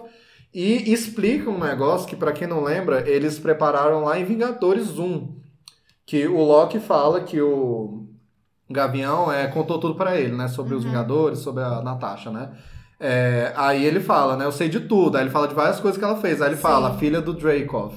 E 0.54 0.94
explica 0.94 1.50
um 1.50 1.60
negócio 1.60 2.08
que, 2.08 2.16
pra 2.16 2.32
quem 2.32 2.48
não 2.48 2.64
lembra, 2.64 3.10
eles 3.10 3.40
prepararam 3.40 4.04
lá 4.04 4.20
em 4.20 4.26
Vingadores 4.26 5.00
1. 5.00 5.36
Que 6.06 6.28
o 6.28 6.44
Loki 6.44 6.80
fala 6.80 7.22
que 7.22 7.42
o 7.42 8.08
Gavião 8.70 9.32
é, 9.32 9.48
contou 9.48 9.80
tudo 9.80 9.96
pra 9.96 10.20
ele, 10.20 10.36
né? 10.36 10.48
Sobre 10.48 10.76
os 10.76 10.84
Vingadores, 10.84 11.40
sobre 11.40 11.64
a 11.64 11.82
Natasha, 11.82 12.30
né? 12.30 12.52
É, 13.00 13.52
aí 13.56 13.84
ele 13.84 14.00
fala, 14.00 14.38
né? 14.38 14.46
Eu 14.46 14.52
sei 14.52 14.70
de 14.70 14.82
tudo. 14.82 15.18
Aí 15.18 15.24
ele 15.24 15.32
fala 15.32 15.48
de 15.48 15.56
várias 15.56 15.80
coisas 15.80 15.98
que 15.98 16.06
ela 16.06 16.18
fez. 16.18 16.42
Aí 16.42 16.50
ele 16.50 16.56
Sim. 16.56 16.62
fala, 16.62 16.98
filha 16.98 17.22
do 17.22 17.34
Dracov. 17.34 17.96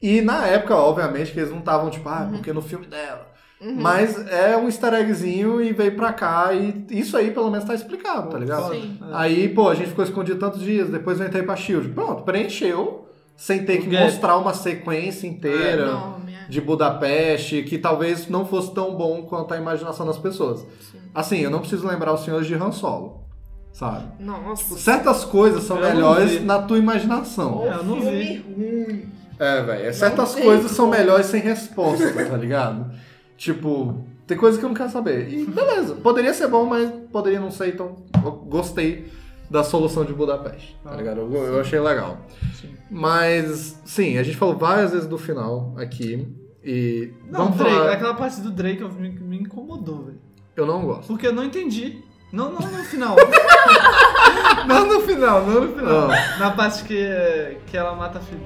E 0.00 0.20
na 0.20 0.46
época, 0.46 0.74
obviamente, 0.74 1.32
que 1.32 1.40
eles 1.40 1.50
não 1.50 1.58
estavam 1.58 1.90
tipo, 1.90 2.08
ah, 2.08 2.28
porque 2.30 2.52
no 2.52 2.62
filme 2.62 2.86
dela. 2.86 3.26
Mas 3.60 4.16
é 4.28 4.56
um 4.56 4.66
easter 4.66 4.94
eggzinho 4.94 5.60
e 5.60 5.72
veio 5.72 5.96
pra 5.96 6.12
cá 6.12 6.52
e 6.52 6.86
isso 6.90 7.16
aí 7.16 7.30
pelo 7.32 7.50
menos 7.50 7.66
tá 7.66 7.74
explicado, 7.74 8.30
tá 8.30 8.38
ligado? 8.38 8.72
Sim. 8.72 8.98
Aí, 9.12 9.48
pô, 9.48 9.68
a 9.68 9.74
gente 9.74 9.88
ficou 9.88 10.04
escondido 10.04 10.38
tantos 10.38 10.60
dias, 10.60 10.88
depois 10.88 11.18
eu 11.20 11.26
entrei 11.26 11.42
pra 11.42 11.56
Shield. 11.56 11.88
Pronto, 11.88 12.22
preencheu, 12.22 13.08
sem 13.36 13.64
ter 13.64 13.78
que 13.78 13.88
gap. 13.88 14.04
mostrar 14.04 14.36
uma 14.36 14.54
sequência 14.54 15.26
inteira 15.26 15.82
Enorme, 15.88 16.34
é. 16.34 16.48
de 16.48 16.60
Budapeste, 16.60 17.64
que 17.64 17.78
talvez 17.78 18.28
não 18.28 18.46
fosse 18.46 18.72
tão 18.72 18.94
bom 18.94 19.22
quanto 19.22 19.52
a 19.52 19.56
imaginação 19.56 20.06
das 20.06 20.18
pessoas. 20.18 20.60
Sim. 20.60 20.98
Assim, 21.12 21.38
eu 21.40 21.50
não 21.50 21.58
preciso 21.58 21.86
lembrar 21.86 22.12
os 22.14 22.20
senhores 22.24 22.46
de 22.46 22.54
Han 22.54 22.70
Solo, 22.70 23.24
sabe? 23.72 24.04
Nossa. 24.20 24.76
Certas 24.78 25.24
coisas 25.24 25.64
são 25.64 25.78
Eu 25.78 25.88
melhores 25.88 26.30
vi. 26.32 26.40
na 26.44 26.62
tua 26.62 26.78
imaginação. 26.78 27.64
É, 27.64 27.74
eu 27.74 27.82
não 27.82 28.00
vi. 28.00 28.36
ruim. 28.56 29.08
É, 29.36 29.62
velho. 29.62 29.94
Certas 29.94 30.34
coisas 30.36 30.70
são 30.70 30.86
melhores 30.88 31.26
sem 31.26 31.40
resposta, 31.40 32.12
tá 32.24 32.36
ligado? 32.36 32.86
Tipo, 33.38 34.04
tem 34.26 34.36
coisas 34.36 34.58
que 34.58 34.64
eu 34.66 34.68
não 34.68 34.76
quero 34.76 34.90
saber. 34.90 35.32
E 35.32 35.46
beleza, 35.46 35.94
poderia 35.94 36.34
ser 36.34 36.48
bom, 36.48 36.66
mas 36.66 36.90
poderia 37.10 37.40
não 37.40 37.50
ser, 37.50 37.68
então 37.68 37.96
eu 38.22 38.32
gostei 38.32 39.06
da 39.48 39.62
solução 39.64 40.04
de 40.04 40.12
Budapeste, 40.12 40.76
tá 40.84 40.90
Ah, 40.92 40.96
ligado? 40.96 41.20
Eu, 41.20 41.32
eu 41.32 41.60
achei 41.60 41.78
legal. 41.80 42.18
Sim. 42.60 42.74
Mas, 42.90 43.80
sim, 43.86 44.18
a 44.18 44.22
gente 44.22 44.36
falou 44.36 44.58
várias 44.58 44.90
vezes 44.90 45.06
do 45.06 45.16
final 45.16 45.72
aqui. 45.78 46.26
E 46.64 47.12
Não, 47.30 47.44
vamos 47.44 47.56
Drake, 47.58 47.74
falar. 47.76 47.92
aquela 47.92 48.14
parte 48.14 48.40
do 48.40 48.50
Drake 48.50 48.82
me, 48.84 49.08
me 49.10 49.38
incomodou, 49.38 50.02
velho. 50.04 50.20
Eu 50.56 50.66
não 50.66 50.82
gosto. 50.84 51.06
Porque 51.06 51.26
eu 51.28 51.32
não 51.32 51.44
entendi. 51.44 52.02
Não, 52.32 52.50
não 52.52 52.60
no 52.60 52.84
final. 52.84 53.16
não 54.66 54.86
no 54.86 55.00
final, 55.00 55.46
não 55.46 55.60
no 55.62 55.74
final. 55.74 56.08
Na 56.38 56.50
parte 56.50 56.84
que, 56.84 57.06
que 57.66 57.76
ela 57.76 57.94
mata 57.94 58.18
a 58.18 58.22
filha. 58.22 58.40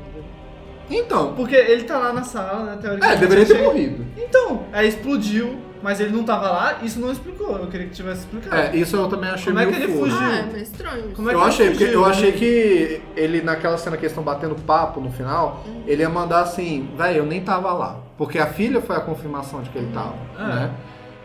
Então, 0.93 1.35
Porque 1.35 1.55
ele 1.55 1.85
tá 1.85 1.99
lá 1.99 2.13
na 2.13 2.23
sala, 2.23 2.65
né? 2.65 2.73
é, 2.75 2.77
Teoricamente. 2.77 3.21
deveria 3.21 3.47
ter 3.47 3.63
morrido. 3.63 4.05
Então, 4.17 4.63
aí 4.73 4.89
explodiu, 4.89 5.59
mas 5.83 5.99
ele 6.01 6.11
não 6.13 6.23
tava 6.25 6.49
lá, 6.51 6.79
isso 6.83 7.01
não 7.01 7.11
explicou. 7.11 7.57
Eu 7.57 7.67
queria 7.67 7.87
que 7.87 7.93
tivesse 7.95 8.21
explicado. 8.21 8.55
É, 8.57 8.77
isso 8.77 8.97
eu 8.97 9.09
também 9.09 9.31
achei 9.31 9.53
Como 9.53 9.59
é 9.59 9.67
meio 9.67 9.77
que 9.79 9.83
ele 9.85 9.93
fugiu? 9.99 10.19
Ah, 10.21 10.39
é 10.39 10.43
meio 10.53 10.63
estranho. 10.63 11.05
Como 11.15 11.31
é 11.31 11.35
Eu 11.35 11.39
que 11.39 11.43
ele 11.45 11.49
achei, 11.49 11.71
porque 11.71 11.85
fugiu, 11.87 12.01
eu 12.01 12.07
né? 12.07 12.11
achei 12.13 12.33
que 12.33 13.01
ele, 13.17 13.43
naquela 13.43 13.79
cena 13.79 13.97
que 13.97 14.03
eles 14.03 14.13
estão 14.13 14.23
batendo 14.25 14.55
papo 14.55 15.01
no 15.01 15.11
final, 15.11 15.65
ele 15.87 16.03
ia 16.03 16.09
mandar 16.09 16.41
assim, 16.43 16.89
velho, 16.97 17.19
eu 17.19 17.27
nem 17.27 17.41
tava 17.41 17.73
lá. 17.73 17.99
Porque 18.19 18.39
a 18.39 18.47
filha 18.47 18.81
foi 18.81 18.95
a 18.97 19.01
confirmação 19.01 19.63
de 19.63 19.71
que 19.71 19.79
ele 19.79 19.91
tava, 19.93 20.15
É. 20.39 20.43
né? 20.43 20.71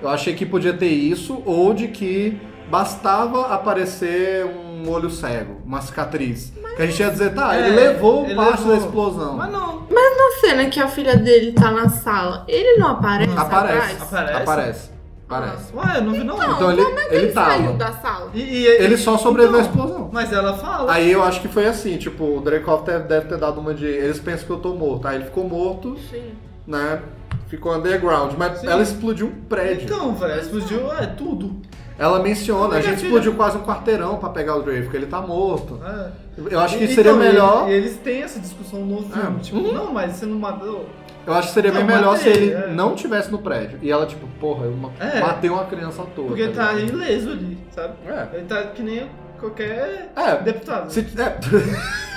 Eu 0.01 0.09
achei 0.09 0.33
que 0.35 0.45
podia 0.45 0.73
ter 0.73 0.87
isso, 0.89 1.41
ou 1.45 1.73
de 1.73 1.87
que 1.87 2.39
bastava 2.69 3.47
aparecer 3.53 4.45
um 4.45 4.87
olho 4.89 5.09
cego, 5.09 5.59
uma 5.65 5.81
cicatriz. 5.81 6.53
Que 6.77 6.83
a 6.83 6.85
gente 6.85 6.99
ia 7.01 7.09
dizer, 7.09 7.33
tá, 7.33 7.55
É, 7.55 7.59
ele 7.67 7.75
levou 7.75 8.23
ele 8.25 8.35
parte 8.35 8.59
levou. 8.63 8.71
da 8.71 8.77
explosão. 8.85 9.35
Mas 9.35 9.51
não. 9.51 9.77
A 9.87 10.39
cena 10.39 10.69
que 10.69 10.79
a 10.79 10.87
filha 10.87 11.17
dele 11.17 11.51
tá 11.53 11.71
na 11.71 11.89
sala, 11.89 12.45
ele 12.47 12.77
não 12.77 12.89
aparece 12.89 13.33
Aparece. 13.35 13.77
atrás? 14.01 14.01
Aparece? 14.03 14.41
Aparece. 14.43 14.89
Aparece. 15.27 15.73
Ué, 15.75 15.97
eu 15.97 16.03
não 16.03 16.11
vi 16.13 16.23
não. 16.23 16.35
Então, 16.35 16.51
Então 16.53 16.71
ele- 16.71 16.83
como 16.85 16.99
é 16.99 17.05
que 17.05 17.15
ele 17.15 17.23
ele, 17.25 17.33
saiu 17.33 17.63
tava. 17.63 17.73
da 17.73 17.91
sala? 17.93 18.29
E, 18.33 18.39
e- 18.41 18.67
Ele 18.67 18.97
só 18.97 19.17
sobreviveu 19.17 19.59
à 19.59 19.63
Então, 19.63 19.71
explosão. 19.73 20.09
Mas 20.13 20.31
ela 20.31 20.53
fala. 20.57 20.93
Aí 20.93 21.11
eu 21.11 21.23
acho 21.23 21.41
que 21.41 21.47
foi 21.47 21.65
assim, 21.65 21.97
tipo, 21.97 22.37
o 22.37 22.39
Dreykov 22.41 22.85
deve, 22.85 23.05
deve 23.05 23.25
ter 23.27 23.37
dado 23.37 23.59
uma 23.59 23.73
de. 23.73 23.85
Eles 23.87 24.19
pensam 24.19 24.45
que 24.45 24.53
eu 24.53 24.59
tô 24.59 24.73
morto. 24.75 25.07
Aí 25.07 25.15
ele 25.15 25.25
ficou 25.25 25.43
morto, 25.49 25.97
Sim. 26.11 26.31
né? 26.67 27.01
Ficou 27.47 27.75
underground. 27.75 28.33
Mas 28.37 28.59
Sim. 28.59 28.67
ela 28.67 28.83
explodiu 28.83 29.27
um 29.27 29.41
prédio. 29.49 29.85
Então, 29.85 30.13
velho, 30.13 30.39
explodiu 30.41 30.91
é 30.93 31.07
tudo. 31.07 31.55
Ela 31.97 32.19
menciona, 32.19 32.65
a 32.65 32.69
Minha 32.69 32.81
gente 32.83 32.95
filha- 32.97 33.07
explodiu 33.07 33.33
quase 33.33 33.57
um 33.57 33.63
quarteirão 33.63 34.17
pra 34.17 34.29
pegar 34.29 34.55
o 34.55 34.61
Drake, 34.61 34.83
porque 34.83 34.97
ele 34.97 35.07
tá 35.07 35.19
morto. 35.19 35.79
É. 35.83 36.26
Eu 36.37 36.59
acho 36.59 36.77
que 36.77 36.83
E- 36.83 36.87
seria 36.93 37.11
então, 37.11 37.23
melhor. 37.23 37.69
e- 37.69 37.73
Eles 37.73 37.97
têm 37.97 38.21
essa 38.21 38.39
discussão 38.39 38.85
no 38.85 39.01
filme. 39.09 39.37
É. 39.37 39.39
Tipo, 39.41 39.57
Uhum. 39.57 39.73
não, 39.73 39.93
mas 39.93 40.13
você 40.13 40.25
não 40.25 40.37
matou. 40.37 40.87
Eu 41.25 41.33
acho 41.33 41.47
que 41.49 41.53
seria 41.55 41.71
Não, 41.71 41.77
bem 41.85 41.95
melhor 41.95 42.13
matei, 42.15 42.33
se 42.33 42.39
ele 42.39 42.53
é. 42.53 42.67
não 42.67 42.95
tivesse 42.95 43.31
no 43.31 43.39
prédio. 43.39 43.79
E 43.81 43.89
ela, 43.91 44.05
tipo, 44.05 44.25
porra, 44.39 44.65
eu 44.65 44.73
É. 44.99 45.19
matei 45.19 45.49
uma 45.49 45.65
criança 45.65 46.03
à 46.03 46.05
toa. 46.05 46.27
Porque 46.27 46.47
tá 46.49 46.71
ligado? 46.73 46.95
ileso 47.03 47.31
ali, 47.31 47.57
sabe? 47.71 47.93
É. 48.07 48.27
Ele 48.37 48.45
tá 48.45 48.61
que 48.63 48.81
nem 48.83 49.09
qualquer 49.39 50.11
É. 50.15 50.35
deputado. 50.43 50.89
Se- 50.91 50.99
é. 51.01 51.37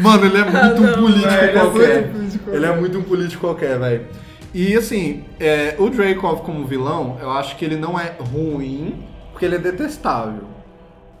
Mano, 0.00 0.26
ele 0.26 0.38
é 0.38 0.44
muito 0.44 0.82
um 0.82 0.92
político 1.02 1.28
velho, 1.28 1.48
ele 1.48 1.58
é 1.58 1.60
qualquer. 1.60 2.08
muito 2.12 2.48
Ele 2.48 2.56
é 2.56 2.60
qualquer. 2.68 2.80
muito 2.80 2.98
um 2.98 3.02
político 3.02 3.40
qualquer, 3.40 3.78
velho. 3.78 4.06
E 4.54 4.76
assim, 4.76 5.24
é, 5.40 5.74
o 5.78 5.90
Dreykov 5.90 6.42
como 6.42 6.64
vilão, 6.66 7.18
eu 7.20 7.30
acho 7.30 7.56
que 7.56 7.64
ele 7.64 7.76
não 7.76 7.98
é 7.98 8.12
ruim, 8.32 9.04
porque 9.32 9.44
ele 9.44 9.56
é 9.56 9.58
detestável. 9.58 10.44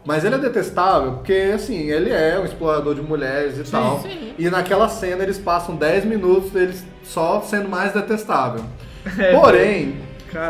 Mas 0.08 0.24
ele 0.24 0.36
é 0.36 0.38
detestável 0.38 1.12
porque, 1.12 1.52
assim, 1.54 1.90
ele 1.90 2.08
é 2.08 2.38
um 2.40 2.44
explorador 2.46 2.94
de 2.94 3.02
mulheres 3.02 3.58
e 3.58 3.70
tal. 3.70 4.00
sim. 4.00 4.32
E 4.38 4.48
naquela 4.48 4.88
cena 4.88 5.22
eles 5.22 5.36
passam 5.36 5.76
10 5.76 6.06
minutos 6.06 6.50
deles 6.50 6.82
só 7.04 7.42
sendo 7.42 7.68
mais 7.68 7.92
detestável. 7.92 8.64
É, 9.18 9.32
Porém, 9.32 9.96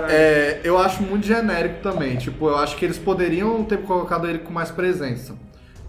é, 0.09 0.61
eu 0.65 0.79
acho 0.79 1.03
muito 1.03 1.27
genérico 1.27 1.81
também. 1.83 2.17
Tipo, 2.17 2.49
eu 2.49 2.57
acho 2.57 2.77
que 2.77 2.85
eles 2.85 2.99
poderiam 2.99 3.63
ter 3.65 3.79
colocado 3.79 4.29
ele 4.29 4.39
com 4.39 4.53
mais 4.53 4.71
presença. 4.71 5.35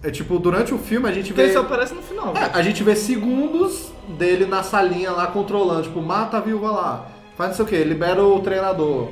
É 0.02 0.10
tipo, 0.10 0.38
durante 0.38 0.74
o 0.74 0.78
filme 0.78 1.08
a 1.08 1.12
gente 1.12 1.28
Porque 1.28 1.42
vê. 1.42 1.48
ele 1.48 1.52
só 1.52 1.60
aparece 1.60 1.94
no 1.94 2.02
final. 2.02 2.34
É, 2.36 2.50
a 2.52 2.62
gente 2.62 2.82
vê 2.82 2.94
segundos 2.94 3.92
dele 4.18 4.46
na 4.46 4.62
salinha 4.62 5.10
lá 5.12 5.28
controlando, 5.28 5.82
tipo, 5.84 6.00
mata 6.00 6.36
a 6.36 6.40
viúva 6.40 6.70
lá, 6.70 7.06
faz 7.36 7.50
não 7.50 7.56
sei 7.56 7.64
o 7.64 7.68
que, 7.68 7.84
libera 7.84 8.22
o 8.22 8.40
treinador. 8.40 9.10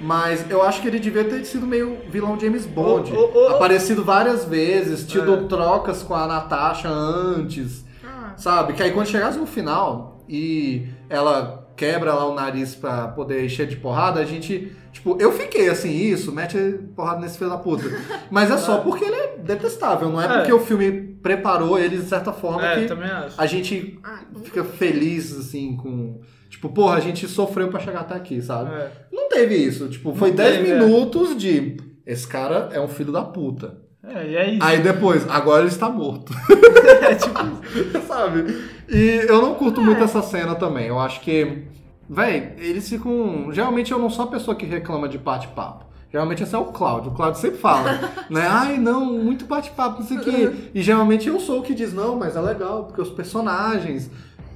Mas 0.00 0.48
eu 0.50 0.62
acho 0.62 0.82
que 0.82 0.88
ele 0.88 0.98
devia 0.98 1.24
ter 1.24 1.44
sido 1.44 1.66
meio 1.66 1.98
vilão 2.10 2.38
James 2.38 2.66
Bond. 2.66 3.12
Ô, 3.12 3.16
ô, 3.18 3.44
ô. 3.44 3.48
Aparecido 3.56 4.04
várias 4.04 4.44
vezes, 4.44 5.06
tido 5.06 5.34
É. 5.34 5.42
trocas 5.44 6.02
com 6.02 6.14
a 6.14 6.26
Natasha 6.26 6.88
antes, 6.88 7.84
Ah, 8.04 8.34
sabe? 8.36 8.74
Que 8.74 8.82
aí 8.82 8.90
quando 8.92 9.06
chegasse 9.06 9.38
no 9.38 9.46
final 9.46 10.22
e 10.28 10.86
ela 11.08 11.66
quebra 11.76 12.12
lá 12.14 12.26
o 12.26 12.34
nariz 12.34 12.74
pra 12.74 13.08
poder 13.08 13.44
encher 13.44 13.66
de 13.66 13.76
porrada, 13.76 14.20
a 14.20 14.24
gente. 14.24 14.72
Tipo, 14.92 15.16
eu 15.20 15.30
fiquei 15.30 15.68
assim, 15.68 15.90
isso, 15.90 16.32
mete 16.32 16.56
porrada 16.94 17.20
nesse 17.20 17.36
filho 17.38 17.50
da 17.50 17.58
puta. 17.58 17.84
Mas 18.30 18.50
é 18.50 18.56
só 18.56 18.78
porque 18.78 19.04
ele 19.04 19.14
é 19.14 19.36
detestável, 19.38 20.08
não 20.10 20.20
é, 20.20 20.24
É. 20.24 20.38
porque 20.38 20.52
o 20.52 20.60
filme 20.60 20.90
preparou 21.22 21.78
ele 21.78 21.98
de 21.98 22.04
certa 22.08 22.32
forma 22.32 22.64
É, 22.66 22.80
que 22.82 22.86
também 22.88 23.10
acho. 23.10 23.34
a 23.40 23.46
gente 23.46 23.98
ah, 24.04 24.20
fica 24.42 24.62
feliz, 24.64 25.36
assim, 25.36 25.76
com. 25.76 26.20
Tipo, 26.56 26.70
porra, 26.70 26.96
a 26.96 27.00
gente 27.00 27.28
sofreu 27.28 27.68
pra 27.68 27.78
chegar 27.78 28.00
até 28.00 28.14
aqui, 28.14 28.40
sabe? 28.40 28.74
É. 28.74 28.90
Não 29.12 29.28
teve 29.28 29.54
isso. 29.54 29.88
Tipo, 29.88 30.14
foi 30.14 30.30
Não 30.30 30.36
10 30.36 30.56
teve, 30.56 30.70
é. 30.70 30.78
minutos 30.78 31.36
de. 31.36 31.76
Esse 32.06 32.26
cara 32.26 32.70
é 32.72 32.80
um 32.80 32.88
filho 32.88 33.12
da 33.12 33.22
puta. 33.22 33.76
É, 34.02 34.26
e 34.26 34.36
é 34.36 34.50
isso. 34.52 34.64
Aí 34.64 34.80
depois, 34.80 35.28
agora 35.28 35.60
ele 35.60 35.68
está 35.68 35.90
morto. 35.90 36.32
é 37.10 37.14
tipo. 37.14 38.00
sabe? 38.08 38.58
E 38.88 39.26
eu 39.28 39.42
não 39.42 39.54
curto 39.54 39.82
muito 39.82 40.02
essa 40.02 40.22
cena 40.22 40.54
também. 40.54 40.86
Eu 40.86 40.98
acho 40.98 41.20
que. 41.20 41.64
Véi, 42.08 42.54
eles 42.56 42.88
ficam. 42.88 43.52
Geralmente 43.52 43.92
eu 43.92 43.98
não 43.98 44.08
sou 44.08 44.24
a 44.24 44.28
pessoa 44.28 44.56
que 44.56 44.64
reclama 44.64 45.10
de 45.10 45.18
bate-papo. 45.18 45.84
Geralmente 46.10 46.42
esse 46.42 46.54
é 46.54 46.58
o 46.58 46.64
Cláudio. 46.66 47.10
O 47.12 47.14
Cláudio 47.14 47.38
sempre 47.38 47.58
fala, 47.58 48.00
né? 48.30 48.46
Ai, 48.48 48.78
não, 48.78 49.04
muito 49.04 49.44
bate-papo, 49.44 50.00
não 50.00 50.08
sei 50.08 50.16
o 50.16 50.20
quê. 50.20 50.52
E 50.74 50.80
geralmente 50.80 51.28
eu 51.28 51.38
sou 51.38 51.58
o 51.58 51.62
que 51.62 51.74
diz, 51.74 51.92
não, 51.92 52.16
mas 52.16 52.34
é 52.34 52.40
legal, 52.40 52.84
porque 52.84 53.02
os 53.02 53.10
personagens. 53.10 54.10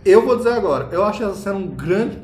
Eu 0.04 0.24
vou 0.24 0.36
dizer 0.36 0.52
agora, 0.52 0.88
eu 0.92 1.04
acho 1.04 1.22
essa 1.22 1.34
cena 1.34 1.56
um 1.56 1.66
grande, 1.66 2.18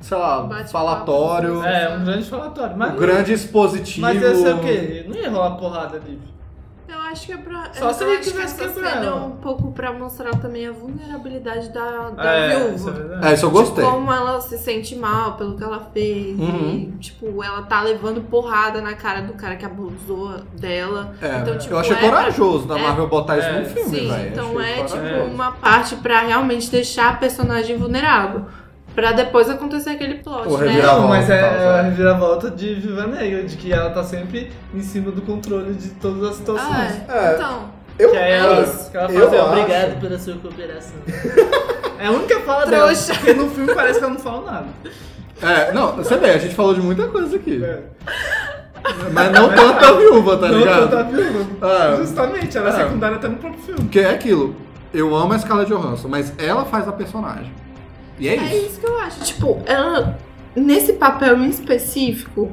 sei 0.00 0.16
lá, 0.16 0.48
falatório, 0.70 1.64
É, 1.64 1.96
um 1.96 2.04
grande 2.04 2.24
falatório. 2.28 2.76
Mas, 2.76 2.92
um 2.92 2.96
grande 2.96 3.32
expositivo. 3.32 4.00
mas 4.02 4.20
ia 4.22 4.34
ser 4.34 4.54
o 4.54 4.60
quê? 4.60 5.04
Não 5.08 5.16
ia 5.16 5.30
rolar 5.30 5.50
porrada 5.56 5.96
ali. 5.96 6.18
Acho 7.10 7.26
que 7.26 7.32
é 7.32 7.36
pra. 7.36 7.70
Só 7.72 7.88
eu 7.88 7.94
se 7.94 8.04
ele 8.04 8.16
que 8.18 8.30
tivesse 8.30 8.62
essa 8.62 8.72
quebrado. 8.74 9.06
é 9.06 9.14
um 9.14 9.30
pouco 9.32 9.72
pra 9.72 9.92
mostrar 9.92 10.30
também 10.36 10.66
a 10.66 10.72
vulnerabilidade 10.72 11.70
da, 11.70 12.10
da 12.10 12.24
É, 12.32 12.56
viúva. 12.58 12.74
isso 12.74 12.90
é. 13.22 13.30
É, 13.30 13.34
isso 13.34 13.46
eu 13.46 13.50
gostei. 13.50 13.84
Como 13.84 14.12
ela 14.12 14.40
se 14.40 14.58
sente 14.58 14.94
mal 14.96 15.36
pelo 15.36 15.56
que 15.56 15.64
ela 15.64 15.88
fez. 15.92 16.38
Uhum. 16.38 16.92
E, 16.94 16.98
tipo, 16.98 17.42
ela 17.42 17.62
tá 17.62 17.80
levando 17.82 18.20
porrada 18.28 18.80
na 18.80 18.94
cara 18.94 19.22
do 19.22 19.32
cara 19.34 19.56
que 19.56 19.64
abusou 19.64 20.40
dela. 20.58 21.14
É, 21.22 21.38
então, 21.38 21.56
tipo, 21.58 21.74
eu 21.74 21.78
achei 21.78 21.96
é 21.96 22.00
corajoso 22.00 22.66
da 22.66 22.78
é- 22.78 22.82
Marvel 22.82 23.06
botar 23.08 23.38
isso 23.38 23.48
é, 23.48 23.58
num 23.60 23.64
filme, 23.66 23.90
Sim, 24.00 24.08
velho. 24.08 24.28
então 24.30 24.58
Achei 24.58 24.80
é 24.80 24.84
tipo 24.84 25.34
uma 25.34 25.52
parte 25.52 25.96
pra 25.96 26.20
realmente 26.20 26.70
deixar 26.70 27.10
a 27.10 27.16
personagem 27.16 27.76
vulnerável. 27.78 28.44
Pra 28.98 29.12
depois 29.12 29.48
acontecer 29.48 29.90
aquele 29.90 30.14
plot, 30.16 30.48
O 30.48 30.58
né? 30.58 30.82
Não, 30.82 31.06
mas 31.06 31.30
é, 31.30 31.38
é 31.38 31.78
a 31.78 31.82
reviravolta 31.82 32.50
de 32.50 32.74
Viva 32.74 33.06
Negra, 33.06 33.44
de 33.44 33.56
que 33.56 33.72
ela 33.72 33.90
tá 33.90 34.02
sempre 34.02 34.50
em 34.74 34.80
cima 34.82 35.12
do 35.12 35.22
controle 35.22 35.72
de 35.74 35.90
todas 35.90 36.30
as 36.30 36.34
situações. 36.36 37.00
Ah, 37.08 37.14
É. 37.14 37.30
é. 37.30 37.34
Então, 37.36 37.78
Eu, 37.96 38.10
Que 38.10 38.16
aí 38.16 38.32
ela, 38.32 38.60
isso. 38.62 38.90
que 38.90 38.96
ela 38.96 39.10
Eu 39.12 39.14
fala 39.14 39.26
assim, 39.28 39.36
acho- 39.36 39.60
obrigado 39.62 40.00
pela 40.00 40.18
sua 40.18 40.34
cooperação. 40.34 40.96
é 42.00 42.06
a 42.06 42.10
única 42.10 42.40
fala 42.40 42.66
dela, 42.66 42.86
Trouxa. 42.86 43.14
porque 43.14 43.34
no 43.34 43.50
filme 43.50 43.72
parece 43.74 43.98
que 44.00 44.04
ela 44.04 44.14
não 44.14 44.20
fala 44.20 44.50
nada. 44.52 44.66
É, 45.42 45.72
não, 45.72 45.92
você 45.96 46.16
vê, 46.16 46.30
a 46.30 46.38
gente 46.38 46.54
falou 46.56 46.74
de 46.74 46.80
muita 46.80 47.06
coisa 47.06 47.36
aqui. 47.36 47.62
É. 47.64 47.80
Mas 49.12 49.30
não 49.32 49.48
tanto 49.54 49.84
a 49.84 49.92
viúva, 49.92 50.36
tá 50.38 50.48
não 50.48 50.58
ligado? 50.58 50.88
tanta 50.90 51.04
viúva. 51.04 51.46
Ah. 51.62 51.96
Justamente, 51.98 52.56
ela 52.58 52.68
é 52.68 52.72
Ah. 52.72 52.76
secundária 52.76 53.16
até 53.16 53.28
no 53.28 53.36
próprio 53.36 53.62
filme. 53.62 53.80
Porque 53.80 54.00
é 54.00 54.10
aquilo. 54.10 54.56
Eu 54.92 55.14
amo 55.14 55.32
a 55.34 55.38
Scarlett 55.38 55.70
Johansson, 55.70 56.08
mas 56.08 56.32
ela 56.38 56.64
faz 56.64 56.88
a 56.88 56.92
personagem. 56.92 57.52
E 58.18 58.28
é 58.28 58.34
É 58.36 58.36
isso. 58.56 58.66
isso 58.66 58.80
que 58.80 58.86
eu 58.86 58.98
acho. 58.98 59.20
Tipo, 59.24 59.62
ela, 59.66 60.18
nesse 60.56 60.94
papel 60.94 61.36
em 61.38 61.48
específico, 61.48 62.50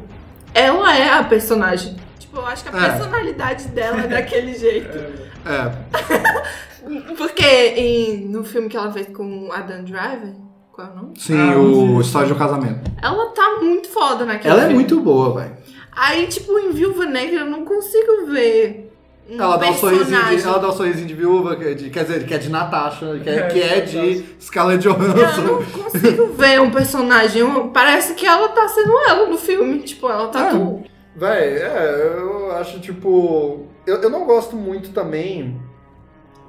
ela 0.54 0.96
é 0.96 1.10
a 1.10 1.24
personagem. 1.24 1.96
Tipo, 2.20 2.38
eu 2.38 2.46
acho 2.48 2.64
que 2.64 2.76
a 2.76 2.80
É. 2.86 2.90
personalidade 2.90 3.68
dela 3.70 4.02
é 4.02 4.08
daquele 4.08 4.54
jeito. 4.58 4.98
É. 5.46 5.72
Porque 7.18 7.44
em- 7.46 8.26
no 8.28 8.44
filme 8.44 8.70
que 8.70 8.78
ela 8.78 8.92
fez 8.92 9.08
com 9.08 9.50
Adam 9.52 9.84
Driver, 9.84 10.34
qual 10.72 10.88
é 10.88 10.92
o 10.92 10.96
nome? 10.96 11.14
Sim, 11.20 11.40
Ah, 11.40 11.58
o 11.58 12.04
de 12.28 12.34
um 12.34 12.38
Casamento. 12.38 12.92
Ela 13.02 13.30
tá 13.32 13.58
muito 13.62 13.88
foda 13.90 14.26
naquele 14.26 14.50
Ela 14.54 14.62
é 14.64 14.68
filme. 14.68 14.76
muito 14.76 15.00
boa, 15.02 15.34
velho. 15.42 15.58
Aí, 15.92 16.28
tipo, 16.28 16.60
em 16.60 16.72
Viúva 16.72 17.06
Negra 17.06 17.40
eu 17.42 17.46
não 17.50 17.64
consigo 17.66 18.28
ver. 18.28 18.85
Um 19.28 19.42
Ela 19.42 19.58
dá 19.58 19.70
um 19.72 19.74
sorrisinho 19.74 20.24
de, 20.26 20.44
ela 20.44 20.60
dá 20.60 20.70
um 20.70 20.72
sorrisinho 20.72 21.08
de 21.08 21.14
viúva, 21.16 21.56
que 21.56 21.64
é 21.64 21.74
de- 21.74 21.90
quer 21.90 22.04
dizer, 22.04 22.26
que 22.28 22.34
é 22.34 22.38
de 22.38 22.48
Natasha, 22.50 23.20
que 23.24 23.28
é, 23.30 23.36
É, 23.36 23.42
que 23.48 23.60
é 23.60 23.82
de 23.82 24.26
Scarlett 24.40 24.86
Eu 24.86 24.94
Johansson. 24.94 25.42
não 25.42 25.64
consigo 25.64 26.28
ver 26.34 26.62
um 26.62 26.70
personagem. 26.70 27.42
Eu- 27.42 27.70
Parece 27.70 28.14
que 28.14 28.26
ela 28.26 28.50
tá 28.50 28.68
sendo 28.68 28.92
ela 29.08 29.28
no 29.28 29.38
filme. 29.38 29.80
Tipo, 29.80 30.10
ela 30.10 30.28
tá 30.28 30.50
Ah, 30.50 30.52
com. 30.52 30.84
Véi, 31.16 31.58
é, 31.58 32.14
eu 32.18 32.52
acho 32.56 32.80
tipo. 32.80 33.66
Eu, 33.88 33.96
eu 34.04 34.10
não 34.12 34.26
gosto 34.26 34.56
muito 34.56 34.92
também 34.92 35.60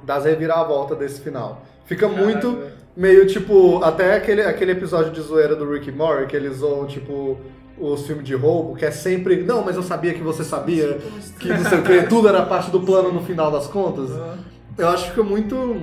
das 0.03 0.25
reviravoltas 0.25 0.97
desse 0.99 1.21
final. 1.21 1.63
Fica 1.85 2.07
muito 2.07 2.61
meio 2.95 3.25
tipo. 3.25 3.83
Até 3.83 4.15
aquele, 4.17 4.41
aquele 4.43 4.73
episódio 4.73 5.11
de 5.11 5.21
zoeira 5.21 5.55
do 5.55 5.67
Rick 5.71 5.91
Morty, 5.91 6.27
que 6.27 6.35
eles 6.35 6.57
zoam, 6.57 6.85
tipo, 6.85 7.37
os 7.79 8.05
filmes 8.07 8.25
de 8.25 8.33
roubo, 8.35 8.75
que 8.75 8.85
é 8.85 8.91
sempre. 8.91 9.37
Não, 9.43 9.63
mas 9.63 9.75
eu 9.75 9.83
sabia 9.83 10.13
que 10.13 10.21
você 10.21 10.43
sabia. 10.43 10.97
Que 11.39 11.49
não 11.49 11.63
sei 11.65 11.79
o 11.79 11.83
que, 11.83 12.03
tudo 12.03 12.27
era 12.27 12.43
parte 12.45 12.71
do 12.71 12.79
plano 12.81 13.11
no 13.11 13.21
final 13.21 13.51
das 13.51 13.67
contas. 13.67 14.09
Eu 14.77 14.89
acho 14.89 15.03
que 15.05 15.09
fica 15.11 15.23
muito. 15.23 15.81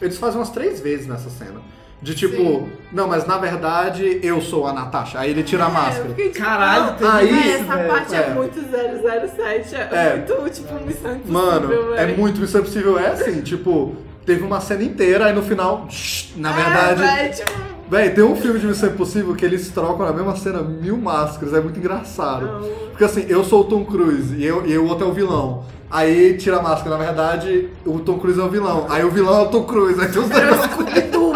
Eles 0.00 0.18
fazem 0.18 0.38
umas 0.38 0.50
três 0.50 0.80
vezes 0.80 1.06
nessa 1.06 1.30
cena. 1.30 1.60
De 2.02 2.14
tipo, 2.14 2.36
Sim. 2.36 2.68
não, 2.92 3.08
mas 3.08 3.26
na 3.26 3.38
verdade 3.38 4.20
eu 4.22 4.40
sou 4.42 4.66
a 4.66 4.72
Natasha. 4.72 5.18
Aí 5.18 5.30
ele 5.30 5.42
tira 5.42 5.64
a 5.64 5.68
É, 5.68 5.72
máscara. 5.72 6.08
fiquei, 6.10 6.28
tipo, 6.28 6.44
Caralho, 6.44 6.84
não, 6.86 6.94
tem 6.94 7.08
Aí- 7.08 7.30
isso, 7.54 7.62
essa 7.62 7.76
velho. 7.76 7.88
parte 7.88 8.14
é. 8.14 8.18
É. 8.18 8.34
muito 8.34 8.60
007. 8.60 9.74
É, 9.74 9.78
É. 9.80 10.16
muito, 10.38 10.50
tipo, 10.54 10.74
missão 10.84 11.12
impossível, 11.16 11.32
Mano, 11.32 11.94
é 11.94 12.06
muito 12.14 12.38
Missão 12.40 12.60
Impossível. 12.60 12.98
É 12.98 13.06
assim, 13.08 13.40
tipo, 13.40 13.96
teve 14.26 14.42
uma 14.42 14.60
cena 14.60 14.82
inteira, 14.84 15.24
aí 15.26 15.32
no 15.32 15.42
final, 15.42 15.88
na 16.36 16.52
verdade. 16.52 17.02
É, 17.02 17.06
véi, 17.16 17.28
tipo, 17.30 17.50
Véi, 17.88 18.10
tem 18.10 18.24
um 18.24 18.34
filme 18.34 18.58
de 18.58 18.66
Missão 18.66 18.88
Impossível 18.88 19.34
que 19.36 19.44
eles 19.44 19.68
trocam 19.68 20.04
na 20.06 20.12
mesma 20.12 20.34
cena 20.34 20.60
mil 20.60 20.96
máscaras, 20.96 21.54
é 21.54 21.60
muito 21.60 21.78
engraçado. 21.78 22.48
Porque 22.90 23.04
assim, 23.04 23.24
eu 23.28 23.44
sou 23.44 23.60
o 23.60 23.64
Tom 23.64 23.84
Cruise 23.84 24.34
e, 24.34 24.44
eu, 24.44 24.66
e 24.66 24.76
o 24.76 24.86
outro 24.88 25.06
é 25.06 25.08
o 25.08 25.12
vilão. 25.12 25.64
Aí 25.88 26.36
tira 26.36 26.56
a 26.58 26.62
máscara, 26.62 26.98
na 26.98 27.04
verdade, 27.04 27.68
o 27.84 28.00
Tom 28.00 28.18
Cruise 28.18 28.40
é 28.40 28.42
o 28.42 28.48
vilão. 28.50 28.86
Aí 28.88 29.04
o 29.04 29.10
vilão 29.10 29.38
é 29.38 29.42
o 29.42 29.46
Tom 29.48 29.62
Cruise. 29.64 30.00
Aí 30.00 30.08
tem 30.08 30.20
os 30.20 30.28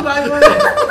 bagulho. 0.03 0.41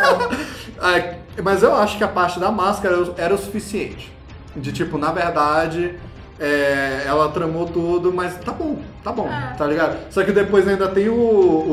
Ai, 0.81 1.17
mas 1.43 1.61
eu 1.61 1.75
acho 1.75 1.97
que 1.97 2.03
a 2.05 2.07
parte 2.07 2.39
da 2.39 2.49
máscara 2.51 2.95
era 3.17 3.33
o- 3.35 3.37
suficiente. 3.37 4.13
De 4.55 4.71
tipo, 4.71 4.97
na 4.97 5.11
verdade, 5.11 5.93
é, 6.39 7.03
ela 7.05 7.27
tramou 7.29 7.65
tudo, 7.65 8.13
mas 8.13 8.33
tá 8.39 8.51
bom, 8.53 8.77
tá 9.03 9.11
bom, 9.11 9.27
É. 9.27 9.55
tá 9.57 9.65
ligado? 9.65 9.97
Só 10.09 10.23
que 10.23 10.31
depois 10.31 10.65
ainda 10.67 10.87
tem 10.87 11.09
o, 11.09 11.15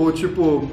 o 0.05 0.12
tipo. 0.12 0.68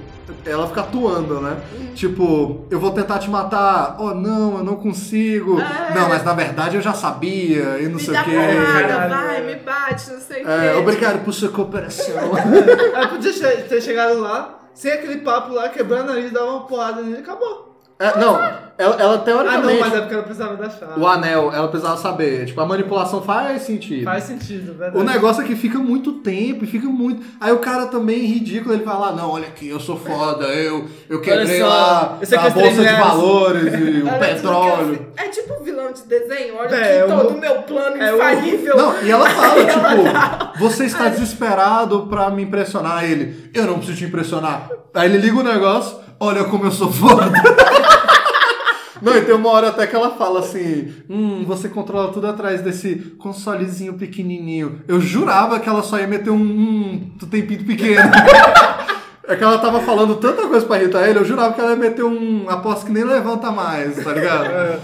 Ela 0.46 0.68
fica 0.68 0.82
atuando, 0.82 1.42
né? 1.42 1.58
Tipo, 1.96 2.66
eu 2.70 2.80
vou 2.80 2.92
tentar 2.92 3.20
te 3.20 3.30
matar. 3.30 3.98
Oh, 4.00 4.14
não, 4.14 4.58
eu 4.60 4.64
não 4.64 4.76
consigo. 4.76 5.60
É. 5.60 5.94
Não, 5.94 6.08
mas 6.10 6.24
na 6.24 6.34
verdade 6.34 6.76
eu 6.78 6.82
já 6.82 6.94
sabia 6.94 7.80
e 7.80 7.88
não 7.88 7.96
Me 7.96 8.00
sei 8.02 8.18
o 8.18 8.24
quê. 8.24 8.32
porrada, 8.32 9.08
vai, 9.10 9.42
me 9.44 9.56
bate, 9.56 10.12
não 10.12 10.20
sei 10.20 10.44
o 10.44 10.50
É, 10.50 10.74
quê. 10.74 10.80
obrigado 10.80 11.24
por 11.24 11.34
sua 11.34 11.50
cooperação. 11.50 12.16
Ela 12.96 13.08
podia 13.08 13.34
ter 13.34 13.82
chegado 13.82 14.20
lá, 14.20 14.60
sem 14.74 14.92
aquele 14.94 15.18
papo 15.18 15.54
lá, 15.54 15.70
quebrando 15.70 16.10
o 16.10 16.14
nariz, 16.14 16.32
dava 16.32 16.52
uma 16.52 16.66
porrada 16.68 17.02
nele 17.02 17.18
e 17.18 17.20
acabou. 17.20 17.73
É, 18.04 18.20
não, 18.20 18.36
ela, 18.76 18.96
ela 19.00 19.16
Ah, 19.16 19.18
teoricamente. 19.20 19.74
não, 19.74 19.80
mas 19.80 19.94
é 19.94 20.00
porque 20.00 20.14
ela 20.16 20.24
precisava 20.24 20.56
da 20.58 20.70
chave. 20.70 21.00
O 21.00 21.08
anel, 21.08 21.52
ela 21.54 21.68
precisava 21.68 21.96
saber. 21.98 22.46
Tipo, 22.46 22.60
a 22.62 22.66
manipulação 22.66 23.22
faz 23.22 23.62
sentido. 23.62 24.04
Faz 24.04 24.24
sentido, 24.24 24.74
verdade. 24.78 24.98
O 24.98 25.04
negócio 25.04 25.44
é 25.44 25.46
que 25.46 25.56
fica 25.56 25.78
muito 25.80 26.14
tempo, 26.14 26.64
e 26.64 26.68
fica 26.68 26.88
muito. 26.88 27.24
Aí 27.40 27.54
o 27.54 27.60
cara 27.60 27.86
também, 27.86 28.26
ridículo, 28.26 28.74
ele 28.74 28.84
vai 28.84 28.98
lá, 28.98 29.12
não, 29.12 29.30
olha 29.30 29.48
aqui, 29.48 29.70
eu 29.70 29.80
sou 29.80 29.96
foda, 29.98 30.46
eu, 30.48 30.86
eu 31.08 31.22
quebrei 31.22 31.62
lá 31.62 32.18
a 32.22 32.26
três 32.26 32.54
bolsa 32.54 32.84
de 32.84 32.94
valores 32.96 33.74
e 33.74 34.02
o 34.04 34.20
petróleo. 34.20 35.08
É 35.16 35.30
tipo 35.30 35.64
vilão 35.64 35.92
de 35.94 36.02
desenho, 36.04 36.56
olha 36.58 36.76
É, 36.76 37.02
aqui 37.04 37.12
todo 37.12 37.30
o 37.30 37.40
meu 37.40 37.62
plano 37.62 38.02
é 38.02 38.14
infalível. 38.14 38.76
Não, 38.76 39.02
e 39.04 39.12
ela 39.12 39.30
fala, 39.30 39.64
tipo, 39.66 40.60
você 40.60 40.86
está 40.86 41.10
desesperado 41.10 42.08
pra 42.08 42.30
me 42.30 42.44
impressionar. 42.44 43.04
Ele, 43.04 43.50
eu 43.54 43.66
não 43.66 43.76
preciso 43.76 43.98
te 44.00 44.06
impressionar. 44.06 44.70
Aí 44.94 45.10
ele 45.10 45.20
liga 45.20 45.40
o 45.40 45.44
negócio, 45.44 45.98
olha 46.20 46.44
como 46.46 46.66
eu 46.66 46.72
sou 46.72 46.92
foda. 46.92 47.32
Não, 49.02 49.18
e 49.18 49.22
tem 49.22 49.36
uma 49.36 49.50
hora 49.50 49.68
até 49.68 49.86
que 49.86 49.96
ela 49.96 50.12
fala 50.12 50.40
assim: 50.40 50.94
Hum, 51.10 51.44
você 51.46 51.68
controla 51.68 52.14
tudo 52.14 52.28
atrás 52.28 52.62
desse 52.62 52.96
consolezinho 53.20 53.96
pequenininho. 53.96 54.82
Eu 54.88 55.02
jurava 55.02 55.60
que 55.60 55.68
ela 55.68 55.84
só 55.84 56.00
ia 56.00 56.08
meter 56.08 56.30
um. 56.30 56.38
Hum, 56.38 57.12
tu 57.20 57.28
tem 57.28 57.46
pinto 57.46 57.66
pequeno. 57.66 58.12
É 59.26 59.38
que 59.38 59.44
ela 59.44 59.58
tava 59.58 59.80
falando 59.80 60.18
tanta 60.18 60.46
coisa 60.50 60.66
pra 60.66 60.78
irritar 60.78 61.08
ele, 61.08 61.18
eu 61.18 61.24
jurava 61.24 61.54
que 61.54 61.62
ela 61.62 61.70
ia 61.70 61.78
meter 61.78 62.04
um. 62.04 62.50
Aposto 62.50 62.88
que 62.88 62.92
nem 62.92 63.06
levanta 63.06 63.50
mais, 63.52 64.04
tá 64.04 64.12
ligado? 64.12 64.82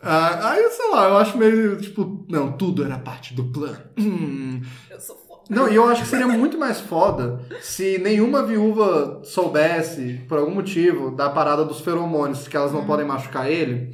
Ah, 0.00 0.52
aí, 0.52 0.68
sei 0.70 0.90
lá, 0.90 1.08
eu 1.08 1.18
acho 1.18 1.36
meio 1.36 1.76
tipo. 1.76 2.24
Não, 2.26 2.52
tudo 2.52 2.82
era 2.82 2.98
parte 2.98 3.34
do 3.34 3.44
plano. 3.44 3.76
Hum. 3.98 4.62
Eu 4.90 4.98
sou. 4.98 5.22
Não, 5.52 5.68
e 5.68 5.74
eu 5.74 5.86
acho 5.88 6.02
que 6.02 6.08
seria 6.08 6.26
muito 6.26 6.58
mais 6.58 6.80
foda 6.80 7.40
se 7.60 7.98
nenhuma 7.98 8.42
viúva 8.42 9.20
soubesse, 9.22 10.20
por 10.28 10.38
algum 10.38 10.54
motivo, 10.54 11.10
da 11.10 11.28
parada 11.28 11.64
dos 11.64 11.80
feromônios, 11.80 12.48
que 12.48 12.56
elas 12.56 12.72
não 12.72 12.86
podem 12.86 13.06
machucar 13.06 13.50
ele. 13.50 13.92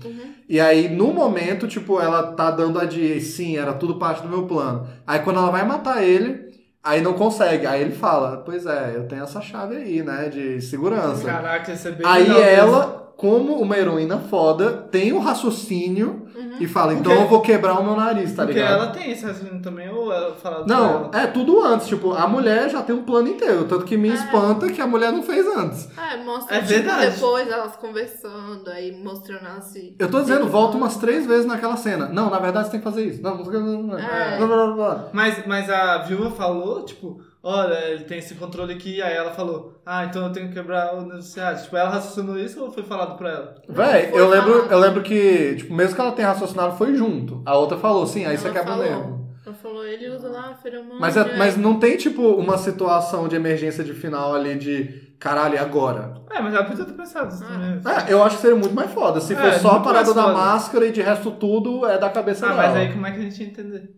E 0.49 0.61
aí, 0.61 0.89
no 0.89 1.13
momento, 1.13 1.67
tipo, 1.67 2.01
ela 2.01 2.33
tá 2.33 2.51
dando 2.51 2.79
a 2.79 2.85
de 2.85 3.21
sim, 3.21 3.57
era 3.57 3.73
tudo 3.73 3.99
parte 3.99 4.23
do 4.23 4.29
meu 4.29 4.47
plano. 4.47 4.87
Aí 5.07 5.19
quando 5.19 5.39
ela 5.39 5.51
vai 5.51 5.67
matar 5.67 6.03
ele, 6.03 6.49
aí 6.83 7.03
não 7.03 7.13
consegue. 7.13 7.67
Aí 7.67 7.83
ele 7.83 7.93
fala, 7.93 8.39
pois 8.39 8.65
é, 8.65 8.93
eu 8.95 9.07
tenho 9.07 9.25
essa 9.25 9.41
chave 9.41 9.77
aí, 9.77 10.03
né, 10.03 10.29
de 10.29 10.61
segurança. 10.63 11.25
Caraca, 11.25 11.73
isso 11.73 11.89
é 11.89 11.91
bem 11.91 12.07
Aí 12.07 12.23
legal 12.23 12.41
ela, 12.41 13.13
como 13.17 13.61
uma 13.61 13.77
heroína 13.77 14.19
foda, 14.19 14.71
tem 14.71 15.13
o 15.13 15.19
raciocínio 15.19 16.28
e 16.61 16.67
fala, 16.67 16.93
então 16.95 17.05
Porque- 17.13 17.23
eu 17.25 17.29
vou 17.29 17.41
quebrar 17.41 17.79
o 17.81 17.85
meu 17.85 17.97
nariz, 17.97 18.33
tá 18.35 18.45
Porque 18.45 18.59
ligado? 18.59 18.75
ela 18.75 18.87
tem 18.89 19.11
esse 19.11 19.25
raciocínio 19.25 19.61
também, 19.63 19.89
ou 19.91 20.13
ela 20.13 20.35
fala 20.37 20.65
Não, 20.67 21.11
é 21.13 21.27
tudo 21.27 21.63
antes. 21.63 21.87
Tipo, 21.89 22.13
a 22.15 22.27
mulher 22.27 22.69
já 22.71 22.83
tem 22.83 22.95
um 22.95 23.03
plano 23.03 23.29
inteiro. 23.29 23.65
Tanto 23.65 23.85
que 23.85 23.97
me 23.97 24.09
espanta 24.09 24.69
que 24.71 24.81
a 24.81 24.87
mulher 24.87 25.13
não 25.13 25.23
fez 25.23 25.47
antes. 25.47 25.89
É, 25.99 26.17
mostra 26.25 26.57
É 26.57 26.61
tipo, 26.61 26.71
verdade. 26.73 27.11
depois 27.13 27.49
elas 27.51 27.77
conversando, 27.77 28.69
aí 28.71 28.93
mostrando 29.03 29.61
se. 29.63 29.95
Eu 29.99 30.11
tô 30.11 30.21
dizendo, 30.21 30.47
volta 30.49 30.77
umas 30.77 30.97
três 30.97 31.27
vezes 31.27 31.47
naquela 31.47 31.77
cena. 31.77 32.09
Não, 32.09 32.31
na 32.31 32.39
verdade 32.39 32.67
você 32.67 32.73
tem 32.73 32.81
que 32.81 32.85
fazer 32.85 33.05
isso. 33.05 33.23
Não, 33.23 33.37
não, 33.39 33.45
não, 33.45 33.61
não, 33.61 33.83
não. 33.83 33.99
É. 33.99 34.37
Blá, 34.39 34.47
blá, 34.47 34.57
blá, 34.67 34.75
blá. 34.75 35.09
Mas, 35.13 35.47
mas 35.47 35.69
a 35.71 35.99
viúva 35.99 36.31
falou, 36.31 36.85
tipo, 36.85 37.21
olha, 37.43 37.75
ele 37.91 38.05
tem 38.05 38.19
esse 38.19 38.35
controle 38.35 38.75
aqui, 38.75 39.01
aí 39.03 39.15
ela 39.15 39.33
falou, 39.33 39.81
ah, 39.87 40.05
então 40.05 40.25
eu 40.27 40.33
tenho 40.33 40.49
que 40.49 40.55
quebrar 40.55 40.95
o 40.95 41.03
negociado. 41.03 41.63
Tipo, 41.63 41.77
ela 41.77 41.91
raciocinou 41.91 42.39
isso 42.39 42.63
ou 42.63 42.71
foi 42.71 42.83
falado 42.83 43.17
pra 43.17 43.31
ela? 43.31 43.55
Véi, 43.69 44.11
eu 44.13 44.29
lembro, 44.29 44.53
eu 44.71 44.79
lembro 44.79 45.03
que, 45.03 45.57
tipo, 45.57 45.73
mesmo 45.75 45.95
que 45.95 46.01
ela 46.01 46.13
tenha 46.13 46.29
raciocinado, 46.29 46.77
foi 46.77 46.95
junto. 46.95 47.43
A 47.47 47.57
outra 47.57 47.77
falou, 47.79 48.07
sim, 48.07 48.25
aí 48.25 48.37
você 48.37 48.47
Ela 48.49 48.57
quebra 48.59 48.73
falou. 48.75 48.85
mesmo. 48.85 49.29
Ela 49.47 49.55
falou, 49.55 49.85
ele 49.87 50.11
usa 50.11 50.29
lá 50.29 50.55
feromônio. 50.63 51.01
Mas, 51.01 51.17
é- 51.17 51.37
mas 51.37 51.57
não 51.57 51.79
tem, 51.79 51.97
tipo, 51.97 52.23
uma 52.35 52.59
situação 52.59 53.27
de 53.29 53.37
emergência 53.37 53.83
de 53.83 53.95
final 53.95 54.35
ali 54.35 54.57
de 54.59 55.09
caralho, 55.19 55.55
e 55.55 55.59
agora? 55.59 56.15
É, 56.31 56.41
mas 56.41 56.53
ela 56.55 56.65
podia 56.65 56.85
ter 56.85 56.93
pensado 56.93 57.33
isso 57.35 57.43
também. 57.45 57.81
É, 57.87 58.13
eu 58.13 58.23
acho 58.23 58.37
que 58.37 58.43
seria 58.43 58.57
muito 58.57 58.75
mais 58.75 58.91
foda. 58.93 59.21
Se 59.21 59.33
É, 59.33 59.37
for 59.37 59.53
só 59.61 59.71
a 59.77 59.81
parada 59.81 60.13
da 60.13 60.29
máscara 60.35 60.87
e 60.87 60.93
de 60.93 61.01
resto 61.01 61.31
tudo 61.31 61.87
é 61.87 61.97
da 61.99 62.11
cabeça 62.11 62.45
Ah, 62.47 62.51
dela. 62.51 62.63
mas 62.63 62.77
aí 62.77 62.93
como 62.93 63.07
é 63.07 63.11
que 63.13 63.19
a 63.19 63.23
gente 63.23 63.43
ia 63.43 63.49
entender? 63.49 63.91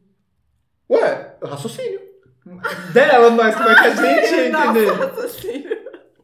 Ué, 0.88 1.34
raciocínio. 1.44 2.00
Dela, 2.92 3.30
mas 3.30 3.54
como 3.54 3.68
é 3.68 3.74
que 3.74 3.86
a 3.86 3.94
gente 3.94 4.34
ia 4.34 4.48
entender? 4.48 4.86
Nossa, 4.96 5.24
assim. 5.24 5.64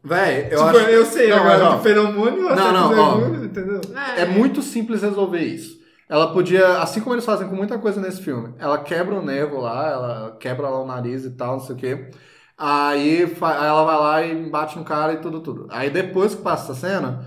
Véi, 0.03 0.47
eu 0.51 0.57
tipo, 0.65 0.77
acho. 0.77 0.89
eu 0.89 1.05
sei 1.05 1.29
Não, 1.29 1.37
agora 1.37 1.57
mas, 1.57 1.67
ó, 1.67 1.75
do 1.75 1.83
feromônio, 1.83 2.43
Não, 2.55 2.71
não, 2.71 2.99
ó. 2.99 3.17
muito, 3.17 3.45
entendeu? 3.45 3.81
É 4.15 4.25
muito 4.25 4.61
simples 4.61 5.01
resolver 5.01 5.41
isso. 5.41 5.77
Ela 6.09 6.31
podia, 6.31 6.79
assim 6.79 7.01
como 7.01 7.13
eles 7.15 7.25
fazem 7.25 7.49
com 7.49 7.55
muita 7.55 7.77
coisa 7.77 7.99
nesse 7.99 8.21
filme, 8.21 8.53
ela 8.57 8.77
quebra 8.77 9.13
o 9.15 9.25
nervo 9.25 9.59
lá, 9.59 9.89
ela 9.91 10.37
quebra 10.39 10.69
lá 10.69 10.81
o 10.81 10.87
nariz 10.87 11.25
e 11.25 11.31
tal, 11.31 11.53
não 11.53 11.59
sei 11.59 11.75
o 11.75 11.77
quê. 11.77 12.09
Aí 12.57 13.23
ela 13.41 13.83
vai 13.83 13.97
lá 13.97 14.23
e 14.23 14.49
bate 14.49 14.77
no 14.79 14.85
cara 14.85 15.13
e 15.13 15.17
tudo, 15.17 15.41
tudo. 15.41 15.67
Aí 15.69 15.89
depois 15.89 16.33
que 16.33 16.41
passa 16.41 16.71
essa 16.71 16.87
cena, 16.87 17.25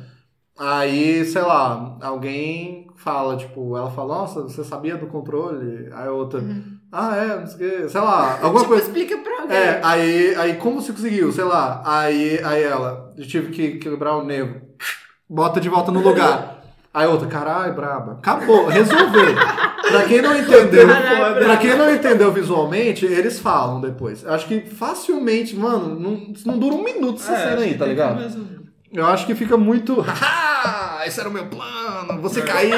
aí, 0.59 1.25
sei 1.27 1.43
lá, 1.43 1.99
alguém 2.01 2.87
fala, 2.97 3.37
tipo, 3.37 3.77
ela 3.77 3.91
fala, 3.91 4.15
nossa, 4.17 4.43
você 4.43 4.65
sabia 4.65 4.97
do 4.97 5.07
controle? 5.07 5.89
Aí 5.93 6.09
a 6.09 6.13
outra, 6.13 6.41
ah, 6.93 7.17
é, 7.17 7.41
não 7.41 7.47
sei 7.47 7.55
o 7.55 7.59
quê, 7.59 7.89
sei 7.89 8.01
lá, 8.01 8.39
alguma 8.43 8.61
tipo, 8.61 8.69
coisa. 8.69 8.83
explica 8.85 9.17
pra 9.19 9.43
alguém. 9.43 9.57
É, 9.57 9.81
aí, 9.83 10.35
aí 10.37 10.55
como 10.57 10.81
você 10.81 10.93
conseguiu? 10.93 11.33
Sei 11.33 11.45
lá. 11.45 11.83
Aí, 11.85 12.41
aí 12.43 12.63
ela, 12.63 13.13
eu 13.17 13.27
tive 13.27 13.53
que 13.53 13.79
quebrar 13.79 14.17
o 14.17 14.25
nervo. 14.25 14.61
Bota 15.29 15.61
de 15.61 15.69
volta 15.69 15.93
no 15.93 16.01
lugar. 16.01 16.59
Aí 16.93 17.07
outra, 17.07 17.29
caralho, 17.29 17.73
braba. 17.73 18.15
Acabou, 18.15 18.67
resolveu. 18.67 19.35
pra 19.89 20.03
quem 20.09 20.21
não 20.21 20.37
entendeu, 20.37 20.89
Caralho, 20.89 21.45
pra 21.45 21.57
quem 21.57 21.77
não 21.77 21.95
entendeu 21.95 22.33
visualmente, 22.33 23.07
eles 23.07 23.39
falam 23.39 23.81
depois. 23.81 24.27
Acho 24.27 24.49
que 24.49 24.61
facilmente, 24.63 25.55
mano, 25.55 25.95
não, 26.01 26.35
não 26.45 26.59
dura 26.59 26.75
um 26.75 26.83
minuto 26.83 27.21
essa 27.21 27.33
É, 27.33 27.49
cena 27.51 27.61
aí, 27.63 27.79
tá 27.79 27.87
ligado? 27.87 28.21
Eu 28.93 29.07
acho 29.07 29.25
que 29.25 29.37
fica 29.37 29.57
muito. 29.57 29.95
Haha! 31.01 31.07
Esse 31.07 31.21
era 31.21 31.29
o 31.29 31.33
meu 31.33 31.47
plano, 31.47 32.21
você 32.21 32.43
caiu. 32.43 32.75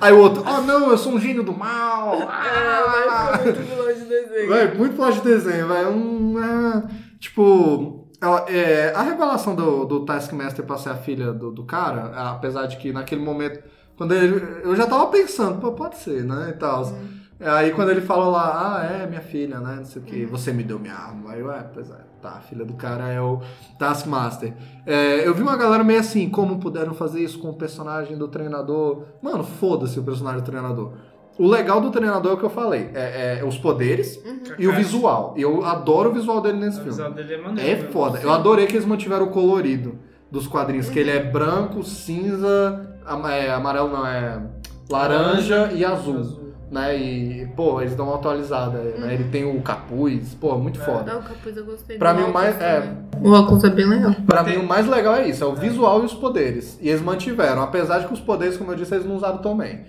Aí 0.00 0.12
o 0.12 0.18
outro, 0.18 0.42
oh 0.46 0.60
não, 0.62 0.90
eu 0.90 0.98
sou 0.98 1.12
um 1.12 1.20
gênio 1.20 1.42
do 1.42 1.52
mal. 1.56 2.28
Ah, 2.28 3.04
Ah! 3.08 3.36
vai 3.36 3.52
ficar 3.52 3.62
muito 3.62 3.76
longe 3.76 4.00
do 4.00 4.08
desenho. 4.08 4.48
Véi, 4.48 4.74
muito 4.74 4.96
plágio 4.96 5.22
de 5.22 5.28
desenho, 5.28 5.68
velho. 5.68 5.90
Um, 5.90 6.38
é, 6.42 6.82
tipo, 7.18 8.08
é, 8.48 8.92
a 8.94 9.02
revelação 9.02 9.54
do, 9.54 9.84
do 9.84 10.04
Taskmaster 10.04 10.64
pra 10.64 10.76
ser 10.76 10.90
a 10.90 10.96
filha 10.96 11.32
do, 11.32 11.50
do 11.50 11.64
cara, 11.64 12.30
apesar 12.30 12.66
de 12.66 12.76
que 12.76 12.92
naquele 12.92 13.22
momento, 13.22 13.60
quando 13.96 14.14
ele. 14.14 14.42
Eu 14.64 14.74
já 14.76 14.86
tava 14.86 15.06
pensando, 15.06 15.60
pô, 15.60 15.72
pode 15.72 15.96
ser, 15.98 16.24
né? 16.24 16.50
E 16.50 16.58
tal. 16.58 16.92
Aí 17.40 17.70
quando 17.72 17.90
ele 17.90 18.00
falou 18.00 18.32
lá, 18.32 18.78
ah, 18.80 18.84
é, 18.84 19.06
minha 19.06 19.20
filha, 19.20 19.60
né? 19.60 19.76
Não 19.76 19.84
sei 19.84 20.02
o 20.02 20.04
que, 20.04 20.24
você 20.26 20.52
me 20.52 20.64
deu 20.64 20.78
minha 20.78 20.94
arma. 20.94 21.32
Aí 21.32 21.40
eu, 21.40 21.52
é, 21.52 21.62
pois 21.72 21.88
é, 21.88 21.98
tá, 22.20 22.30
a 22.36 22.40
filha 22.40 22.64
do 22.64 22.74
cara 22.74 23.08
é 23.08 23.20
o 23.20 23.40
Taskmaster. 23.78 24.52
É, 24.86 25.26
eu 25.26 25.34
vi 25.34 25.42
uma 25.42 25.56
galera 25.56 25.82
meio 25.84 26.00
assim, 26.00 26.28
como 26.28 26.58
puderam 26.58 26.94
fazer 26.94 27.20
isso 27.20 27.38
com 27.38 27.50
o 27.50 27.54
personagem 27.54 28.16
do 28.16 28.28
treinador. 28.28 29.04
Mano, 29.22 29.44
foda-se 29.44 29.98
o 29.98 30.02
personagem 30.02 30.40
do 30.40 30.44
treinador. 30.44 30.92
O 31.38 31.46
legal 31.46 31.80
do 31.80 31.90
treinador 31.90 32.32
é 32.32 32.34
o 32.34 32.38
que 32.38 32.44
eu 32.44 32.50
falei, 32.50 32.90
é, 32.94 33.38
é 33.40 33.44
os 33.44 33.56
poderes 33.56 34.20
e 34.58 34.66
o 34.66 34.72
visual. 34.72 35.34
Eu 35.36 35.64
adoro 35.64 36.10
o 36.10 36.12
visual 36.12 36.40
dele 36.40 36.58
nesse 36.58 36.80
A 36.80 36.82
filme. 36.82 36.90
visão 36.90 37.12
dele 37.12 37.34
é 37.34 37.40
maneiro. 37.40 37.86
É 37.86 37.90
foda. 37.92 38.18
Eu 38.20 38.32
adorei 38.32 38.66
que 38.66 38.74
eles 38.74 38.84
mantiveram 38.84 39.26
o 39.26 39.30
colorido 39.30 39.98
dos 40.30 40.48
quadrinhos, 40.48 40.90
que 40.90 40.98
ele 40.98 41.10
é 41.10 41.22
branco, 41.22 41.84
cinza, 41.84 42.98
é, 43.30 43.50
amarelo 43.52 43.88
não, 43.88 44.04
é 44.04 44.42
laranja 44.90 45.70
e 45.72 45.84
azul. 45.84 46.47
Né? 46.70 46.96
E, 46.98 47.46
pô, 47.56 47.80
eles 47.80 47.94
dão 47.96 48.06
uma 48.08 48.16
atualizada. 48.16 48.78
Né? 48.78 49.14
Ele 49.14 49.24
tem 49.24 49.44
o 49.44 49.60
capuz, 49.62 50.34
pô, 50.34 50.56
muito 50.58 50.78
foda. 50.78 51.12
Não, 51.14 51.20
o 51.20 51.22
capuz 51.22 51.56
eu 51.56 51.64
gostei 51.64 51.96
Pra 51.96 52.12
mim, 52.12 52.24
o 52.24 52.32
mais- 52.32 52.54
óculos 52.56 52.70
é. 52.70 52.80
também. 52.80 52.98
O 53.22 53.32
óculos 53.32 53.64
é 53.64 53.70
bem 53.70 53.86
legal. 53.86 54.14
Pra 54.26 54.42
mim, 54.42 54.56
o 54.56 54.66
mais 54.66 54.86
legal 54.86 55.14
é 55.16 55.28
isso, 55.28 55.42
é 55.42 55.46
o 55.46 55.54
visual 55.54 56.02
e 56.02 56.04
os 56.04 56.14
poderes. 56.14 56.78
E 56.80 56.88
eles 56.88 57.00
mantiveram, 57.00 57.62
apesar 57.62 58.00
de 58.00 58.06
que 58.06 58.12
os 58.12 58.20
poderes, 58.20 58.56
como 58.56 58.70
eu 58.72 58.76
disse, 58.76 58.94
eles 58.94 59.06
não 59.06 59.16
usaram 59.16 59.38
tão 59.38 59.56
bem. 59.56 59.80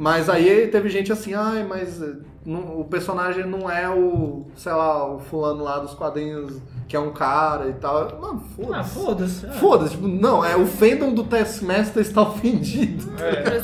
Mas 0.00 0.28
aí 0.30 0.68
teve 0.68 0.88
gente 0.88 1.10
assim, 1.10 1.34
ai, 1.34 1.66
mas 1.68 2.00
eh, 2.00 2.12
não- 2.46 2.78
o 2.80 2.84
personagem 2.84 3.44
não 3.44 3.68
é 3.68 3.88
o, 3.90 4.46
sei 4.54 4.70
lá, 4.70 5.12
o 5.12 5.18
fulano 5.18 5.64
lá 5.64 5.80
dos 5.80 5.92
quadrinhos 5.92 6.62
que 6.86 6.94
é 6.94 7.00
um 7.00 7.10
cara 7.10 7.68
e 7.68 7.72
tal. 7.72 8.16
Mano, 8.20 8.42
Ah, 8.72 8.84
foda-se. 8.84 8.94
foda-se. 8.94 9.46
é. 9.46 9.50
Foda-se, 9.50 9.90
tipo, 9.96 10.06
não, 10.06 10.44
é 10.44 10.56
o 10.56 10.66
fandom 10.66 11.12
do 11.12 11.24
Taskmaster 11.24 12.00
está 12.00 12.22
ofendido. 12.30 13.04
É. 13.20 13.60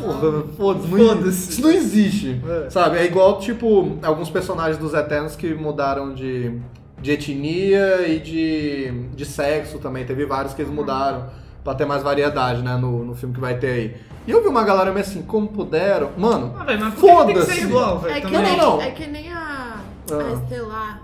Porra, 0.00 0.42
foda-se. 0.56 0.88
não- 0.88 0.98
Foda-se. 1.08 1.50
Isso 1.50 1.62
não 1.62 1.70
existe. 1.70 2.40
É. 2.66 2.70
Sabe? 2.70 2.96
É 2.96 3.04
igual, 3.04 3.38
tipo, 3.38 3.98
alguns 4.02 4.30
personagens 4.30 4.78
dos 4.78 4.94
Eternos 4.94 5.36
que 5.36 5.52
mudaram 5.54 6.14
de, 6.14 6.58
de 7.02 7.10
etnia 7.12 8.08
e 8.08 8.18
de, 8.18 8.90
de 9.14 9.24
sexo 9.26 9.78
também. 9.78 10.04
Teve 10.06 10.24
vários 10.24 10.54
que 10.54 10.62
eles 10.62 10.72
mudaram 10.72 11.26
pra 11.64 11.74
ter 11.74 11.84
mais 11.86 12.02
variedade, 12.02 12.62
né? 12.62 12.76
No, 12.76 13.04
no 13.04 13.14
filme 13.14 13.34
que 13.34 13.40
vai 13.40 13.58
ter 13.58 13.70
aí. 13.70 13.96
E 14.26 14.30
eu 14.30 14.42
vi 14.42 14.48
uma 14.48 14.62
galera 14.64 14.90
meio 14.92 15.04
assim, 15.04 15.22
como 15.22 15.48
puderam. 15.48 16.10
Mano, 16.16 16.54
Ah, 16.58 16.64
velho, 16.64 16.80
mas 16.80 16.94
que 16.94 17.00
tem 17.00 17.10
que 17.10 17.32
ser 17.32 17.34
Foda-se. 17.46 17.60
igual, 17.62 17.98
velho? 17.98 18.14
É 18.14 18.20
que, 18.20 18.38
nem, 18.38 18.56
não, 18.56 18.80
é 18.80 18.90
que 18.90 19.06
nem 19.06 19.32
a, 19.32 19.76
Ah. 20.12 20.14
a 20.14 20.32
Estelar 20.34 21.02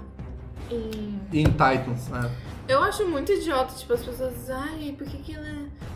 em... 0.70 1.20
em 1.32 1.44
Titans, 1.44 2.08
né? 2.08 2.30
Eu 2.68 2.82
acho 2.82 3.06
muito 3.06 3.30
idiota, 3.30 3.72
tipo, 3.76 3.92
as 3.92 4.00
pessoas 4.02 4.34
dizem, 4.34 4.54
ai, 4.56 4.94
por 4.98 5.06
que, 5.06 5.18
que 5.18 5.34
ela 5.36 5.46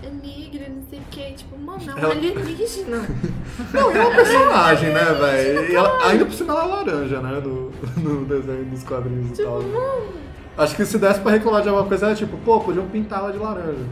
é 0.05 0.09
negra, 0.09 0.69
não 0.69 0.83
sei 0.89 1.01
o 1.01 1.03
que. 1.11 1.33
Tipo, 1.33 1.59
mano, 1.59 1.83
é 1.91 1.95
um 1.95 1.99
Ela- 1.99 2.13
alienígena. 2.15 3.09
Não, 3.75 3.91
é 3.91 4.01
uma 4.01 4.11
personagem, 4.15 4.91
né, 4.93 5.05
velho? 5.05 5.73
E 5.73 5.77
Ainda 6.07 6.25
por 6.25 6.33
cima 6.33 6.53
ela 6.55 6.63
é 6.63 6.67
laranja, 6.69 7.21
né? 7.21 7.41
No, 7.45 7.71
no 8.01 8.25
desenho 8.25 8.65
dos 8.67 8.85
quadrinhos 8.85 9.31
e 9.31 9.33
tipo, 9.35 9.49
tal. 9.51 9.61
mano. 9.63 10.13
Acho 10.57 10.77
que 10.77 10.87
se 10.87 10.97
desse 10.99 11.21
pra 11.21 11.33
reclamar 11.33 11.63
de 11.63 11.69
alguma 11.69 11.87
coisa, 11.89 12.07
era 12.07 12.15
tipo, 12.15 12.37
pô, 12.39 12.61
podiam 12.61 12.87
pintar 12.87 13.19
ela 13.19 13.33
de 13.33 13.39
laranja. 13.39 13.85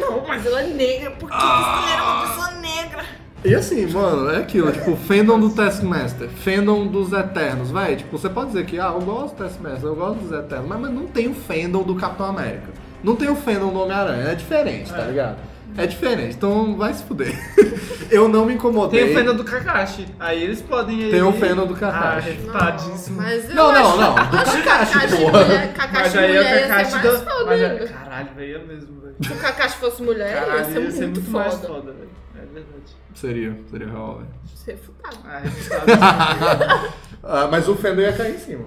Não, 0.00 0.24
mas 0.26 0.44
ela 0.46 0.62
é 0.62 0.66
negra, 0.66 1.10
por 1.12 1.28
que 1.28 1.36
Ah. 1.38 1.82
você 1.86 1.92
era 1.92 2.02
uma 2.02 2.22
pessoa 2.26 2.60
negra? 2.60 3.04
E 3.44 3.54
assim, 3.54 3.86
mano, 3.86 4.30
é 4.30 4.36
aquilo, 4.38 4.70
tipo, 4.72 4.96
fandom 4.96 5.38
do 5.40 5.50
Taskmaster, 5.50 6.28
fandom 6.28 6.86
dos 6.86 7.12
Eternos, 7.12 7.70
velho. 7.70 7.96
Tipo, 7.96 8.18
você 8.18 8.28
pode 8.28 8.48
dizer 8.48 8.66
que, 8.66 8.78
ah, 8.78 8.92
eu 8.94 9.00
gosto 9.00 9.34
do 9.36 9.44
Taskmaster, 9.44 9.84
eu 9.86 9.94
gosto 9.96 10.20
dos 10.20 10.32
Eternos, 10.32 10.68
mas, 10.68 10.80
mas 10.80 10.90
não 10.92 11.06
tem 11.06 11.28
o 11.28 11.34
fandom 11.34 11.82
do 11.82 11.94
Capitão 11.94 12.26
América. 12.26 12.68
Não 13.02 13.16
tem 13.16 13.30
o 13.30 13.36
fandom 13.36 13.70
do 13.72 13.80
Homem-Aranha, 13.80 14.28
é 14.28 14.34
diferente, 14.34 14.92
tá 14.92 15.02
ligado? 15.04 15.36
É 15.76 15.86
diferente, 15.86 16.34
então 16.36 16.76
vai 16.76 16.92
se 16.92 17.04
fuder. 17.04 17.32
eu 18.10 18.28
não 18.28 18.44
me 18.44 18.54
incomodei. 18.54 19.04
Tem 19.04 19.12
o 19.12 19.18
fandom 19.18 19.36
do 19.36 19.44
Kakashi. 19.44 20.06
Aí 20.18 20.42
eles 20.42 20.60
podem. 20.60 21.10
Tem 21.10 21.22
o 21.22 21.32
fandom 21.32 21.66
do 21.66 21.74
Kakashi. 21.74 22.28
Ah, 22.28 22.32
refutadíssimo. 22.32 23.16
Mas 23.22 23.48
eu 23.48 23.54
Não, 23.54 23.72
não, 23.72 23.88
acho, 23.88 23.96
não, 24.00 24.14
do 24.30 24.36
acho 24.38 24.56
que 24.56 24.62
Kakashi, 24.62 24.92
Kakashi 24.92 25.16
porra. 25.16 25.44
mulher, 25.44 25.72
Kakashi 25.74 26.02
Mas 26.02 26.16
aí 26.16 26.24
é 26.24 26.26
mulher 26.38 26.42
ia 26.42 26.60
ser 26.60 26.68
Kakashi 26.68 26.92
mais 26.92 27.02
do. 27.20 27.24
foda 27.30 27.44
Mas 27.46 27.60
é-. 27.62 27.86
Caralho, 27.86 28.28
velho, 28.34 28.54
é 28.56 28.64
mesmo, 28.64 29.00
velho. 29.00 29.14
Se 29.24 29.32
o 29.32 29.36
Kakashi 29.36 29.76
fosse 29.76 30.02
mulher, 30.02 30.34
Caralho, 30.34 30.58
ia 30.58 30.90
ser 30.90 31.06
muito, 31.06 31.30
mais 31.30 31.54
foda. 31.54 31.66
foda, 31.68 31.92
velho. 31.92 32.10
É 32.34 32.40
verdade. 32.54 32.96
Seria, 33.14 33.58
seria 33.70 33.86
real, 33.88 34.14
velho. 34.18 34.28
Ser 34.54 34.76
futado. 34.76 35.16
Ah, 35.24 35.38
refutado. 35.38 36.90
Ah, 37.22 37.48
mas 37.50 37.68
o 37.68 37.74
fandom 37.76 38.00
ia 38.00 38.12
cair 38.14 38.34
em 38.34 38.38
cima. 38.38 38.64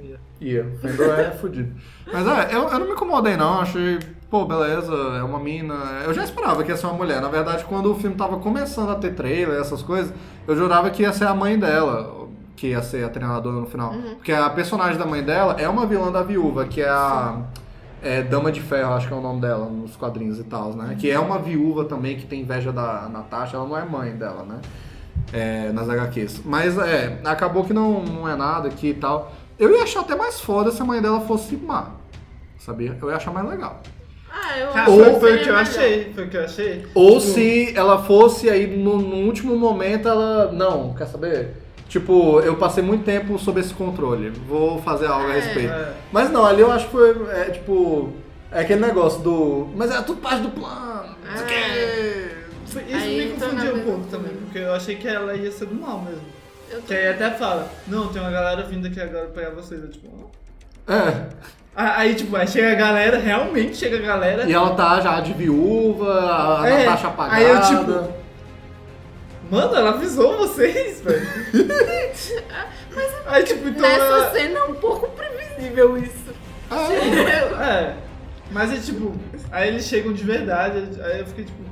Ia. 0.00 0.20
Ia, 0.40 0.64
o 0.64 0.78
fandom 0.78 1.12
é 1.14 1.30
fudido. 1.32 1.74
Mas 2.12 2.26
é, 2.26 2.54
eu, 2.54 2.68
eu 2.68 2.78
não 2.78 2.86
me 2.86 2.92
incomodei 2.92 3.36
não, 3.36 3.60
achei, 3.60 3.98
pô, 4.30 4.44
beleza, 4.44 4.94
é 5.18 5.22
uma 5.22 5.40
mina. 5.40 5.74
Eu 6.04 6.14
já 6.14 6.22
esperava 6.22 6.62
que 6.62 6.70
ia 6.70 6.76
ser 6.76 6.86
uma 6.86 6.94
mulher. 6.94 7.20
Na 7.20 7.28
verdade, 7.28 7.64
quando 7.64 7.90
o 7.90 7.94
filme 7.96 8.14
tava 8.14 8.38
começando 8.38 8.90
a 8.90 8.94
ter 8.94 9.14
trailer, 9.14 9.60
essas 9.60 9.82
coisas, 9.82 10.14
eu 10.46 10.56
jurava 10.56 10.88
que 10.90 11.02
ia 11.02 11.12
ser 11.12 11.26
a 11.26 11.34
mãe 11.34 11.58
dela, 11.58 12.28
que 12.56 12.68
ia 12.68 12.80
ser 12.80 13.04
a 13.04 13.08
treinadora 13.08 13.56
no 13.56 13.66
final. 13.66 13.92
Porque 14.14 14.32
a 14.32 14.48
personagem 14.48 14.96
da 14.96 15.04
mãe 15.04 15.22
dela 15.22 15.56
é 15.58 15.68
uma 15.68 15.84
vilã 15.84 16.12
da 16.12 16.22
viúva, 16.22 16.64
que 16.66 16.80
é 16.80 16.88
a. 16.88 17.42
É, 18.02 18.22
Dama 18.22 18.50
de 18.50 18.62
Ferro, 18.62 18.94
acho 18.94 19.08
que 19.08 19.12
é 19.12 19.16
o 19.16 19.20
nome 19.20 19.42
dela 19.42 19.66
nos 19.66 19.94
quadrinhos 19.94 20.38
e 20.38 20.44
tal, 20.44 20.72
né? 20.72 20.96
Que 20.98 21.10
é 21.10 21.18
uma 21.18 21.38
viúva 21.38 21.84
também 21.84 22.16
que 22.16 22.24
tem 22.24 22.40
inveja 22.40 22.72
da 22.72 23.10
Natasha, 23.10 23.58
ela 23.58 23.68
não 23.68 23.76
é 23.76 23.84
mãe 23.84 24.12
dela, 24.12 24.42
né? 24.42 24.58
É, 25.34 25.70
nas 25.70 25.86
HQs. 25.86 26.40
Mas 26.42 26.78
é, 26.78 27.20
acabou 27.26 27.62
que 27.62 27.74
não, 27.74 28.02
não 28.02 28.26
é 28.26 28.34
nada 28.34 28.68
aqui 28.68 28.88
e 28.88 28.94
tal. 28.94 29.30
Eu 29.58 29.70
ia 29.76 29.82
achar 29.82 30.00
até 30.00 30.16
mais 30.16 30.40
foda 30.40 30.70
se 30.70 30.80
a 30.80 30.84
mãe 30.86 31.02
dela 31.02 31.20
fosse 31.20 31.54
má. 31.58 31.90
Sabia? 32.58 32.96
Eu 33.02 33.10
ia 33.10 33.16
achar 33.16 33.32
mais 33.34 33.46
legal. 33.46 33.82
Ah, 34.32 34.58
eu 34.58 34.70
acho 34.70 34.84
foi, 34.92 35.14
que 35.14 35.20
foi 35.20 35.30
o 35.34 35.38
que 35.38 35.42
eu 35.42 35.46
melhor. 35.46 35.60
achei. 35.62 36.12
Foi 36.14 36.24
o 36.24 36.28
que 36.28 36.36
eu 36.36 36.44
achei. 36.44 36.86
Ou 36.94 37.08
Tipo, 37.20 37.20
se 37.32 37.76
ela 37.76 38.02
fosse 38.02 38.48
aí 38.48 38.66
no, 38.66 38.98
no 38.98 39.16
último 39.26 39.56
momento 39.56 40.08
ela. 40.08 40.50
Não, 40.52 40.94
quer 40.94 41.06
saber? 41.06 41.54
Tipo, 41.88 42.40
eu 42.40 42.56
passei 42.56 42.82
muito 42.84 43.04
tempo 43.04 43.36
sob 43.38 43.58
esse 43.60 43.74
controle. 43.74 44.30
Vou 44.30 44.80
fazer 44.82 45.06
algo 45.06 45.26
a 45.26 45.34
É. 45.36 45.40
respeito. 45.40 45.72
É. 45.72 45.92
Mas 46.12 46.30
não, 46.30 46.44
ali 46.46 46.60
eu 46.60 46.70
acho 46.70 46.86
que 46.86 46.92
foi. 46.92 47.10
É, 47.30 47.44
tipo. 47.50 48.12
É 48.52 48.60
aquele 48.60 48.80
negócio 48.80 49.20
do. 49.22 49.68
Mas 49.76 49.90
era 49.90 50.02
tudo 50.02 50.20
parte 50.20 50.42
do 50.42 50.50
plano. 50.50 51.14
Não 51.24 51.36
sei 51.36 51.44
o 51.44 51.46
quê. 51.46 52.30
Foi- 52.66 52.82
Isso 52.82 52.94
Aí 52.96 53.16
me 53.26 53.32
na 53.36 53.46
confundiu 53.46 53.74
um 53.76 53.80
pouco 53.82 54.06
também, 54.06 54.32
porque 54.32 54.58
eu 54.58 54.72
achei 54.72 54.94
que 54.94 55.08
ela 55.08 55.34
ia 55.34 55.50
ser 55.50 55.66
do 55.66 55.74
mal 55.74 56.00
mesmo. 56.02 56.22
Eu 56.70 56.80
Que 56.82 56.94
aí 56.94 57.08
até 57.08 57.30
fala, 57.32 57.68
não, 57.88 58.06
tem 58.08 58.22
uma 58.22 58.30
galera 58.30 58.62
vindo 58.62 58.86
aqui 58.86 59.00
agora 59.00 59.26
pegar 59.26 59.50
vocês. 59.50 59.82
Eu, 59.82 59.88
tipo? 59.90 60.30
É. 60.86 61.26
Ah, 61.74 61.98
Aí, 62.00 62.14
tipo, 62.14 62.36
aí 62.36 62.46
chega 62.48 62.72
a 62.72 62.74
galera, 62.74 63.18
realmente 63.18 63.76
chega 63.76 63.96
a 63.98 64.00
galera. 64.00 64.44
E 64.44 64.52
ela 64.52 64.74
tá 64.74 65.00
já 65.00 65.20
de 65.20 65.32
viúva, 65.32 66.60
a 66.60 66.68
É, 66.68 66.84
Natasha 66.84 67.08
apagada. 67.08 67.36
aí 67.36 67.44
eu, 67.48 67.60
tipo, 67.62 68.20
Mano, 69.50 69.74
ela 69.74 69.90
avisou 69.90 70.36
vocês, 70.38 71.00
velho. 71.00 71.26
Aí, 73.26 73.42
tipo, 73.44 73.68
então. 73.68 73.82
Nessa 73.82 74.04
ela- 74.04 74.30
cena 74.32 74.58
é 74.58 74.62
um 74.64 74.74
pouco 74.74 75.08
previsível 75.10 75.96
isso. 75.96 76.30
É. 77.60 77.94
Mas 78.52 78.72
é 78.72 78.76
tipo, 78.76 79.14
aí 79.52 79.68
eles 79.68 79.84
chegam 79.86 80.12
de 80.12 80.24
verdade, 80.24 81.00
aí 81.02 81.20
eu 81.20 81.26
fiquei 81.26 81.44
tipo. 81.44 81.69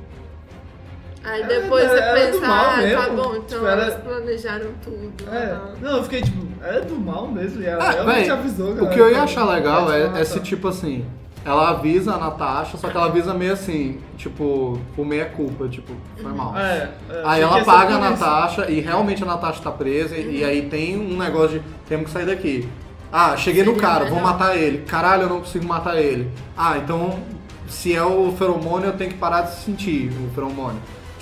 Aí 1.23 1.41
Era- 1.41 1.47
depois 1.61 1.83
era 1.85 2.15
você 2.19 2.31
pensa, 2.31 2.45
ah, 2.47 3.03
tá 3.05 3.09
bom, 3.13 3.35
então 3.35 3.41
Tipo, 3.41 3.65
era- 3.65 3.81
eles 3.83 3.95
planejaram 3.95 4.67
tudo. 4.83 5.11
É. 5.31 5.51
aham. 5.51 5.73
Não, 5.81 5.97
eu 5.97 6.03
fiquei 6.03 6.21
tipo, 6.21 6.47
é 6.63 6.79
do 6.81 6.95
mal 6.95 7.27
mesmo. 7.27 7.61
E 7.61 7.65
ela 7.65 7.83
Ah, 7.83 7.91
realmente 7.91 8.31
avisou. 8.31 8.71
o 8.71 8.75
galera, 8.75 8.93
que 8.93 8.99
eu 9.01 9.11
ia 9.11 9.23
achar 9.23 9.43
legal 9.45 9.91
é, 9.91 10.21
é 10.21 10.23
se, 10.23 10.39
tipo 10.39 10.67
assim, 10.69 11.05
ela 11.45 11.69
avisa 11.71 12.13
a 12.13 12.17
Natasha, 12.17 12.77
só 12.77 12.89
que 12.89 12.95
ela 12.95 13.07
avisa 13.07 13.33
meio 13.33 13.51
assim, 13.53 13.99
tipo, 14.17 14.79
por 14.95 15.05
meia 15.05 15.25
culpa, 15.25 15.67
tipo, 15.67 15.91
foi 16.21 16.31
mal. 16.31 16.55
É, 16.57 16.89
é, 17.09 17.21
Aí 17.25 17.41
ela 17.41 17.63
paga 17.65 17.95
a 17.95 17.99
por 17.99 18.11
isso. 18.13 18.23
Natasha 18.23 18.71
e 18.71 18.79
realmente 18.79 19.21
a 19.21 19.25
Natasha 19.25 19.61
tá 19.61 19.71
presa 19.71 20.15
e, 20.15 20.37
e 20.39 20.43
aí 20.45 20.69
tem 20.69 20.97
um 20.97 21.17
negócio 21.17 21.59
de 21.59 21.65
temos 21.87 22.05
que 22.07 22.11
sair 22.11 22.25
daqui. 22.27 22.67
Ah, 23.11 23.35
cheguei 23.35 23.63
no 23.63 23.75
cara, 23.75 24.05
vou 24.05 24.19
matar 24.21 24.55
ele. 24.55 24.79
Caralho, 24.85 25.23
eu 25.23 25.29
não 25.29 25.39
consigo 25.39 25.65
matar 25.67 25.97
ele. 25.97 26.31
Ah, 26.55 26.77
então 26.77 27.19
se 27.67 27.93
é 27.95 28.03
o 28.03 28.31
feromônio 28.37 28.87
eu 28.87 28.93
tenho 28.93 29.11
que 29.11 29.17
parar 29.17 29.41
de 29.41 29.55
sentir 29.55 30.11
o 30.11 30.33
feromônio. 30.33 30.79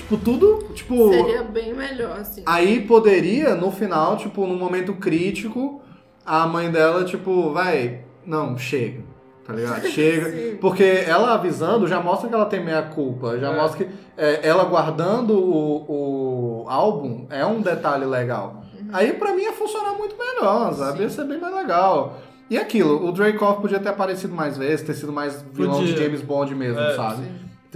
Tipo, 0.08 0.18
tudo, 0.24 0.64
tipo... 0.74 1.10
Seria 1.10 1.44
bem 1.44 1.74
melhor, 1.74 2.18
assim. 2.20 2.42
Aí 2.46 2.82
poderia, 2.88 3.56
no 3.56 3.72
final, 3.72 4.16
tipo, 4.16 4.48
num 4.48 4.58
momento 4.58 4.94
crítico, 4.94 5.82
a 6.26 6.48
mãe 6.48 6.72
dela, 6.72 7.04
tipo, 7.04 7.52
vai, 7.52 8.02
não, 8.26 8.58
chega. 8.58 9.02
Tá 9.46 9.54
ligado? 9.54 9.82
Chega. 9.88 10.30
Sim. 10.30 10.58
Porque 10.60 10.84
ela 10.84 11.34
avisando 11.34 11.88
já 11.88 12.02
mostra 12.02 12.28
que 12.28 12.36
ela 12.36 12.46
tem 12.46 12.62
meia 12.64 12.82
culpa. 12.84 13.38
Já 13.40 13.52
É. 13.52 13.56
mostra 13.56 13.86
que 13.86 13.92
é, 14.18 14.46
ela 14.46 14.66
guardando 14.66 15.38
o, 15.40 16.64
o 16.64 16.70
álbum 16.70 17.26
é 17.30 17.46
um 17.46 17.62
detalhe 17.62 18.04
legal. 18.06 18.62
Uhum. 18.78 18.90
Aí 18.92 19.14
pra 19.14 19.34
mim 19.34 19.44
ia 19.44 19.54
funcionar 19.54 19.94
muito 19.98 20.16
melhor, 20.18 20.74
sabe? 20.74 21.02
Ia 21.04 21.10
ser 21.10 21.24
bem 21.26 21.40
mais 21.40 21.56
legal. 21.56 22.18
E 22.50 22.58
aquilo, 22.58 23.08
o 23.08 23.12
Dracoff 23.14 23.62
podia 23.62 23.80
ter 23.80 23.88
aparecido 23.90 24.34
mais 24.36 24.58
vezes, 24.58 24.86
ter 24.86 24.94
sido 24.94 25.14
mais 25.14 25.42
vilão 25.54 25.80
de 25.84 25.92
Podia. 25.92 26.04
James 26.06 26.22
Bond 26.22 26.54
mesmo, 26.54 26.80
É, 26.82 26.96
sabe? 26.96 27.24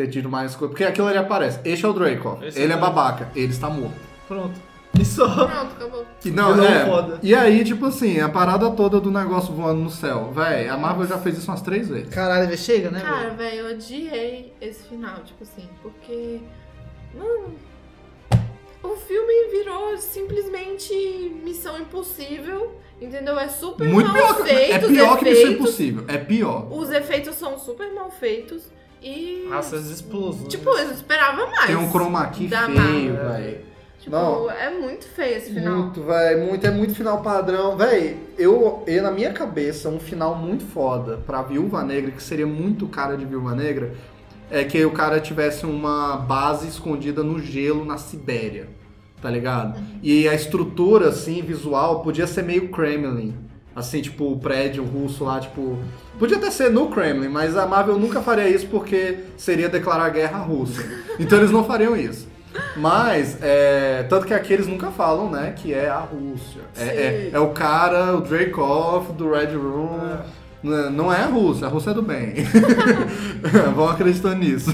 Ter 0.01 0.07
tido 0.07 0.29
mais 0.29 0.55
coisa. 0.55 0.71
Porque 0.71 0.83
aquilo 0.83 1.07
ele 1.09 1.19
aparece. 1.19 1.59
Este 1.63 1.85
é 1.85 1.87
o 1.87 1.93
Dracoff. 1.93 2.43
Esse 2.43 2.59
é 2.59 2.63
ele 2.63 2.73
é 2.73 2.75
o 2.75 2.79
babaca. 2.79 3.29
Ele 3.35 3.51
está 3.51 3.69
morto. 3.69 3.99
Pronto. 4.27 4.59
E 4.99 5.05
só. 5.05 5.45
Pronto, 5.45 5.73
acabou. 5.75 6.05
E 6.25 6.31
não, 6.31 6.55
Vilão 6.55 6.67
é. 6.67 6.85
foda. 6.85 7.19
E 7.21 7.35
aí, 7.35 7.63
tipo 7.63 7.85
assim, 7.85 8.19
a 8.19 8.27
parada 8.27 8.71
toda 8.71 8.99
do 8.99 9.11
negócio 9.11 9.53
voando 9.53 9.79
no 9.79 9.91
céu. 9.91 10.31
Véi, 10.33 10.67
a 10.67 10.75
Marvel 10.75 11.05
já 11.05 11.19
fez 11.19 11.37
isso 11.37 11.51
umas 11.51 11.61
três 11.61 11.87
vezes. 11.87 12.09
Caralho, 12.09 12.47
velho, 12.47 12.57
chega, 12.57 12.89
né? 12.89 12.99
Cara, 12.99 13.29
velho? 13.29 13.37
velho, 13.37 13.67
eu 13.67 13.75
odiei 13.75 14.53
esse 14.59 14.83
final, 14.89 15.19
tipo 15.23 15.43
assim, 15.43 15.69
porque. 15.83 16.41
Mano. 17.13 17.53
O 18.81 18.95
filme 18.95 19.51
virou 19.51 19.95
simplesmente 19.99 20.93
Missão 21.43 21.77
Impossível, 21.77 22.75
entendeu? 22.99 23.37
É 23.37 23.47
super 23.47 23.87
Muito 23.87 24.07
mal 24.07 24.33
pior 24.33 24.47
feito. 24.47 24.73
É 24.73 24.79
pior 24.79 25.19
que 25.19 25.25
Missão 25.25 25.43
efeitos. 25.43 25.51
Impossível. 25.51 26.05
É 26.07 26.17
pior. 26.17 26.67
Os 26.71 26.89
efeitos 26.89 27.35
são 27.35 27.59
super 27.59 27.93
mal 27.93 28.09
feitos 28.09 28.71
e. 29.01 29.47
Nossa, 29.49 29.75
as 29.75 29.87
explosões. 29.87 30.47
Tipo, 30.47 30.69
eu 30.69 30.91
esperava 30.91 31.45
mais. 31.47 31.67
Tem 31.67 31.75
um 31.75 31.89
chroma 31.89 32.27
key 32.27 32.47
feio, 32.47 33.15
velho. 33.15 33.71
Tipo, 33.99 34.15
Não. 34.15 34.49
é 34.49 34.69
muito 34.71 35.07
feio 35.07 35.37
esse 35.37 35.53
final. 35.53 35.77
Muito, 35.77 36.01
velho. 36.01 36.45
Muito, 36.47 36.65
é 36.65 36.71
muito 36.71 36.95
final 36.95 37.21
padrão. 37.21 37.77
Véi, 37.77 38.17
eu, 38.37 38.83
eu, 38.87 39.03
na 39.03 39.11
minha 39.11 39.31
cabeça, 39.31 39.89
um 39.89 39.99
final 39.99 40.35
muito 40.35 40.65
foda 40.65 41.17
pra 41.25 41.43
Viúva 41.43 41.83
Negra, 41.83 42.09
que 42.09 42.23
seria 42.23 42.47
muito 42.47 42.87
cara 42.87 43.15
de 43.15 43.25
Viúva 43.25 43.53
Negra, 43.53 43.93
é 44.49 44.63
que 44.63 44.83
o 44.83 44.91
cara 44.91 45.19
tivesse 45.19 45.67
uma 45.67 46.17
base 46.17 46.67
escondida 46.67 47.23
no 47.23 47.39
gelo 47.39 47.85
na 47.85 47.97
Sibéria. 47.97 48.69
Tá 49.21 49.29
ligado? 49.29 49.79
E 50.01 50.27
a 50.27 50.33
estrutura, 50.33 51.09
assim, 51.09 51.43
visual, 51.43 52.01
podia 52.01 52.25
ser 52.25 52.43
meio 52.43 52.69
Kremlin. 52.69 53.35
Assim, 53.75 54.01
tipo, 54.01 54.31
o 54.31 54.37
prédio 54.37 54.83
russo 54.83 55.23
lá, 55.23 55.39
tipo. 55.39 55.77
Podia 56.19 56.37
até 56.37 56.51
ser 56.51 56.69
no 56.69 56.87
Kremlin, 56.89 57.29
mas 57.29 57.55
a 57.55 57.65
Marvel 57.65 57.97
nunca 57.97 58.21
faria 58.21 58.47
isso 58.49 58.67
porque 58.67 59.19
seria 59.37 59.69
declarar 59.69 60.09
guerra 60.09 60.39
à 60.39 60.41
Rússia. 60.41 60.83
Então 61.19 61.37
eles 61.37 61.51
não 61.51 61.63
fariam 61.63 61.95
isso. 61.95 62.27
Mas, 62.75 63.37
é, 63.41 64.03
tanto 64.09 64.25
que 64.27 64.33
aqui 64.33 64.51
eles 64.51 64.67
nunca 64.67 64.87
falam, 64.91 65.31
né, 65.31 65.53
que 65.55 65.73
é 65.73 65.87
a 65.89 65.99
Rússia. 65.99 66.59
É, 66.77 66.83
é, 66.83 67.29
é 67.31 67.39
o 67.39 67.51
cara, 67.51 68.13
o 68.17 68.21
Dracoff 68.21 69.13
do 69.13 69.31
Red 69.31 69.55
Room. 69.55 70.17
N- 70.61 70.89
Não 70.89 71.11
é 71.11 71.21
a 71.23 71.27
Rússia, 71.27 71.65
a 71.67 71.69
Rússia 71.69 71.91
é 71.91 71.93
do 71.93 72.01
bem. 72.01 72.33
Vão 73.73 73.87
acreditando 73.89 74.35
nisso. 74.35 74.69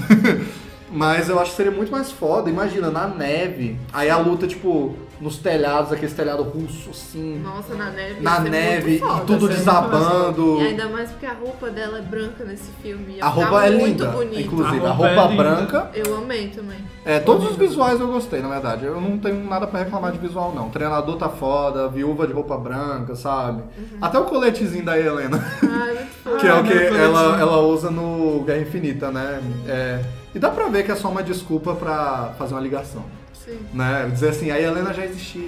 Mas 0.90 1.28
eu 1.28 1.38
acho 1.38 1.52
que 1.52 1.56
seria 1.56 1.70
muito 1.72 1.92
mais 1.92 2.10
foda. 2.10 2.50
Imagina, 2.50 2.90
na 2.90 3.06
neve. 3.06 3.78
Aí 3.92 4.10
a 4.10 4.16
luta, 4.18 4.46
tipo, 4.46 4.96
nos 5.20 5.38
telhados, 5.38 5.92
aquele 5.92 6.12
telhado 6.12 6.42
russo, 6.42 6.90
assim. 6.90 7.38
Nossa, 7.42 7.74
na 7.74 7.90
neve. 7.90 8.20
na 8.20 8.40
neve, 8.40 8.90
muito 8.90 9.06
foda, 9.06 9.22
e 9.22 9.26
tudo 9.26 9.46
assim. 9.46 9.54
desabando. 9.56 10.60
E 10.60 10.66
ainda 10.68 10.88
mais 10.88 11.10
porque 11.10 11.26
a 11.26 11.32
roupa 11.34 11.70
dela 11.70 11.98
é 11.98 12.02
branca 12.02 12.44
nesse 12.44 12.70
filme. 12.82 13.12
A 13.20 13.28
ficar 13.28 13.28
roupa 13.28 13.66
é 13.66 13.70
muito 13.70 13.84
linda, 14.04 14.06
bonito. 14.10 14.40
inclusive. 14.40 14.86
A 14.86 14.88
A 14.88 14.92
roupa 14.92 15.14
roupa, 15.14 15.20
é 15.24 15.28
linda. 15.30 15.42
branca. 15.42 15.90
Eu 15.94 16.16
amei 16.16 16.48
também. 16.48 16.78
É, 17.04 17.18
todos 17.18 17.50
os 17.50 17.56
visuais 17.56 17.98
eu 18.00 18.06
gostei, 18.08 18.40
na 18.40 18.48
verdade. 18.48 18.84
Eu 18.84 19.00
não 19.00 19.18
tenho 19.18 19.42
nada 19.48 19.66
pra 19.66 19.80
reclamar 19.80 20.12
de 20.12 20.18
visual, 20.18 20.52
não. 20.54 20.68
O 20.68 20.70
treinador 20.70 21.16
tá 21.16 21.28
foda, 21.28 21.88
viúva 21.88 22.26
de 22.26 22.32
roupa 22.32 22.56
branca, 22.56 23.14
sabe? 23.16 23.62
Até 24.00 24.18
o 24.18 24.24
coletezinho 24.24 24.84
da 24.84 24.98
Helena, 24.98 25.38
muito 25.62 26.06
fofo. 26.22 26.36
que 26.38 26.46
é 26.46 26.52
o 26.54 26.58
Ah, 26.58 26.62
que 26.62 26.72
ela, 26.74 27.40
ela 27.40 27.58
usa 27.60 27.90
no 27.90 28.40
Guerra 28.44 28.60
Infinita, 28.60 29.10
né? 29.10 29.40
É, 29.66 30.00
e 30.34 30.38
dá 30.38 30.50
pra 30.50 30.68
ver 30.68 30.84
que 30.84 30.92
é 30.92 30.94
só 30.94 31.08
uma 31.08 31.22
desculpa 31.22 31.74
pra 31.74 32.34
fazer 32.38 32.54
uma 32.54 32.60
ligação. 32.60 33.04
Sim. 33.48 33.58
Né? 33.72 34.08
Dizer 34.12 34.28
assim, 34.28 34.50
a 34.50 34.60
Helena 34.60 34.92
já 34.92 35.04
existia 35.04 35.42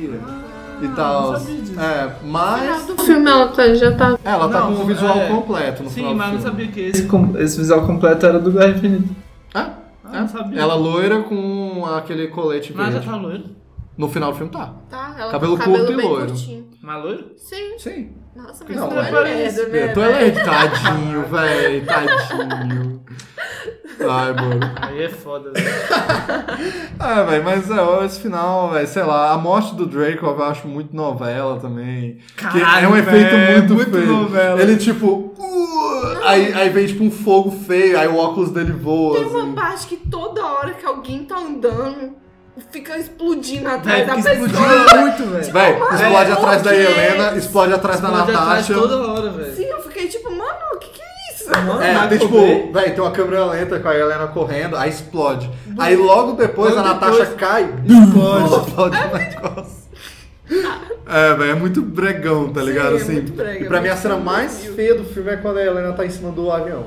e 0.83 0.89
não 0.89 0.95
tal. 0.95 1.35
É, 1.37 2.11
mas. 2.25 2.89
No 2.89 2.97
filme 2.99 3.29
ela 3.31 3.49
tá- 3.49 3.75
já 3.75 3.95
tá. 3.95 4.19
Ela 4.25 4.49
tá 4.49 4.61
Não, 4.61 4.75
com 4.77 4.83
o 4.83 4.87
visual 4.87 5.19
é. 5.19 5.29
completo 5.29 5.83
no 5.83 5.89
Sim, 5.91 5.95
final 5.97 6.13
do 6.13 6.19
mas 6.19 6.29
eu 6.29 6.35
não 6.35 6.41
sabia 6.43 6.67
que 6.69 6.81
esse, 6.81 7.03
com- 7.07 7.37
esse 7.39 7.59
visual 7.59 7.87
completo 7.87 8.25
era 8.27 8.39
do 8.39 8.51
Guerra 8.53 8.71
Infinita. 8.71 9.15
Ah, 9.55 9.71
Ah, 10.05 10.17
é. 10.17 10.21
não 10.21 10.29
sabia. 10.29 10.61
Ela 10.61 10.75
loira 10.75 11.23
com 11.23 11.85
aquele 11.87 12.29
colete 12.29 12.73
Mas 12.75 12.87
já 12.87 12.93
verde. 12.93 13.07
tá 13.09 13.17
loiro. 13.17 13.45
No 13.99 14.09
final 14.09 14.33
do 14.33 14.39
filme 14.39 14.51
tá. 14.51 14.73
Tá, 14.89 15.15
ela 15.19 15.31
Cabelo 15.31 15.59
tá 15.59 15.65
com 15.65 15.71
o 15.71 15.75
cabelo 15.75 15.87
curto 15.95 16.01
e 16.01 16.07
loiro. 16.07 16.27
curtinho. 16.29 16.71
Mas 16.83 17.03
loiro? 17.05 17.25
Sim. 17.37 17.79
Sim. 17.79 18.11
Nossa, 18.35 18.65
mas 18.67 18.77
Não, 18.77 18.89
não, 18.89 18.97
mas 18.97 19.07
é 19.09 19.21
lerdo, 19.21 19.63
né? 19.69 19.89
Tu 19.89 20.01
é 20.01 20.09
velho? 20.09 20.35
lerdo, 20.35 20.41
tadinho, 20.51 21.23
velho, 21.27 21.85
tadinho. 21.87 23.01
Ai, 24.01 24.33
mano. 24.33 24.61
Aí 24.81 25.03
é 25.05 25.09
foda, 25.09 25.51
velho. 25.53 25.67
Ah, 26.99 27.23
velho, 27.23 27.45
mas 27.45 27.71
é, 27.71 28.05
esse 28.05 28.21
final, 28.21 28.71
velho, 28.71 28.87
sei 28.87 29.03
lá, 29.03 29.33
a 29.33 29.39
morte 29.39 29.75
do 29.75 29.87
Draco 29.87 30.27
eu 30.27 30.43
acho 30.45 30.69
muito 30.69 30.95
novela 30.95 31.59
também. 31.59 32.19
que 32.37 32.43
Caralho, 32.45 32.87
é 32.87 32.89
um 32.89 32.97
efeito 32.97 33.37
muito, 33.37 33.75
muito 33.75 33.91
feio. 33.93 34.07
novela. 34.07 34.61
Ele 34.61 34.77
tipo. 34.77 35.35
uh, 35.39 36.25
aí, 36.25 36.53
aí 36.53 36.69
vem 36.69 36.87
tipo 36.87 37.03
um 37.05 37.11
fogo 37.11 37.51
feio, 37.67 37.99
aí 37.99 38.07
o 38.07 38.17
óculos 38.17 38.51
dele 38.51 38.73
voa. 38.73 39.17
Tem 39.19 39.27
uma 39.27 39.43
assim. 39.43 39.53
parte 39.55 39.87
que 39.87 39.97
toda 39.97 40.45
hora 40.45 40.75
que 40.75 40.85
alguém 40.85 41.25
tá 41.25 41.39
andando, 41.39 42.15
fica 42.71 42.99
explodindo 42.99 43.69
atrás 43.69 44.07
da 44.07 44.17
fica 44.17 44.31
pessoa. 44.31 44.47
explodindo 44.47 45.01
muito, 45.01 45.25
velho. 45.33 45.53
Véi, 45.53 45.73
explode 45.73 46.31
É, 46.31 46.33
atrás 46.35 46.63
da? 46.63 46.75
Helena, 46.75 47.37
explode 47.39 47.73
atrás 47.73 48.01
da 48.01 48.09
Explode 48.09 48.31
atrás 48.31 48.49
Natasha. 48.69 48.75
toda 48.75 49.07
hora, 49.13 49.31
velho. 49.31 49.55
Sim, 49.57 49.65
eu 49.65 49.83
fiquei 49.83 50.07
tipo, 50.09 50.31
mano, 50.31 50.59
o 50.75 50.79
que 50.79 50.89
que 50.91 51.00
é? 51.00 51.00
Mano, 51.67 51.83
É, 51.83 52.07
tem 52.09 52.19
tipo, 52.19 52.73
véi, 52.73 52.91
tem 52.91 53.01
uma 53.01 53.11
câmera 53.11 53.45
lenta 53.47 53.79
com 53.81 53.89
a 53.89 53.95
Helena 53.97 54.27
correndo, 54.29 54.77
aí 54.77 54.91
explode. 54.91 55.51
Aí 55.79 55.97
logo 55.97 56.33
depois 56.33 56.77
a 56.77 56.83
Natasha 56.83 57.25
depois- 57.27 57.35
cai, 57.41 57.63
Explode. 57.87 58.55
explode 58.69 58.97
o 58.97 59.17
negócio. 59.19 59.81
É, 61.09 61.35
velho, 61.35 61.51
é 61.51 61.55
muito 61.55 61.81
bregão, 61.83 62.53
tá 62.53 62.61
ligado? 62.63 62.95
é 62.95 62.97
assim. 62.97 63.13
muito 63.15 63.33
brega, 63.33 63.65
e 63.65 63.69
pra 63.69 63.79
é 63.79 63.81
mim 63.81 63.89
a 63.89 63.97
cena 63.97 64.17
mais 64.17 64.65
feia 64.65 64.95
do 64.95 65.05
filme 65.05 65.31
é 65.31 65.37
quando 65.37 65.59
a 65.59 65.65
Helena 65.65 65.93
tá 65.93 66.05
em 66.05 66.11
cima 66.11 66.31
do 66.31 66.51
avião. 66.51 66.87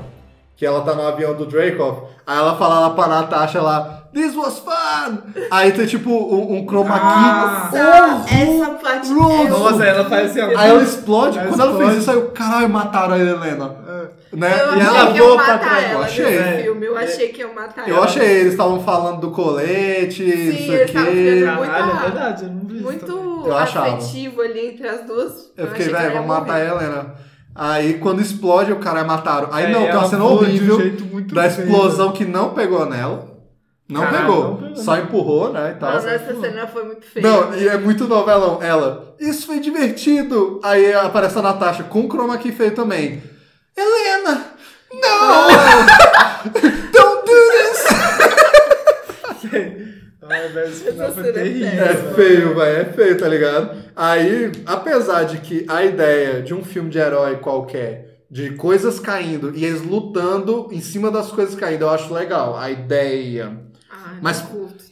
Que 0.56 0.64
ela 0.64 0.82
tá 0.82 0.94
no 0.94 1.02
avião 1.06 1.34
do 1.34 1.46
Dracoff, 1.46 2.02
aí 2.26 2.38
ela 2.38 2.56
fala 2.56 2.78
lá 2.80 2.90
pra 2.90 3.06
Natasha 3.08 3.60
lá, 3.60 4.02
This 4.14 4.36
was 4.36 4.60
fun! 4.60 5.18
Aí 5.50 5.72
tem 5.72 5.86
tipo 5.86 6.08
um, 6.08 6.58
um 6.60 6.64
chroma 6.66 6.94
Ah. 6.94 7.68
key. 7.72 7.78
Nossa, 7.78 8.34
essa 8.34 8.70
parte 8.74 9.12
horroroso. 9.12 9.42
é 9.42 9.48
Nossa, 9.72 9.84
ela 9.84 10.04
faz 10.08 10.30
assim, 10.30 10.40
ó. 10.40 10.56
Aí 10.58 10.70
ela 10.70 10.82
explode, 10.84 11.36
Ela 11.38 11.48
quando 11.48 11.60
ela 11.60 11.76
fez 11.78 11.80
explode. 11.96 12.00
isso, 12.00 12.10
aí 12.12 12.16
eu, 12.16 12.30
caralho, 12.30 12.68
mataram 12.68 13.14
a 13.14 13.18
Helena. 13.18 13.74
Né? 14.36 14.52
Eu 14.60 14.76
e 14.76 14.80
ela 14.80 15.04
volta 15.10 15.54
atrás. 15.54 15.92
Eu 15.92 16.02
achei. 16.02 16.36
É. 16.36 16.62
filme. 16.62 16.86
Eu 16.86 16.96
achei 16.96 17.28
que 17.28 17.40
iam 17.40 17.54
matar 17.54 17.88
Eu 17.88 17.96
ela. 17.96 18.04
achei, 18.04 18.26
eles 18.40 18.52
estavam 18.52 18.82
falando 18.82 19.20
do 19.20 19.30
colete, 19.30 20.22
Sim, 20.24 20.46
não 20.46 20.56
sei 20.56 20.68
o 20.68 20.72
eles 20.74 20.86
estavam 20.88 21.12
quê. 21.12 21.24
fazendo 21.30 21.56
muito- 21.56 21.70
Caralho, 21.70 21.90
é 21.92 22.00
verdade, 22.02 22.44
eu 22.44 22.50
não 22.50 22.60
vi 22.66 22.74
isso. 22.74 22.82
Muito 22.84 23.42
Eu 23.46 23.56
afetivo 23.56 24.40
ali 24.42 24.66
entre 24.68 24.88
as 24.88 25.06
duas. 25.06 25.52
Eu 25.56 25.66
fiquei, 25.68 25.86
achei 25.86 25.86
que 25.86 25.92
velho, 25.92 26.04
ia 26.06 26.12
vamos 26.20 26.26
matar 26.28 26.54
a. 26.54 26.60
Helena. 26.64 27.14
Aí 27.54 27.94
quando 27.94 28.20
explode, 28.20 28.72
o 28.72 28.76
cara 28.80 29.04
mataram. 29.04 29.48
Aí 29.52 29.66
É, 29.66 29.68
não, 29.70 29.82
tem 29.84 29.92
uma 29.96 30.08
cena 30.08 30.24
um 30.24 30.32
horrível 30.32 30.76
jeito 30.80 31.04
muito 31.04 31.34
da 31.34 31.48
feio. 31.48 31.66
explosão 31.68 32.10
que 32.12 32.24
não 32.24 32.50
pegou 32.50 32.84
nela. 32.86 33.32
Não 33.88 34.00
pegou. 34.10 34.44
não 34.44 34.56
pegou. 34.56 34.76
Só 34.76 34.96
empurrou, 34.96 35.52
né? 35.52 35.74
E 35.76 35.78
tal. 35.78 35.92
Nossa, 35.92 36.10
essa 36.10 36.34
cena 36.40 36.66
foi 36.66 36.84
muito 36.84 37.06
feia. 37.06 37.26
Não, 37.28 37.54
e 37.54 37.68
é 37.68 37.76
muito 37.78 38.08
novelão. 38.08 38.58
Ela, 38.62 39.14
isso 39.20 39.46
foi 39.46 39.60
divertido. 39.60 40.58
Aí 40.64 40.92
aparece 40.94 41.38
a 41.38 41.42
Natasha 41.42 41.84
com 41.84 42.00
o 42.00 42.08
chroma 42.08 42.38
key 42.38 42.50
feio 42.50 42.74
também. 42.74 43.22
Helena! 43.76 44.46
Não! 44.92 45.48
Don't 46.92 47.26
do 47.26 47.32
this! 47.50 47.84
Ai, 50.22 50.48
velho, 50.48 50.68
esse 50.68 50.84
final 50.90 51.08
Essa 51.08 51.20
foi 51.20 51.28
é 51.28 51.32
terrível. 51.32 51.84
É 51.84 51.94
feio, 52.14 52.54
velho, 52.54 52.80
é 52.80 52.84
feio, 52.92 53.18
tá 53.18 53.28
ligado? 53.28 53.76
Aí, 53.94 54.52
apesar 54.64 55.24
de 55.24 55.38
que 55.38 55.66
a 55.68 55.84
ideia 55.84 56.40
de 56.40 56.54
um 56.54 56.64
filme 56.64 56.88
de 56.88 56.98
herói 56.98 57.36
qualquer, 57.36 58.22
de 58.30 58.50
coisas 58.52 58.98
caindo 58.98 59.54
e 59.54 59.64
eles 59.64 59.82
lutando 59.82 60.68
em 60.72 60.80
cima 60.80 61.10
das 61.10 61.30
coisas 61.30 61.54
caindo, 61.54 61.82
eu 61.82 61.90
acho 61.90 62.12
legal. 62.12 62.56
A 62.56 62.70
ideia. 62.70 63.63
Ai, 64.14 64.20
Mas- 64.22 64.40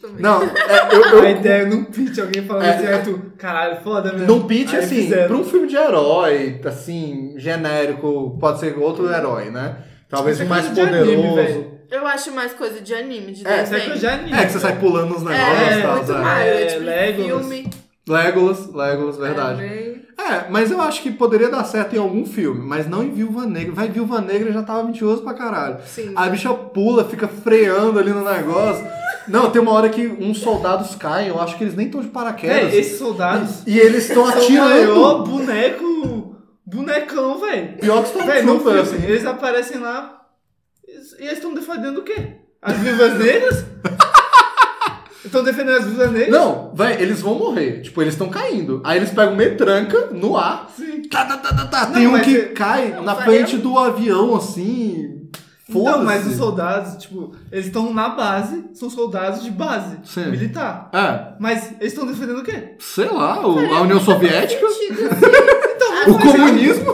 também. 0.00 0.20
Não, 0.20 0.42
é, 0.42 0.94
eu, 0.94 1.00
eu, 1.02 1.22
A 1.22 1.30
ideia 1.30 1.66
num 1.66 1.84
pitch, 1.84 2.18
alguém 2.18 2.42
falando 2.44 2.64
É, 2.64 2.70
assim, 2.74 2.86
é. 2.86 2.98
tu, 2.98 3.22
caralho, 3.38 3.80
foda 3.82 4.12
mesmo. 4.12 4.26
Num 4.26 4.46
pitch, 4.46 4.72
Aí 4.74 4.80
assim, 4.80 4.96
fizeram. 5.02 5.28
pra 5.28 5.36
um 5.36 5.44
filme 5.44 5.68
de 5.68 5.76
herói, 5.76 6.60
assim, 6.64 7.34
genérico, 7.36 8.36
pode 8.40 8.60
ser 8.60 8.76
outro 8.78 9.10
herói, 9.12 9.50
né? 9.50 9.76
Talvez 10.08 10.38
um 10.40 10.44
é 10.44 10.46
mais 10.46 10.66
anime, 10.66 11.16
poderoso. 11.16 11.72
Eu 11.90 12.06
acho 12.06 12.32
mais 12.32 12.52
coisa 12.54 12.80
de 12.80 12.94
anime, 12.94 13.32
de 13.32 13.46
É, 13.46 13.52
é 13.52 13.56
desenho. 13.62 13.84
coisa 13.84 13.98
de 14.00 14.06
anime. 14.06 14.32
É, 14.38 14.46
que 14.46 14.52
você 14.52 14.58
sai 14.60 14.78
pulando 14.78 15.10
nos 15.14 15.22
negócios 15.22 15.68
É, 15.68 15.78
e 15.78 15.82
tal. 15.82 15.96
muito. 15.96 16.12
É, 16.12 16.62
É, 16.62 16.66
tipo, 16.66 16.84
Legolas. 16.84 17.46
filme. 17.46 17.70
Legolas, 18.08 18.74
Legolas, 18.74 19.16
verdade. 19.16 19.62
É, 19.62 19.68
bem- 19.68 20.02
É, 20.18 20.44
mas 20.50 20.70
eu 20.70 20.80
acho 20.80 21.02
que 21.02 21.10
poderia 21.10 21.48
dar 21.48 21.64
certo 21.64 21.94
em 21.94 21.98
algum 21.98 22.24
filme, 22.24 22.60
mas 22.64 22.86
não 22.88 23.02
em 23.02 23.10
Viúva 23.12 23.44
Negra. 23.46 23.72
Vai, 23.74 23.88
Viúva 23.88 24.20
Negra 24.20 24.52
já 24.52 24.62
tava 24.62 24.82
mentiroso 24.84 25.22
pra 25.22 25.34
caralho. 25.34 25.78
Sim. 25.86 26.12
A 26.14 26.28
bicha 26.28 26.52
pula, 26.52 27.04
fica 27.04 27.26
freando 27.28 27.98
ali 27.98 28.10
no 28.10 28.22
negócio. 28.24 28.84
Não, 29.28 29.50
tem 29.50 29.60
uma 29.62 29.72
hora 29.72 29.88
que 29.88 30.06
uns 30.06 30.38
soldados 30.38 30.94
caem, 30.96 31.28
eu 31.28 31.40
acho 31.40 31.56
que 31.56 31.64
eles 31.64 31.74
nem 31.74 31.86
estão 31.86 32.00
de 32.00 32.08
paraquedas. 32.08 32.72
É, 32.72 32.76
esses 32.76 32.98
soldados 32.98 33.62
E 33.66 33.78
eles 33.78 34.08
estão 34.08 34.26
são 34.30 34.46
o 34.46 34.52
maior 34.52 35.10
atirando. 35.20 35.24
boneco, 35.30 36.36
bonecão, 36.66 37.38
velho. 37.40 37.78
Pior 37.78 38.02
que 38.04 38.18
Velho, 38.18 38.38
Stormtrooper, 38.38 38.84
filme, 38.84 38.98
assim. 38.98 39.06
eles 39.12 39.26
aparecem 39.26 39.78
lá 39.78 40.20
e 40.88 41.22
eles 41.24 41.32
estão 41.34 41.54
defendendo 41.54 41.98
o 41.98 42.02
quê? 42.02 42.36
As 42.60 42.76
viúvas 42.76 43.18
negras? 43.18 43.64
Estão 45.24 45.44
defendendo 45.44 45.76
as 45.78 45.84
viúvas 45.84 46.10
negras? 46.10 46.30
Não, 46.30 46.72
vai, 46.74 47.00
eles 47.00 47.20
vão 47.22 47.36
morrer. 47.36 47.80
Tipo, 47.82 48.02
eles 48.02 48.14
estão 48.14 48.28
caindo. 48.28 48.82
Aí 48.84 48.98
eles 48.98 49.10
pegam 49.10 49.36
metranca 49.36 50.06
no 50.06 50.36
ar. 50.36 50.68
Sim. 50.76 51.02
Tá, 51.08 51.24
tá, 51.24 51.36
tá, 51.36 51.54
tá, 51.54 51.64
tá. 51.66 51.86
Tem 51.86 52.08
um 52.08 52.18
que 52.20 52.36
é- 52.36 52.44
cai 52.48 53.00
na 53.00 53.14
frente 53.14 53.56
do 53.56 53.78
avião, 53.78 54.34
assim. 54.34 55.21
Então, 55.80 56.04
mas 56.04 56.26
os 56.26 56.36
soldados, 56.36 56.96
tipo, 57.02 57.34
eles 57.50 57.66
estão 57.66 57.92
na 57.92 58.08
base, 58.10 58.64
são 58.74 58.88
soldados 58.90 59.42
de 59.42 59.50
base 59.50 59.96
Sim. 60.04 60.26
militar. 60.30 60.90
É, 60.92 61.34
Mas 61.40 61.72
eles 61.80 61.92
estão 61.92 62.06
defendendo 62.06 62.38
o 62.40 62.44
quê? 62.44 62.74
sei 62.78 63.08
lá, 63.08 63.46
o- 63.46 63.58
a 63.74 63.80
União 63.82 64.00
Soviética, 64.00 64.66
Sentido, 64.68 65.08
assim. 65.10 65.22
o 66.10 66.18
comunismo. 66.18 66.92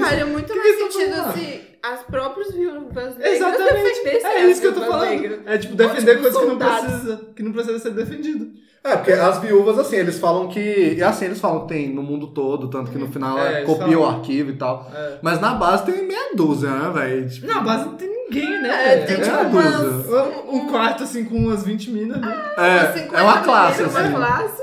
Faria 0.00 0.26
muito 0.26 0.54
mais 0.56 0.76
sentido 0.78 1.32
se 1.34 1.60
as 1.82 2.00
próprias 2.02 2.52
viúvas 2.54 3.16
negras 3.16 3.32
Exatamente. 3.36 4.08
É 4.24 4.46
isso 4.50 4.60
que 4.60 4.66
eu 4.68 4.74
tô 4.74 4.80
falando. 4.82 5.08
negras. 5.10 5.40
É 5.46 5.58
tipo 5.58 5.74
defender 5.74 6.20
coisas 6.20 6.38
que 6.40 6.46
não 6.46 6.58
precisa, 6.58 7.20
que 7.36 7.42
não 7.42 7.52
precisa 7.52 7.78
ser 7.78 7.90
defendido. 7.90 8.50
É, 8.84 8.96
porque 8.96 9.12
as 9.12 9.38
viúvas, 9.38 9.78
assim, 9.78 9.94
eles 9.96 10.18
falam 10.18 10.48
que. 10.48 10.94
E 10.98 11.02
assim, 11.02 11.26
eles 11.26 11.40
falam 11.40 11.60
que 11.62 11.68
tem 11.68 11.94
no 11.94 12.02
mundo 12.02 12.26
todo, 12.28 12.68
tanto 12.68 12.90
que 12.90 12.98
no 12.98 13.06
final 13.12 13.38
É, 13.38 13.62
copia 13.62 13.96
o 13.98 14.04
arquivo 14.04 14.50
e 14.50 14.56
tal. 14.56 14.90
É. 14.92 15.18
Mas 15.22 15.40
na 15.40 15.54
base 15.54 15.84
tem 15.84 16.04
meia 16.06 16.34
dúzia, 16.34 16.68
né, 16.70 16.90
velho? 16.92 17.30
Tipo, 17.30 17.46
Na 17.46 17.60
base 17.60 17.84
não 17.84 17.94
tem 17.94 18.08
ninguém, 18.08 18.60
né? 18.60 18.94
É, 18.94 18.96
tem 19.04 19.16
é 19.16 19.20
tipo 19.20 19.36
uma 19.36 19.44
umas... 19.48 19.76
dúzia. 19.80 20.22
Um, 20.50 20.56
um 20.56 20.66
quarto 20.68 21.04
assim 21.04 21.24
com 21.24 21.36
umas 21.36 21.62
20 21.64 21.90
minas 21.92 22.20
ali. 22.20 22.32
é, 22.58 23.08
é 23.18 23.22
uma 23.22 23.38
classe, 23.42 23.82
Uma 23.84 24.00
assim. 24.00 24.12
classe. 24.14 24.62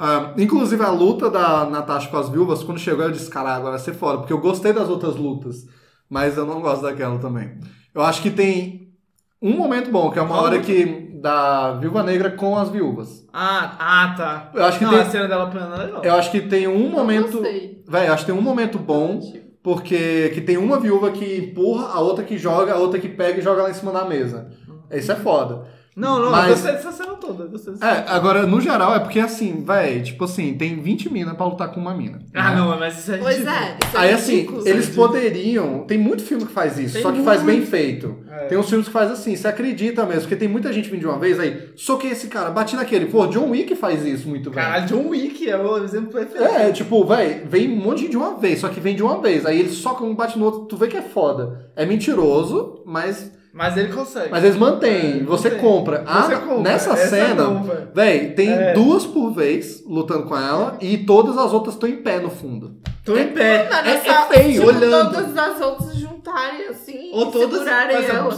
Ah, 0.00 0.32
inclusive, 0.38 0.82
a 0.82 0.90
luta 0.90 1.28
da 1.30 1.66
Natasha 1.66 2.08
com 2.08 2.16
as 2.16 2.30
viúvas, 2.30 2.62
quando 2.64 2.78
chegou, 2.80 3.04
eu 3.04 3.10
disse, 3.12 3.28
caralho, 3.30 3.56
agora 3.58 3.72
vai 3.72 3.80
ser 3.80 3.92
foda. 3.92 4.18
Porque 4.18 4.32
eu 4.32 4.40
gostei 4.40 4.72
das 4.72 4.88
outras 4.88 5.14
lutas, 5.16 5.66
mas 6.08 6.38
eu 6.38 6.46
não 6.46 6.60
gosto 6.62 6.82
daquela 6.82 7.18
também. 7.18 7.52
Eu 7.94 8.00
acho 8.02 8.22
que 8.22 8.30
tem 8.30 8.94
um 9.40 9.52
momento 9.56 9.90
bom, 9.90 10.10
que 10.10 10.18
é 10.18 10.22
uma 10.22 10.30
Qual 10.36 10.44
hora 10.44 10.54
luta? 10.56 10.66
que. 10.66 11.11
Da 11.22 11.72
Viúva 11.74 12.02
Negra 12.02 12.30
com 12.32 12.58
as 12.58 12.68
viúvas. 12.68 13.24
Ah, 13.32 13.76
ah, 13.78 14.14
tá. 14.16 14.50
Eu 14.52 14.64
acho 14.64 14.78
que 14.78 14.84
não, 14.84 14.90
tem- 14.92 15.00
a 15.00 15.04
cena 15.06 15.28
dela 15.28 15.44
apanhando 15.44 15.74
é 15.80 15.84
legal. 15.86 16.04
Eu 16.04 16.14
acho 16.16 16.30
que 16.30 16.40
tem 16.40 16.66
um 16.66 16.90
momento. 16.90 17.38
gostei. 17.38 17.82
Véi, 17.88 18.08
eu 18.08 18.12
acho 18.12 18.24
que 18.26 18.32
tem 18.32 18.38
um 18.38 18.42
momento 18.42 18.78
bom, 18.78 19.20
porque 19.62 20.30
que 20.34 20.40
tem 20.40 20.56
uma 20.58 20.80
viúva 20.80 21.10
que 21.12 21.38
empurra, 21.38 21.86
a 21.94 22.00
outra 22.00 22.24
que 22.24 22.36
joga, 22.36 22.74
a 22.74 22.76
outra 22.78 22.98
que 22.98 23.08
pega 23.08 23.38
e 23.38 23.42
joga 23.42 23.62
lá 23.62 23.70
em 23.70 23.74
cima 23.74 23.92
da 23.92 24.04
mesa. 24.04 24.50
Isso 24.90 25.12
é 25.12 25.14
foda. 25.16 25.64
Não, 25.94 26.18
não, 26.20 26.30
Mas- 26.30 26.44
eu 26.48 26.54
gostei 26.54 26.72
dessa 26.72 26.92
cena 26.92 27.12
toda. 27.16 27.50
É, 27.82 28.04
agora, 28.10 28.46
no 28.46 28.60
geral, 28.60 28.94
é 28.94 28.98
porque 29.00 29.20
assim, 29.20 29.62
véi, 29.62 30.00
tipo 30.00 30.24
assim, 30.24 30.54
tem 30.54 30.80
20 30.80 31.12
minas 31.12 31.34
pra 31.36 31.44
lutar 31.46 31.70
com 31.70 31.78
uma 31.80 31.94
mina. 31.94 32.18
Ah, 32.34 32.50
né? 32.50 32.56
não, 32.56 32.78
mas 32.78 32.98
isso 32.98 33.12
é 33.12 33.18
Pois 33.18 33.36
ridículo. 33.38 33.56
é, 33.58 33.78
isso 33.86 33.96
é 33.96 34.00
Aí 34.00 34.12
assim, 34.12 34.34
ridículo. 34.36 34.68
eles 34.68 34.88
poderiam. 34.88 35.80
Tem 35.86 35.98
muito 35.98 36.22
filme 36.22 36.46
que 36.46 36.52
faz 36.52 36.78
isso, 36.78 36.94
Tem 36.94 37.02
só 37.02 37.12
que 37.12 37.22
faz 37.22 37.42
bem 37.42 37.60
feito. 37.66 38.16
É. 38.30 38.46
Tem 38.46 38.56
uns 38.56 38.68
filmes 38.68 38.86
que 38.86 38.92
faz 38.92 39.10
assim, 39.10 39.36
você 39.36 39.46
acredita 39.46 40.04
mesmo, 40.06 40.22
porque 40.22 40.36
tem 40.36 40.48
muita 40.48 40.72
gente 40.72 40.88
vindo 40.88 41.00
de 41.00 41.06
uma 41.06 41.18
vez 41.18 41.38
aí, 41.38 41.70
soquei 41.76 42.10
esse 42.12 42.26
cara, 42.28 42.50
bati 42.50 42.74
naquele. 42.74 43.06
Pô, 43.06 43.26
John 43.26 43.50
Wick 43.50 43.74
faz 43.76 44.04
isso 44.06 44.26
muito 44.28 44.50
bem. 44.50 44.62
Caralho, 44.64 44.86
John 44.86 45.08
Wick 45.08 45.48
é 45.48 45.56
o 45.58 45.84
exemplo 45.84 46.10
perfeito. 46.10 46.42
É, 46.42 46.72
tipo, 46.72 47.04
véi, 47.04 47.42
vem 47.46 47.70
um 47.70 47.76
monte 47.76 48.08
de 48.08 48.16
uma 48.16 48.36
vez, 48.38 48.60
só 48.60 48.68
que 48.70 48.80
vem 48.80 48.96
de 48.96 49.02
uma 49.02 49.20
vez. 49.20 49.44
Aí 49.44 49.60
eles 49.60 49.74
socam 49.74 50.08
um 50.08 50.14
bate 50.14 50.38
no 50.38 50.46
outro, 50.46 50.60
tu 50.64 50.76
vê 50.76 50.88
que 50.88 50.96
é 50.96 51.02
foda. 51.02 51.70
É 51.76 51.84
mentiroso, 51.84 52.82
mas, 52.86 53.30
Mas 53.52 53.76
ele 53.76 53.92
consegue. 53.92 54.30
mas 54.30 54.42
eles 54.44 54.56
mantêm, 54.56 55.20
É, 55.20 55.22
você 55.24 55.50
mantém. 55.50 55.62
compra. 55.62 56.02
Ah, 56.06 56.22
Você 56.22 56.36
compra. 56.36 56.58
nessa 56.72 56.92
Essa 56.92 57.08
cena, 57.08 57.34
não, 57.44 57.62
velho. 57.64 57.88
véi, 57.94 58.28
tem 58.32 58.50
É. 58.50 58.72
duas 58.72 59.04
por 59.04 59.30
vez 59.32 59.82
lutando 59.86 60.24
com 60.24 60.36
ela 60.36 60.78
e 60.80 60.96
todas 60.98 61.36
as 61.36 61.52
outras 61.52 61.74
estão 61.74 61.88
em 61.88 61.96
pé 61.96 62.18
no 62.18 62.30
fundo. 62.30 62.76
Tô 63.04 63.16
em 63.16 63.28
pé. 63.28 63.68
Mano, 63.68 63.88
é- 63.88 63.94
é 63.96 64.00
só, 64.00 64.10
é 64.12 64.26
feio, 64.38 64.52
tipo, 64.54 64.66
olhando. 64.68 65.12
todas 65.14 65.36
as 65.36 65.60
outras 65.60 65.96
juntarem 65.96 66.66
assim 66.68 67.10
Ou 67.12 67.28
e 67.28 67.32
todas 67.32 67.50
segurarem 67.58 67.96
mas 67.96 68.08
é 68.08 68.14
ela. 68.14 68.28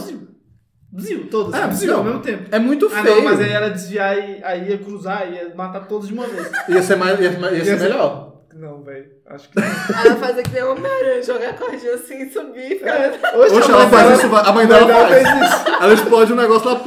bzil. 0.91 1.27
Todas. 1.29 1.53
É, 1.61 1.67
bzil 1.67 1.95
ao 1.95 2.03
mesmo 2.03 2.19
tempo. 2.19 2.43
É 2.51 2.59
muito 2.59 2.87
Ah, 2.87 3.01
feio. 3.03 3.15
não, 3.15 3.23
mas 3.23 3.39
aí 3.39 3.51
ela 3.51 3.69
desviar 3.69 4.17
e 4.17 4.43
aí 4.43 4.69
ia 4.69 4.77
cruzar, 4.77 5.31
ia 5.31 5.53
matar 5.55 5.87
todos 5.87 6.07
de 6.07 6.13
uma 6.13 6.25
vez. 6.25 6.49
Ia 6.69 6.81
ser, 6.81 6.95
mais, 6.97 7.19
ia, 7.19 7.29
ia 7.29 7.39
ser 7.39 7.55
Ia 7.55 7.63
ser- 7.77 7.79
melhor. 7.89 8.34
Não, 8.57 8.81
velho. 8.83 9.07
Acho 9.27 9.49
que 9.49 9.55
não. 9.59 9.65
Ela 9.65 10.15
faz 10.15 10.39
aquele 10.39 10.63
Homem-Aranha, 10.63 11.21
jogar 11.23 11.53
cordinha 11.57 11.93
assim, 11.95 12.29
subir 12.29 12.71
e 12.71 12.79
ficar... 12.79 13.11
Oxe, 13.37 13.55
Oxe, 13.55 13.71
ela 13.71 13.89
faz 13.89 14.17
isso, 14.19 14.35
a 14.35 14.51
mãe 14.53 14.65
dela 14.65 14.87
faz. 14.93 15.09
fez 15.09 15.27
isso. 15.27 15.67
Ela 15.81 15.93
explode 15.93 16.33
um 16.33 16.35
negócio 16.37 16.69
lá. 16.69 16.81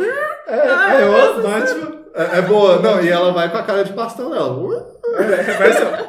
É, 0.46 1.02
é, 1.02 1.08
ó, 1.08 1.42
Batman. 1.42 1.98
É, 2.14 2.38
é 2.38 2.42
boa, 2.42 2.78
não, 2.80 3.00
e 3.02 3.08
ela 3.08 3.32
vai 3.32 3.50
com 3.50 3.58
a 3.58 3.62
cara 3.62 3.84
de 3.84 3.92
pastão 3.92 4.30
dela. 4.30 4.86
É, 5.18 5.52
vai 5.58 5.72
ser. 5.72 6.06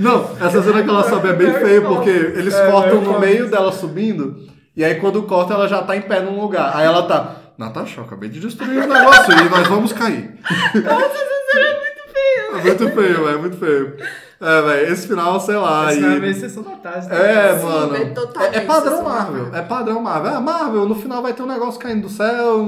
Não, 0.00 0.30
essa 0.40 0.62
cena 0.62 0.82
que 0.82 0.88
ela 0.88 1.08
sobe 1.08 1.28
é 1.28 1.32
bem 1.34 1.52
feio, 1.52 1.82
porque 1.86 2.10
eles 2.10 2.54
É, 2.54 2.70
cortam 2.70 3.00
no 3.02 3.20
meio 3.20 3.48
dela 3.48 3.70
subindo, 3.70 4.36
e 4.76 4.84
aí 4.84 4.96
quando 4.96 5.22
corta 5.24 5.54
ela 5.54 5.68
já 5.68 5.82
tá 5.82 5.94
em 5.96 6.02
pé 6.02 6.20
num 6.20 6.40
lugar. 6.40 6.72
Aí 6.74 6.84
ela 6.84 7.02
tá, 7.06 7.36
Natasha, 7.56 8.00
eu 8.00 8.04
acabei 8.04 8.28
de 8.28 8.40
destruir 8.40 8.82
o 8.82 8.86
negócio 8.88 9.32
e 9.32 9.48
nós 9.48 9.68
vamos 9.68 9.92
cair. 9.92 10.34
Nossa, 10.74 11.06
essa 11.06 11.52
cena 11.52 11.66
é 11.66 11.74
muito 11.74 12.12
feia. 12.12 12.40
É 12.40 12.50
muito 12.64 12.90
feio, 12.90 13.28
é 13.28 13.36
muito 13.36 13.56
feio. 13.56 13.96
É, 14.40 14.62
velho, 14.62 14.92
esse 14.92 15.06
final, 15.08 15.40
sei 15.40 15.56
lá. 15.56 15.90
Esse 15.90 16.00
e- 16.00 16.02
não 16.02 16.10
é 16.10 16.18
meio 16.20 16.34
sessão 16.34 16.62
da 16.62 16.72
tarde. 16.72 17.08
né? 17.08 17.16
É, 17.52 17.58
Sim, 17.58 17.64
mano. 17.64 17.96
é 17.96 18.00
É, 18.00 18.56
é 18.56 18.60
padrão 18.62 19.02
Marvel. 19.02 19.44
tarde. 19.44 19.56
É 19.58 19.62
padrão 19.62 20.02
Marvel. 20.02 20.32
É 20.32 20.40
Marvel, 20.40 20.88
no 20.88 20.94
final 20.94 21.22
vai 21.22 21.32
ter 21.32 21.42
um 21.42 21.46
negócio 21.46 21.80
caindo 21.80 22.02
do 22.02 22.08
céu 22.08 22.66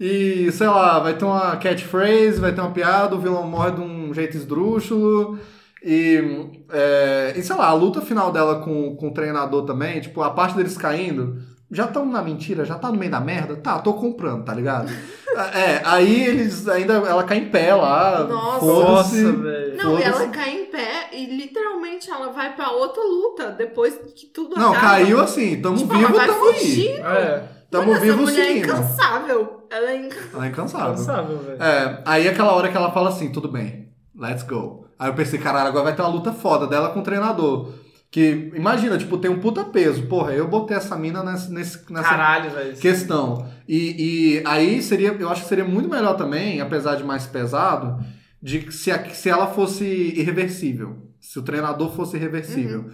e, 0.00 0.46
e, 0.46 0.52
sei 0.52 0.66
lá, 0.66 0.98
vai 0.98 1.14
ter 1.14 1.24
uma 1.24 1.56
catchphrase, 1.56 2.40
vai 2.40 2.52
ter 2.52 2.60
uma 2.60 2.70
piada, 2.70 3.14
o 3.14 3.20
vilão 3.20 3.46
morre 3.46 3.72
de 3.72 3.80
um 3.80 4.12
jeito 4.14 4.36
esdrúxulo. 4.36 5.38
E, 5.84 6.64
é, 6.72 7.34
e 7.36 7.42
sei 7.42 7.54
lá, 7.54 7.66
a 7.68 7.72
luta 7.74 8.00
final 8.00 8.32
dela 8.32 8.56
com, 8.60 8.96
com 8.96 9.08
o 9.08 9.14
treinador 9.14 9.64
também, 9.64 10.00
tipo, 10.00 10.20
a 10.22 10.30
parte 10.30 10.56
deles 10.56 10.76
caindo, 10.76 11.36
já 11.70 11.84
estão 11.84 12.04
na 12.04 12.20
mentira, 12.20 12.64
já 12.64 12.74
tá 12.74 12.90
no 12.90 12.98
meio 12.98 13.12
da 13.12 13.20
merda, 13.20 13.54
tá, 13.54 13.78
tô 13.78 13.92
comprando, 13.94 14.42
tá 14.44 14.52
ligado? 14.54 14.90
é, 15.36 15.82
aí 15.84 16.26
eles 16.26 16.66
ainda, 16.68 16.94
ela 16.94 17.24
cai 17.24 17.38
em 17.38 17.50
pé 17.50 17.74
lá, 17.74 18.24
Nossa. 18.24 19.14
velho. 19.32 19.76
Não, 19.76 19.98
e 19.98 20.02
ela 20.02 20.26
cai 20.28 20.50
em 20.50 20.64
pé 20.66 21.08
e 21.12 21.26
literalmente 21.26 22.10
ela 22.10 22.30
vai 22.32 22.54
pra 22.54 22.70
outra 22.70 23.02
luta 23.02 23.50
depois 23.50 23.94
que 24.14 24.26
tudo 24.26 24.56
Não, 24.58 24.70
acaba. 24.72 24.86
caiu 24.88 25.20
assim, 25.20 25.60
tamo 25.60 25.76
Tipo, 25.76 25.94
vivo, 25.94 26.06
ela 26.08 26.16
vai 26.16 26.26
tamo 26.28 26.44
aí. 26.48 26.54
fugir. 26.54 27.00
É, 27.00 27.42
Tamo 27.70 27.88
Mano, 27.88 28.00
vivo 28.00 28.22
essa 28.22 28.22
mulher 28.32 28.40
é 28.44 28.46
seguindo. 28.48 28.64
incansável. 28.64 29.66
Ela 29.70 29.90
é 29.90 29.96
incansável. 29.96 30.30
Ela 30.34 30.44
é 30.44 30.48
incansável. 30.48 30.94
cansável, 30.94 31.38
velho. 31.38 31.62
É, 31.62 32.02
aí 32.06 32.26
aquela 32.28 32.52
hora 32.54 32.68
que 32.70 32.76
ela 32.76 32.90
fala 32.90 33.10
assim, 33.10 33.30
tudo 33.30 33.46
bem, 33.48 33.90
let's 34.18 34.42
go. 34.42 34.86
Aí 34.98 35.10
eu 35.10 35.14
pensei, 35.14 35.38
caralho, 35.38 35.68
agora 35.68 35.84
vai 35.84 35.94
ter 35.94 36.00
uma 36.00 36.08
luta 36.08 36.32
foda 36.32 36.66
dela 36.66 36.88
com 36.88 37.00
o 37.00 37.02
treinador. 37.02 37.68
Que, 38.10 38.50
imagina, 38.54 38.96
tipo, 38.96 39.18
tem 39.18 39.30
um 39.30 39.38
puta 39.38 39.64
peso. 39.64 40.06
Porra, 40.06 40.32
eu 40.32 40.48
botei 40.48 40.76
essa 40.76 40.96
mina 40.96 41.22
nessa, 41.22 41.50
nesse- 41.50 41.92
nessa 41.92 42.08
Caralho, 42.08 42.50
velho. 42.50 42.76
questão. 42.78 43.46
E, 43.68 44.38
e 44.38 44.42
aí 44.46 44.80
seria, 44.80 45.08
eu 45.12 45.28
acho 45.28 45.42
que 45.42 45.48
seria 45.48 45.64
muito 45.64 45.90
melhor 45.90 46.14
também, 46.16 46.60
apesar 46.60 46.94
de 46.96 47.04
mais 47.04 47.26
pesado, 47.26 48.02
de 48.42 48.72
se, 48.72 48.90
a- 48.90 49.04
se 49.10 49.28
ela 49.28 49.48
fosse 49.48 49.84
irreversível. 49.84 51.06
Se 51.20 51.38
o 51.38 51.42
treinador 51.42 51.92
fosse 51.94 52.16
irreversível. 52.16 52.86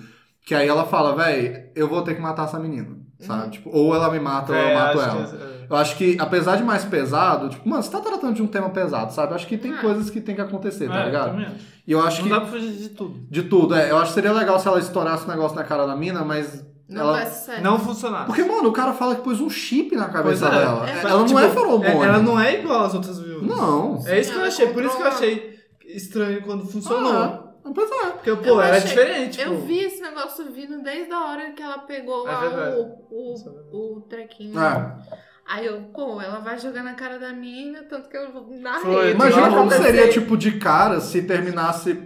Que 0.45 0.55
aí 0.55 0.67
ela 0.67 0.85
fala, 0.85 1.15
véi, 1.15 1.71
eu 1.77 1.89
vou 1.89 2.03
ter 2.03 2.15
que 2.17 2.21
matar 2.21 2.47
essa 2.47 2.59
menina. 2.59 2.97
Sabe? 3.21 3.51
Tipo, 3.53 3.71
ou 3.71 3.95
ela 3.95 4.11
me 4.11 4.19
mata 4.19 4.53
ou 4.53 4.59
eu 4.59 4.65
É, 4.69 4.75
mato 4.75 5.01
ela. 5.01 5.27
que 5.27 5.37
é- 5.37 5.54
Eu 5.69 5.77
acho 5.77 5.97
que, 5.97 6.17
apesar 6.21 6.57
de 6.57 6.63
mais 6.63 6.85
pesado, 6.85 7.49
tipo, 7.49 7.69
mano, 7.69 7.83
você 7.83 7.91
tá 7.91 8.01
tratando 8.01 8.35
de 8.35 8.43
um 8.43 8.47
tema 8.47 8.71
pesado, 8.71 9.13
sabe? 9.13 9.33
Eu 9.33 9.37
acho 9.37 9.47
que 9.47 9.57
tem 9.59 9.73
Ah. 9.75 9.81
coisas 9.81 10.11
que 10.11 10.21
tem 10.21 10.35
que 10.35 10.41
acontecer, 10.41 10.89
tá 10.89 11.01
É, 11.01 11.05
ligado? 11.07 11.37
acho. 11.41 11.53
E 11.87 11.93
eu 11.93 12.01
acho 12.03 12.19
Não 12.23 12.25
que. 12.25 12.31
dá 12.35 12.41
pra 12.41 12.51
fugir 12.51 12.73
de 12.73 12.89
tudo. 12.91 13.21
De 13.31 13.43
tudo, 13.43 13.75
é. 13.75 13.91
Eu 13.91 13.97
acho 13.99 14.09
que 14.09 14.15
seria 14.15 14.33
legal 14.33 14.59
se 14.59 14.67
ela 14.69 14.79
estourasse 14.79 15.25
o 15.25 15.29
negócio 15.29 15.57
na 15.57 15.65
cara 15.65 15.87
da 15.87 15.95
mina, 15.95 16.25
mas 16.25 16.65
Não 16.89 17.01
ela... 17.03 17.13
vai. 17.25 17.61
Não 17.61 17.79
funcionava. 17.79 18.27
Porque, 18.27 18.43
mano, 18.43 18.69
o 18.69 18.73
cara 18.73 18.93
fala 18.93 19.15
que 19.17 19.23
pôs 19.23 19.41
um 19.41 19.51
chip 19.51 19.95
na 19.97 20.09
cabeça 20.09 20.47
é. 20.47 20.51
dela. 20.51 20.89
É. 20.89 21.01
Ela 21.01 21.19
não 21.19 21.27
Tipo, 21.27 21.39
é 21.41 21.49
feromônio. 21.51 22.03
Ela 22.05 22.19
não 22.19 22.41
é 22.41 22.61
igual 22.61 22.85
às 22.85 22.95
outras 22.95 23.19
viúvas. 23.19 23.49
Não. 23.49 24.03
É 24.07 24.19
isso 24.21 24.33
que 24.33 24.39
eu 24.39 24.45
achei. 24.45 24.67
Por 24.73 24.83
isso 24.85 24.97
que 24.97 25.03
eu 25.03 25.07
é 25.07 25.11
achei 25.11 25.55
estranho 25.87 26.43
quando 26.43 26.65
funcionou. 26.67 27.13
Ah, 27.13 27.71
pois 27.75 27.91
é. 27.91 28.07
Porque, 28.11 28.35
pô, 28.37 28.45
Eu 28.49 28.61
era 28.61 28.77
achei- 28.77 28.89
diferente, 28.91 29.41
Eu 29.41 29.55
pô. 29.55 29.61
vi 29.67 29.79
esse 29.81 30.01
negócio 30.03 30.51
vindo 30.53 30.83
desde 30.83 31.13
a 31.13 31.21
hora 31.25 31.51
que 31.53 31.63
ela 31.63 31.79
pegou 31.79 32.27
É 32.29 32.33
lá 32.33 32.75
o, 33.11 33.35
Isso 33.35 33.49
é 33.49 33.53
o, 33.75 33.97
o 33.97 34.01
trequinho. 34.03 34.59
É. 34.61 34.97
Aí 35.47 35.67
eu, 35.67 35.83
pô, 35.93 36.21
ela 36.21 36.39
vai 36.41 36.59
jogar 36.59 36.83
na 36.83 36.95
cara 36.95 37.19
da 37.19 37.33
mina, 37.33 37.83
tanto 37.83 38.09
que 38.09 38.17
eu 38.17 38.31
narrei. 38.61 38.83
Foi, 38.83 39.05
que 39.09 39.11
Imagina 39.13 39.51
como 39.51 39.71
seria, 39.71 40.09
tipo, 40.09 40.37
de 40.37 40.53
cara 40.53 41.01
se 41.01 41.23
terminasse 41.23 42.01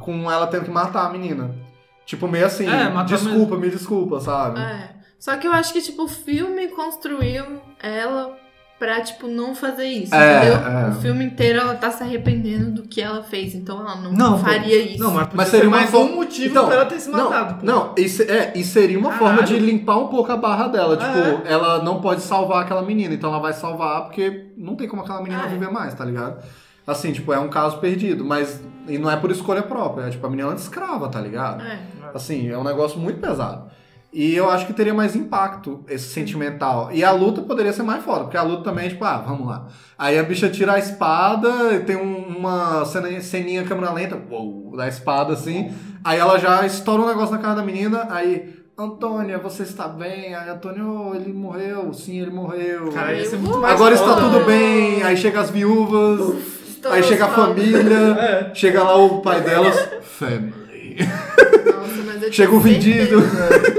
com 0.00 0.30
ela 0.30 0.46
tendo 0.46 0.64
que 0.66 0.70
matar 0.70 1.06
a 1.06 1.10
menina. 1.10 1.54
Tipo, 2.04 2.28
meio 2.28 2.46
assim, 2.46 2.66
É, 2.66 2.88
matar 2.88 3.16
desculpa, 3.16 3.56
me 3.56 3.68
desculpa, 3.68 4.20
sabe? 4.20 4.60
É. 4.60 4.94
Só 5.18 5.36
que 5.36 5.46
eu 5.46 5.52
acho 5.52 5.72
que, 5.72 5.82
tipo, 5.82 6.04
o 6.04 6.08
filme 6.08 6.68
construiu 6.68 7.60
ela 7.80 8.38
pra, 8.78 9.00
tipo, 9.00 9.26
não 9.26 9.54
fazer 9.54 9.86
isso, 9.86 10.14
É, 10.14 10.36
entendeu? 10.48 10.68
é. 10.68 10.88
O 10.90 10.92
filme 11.00 11.24
inteiro 11.24 11.60
ela 11.60 11.74
tá 11.74 11.90
se 11.90 12.02
arrependendo 12.02 12.70
do 12.70 12.82
que 12.88 13.00
ela 13.00 13.22
fez, 13.22 13.54
então 13.54 13.80
ela 13.80 13.96
não, 13.96 14.12
Não, 14.12 14.32
pô. 14.32 14.38
faria 14.44 14.78
isso. 14.82 15.02
Não, 15.02 15.12
mas, 15.12 15.28
Mas 15.32 15.48
ser 15.48 15.56
seria 15.58 15.70
mais 15.70 15.94
um 15.94 16.14
motivo 16.16 16.50
Então, 16.50 16.66
pra 16.66 16.74
ela 16.76 16.84
ter 16.86 17.00
se 17.00 17.08
Não, 17.10 17.30
matado, 17.30 17.54
pô. 17.60 17.66
não 17.66 17.94
e, 17.96 18.08
se- 18.08 18.30
é, 18.30 18.52
e 18.54 18.62
seria 18.62 18.98
uma 18.98 19.10
Caralho. 19.10 19.26
forma 19.36 19.42
de 19.44 19.58
limpar 19.58 19.96
um 19.98 20.08
pouco 20.08 20.30
a 20.30 20.36
barra 20.36 20.68
dela. 20.68 20.96
Tipo, 20.96 21.46
É. 21.48 21.52
ela 21.52 21.82
não 21.82 22.00
pode 22.00 22.20
salvar 22.20 22.62
aquela 22.64 22.82
menina, 22.82 23.14
então 23.14 23.30
ela 23.30 23.40
vai 23.40 23.52
salvar 23.54 24.02
porque 24.04 24.48
não 24.58 24.76
tem 24.76 24.86
como 24.86 25.02
aquela 25.02 25.22
menina 25.22 25.44
É. 25.44 25.48
viver 25.48 25.70
mais, 25.70 25.94
tá 25.94 26.04
ligado? 26.04 26.42
Assim, 26.86 27.12
tipo, 27.12 27.32
é 27.32 27.38
um 27.38 27.48
caso 27.48 27.78
perdido, 27.78 28.24
mas. 28.24 28.60
E 28.88 28.98
não 28.98 29.10
é 29.10 29.16
por 29.16 29.32
escolha 29.32 29.62
própria, 29.62 30.04
é 30.04 30.10
tipo, 30.10 30.24
a 30.24 30.30
menina 30.30 30.52
é 30.52 30.54
escrava, 30.54 31.08
tá 31.08 31.20
ligado? 31.20 31.60
É. 31.64 31.78
Assim, 32.14 32.48
é 32.48 32.56
um 32.56 32.62
negócio 32.62 33.00
muito 33.00 33.18
pesado. 33.20 33.64
E 34.12 34.34
eu 34.34 34.48
acho 34.50 34.66
que 34.66 34.72
teria 34.72 34.94
mais 34.94 35.14
impacto 35.14 35.84
esse 35.88 36.08
sentimental. 36.08 36.90
E 36.92 37.04
a 37.04 37.10
luta 37.10 37.42
poderia 37.42 37.72
ser 37.72 37.82
mais 37.82 38.02
foda, 38.02 38.24
porque 38.24 38.36
a 38.36 38.42
luta 38.42 38.64
também 38.64 38.86
é 38.86 38.88
tipo, 38.88 39.04
ah, 39.04 39.18
vamos 39.26 39.46
lá. 39.46 39.66
Aí 39.98 40.18
a 40.18 40.22
bicha 40.22 40.48
tira 40.48 40.72
a 40.74 40.78
espada, 40.78 41.74
e 41.74 41.80
tem 41.80 41.96
um- 41.96 42.36
uma 42.38 42.84
cena, 42.86 43.20
ceninha 43.20 43.64
câmera 43.64 43.92
lenta, 43.92 44.16
uou, 44.30 44.74
da 44.76 44.88
espada 44.88 45.34
assim. 45.34 45.70
Aí 46.02 46.18
ela 46.18 46.38
já 46.38 46.64
estoura 46.64 47.02
um 47.02 47.06
negócio 47.06 47.34
na 47.34 47.40
cara 47.42 47.56
da 47.56 47.62
menina, 47.62 48.06
aí. 48.10 48.54
Antônia, 48.78 49.38
você 49.38 49.62
está 49.62 49.88
bem? 49.88 50.34
Aí 50.34 50.50
Antônio, 50.50 51.12
ele 51.14 51.32
morreu. 51.32 51.94
Sim, 51.94 52.20
ele 52.20 52.30
morreu. 52.30 52.90
Cara, 52.92 53.14
ia 53.14 53.24
ser 53.24 53.36
Uh, 53.36 53.40
muito 53.40 53.58
mais 53.58 53.72
Agora 53.74 53.94
está 53.94 54.08
foda. 54.08 54.20
tudo 54.20 54.44
bem. 54.44 55.02
Aí 55.02 55.16
chega 55.16 55.40
as 55.40 55.48
viúvas. 55.48 56.20
Estourou 56.68 56.94
Aí 56.98 57.02
chega 57.02 57.24
a 57.24 57.28
família. 57.28 57.88
É. 58.20 58.54
Chega 58.54 58.82
lá 58.82 58.94
o 58.96 59.22
pai 59.22 59.40
delas. 59.40 59.74
Family. 60.02 60.96
Nossa, 61.64 62.02
mas 62.04 62.22
eu 62.22 62.30
Chega 62.32 62.54
o 62.54 62.60
certeza. 62.62 63.16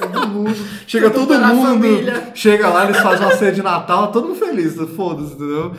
Todo 0.00 0.28
mundo. 0.28 0.56
Chega 0.86 1.10
todo 1.10 1.28
pela 1.28 1.48
mundo, 1.48 1.86
chega 2.34 2.68
lá, 2.68 2.84
eles 2.84 2.98
fazem 2.98 3.26
uma 3.26 3.36
ceia 3.36 3.52
de 3.52 3.62
Natal, 3.62 4.10
todo 4.10 4.28
mundo 4.28 4.38
feliz, 4.38 4.74
foda-se, 4.96 5.34
entendeu? 5.34 5.72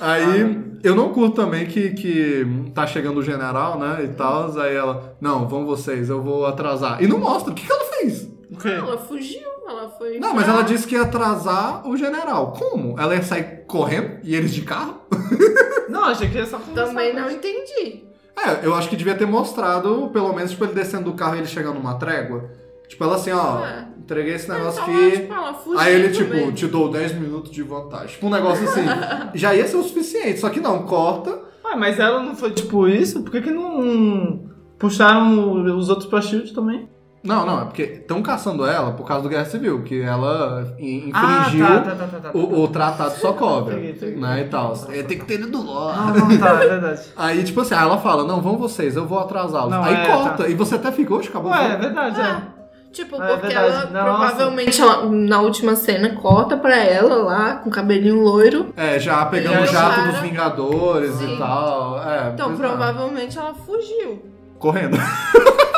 Aí, 0.00 0.58
eu 0.82 0.94
não 0.94 1.10
curto 1.10 1.36
também 1.36 1.66
que, 1.66 1.90
que 1.90 2.46
tá 2.74 2.86
chegando 2.86 3.18
o 3.18 3.22
general, 3.22 3.78
né, 3.78 4.00
e 4.04 4.08
tal, 4.08 4.58
aí 4.58 4.74
ela, 4.74 5.16
não, 5.20 5.46
vão 5.46 5.66
vocês, 5.66 6.08
eu 6.08 6.22
vou 6.22 6.46
atrasar. 6.46 7.02
E 7.02 7.06
não 7.06 7.18
mostra, 7.18 7.52
o 7.52 7.54
que, 7.54 7.66
que 7.66 7.72
ela 7.72 7.84
fez? 7.84 8.28
O 8.50 8.56
quê? 8.56 8.68
Ela 8.68 8.98
fugiu, 8.98 9.48
ela 9.68 9.88
foi. 9.90 10.18
Não, 10.18 10.34
mas 10.34 10.48
ela 10.48 10.62
disse 10.62 10.86
que 10.86 10.94
ia 10.94 11.02
atrasar 11.02 11.86
o 11.88 11.96
general. 11.96 12.52
Como? 12.52 12.98
Ela 12.98 13.14
ia 13.14 13.22
sair 13.22 13.64
correndo 13.66 14.18
e 14.24 14.34
eles 14.34 14.52
de 14.52 14.62
carro? 14.62 15.00
Não, 15.88 16.04
achei 16.04 16.28
que 16.28 16.36
ia 16.36 16.46
só. 16.46 16.58
Também 16.74 17.14
não 17.14 17.30
entendi. 17.30 18.04
É, 18.36 18.64
eu 18.64 18.74
acho 18.74 18.88
que 18.88 18.96
devia 18.96 19.14
ter 19.14 19.26
mostrado, 19.26 20.08
pelo 20.12 20.32
menos, 20.32 20.52
tipo, 20.52 20.64
ele 20.64 20.72
descendo 20.72 21.10
do 21.10 21.16
carro 21.16 21.34
e 21.34 21.38
ele 21.38 21.46
chegando 21.46 21.74
numa 21.74 21.94
trégua. 21.94 22.48
Tipo, 22.90 23.04
ela 23.04 23.14
assim, 23.14 23.30
ó, 23.32 23.64
É. 23.64 23.86
entreguei 24.00 24.34
esse 24.34 24.50
negócio 24.50 24.82
Então, 24.82 24.94
aqui. 24.94 25.10
tipo, 25.20 25.78
Aí 25.78 25.94
ele, 25.94 26.08
tipo, 26.10 26.30
também. 26.30 26.50
te 26.50 26.66
dou 26.66 26.90
10 26.90 27.14
minutos 27.14 27.50
de 27.52 27.62
vantagem. 27.62 28.08
Tipo, 28.08 28.26
um 28.26 28.30
negócio 28.30 28.68
assim. 28.68 28.82
já 29.34 29.54
ia 29.54 29.66
ser 29.66 29.76
o 29.76 29.82
suficiente. 29.84 30.40
Só 30.40 30.50
que 30.50 30.58
não, 30.60 30.82
corta. 30.82 31.38
Ah, 31.64 31.76
mas 31.76 32.00
ela 32.00 32.20
não 32.20 32.34
foi 32.34 32.50
tipo 32.50 32.88
isso? 32.88 33.22
Por 33.22 33.30
que, 33.30 33.40
que 33.42 33.50
não 33.50 34.50
puxaram 34.78 35.52
os 35.76 35.88
outros 35.88 36.08
pra 36.08 36.20
Shield 36.20 36.52
também? 36.52 36.88
Não, 37.22 37.44
não, 37.44 37.60
é 37.60 37.64
porque 37.66 37.82
estão 37.82 38.22
caçando 38.22 38.64
ela 38.66 38.92
por 38.92 39.06
causa 39.06 39.22
do 39.22 39.28
Guerra 39.28 39.44
Civil, 39.44 39.82
que 39.82 40.00
ela 40.00 40.74
in- 40.78 41.10
Ah, 41.12 41.42
infringiu 41.44 41.66
tá, 41.66 41.80
tá, 41.82 41.90
tá, 41.94 42.06
tá, 42.06 42.18
tá. 42.30 42.30
o, 42.38 42.62
o 42.62 42.68
tratado 42.68 43.10
Sokovia, 43.18 43.74
Peguei, 43.74 43.92
peguei. 43.92 44.16
né, 44.16 44.40
e 44.40 44.48
tal. 44.48 44.74
Ele 44.88 45.02
tem 45.04 45.18
que 45.18 45.26
ter 45.26 45.38
ido 45.38 45.62
lá. 45.70 45.94
Ah, 46.08 46.12
não, 46.18 46.38
tá, 46.38 46.64
é 46.64 46.68
verdade. 46.68 47.02
Aí, 47.14 47.44
tipo 47.44 47.60
assim, 47.60 47.74
aí 47.74 47.82
ela 47.82 47.98
fala, 47.98 48.24
não, 48.24 48.40
vão 48.40 48.56
vocês, 48.56 48.96
eu 48.96 49.06
vou 49.06 49.18
atrasá-los. 49.20 49.70
Não, 49.70 49.84
Aí 49.84 49.94
é, 49.94 50.06
corta, 50.06 50.44
tá. 50.44 50.48
e 50.48 50.54
você 50.54 50.76
até 50.76 50.90
ficou, 50.90 51.20
acabou. 51.20 51.52
Ué, 51.52 51.72
é 51.74 51.76
verdade, 51.76 52.20
é. 52.20 52.59
Ah, 52.90 52.92
tipo, 52.92 53.22
É 53.22 53.26
porque 53.36 53.46
verdade. 53.46 53.54
ela 53.56 53.86
Nossa. 53.86 54.04
provavelmente 54.34 54.80
ela, 54.82 55.06
na 55.06 55.40
última 55.40 55.76
cena 55.76 56.14
corta 56.16 56.56
pra 56.56 56.76
ela 56.76 57.14
lá, 57.22 57.54
com 57.56 57.70
cabelinho 57.70 58.20
loiro. 58.20 58.74
É, 58.76 58.98
já 58.98 59.24
pegando 59.26 59.62
o 59.62 59.66
jato 59.66 60.00
dos 60.08 60.18
Vingadores 60.20 61.14
Sim. 61.14 61.34
e 61.34 61.38
tal. 61.38 62.02
É, 62.02 62.30
Então, 62.34 62.48
pois 62.48 62.60
é. 62.60 62.62
provavelmente 62.68 63.38
ela 63.38 63.54
fugiu. 63.54 64.22
Correndo. 64.58 64.96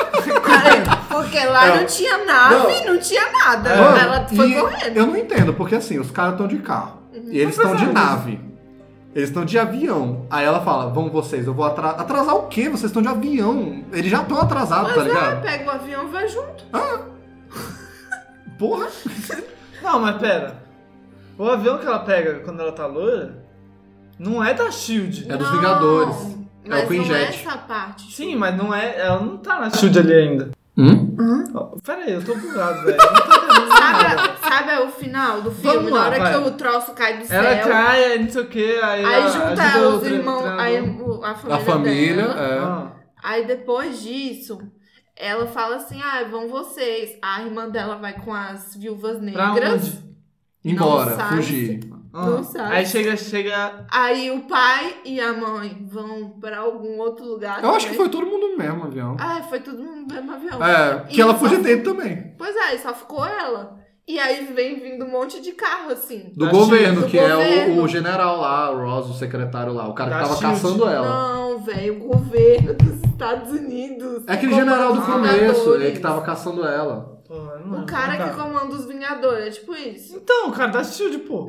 Porque 1.09 1.39
lá 1.47 1.67
É. 1.67 1.77
não 1.81 1.87
tinha 1.87 2.25
nave, 2.25 2.85
não, 2.85 2.99
tinha 2.99 3.23
nada. 3.31 3.77
Mano, 3.77 3.97
ela 3.99 4.27
foi 4.27 4.51
e 4.51 4.55
correndo. 4.61 4.97
Eu 4.97 5.07
não 5.07 5.17
entendo, 5.17 5.53
porque 5.55 5.75
assim, 5.75 5.99
os 5.99 6.11
caras 6.11 6.33
estão 6.33 6.47
de 6.47 6.59
carro. 6.59 6.99
E 7.31 7.39
eles 7.39 7.57
estão 7.57 7.75
de 7.77 7.87
nave. 7.93 8.41
Eles 9.15 9.29
estão 9.29 9.45
de 9.45 9.59
avião. 9.59 10.27
Aí 10.31 10.45
ela 10.45 10.61
fala, 10.63 10.91
vão 10.91 11.11
vocês, 11.11 11.47
eu 11.47 11.53
vou 11.53 11.67
atrasar. 11.67 12.01
Atrasar 12.01 12.35
o 12.35 12.47
quê? 12.49 12.69
Vocês 12.69 12.85
estão 12.85 13.03
de 13.03 13.09
avião. 13.09 13.85
Eles 13.93 14.11
já 14.11 14.23
estão 14.23 14.39
atrasados, 14.41 14.89
Mas 14.89 14.95
tá 14.95 15.01
ela 15.03 15.09
ligado? 15.31 15.43
pega 15.43 15.71
o 15.71 15.75
avião 15.75 16.05
e 16.09 16.11
vai 16.11 16.29
junto. 16.29 16.65
Porra. 18.59 18.87
Não, 19.83 19.99
mas 20.01 20.17
pera. 20.19 20.63
O 21.37 21.45
avião 21.49 21.79
que 21.79 21.87
ela 21.87 21.99
pega 21.99 22.35
quando 22.41 22.61
ela 22.61 22.71
tá 22.73 22.87
loira 22.87 23.43
não 24.19 24.43
é 24.45 24.55
da 24.55 24.71
Shield. 24.71 25.27
É 25.29 25.37
dos 25.37 25.49
Não, 25.49 25.57
Vingadores. 25.57 26.17
É 26.65 26.69
Mas 26.69 26.85
o 26.85 26.87
Queen 26.89 27.01
não 27.09 27.15
é 27.17 27.27
Jet. 27.33 27.47
essa 27.49 27.59
parte. 27.59 28.13
Sim, 28.15 28.37
mas 28.37 28.57
não 28.57 28.73
é. 28.73 29.01
Ela 29.01 29.19
não 29.19 29.37
tá 29.39 29.59
na 29.59 29.71
Shield 29.71 29.99
ali 29.99 30.13
ainda. 30.13 30.51
Hum? 30.77 31.02
Pera 31.85 32.03
aí, 32.03 32.13
eu 32.13 32.25
tô 32.25 32.35
bugado, 32.37 32.83
velho. 32.87 32.99
Sabe, 33.73 34.39
sabe 34.49 34.83
o 34.85 34.89
final 34.91 35.43
do 35.43 35.51
filme? 35.51 35.77
Vamos 35.77 35.91
na 35.93 35.97
lá, 35.99 36.07
hora 36.07 36.19
vai. 36.19 36.33
que 36.33 36.39
o 36.49 36.51
troço 36.53 36.93
cai 36.93 37.19
do 37.19 37.25
céu. 37.27 37.43
Ela 37.43 37.59
cai, 37.69 38.05
aí 38.05 38.23
não 38.23 38.31
sei 38.31 38.43
o 38.43 38.47
que, 38.49 38.75
aí. 38.77 39.05
Aí 39.05 39.29
junta 39.29 39.63
ajuda 39.63 39.89
os 39.97 40.07
irmãos, 40.07 40.39
treinador. 40.43 40.61
aí 40.61 40.81
o- 40.81 41.25
a 41.25 41.35
família, 41.35 41.57
A 41.57 41.61
família, 41.61 42.29
dela. 42.29 42.41
é. 42.41 42.59
Ah. 42.59 42.93
Aí 43.23 43.47
depois 43.47 44.03
disso, 44.03 44.59
ela 45.17 45.47
fala 45.47 45.77
assim: 45.77 46.01
ah, 46.03 46.25
vão 46.31 46.49
vocês. 46.49 47.17
A 47.23 47.43
irmã 47.43 47.69
dela 47.69 47.97
vai 47.97 48.13
com 48.21 48.33
as 48.33 48.77
viúvas 48.77 49.19
Pra 49.19 49.49
negras. 49.53 49.73
onde? 49.85 50.17
Embora, 50.65 51.17
sabe 51.17 51.37
fugir. 51.37 51.81
Não 52.13 52.45
sabe. 52.45 52.75
Aí 52.75 52.87
chega, 52.87 53.17
chega. 53.17 53.87
Aí 53.91 54.31
o 54.31 54.41
pai 54.43 54.97
e 55.05 55.19
a 55.21 55.33
mãe 55.33 55.85
vão 55.91 56.31
pra 56.41 56.59
algum 56.59 56.99
outro 56.99 57.25
lugar. 57.25 57.63
Eu 57.65 57.71
acho 57.71 57.87
que 57.89 57.95
também. 57.97 58.11
foi 58.11 58.21
todo 58.21 58.31
mundo 58.31 58.49
no 58.49 58.57
mesmo 58.59 58.85
avião. 58.85 59.17
Ah, 59.19 59.43
foi 59.49 59.61
tudo 59.61 59.83
no 59.83 60.07
mesmo 60.07 60.33
avião. 60.33 60.63
É, 60.65 61.05
que 61.09 61.19
E 61.19 61.21
ela 61.23 61.33
só- 61.33 61.39
fugiu 61.39 61.63
dentro 61.63 61.95
também. 61.95 62.35
Pois 62.37 62.55
é, 62.55 62.75
e 62.75 62.79
só 62.79 62.93
ficou 62.93 63.25
ela. 63.25 63.81
E 64.07 64.19
aí 64.19 64.45
vem 64.53 64.81
vindo 64.81 65.05
um 65.05 65.11
monte 65.11 65.41
de 65.41 65.53
carro, 65.53 65.91
assim. 65.93 66.33
Do 66.37 66.47
Da 66.47 66.51
governo, 66.51 67.09
Shield. 67.09 67.11
que 67.13 67.19
Do 67.19 67.25
é 67.25 67.35
o, 67.35 67.39
governo. 67.39 67.83
o 67.85 67.89
general 67.89 68.41
lá, 68.41 68.71
o 68.73 68.85
Ross, 68.85 69.09
o 69.11 69.15
secretário 69.15 69.73
lá, 69.73 69.89
o 69.89 69.95
cara 69.95 70.11
que 70.11 70.17
Da 70.17 70.23
tava 70.25 70.37
Shield. 70.37 70.55
caçando 70.61 70.89
ela. 70.89 71.07
Não, 71.09 71.59
velho, 71.61 72.05
o 72.05 72.09
governo 72.09 72.75
dos 72.75 73.01
Estados 73.11 73.53
Unidos. 73.53 74.25
É 74.27 74.33
aquele 74.33 74.53
que 74.53 74.59
general 74.59 74.93
do 74.93 75.03
começo, 75.03 75.75
ele 75.77 75.93
que 75.93 76.01
tava 76.01 76.21
caçando 76.23 76.67
ela. 76.67 77.22
Porra, 77.33 77.63
não 77.65 77.81
O 77.81 77.87
cara 77.87 78.29
que 78.29 78.37
comanda 78.37 78.75
os 78.75 78.85
Vingadores, 78.85 79.47
é 79.47 79.51
tipo 79.51 79.75
isso. 79.75 80.17
Então, 80.17 80.51
o 80.51 80.53
cara 80.53 80.71
da 80.71 80.85
Shield, 80.85 81.17
pô. 81.21 81.49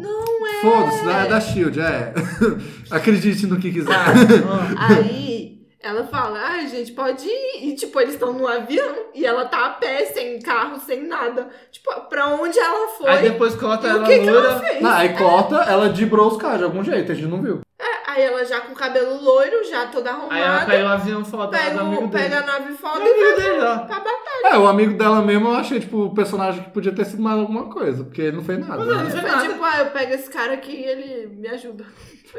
Foda-se, 0.62 1.10
é 1.10 1.28
da 1.28 1.42
Shield, 1.42 1.78
é. 1.82 2.14
Acredite 2.90 3.46
no 3.48 3.60
que 3.60 3.70
quiser. 3.70 3.92
Ah. 3.94 4.88
Aí 4.88 5.60
ela 5.82 6.06
fala, 6.06 6.40
ai 6.40 6.70
gente, 6.70 6.94
pode 6.94 7.28
ir. 7.28 7.68
E 7.68 7.76
tipo, 7.76 8.00
eles 8.00 8.14
estão 8.14 8.32
no 8.32 8.48
avião 8.48 8.96
e 9.14 9.26
ela 9.26 9.44
tá 9.44 9.66
a 9.66 9.70
pé, 9.72 10.06
sem 10.06 10.40
carro, 10.40 10.80
sem 10.80 11.06
nada. 11.06 11.50
Tipo, 11.70 11.92
pra 12.08 12.28
onde 12.30 12.58
ela 12.58 12.88
foi? 12.98 13.10
Aí 13.10 13.30
depois 13.30 13.54
corta 13.54 13.86
e 13.86 13.90
ela 13.90 14.04
o 14.04 14.06
que, 14.06 14.20
que 14.20 14.28
ela 14.30 14.60
fez? 14.62 14.82
Não, 14.82 14.90
aí 14.90 15.18
corta, 15.18 15.56
ela 15.64 15.90
dibrou 15.90 16.30
os 16.30 16.38
caras 16.38 16.60
de 16.60 16.64
algum 16.64 16.82
jeito, 16.82 17.12
a 17.12 17.16
gente 17.16 17.28
não 17.28 17.42
viu. 17.42 17.60
Aí 18.14 18.22
ela 18.22 18.46
já 18.46 18.62
com 18.62 18.74
o 18.74 18.76
cabelo 18.76 19.22
loiro, 19.24 19.64
já 19.68 19.88
toda 19.88 20.10
Aí 20.12 20.16
ela 20.42 20.48
arrumada. 20.50 20.66
caiu 20.66 20.86
o 20.86 20.90
avião 20.90 21.26
foda 21.26 21.58
Pega, 21.58 21.72
do 21.76 21.80
amigo 21.82 22.08
dele. 22.08 22.24
pega 22.24 22.40
a 22.40 22.46
nave 22.46 22.74
foda 22.74 23.00
O 23.00 23.04
e 23.04 23.10
amigo 23.12 23.26
vai 23.26 23.36
dele, 23.44 23.60
ó. 23.66 23.78
pra 23.80 23.96
batalha. 24.00 24.48
É, 24.54 24.58
o 24.58 24.68
amigo 24.68 24.98
dela 24.98 25.22
mesmo 25.22 25.48
eu 25.48 25.56
achei, 25.56 25.80
tipo, 25.80 25.98
o 26.06 26.14
personagem 26.14 26.64
que 26.64 26.70
podia 26.70 26.92
ter 26.92 27.06
sido 27.06 27.24
mais 27.24 27.40
alguma 27.40 27.66
coisa, 27.66 28.04
porque 28.04 28.22
ele 28.22 28.38
não 28.38 28.44
fez 28.44 28.60
nada. 28.60 28.82
Ele 28.82 28.92
né? 28.92 29.04
não 29.04 29.10
fez 29.10 29.22
Foi 29.22 29.30
nada. 29.32 29.48
tipo, 29.48 29.64
ah, 29.64 29.80
eu 29.80 29.86
pego 29.88 30.14
esse 30.14 30.30
cara 30.30 30.54
aqui 30.54 30.72
e 30.72 30.84
ele 30.86 31.36
me 31.36 31.48
ajuda. 31.48 31.86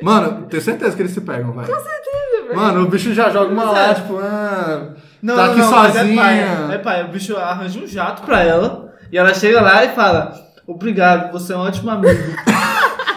Mano, 0.02 0.46
tenho 0.48 0.62
certeza 0.62 0.94
que 0.96 1.02
eles 1.02 1.12
se 1.12 1.20
pegam, 1.20 1.52
velho. 1.52 1.66
velho. 1.66 2.56
Mano, 2.56 2.82
o 2.82 2.86
bicho 2.88 3.12
já 3.14 3.30
joga 3.30 3.52
uma 3.52 3.70
lá, 3.70 3.90
é. 3.90 3.94
tipo, 3.94 4.18
ah, 4.18 4.94
Não, 5.22 5.34
tá 5.36 5.42
não, 5.44 5.50
aqui 5.52 5.60
não, 5.60 5.70
mas 5.70 5.94
sozinha. 5.94 6.22
É 6.22 6.24
pai, 6.68 6.74
é 6.74 6.78
pai, 6.78 7.04
o 7.04 7.08
bicho 7.08 7.36
arranja 7.36 7.78
um 7.80 7.86
jato 7.86 8.22
pra 8.22 8.42
ela 8.42 8.92
e 9.10 9.16
ela 9.18 9.32
chega 9.32 9.60
lá 9.60 9.84
e 9.84 9.88
fala: 9.90 10.32
Obrigado, 10.66 11.32
você 11.32 11.52
é 11.52 11.56
um 11.56 11.60
ótimo 11.60 11.90
amigo. 11.90 12.22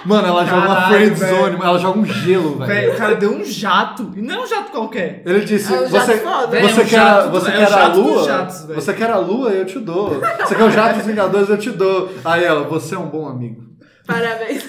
Mano, 0.07 0.27
ela 0.27 0.45
joga 0.45 0.65
uma 0.67 0.75
Caralho, 0.75 1.15
friend 1.15 1.19
zone, 1.19 1.57
ela 1.61 1.77
joga 1.79 1.99
um 1.99 2.05
gelo, 2.05 2.57
velho. 2.59 2.93
O 2.93 2.95
cara 2.97 3.15
deu 3.15 3.31
um 3.31 3.43
jato. 3.43 4.11
E 4.15 4.21
não 4.21 4.35
é 4.35 4.43
um 4.43 4.47
jato 4.47 4.71
qualquer. 4.71 5.21
Ele 5.25 5.41
disse, 5.41 5.73
É 5.73 5.81
um 5.81 5.87
você, 5.89 6.17
foda. 6.17 6.47
você 6.47 6.55
É 6.57 6.83
um 6.83 6.87
quer, 6.87 6.87
jato- 6.87 7.29
você 7.29 7.49
é 7.49 7.51
quer 7.57 7.63
a 7.63 7.69
jato 7.69 8.01
dos 8.01 8.11
lua? 8.11 8.23
jatos, 8.23 8.61
velho. 8.63 8.81
você 8.81 8.93
quer 8.93 9.09
a 9.09 9.17
lua? 9.17 9.49
Eu 9.51 9.65
te 9.65 9.79
dou. 9.79 10.21
Você 10.39 10.55
quer 10.55 10.63
o 10.63 10.71
jato 10.71 10.95
dos 10.97 11.05
Vingadores? 11.05 11.49
Eu 11.49 11.57
te 11.57 11.69
dou. 11.71 12.09
Aí 12.23 12.43
ela, 12.43 12.63
você 12.63 12.95
é 12.95 12.97
um 12.97 13.07
bom 13.07 13.27
amigo. 13.27 13.66
Parabéns. 14.07 14.63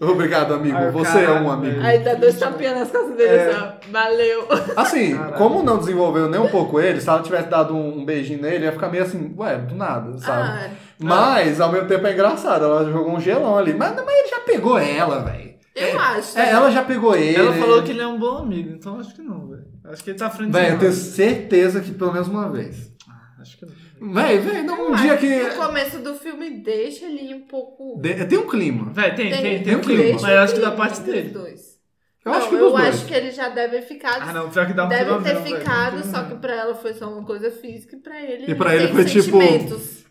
Obrigado, 0.00 0.54
amigo. 0.54 0.76
Ai, 0.76 0.90
você 0.90 1.18
é 1.18 1.26
caralho, 1.26 1.46
um 1.46 1.50
amigo. 1.50 1.80
Aí 1.80 1.98
dá 2.00 2.14
dois 2.14 2.38
tapinhas 2.38 2.78
nas 2.78 2.90
costas 2.90 3.16
dele 3.16 3.30
É. 3.30 3.48
assim, 3.50 3.58
ó. 3.62 3.90
Valeu. 3.92 4.48
Assim, 4.76 5.16
Caralho. 5.16 5.32
como 5.36 5.62
não 5.62 5.78
desenvolveu 5.78 6.28
nem 6.28 6.40
um 6.40 6.48
pouco 6.48 6.78
ele, 6.78 7.00
se 7.00 7.08
ela 7.08 7.22
tivesse 7.22 7.48
dado 7.48 7.74
um, 7.74 7.98
um 8.00 8.04
beijinho 8.04 8.42
nele, 8.42 8.64
ia 8.66 8.72
ficar 8.72 8.88
meio 8.88 9.02
assim, 9.04 9.34
ué, 9.38 9.56
do 9.56 9.74
nada, 9.74 10.18
sabe? 10.18 10.42
Ah, 10.42 10.70
Mas, 10.98 11.60
ao 11.60 11.72
mesmo 11.72 11.88
tempo, 11.88 12.06
é 12.06 12.12
engraçado. 12.12 12.64
Ela 12.64 12.84
jogou 12.92 13.14
um 13.16 13.20
gelão 13.20 13.56
ali. 13.56 13.72
Mas, 13.74 13.94
mas 13.96 14.06
ele 14.18 14.28
já 14.28 14.40
pegou 14.40 14.78
ela, 14.78 15.20
velho. 15.24 15.54
eu 15.74 15.98
acho. 15.98 16.38
É, 16.38 16.50
ela 16.50 16.70
já 16.70 16.82
pegou 16.84 17.16
ele. 17.16 17.36
Ela 17.40 17.54
falou 17.54 17.82
que 17.82 17.90
ele 17.90 18.02
é 18.02 18.06
um 18.06 18.18
bom 18.18 18.38
amigo, 18.38 18.70
então 18.74 19.00
acho 19.00 19.14
que 19.14 19.22
não, 19.22 19.48
velho. 19.48 19.64
Acho 19.84 20.04
que 20.04 20.10
ele 20.10 20.18
tá 20.18 20.26
à 20.26 20.30
frente 20.30 20.52
Véi, 20.52 20.72
eu 20.72 20.78
tenho 20.78 20.92
certeza 20.92 21.80
que 21.80 21.90
pelo 21.90 22.12
menos 22.12 22.28
uma 22.28 22.48
vez. 22.50 22.92
Ah, 23.08 23.40
Acho 23.40 23.56
que 23.58 23.66
não. 23.66 23.72
Véi, 24.02 24.38
véi, 24.38 24.62
não, 24.62 24.90
um 24.90 24.94
dia 24.96 25.16
que. 25.16 25.42
No 25.42 25.54
começo 25.54 25.98
do 26.00 26.14
filme 26.14 26.50
deixa 26.62 27.04
ele 27.06 27.34
um 27.34 27.42
pouco. 27.46 28.00
De- 28.00 28.24
Tem 28.26 28.38
um 28.38 28.46
clima. 28.48 28.90
Véi, 28.92 29.14
tem, 29.14 29.30
tem, 29.30 29.40
tem, 29.42 29.62
tem 29.62 29.76
um 29.76 29.78
um 29.78 29.80
clima. 29.82 30.02
clima. 30.02 30.20
Mas 30.22 30.30
eu 30.32 30.38
acho 30.40 30.54
que 30.54 30.60
da 30.60 30.70
parte 30.72 31.00
dele. 31.02 31.28
dois. 31.30 31.72
Eu 32.24 32.30
não, 32.30 32.38
acho 32.38 32.48
que 32.48 32.54
eu 32.54 32.70
dois. 32.70 32.84
acho 32.88 33.06
que 33.06 33.14
ele 33.14 33.30
já 33.32 33.48
deve 33.48 33.82
ficar. 33.82 34.18
Ah, 34.20 34.32
não, 34.32 34.48
pior 34.50 34.66
que 34.66 34.72
dá 34.72 34.84
um 34.86 34.88
Deve 34.88 35.14
ter 35.22 35.34
velho. 35.36 35.56
ficado, 35.56 35.94
Não 35.96 36.02
tem 36.02 36.10
só 36.12 36.22
não. 36.22 36.28
que 36.30 36.34
pra 36.36 36.54
ela 36.54 36.74
foi 36.74 36.94
só 36.94 37.12
uma 37.12 37.24
coisa 37.24 37.50
física 37.50 37.96
e 37.96 37.98
pra 38.00 38.20
ele. 38.22 38.50
E 38.50 38.54
pra 38.54 38.74
ele 38.76 38.88
foi 38.88 39.04
tipo-. 39.04 39.38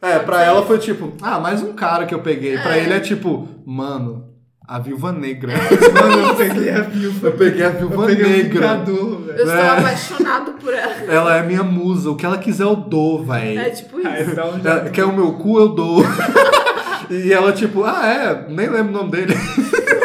É, 0.02 0.20
pra 0.20 0.44
ela 0.44 0.66
foi 0.66 0.78
tipo, 0.80 1.14
ah, 1.22 1.40
mais 1.40 1.62
um 1.64 1.74
cara 1.74 2.06
que 2.06 2.14
eu 2.14 2.22
peguei. 2.22 2.58
Pra 2.58 2.76
É. 2.78 2.84
ele 2.84 2.94
é 2.94 3.00
tipo, 3.00 3.48
mano, 3.66 4.31
a 4.72 4.80
viúva 4.80 5.12
negra. 5.12 5.54
Mano, 5.94 6.28
eu 6.30 6.36
peguei 6.36 6.70
a 6.70 6.82
viúva. 6.82 7.28
Eu 7.28 7.32
peguei 7.34 7.64
a 7.64 7.68
Eu 7.68 7.78
viúva 7.90 8.06
peguei 8.06 8.24
o 8.26 8.30
negra. 8.30 8.78
Velho. 8.78 9.26
Eu 9.28 9.36
estou 9.36 9.52
É. 9.54 9.70
apaixonado 9.70 10.52
por 10.54 10.74
ela. 10.74 10.94
Ela 11.14 11.38
é 11.38 11.44
minha 11.44 11.62
musa. 11.64 12.10
O 12.10 12.16
que 12.16 12.26
ela 12.26 12.38
quiser 12.38 12.64
eu 12.64 12.76
dou, 12.78 13.22
véi. 13.26 13.58
É 13.58 13.70
tipo 13.70 13.98
Aí 14.06 14.22
isso. 14.24 14.40
Ela- 14.40 14.60
jato. 14.60 14.92
Quer 14.92 15.04
o 15.04 15.14
meu 15.14 15.34
cu, 15.34 15.60
eu 15.60 15.70
dou. 15.70 16.02
e 17.12 17.34
ela, 17.34 17.52
tipo, 17.52 17.84
ah, 17.84 18.06
é, 18.08 18.46
nem 18.50 18.70
lembro 18.70 18.90
o 18.94 18.98
nome 18.98 19.12
dele. 19.12 19.34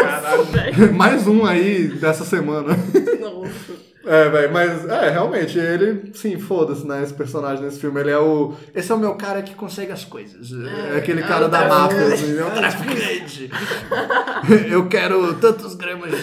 Caralho. 0.00 0.94
mais 0.94 1.26
um 1.28 1.46
aí 1.46 1.86
dessa 1.86 2.24
semana. 2.24 2.76
Nossa. 3.20 3.85
É, 4.06 4.28
velho, 4.28 4.52
mas 4.52 4.88
é, 4.88 5.10
realmente, 5.10 5.58
ele, 5.58 6.12
sim, 6.14 6.38
foda-se, 6.38 6.86
né? 6.86 7.02
Esse 7.02 7.12
personagem 7.12 7.64
nesse 7.64 7.80
filme, 7.80 8.00
ele 8.00 8.12
é 8.12 8.18
o. 8.18 8.54
Esse 8.72 8.92
é 8.92 8.94
o 8.94 8.98
meu 8.98 9.16
cara 9.16 9.42
que 9.42 9.52
consegue 9.52 9.90
as 9.90 10.04
coisas. 10.04 10.52
É, 10.52 10.96
aquele 10.96 11.22
é 11.22 11.26
cara 11.26 11.48
da 11.48 11.68
máfia, 11.68 12.06
assim, 12.06 12.38
é 12.38 12.44
o 12.44 12.50
traficante. 12.52 13.50
Eu 14.70 14.88
quero 14.88 15.34
tantos 15.34 15.74
gramas 15.74 16.12
de. 16.12 16.22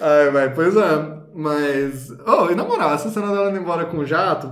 Ai, 0.00 0.30
velho, 0.30 0.52
pois 0.54 0.74
é. 0.76 1.14
Mas. 1.34 2.10
Oh, 2.26 2.50
e 2.50 2.54
na 2.54 2.64
moral, 2.64 2.94
essa 2.94 3.10
cena 3.10 3.26
dela 3.26 3.50
indo 3.50 3.58
embora 3.58 3.84
com 3.84 3.98
o 3.98 4.06
jato, 4.06 4.50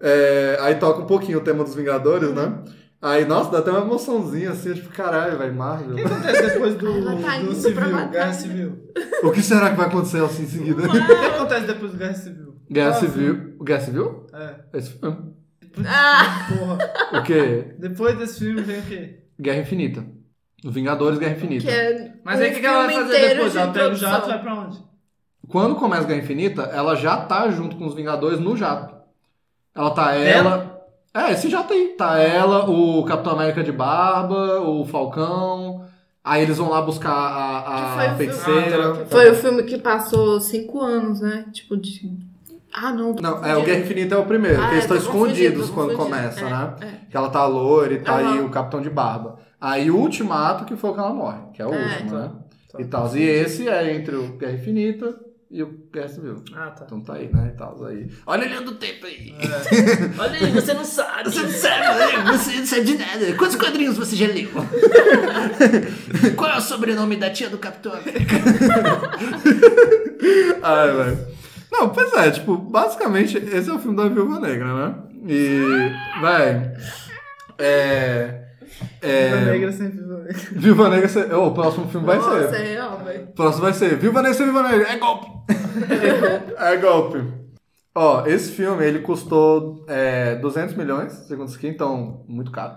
é, 0.00 0.56
aí 0.60 0.76
toca 0.76 1.02
um 1.02 1.06
pouquinho 1.06 1.38
o 1.38 1.42
tema 1.42 1.64
dos 1.64 1.74
Vingadores, 1.74 2.32
né? 2.32 2.62
Aí, 3.00 3.24
nossa, 3.24 3.50
dá 3.52 3.58
até 3.58 3.70
uma 3.70 3.82
emoçãozinha 3.82 4.50
assim, 4.50 4.74
tipo, 4.74 4.88
caralho, 4.88 5.38
velho, 5.38 5.54
Marvel. 5.54 5.92
O 5.92 5.96
que 5.96 6.02
acontece 6.02 6.42
depois 6.42 6.74
do, 6.74 6.88
Ela 6.88 7.04
tá 7.22 7.36
do 7.38 7.42
indo 7.44 7.50
pra 7.50 7.54
civil, 7.54 7.90
batalha. 7.90 8.08
Guerra 8.10 8.32
Civil? 8.32 8.92
O 9.22 9.30
que 9.30 9.42
será 9.42 9.70
que 9.70 9.76
vai 9.76 9.86
acontecer 9.86 10.24
assim 10.24 10.42
em 10.42 10.46
seguida? 10.48 10.82
O 10.82 10.90
que 10.90 11.26
acontece 11.26 11.66
depois 11.66 11.92
do 11.92 11.98
Guerra 11.98 12.14
Civil? 12.14 12.54
Guerra 12.70 12.90
Ah, 12.90 12.94
Civil. 12.94 13.56
Guerra 13.62 13.80
Civil? 13.80 14.26
É. 14.34 14.54
Esse 14.78 14.90
filme. 14.90 15.16
Ah! 15.86 16.48
Porra. 16.58 17.20
O 17.20 17.22
quê? 17.22 17.74
Depois 17.78 18.18
desse 18.18 18.40
filme 18.40 18.62
vem 18.62 18.80
o 18.80 18.82
quê? 18.82 19.20
Guerra 19.40 19.60
Infinita. 19.60 20.04
O 20.64 20.70
Vingadores 20.72 21.20
Guerra 21.20 21.36
Infinita. 21.36 21.66
Que 21.66 21.70
é 21.70 22.12
Mas 22.24 22.40
um 22.40 22.42
aí 22.42 22.50
o 22.50 22.54
que, 22.54 22.60
que 22.60 22.66
ela 22.66 22.78
vai 22.78 22.88
filme 22.88 23.02
fazer 23.04 23.16
inteiro 23.16 23.34
depois? 23.36 23.52
de 23.52 23.58
Ela 23.58 23.72
pega 23.72 23.88
o 23.90 23.94
jato 23.94 24.26
e 24.26 24.28
vai 24.30 24.42
pra 24.42 24.54
onde? 24.54 24.84
Quando 25.48 25.76
começa 25.76 26.04
Guerra 26.04 26.20
Infinita, 26.20 26.62
ela 26.62 26.96
já 26.96 27.16
tá 27.16 27.48
junto 27.50 27.76
com 27.76 27.86
os 27.86 27.94
Vingadores 27.94 28.40
no 28.40 28.56
jato. 28.56 28.92
Ela 29.72 29.90
tá 29.92 30.12
Ela? 30.16 30.77
É, 31.14 31.32
esse 31.32 31.48
jato 31.48 31.72
aí. 31.72 31.94
Tá 31.96 32.18
ela, 32.18 32.68
o 32.68 33.02
Capitão 33.04 33.32
América 33.32 33.62
de 33.64 33.72
barba, 33.72 34.60
o 34.60 34.84
Falcão. 34.84 35.84
Aí 36.22 36.42
eles 36.42 36.58
vão 36.58 36.68
lá 36.68 36.82
buscar 36.82 37.10
a, 37.12 37.58
a 37.58 37.94
foi 37.94 38.04
o 38.04 38.08
filme- 38.08 38.16
feiticeira. 38.18 38.90
Ah, 38.92 38.96
tá. 38.98 39.06
Foi 39.06 39.30
o 39.30 39.34
filme 39.34 39.62
que 39.62 39.78
passou 39.78 40.40
cinco 40.40 40.80
anos, 40.80 41.20
né? 41.20 41.46
Tipo 41.52 41.76
de. 41.76 42.12
Ah, 42.72 42.92
não. 42.92 43.14
Não, 43.14 43.44
é 43.44 43.56
o. 43.56 43.62
Guerra 43.62 43.80
Infinita 43.80 44.14
é 44.14 44.18
o 44.18 44.26
primeiro, 44.26 44.56
Ah, 44.58 44.60
porque 44.60 44.74
eles 44.74 44.84
estão 44.84 44.96
escondidos 44.98 45.70
quando 45.70 45.96
começa, 45.96 46.40
É, 46.40 46.50
né? 46.50 46.74
é. 46.82 46.86
Que 47.10 47.16
ela 47.16 47.30
tá 47.30 47.46
loira 47.46 47.94
e 47.94 47.98
tá 48.00 48.16
aí 48.16 48.24
Aham. 48.26 48.44
o 48.44 48.50
Capitão 48.50 48.82
de 48.82 48.90
Barba. 48.90 49.38
Aí 49.60 49.90
o 49.90 49.96
Ultimato, 49.96 50.64
que 50.66 50.76
foi 50.76 50.90
o 50.90 50.92
que 50.94 51.00
ela 51.00 51.14
morre, 51.14 51.38
que 51.54 51.62
é 51.62 51.66
o 51.66 51.72
É. 51.72 51.82
último, 51.82 52.10
né? 52.18 52.30
Tá. 52.70 52.80
E 52.80 52.84
tal. 52.84 53.16
E 53.16 53.22
esse 53.22 53.66
é 53.66 53.94
entre 53.94 54.14
o 54.14 54.36
Guerra 54.36 54.52
Infinita 54.52 55.18
e 55.50 55.62
o 55.62 55.66
Guerra 55.92 56.08
Civil. 56.08 56.44
Ah, 56.54 56.70
tá. 56.70 56.84
Então 56.84 57.00
tá 57.00 57.14
aí, 57.14 57.32
né? 57.32 57.52
E 57.54 57.56
tal, 57.56 57.84
aí. 57.86 58.10
Olha 58.26 58.44
a 58.44 58.46
linha 58.46 58.60
do 58.60 58.74
tempo 58.74 59.06
aí. 59.06 59.34
Olha 60.18 60.32
aí, 60.32 60.52
você 60.52 60.74
não 60.74 60.84
sabe. 60.84 61.24
Você 61.24 61.42
não 61.42 61.50
sabe, 61.50 62.38
você 62.38 62.56
não 62.58 62.66
sabe 62.66 62.84
de 62.84 62.98
nada. 62.98 63.34
Quantos 63.34 63.56
quadrinhos 63.56 63.96
você 63.96 64.14
já 64.14 64.26
leu? 64.26 64.50
Qual 66.36 66.50
é 66.50 66.58
o 66.58 66.60
sobrenome 66.60 67.16
da 67.16 67.30
tia 67.30 67.48
do 67.48 67.58
Capitão 67.58 67.92
América? 67.92 68.36
Ai, 70.62 70.92
velho. 70.92 71.28
Não, 71.72 71.90
pois 71.90 72.12
é, 72.14 72.30
tipo, 72.30 72.56
basicamente, 72.56 73.38
esse 73.38 73.70
é 73.70 73.72
o 73.72 73.78
filme 73.78 73.96
da 73.96 74.08
Viúva 74.08 74.40
Negra, 74.40 74.74
né? 74.74 74.94
E, 75.26 75.60
velho, 76.20 76.72
é... 77.58 78.47
É... 79.02 79.44
Negra 79.44 79.72
sem 79.72 79.90
Viúva 79.90 80.18
Negra. 80.18 80.42
Viúva 80.52 80.88
Negra, 80.88 81.08
ser- 81.08 81.32
oh, 81.34 81.46
o 81.48 81.54
próximo 81.54 81.88
filme 81.88 82.06
vai 82.06 82.16
Nossa, 82.18 82.48
ser. 82.50 82.54
é 82.56 82.64
real, 82.74 82.98
velho. 83.04 83.24
O 83.24 83.32
próximo 83.32 83.62
vai 83.62 83.72
ser 83.72 83.96
Viúva 83.96 84.22
Negra 84.22 84.36
sem 84.36 84.46
Viúva 84.46 84.62
Negra. 84.62 84.86
É 84.92 84.98
golpe! 84.98 85.26
é 86.58 86.76
golpe. 86.76 87.22
Ó, 87.94 88.24
esse 88.26 88.52
filme, 88.52 88.84
ele 88.84 89.00
custou 89.00 89.84
é, 89.88 90.36
200 90.36 90.76
milhões, 90.76 91.12
segundo 91.26 91.48
isso 91.48 91.56
aqui, 91.56 91.66
então, 91.66 92.24
muito 92.28 92.52
caro. 92.52 92.76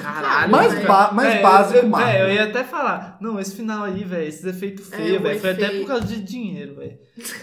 Caralho. 0.00 0.52
Mais 0.52 0.72
velho. 0.72 0.86
ba- 0.86 1.10
mais 1.12 1.32
Véi, 1.34 1.42
básico, 1.42 1.78
eu, 1.78 1.88
Marvel. 1.88 2.08
véi, 2.12 2.22
eu 2.22 2.34
ia 2.34 2.44
até 2.44 2.62
falar, 2.62 3.16
não, 3.20 3.40
esse 3.40 3.56
final 3.56 3.82
aí, 3.82 4.04
velho, 4.04 4.28
esses 4.28 4.44
efeitos 4.44 4.86
feios, 4.88 5.18
o 5.18 5.22
velho, 5.24 5.40
foi 5.40 5.50
até 5.50 5.64
efeito. 5.64 5.80
por 5.80 5.88
causa 5.88 6.06
de 6.06 6.22
dinheiro, 6.22 6.76
velho. 6.76 6.98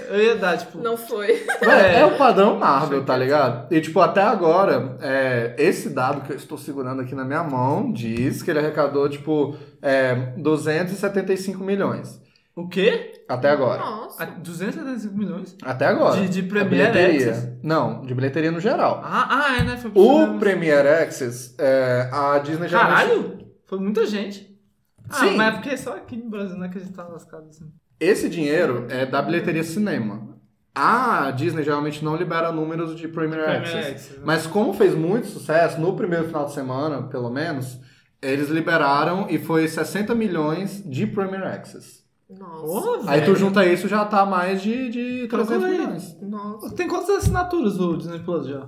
Eu 0.09 0.23
ia 0.23 0.35
dar, 0.37 0.57
tipo. 0.57 0.77
Não 0.77 0.95
foi. 0.95 1.45
É, 1.61 1.99
é 1.99 2.05
o 2.05 2.17
padrão 2.17 2.57
Marvel, 2.57 3.03
tá 3.03 3.17
ligado? 3.17 3.73
E, 3.73 3.81
tipo, 3.81 3.99
até 3.99 4.21
agora, 4.21 4.97
é, 5.01 5.53
esse 5.57 5.89
dado 5.89 6.21
que 6.21 6.31
eu 6.31 6.37
estou 6.37 6.57
segurando 6.57 7.01
aqui 7.01 7.13
na 7.13 7.25
minha 7.25 7.43
mão 7.43 7.91
diz 7.91 8.41
que 8.41 8.49
ele 8.49 8.59
arrecadou, 8.59 9.09
tipo, 9.09 9.53
é, 9.81 10.15
275 10.37 11.61
milhões. 11.63 12.25
O 12.57 12.67
quê? 12.67 13.23
Até 13.29 13.51
agora. 13.51 13.79
Nossa. 13.79 14.23
A 14.23 14.25
275 14.25 15.15
milhões? 15.15 15.55
Até 15.61 15.85
agora. 15.85 16.19
De- 16.19 16.27
de 16.27 16.41
Premiere 16.41 16.91
bilheteria. 16.91 17.29
Access? 17.29 17.59
Não, 17.61 18.01
de 18.01 18.15
bilheteria 18.15 18.51
no 18.51 18.59
geral. 18.59 18.99
Ah, 19.05 19.27
ah 19.29 19.57
é, 19.59 19.63
né? 19.63 19.77
Foi 19.77 19.91
O. 19.93 20.39
Premiere 20.39 20.87
Access, 20.87 21.53
é, 21.59 22.09
a 22.11 22.39
Disney 22.39 22.67
já... 22.67 22.79
Caralho! 22.79 23.37
Foi 23.67 23.77
muita 23.79 24.07
gente. 24.07 24.59
Ah, 25.07 25.19
Sim. 25.19 25.37
mas 25.37 25.49
é 25.49 25.51
porque 25.51 25.77
só 25.77 25.97
aqui 25.97 26.17
no 26.17 26.31
Brasil, 26.31 26.57
não 26.57 26.65
é 26.65 26.69
que 26.69 26.79
a 26.79 26.81
gente 26.81 26.93
tá 26.93 27.03
lascado 27.03 27.47
assim. 27.47 27.71
Esse 27.99 28.27
dinheiro 28.27 28.87
é 28.89 29.05
da 29.05 29.21
bilheteria 29.21 29.63
cinema. 29.63 30.35
A 30.73 31.29
Disney 31.29 31.63
geralmente 31.63 32.03
não 32.03 32.15
libera 32.15 32.51
números 32.51 32.95
de 32.95 33.07
Premiere 33.07 33.51
Access. 33.51 33.77
Access, 33.77 34.13
né? 34.13 34.23
Mas 34.25 34.47
como 34.47 34.73
fez 34.73 34.95
muito 34.95 35.27
sucesso, 35.27 35.79
no 35.79 35.95
primeiro 35.95 36.25
final 36.25 36.45
de 36.45 36.53
semana, 36.53 37.03
pelo 37.03 37.29
menos, 37.29 37.79
eles 38.19 38.49
liberaram 38.49 39.27
e 39.29 39.37
foi 39.37 39.67
60 39.67 40.15
milhões 40.15 40.83
de 40.83 41.05
Premiere 41.05 41.45
Access. 41.45 42.06
Nossa. 42.29 43.09
Aí 43.09 43.21
tu 43.21 43.35
junta 43.35 43.65
isso, 43.65 43.87
já 43.87 44.03
tá 44.05 44.25
mais 44.25 44.61
de, 44.61 44.89
de 44.89 45.27
300 45.27 45.29
Calcula 45.29 45.67
aí. 45.67 45.77
milhões. 45.77 46.17
Nossa. 46.21 46.75
Tem 46.75 46.87
quantas 46.87 47.09
assinaturas 47.09 47.79
o 47.79 47.95
Disney 47.97 48.19
Plus 48.19 48.47
já? 48.47 48.67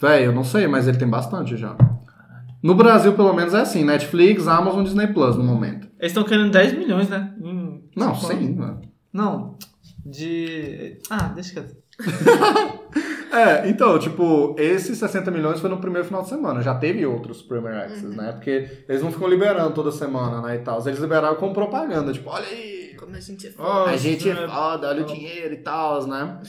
Véi, 0.00 0.26
eu 0.26 0.32
não 0.32 0.44
sei, 0.44 0.66
mas 0.66 0.86
ele 0.88 0.98
tem 0.98 1.08
bastante 1.08 1.56
já. 1.56 1.76
No 2.62 2.74
Brasil, 2.74 3.12
pelo 3.14 3.32
menos, 3.32 3.54
é 3.54 3.60
assim. 3.60 3.84
Netflix, 3.84 4.48
Amazon, 4.48 4.82
Disney 4.82 5.06
Plus, 5.08 5.36
no 5.36 5.44
momento. 5.44 5.88
Eles 5.98 6.10
estão 6.10 6.24
querendo 6.24 6.50
10 6.50 6.76
milhões, 6.76 7.08
né? 7.08 7.34
Em 7.40 7.88
Não, 7.96 8.14
sim, 8.14 8.54
mano. 8.54 8.80
Não. 9.12 9.56
De. 10.04 10.98
Ah, 11.10 11.28
deixa 11.34 11.54
quieto. 11.54 11.76
É, 13.30 13.68
então, 13.68 13.98
tipo, 13.98 14.56
esses 14.58 14.96
60 14.96 15.30
milhões 15.30 15.60
foi 15.60 15.68
no 15.68 15.76
primeiro 15.76 16.06
final 16.06 16.22
de 16.22 16.30
semana. 16.30 16.62
Já 16.62 16.74
teve 16.74 17.04
outros 17.04 17.42
Premier 17.42 17.84
Access, 17.84 18.16
né? 18.16 18.32
Porque 18.32 18.84
eles 18.88 19.02
não 19.02 19.12
ficam 19.12 19.28
liberando 19.28 19.74
toda 19.74 19.92
semana, 19.92 20.40
né, 20.40 20.56
e 20.56 20.58
tal. 20.60 20.80
Eles 20.86 20.98
liberaram 20.98 21.36
com 21.36 21.52
propaganda, 21.52 22.10
tipo, 22.10 22.30
olha 22.30 22.46
aí, 22.46 22.77
Como 22.98 23.14
a 23.16 23.20
gente 23.20 23.46
é 23.46 23.50
foda. 23.50 23.68
Ó, 23.68 23.84
a 23.86 23.96
gente 23.96 24.28
é 24.28 24.34
né? 24.34 24.48
foda, 24.48 24.88
olha 24.88 25.02
o 25.02 25.06
dinheiro 25.06 25.54
e 25.54 25.58
tal, 25.58 26.06
né? 26.06 26.40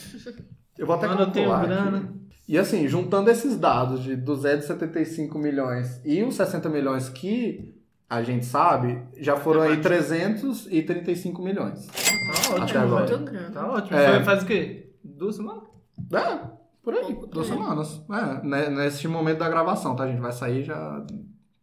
Eu 0.78 0.86
vou 0.88 0.96
até 0.96 1.08
Mano, 1.08 1.22
eu 1.22 1.32
tenho 1.32 1.50
grana. 1.50 1.98
aqui. 1.98 2.20
E 2.48 2.58
assim, 2.58 2.88
juntando 2.88 3.30
esses 3.30 3.58
dados 3.58 4.02
de 4.04 4.16
275 4.16 5.38
milhões 5.38 6.02
e 6.04 6.24
os 6.24 6.36
60 6.36 6.68
milhões 6.70 7.08
que 7.10 7.76
a 8.10 8.24
gente 8.24 8.44
sabe, 8.46 9.04
já 9.20 9.36
foram 9.36 9.62
aí 9.62 9.78
335 9.82 11.42
milhões. 11.44 11.86
Tá 11.86 12.54
ótimo, 12.54 12.64
Até 12.64 12.78
agora. 12.80 13.18
Muito. 13.18 13.52
Tá 13.54 13.72
ótimo. 13.72 13.98
É. 13.98 14.16
Foi- 14.16 14.24
Faz 14.24 14.44
o 14.44 14.46
quê? 14.48 14.90
Duas 15.04 15.36
semanas? 15.36 15.64
É, 16.12 16.40
por 16.82 16.94
aí, 16.96 17.04
Pouco 17.14 17.28
duas 17.28 17.48
tempo. 17.48 17.60
semanas. 17.62 18.02
É, 18.10 18.48
né, 18.48 18.70
nesse 18.70 19.08
momento 19.08 19.38
da 19.38 19.50
gravação, 19.50 19.96
tá? 19.96 20.06
A 20.06 20.08
gente 20.08 20.22
vai 20.22 20.32
sair 20.32 20.64
já 20.64 21.06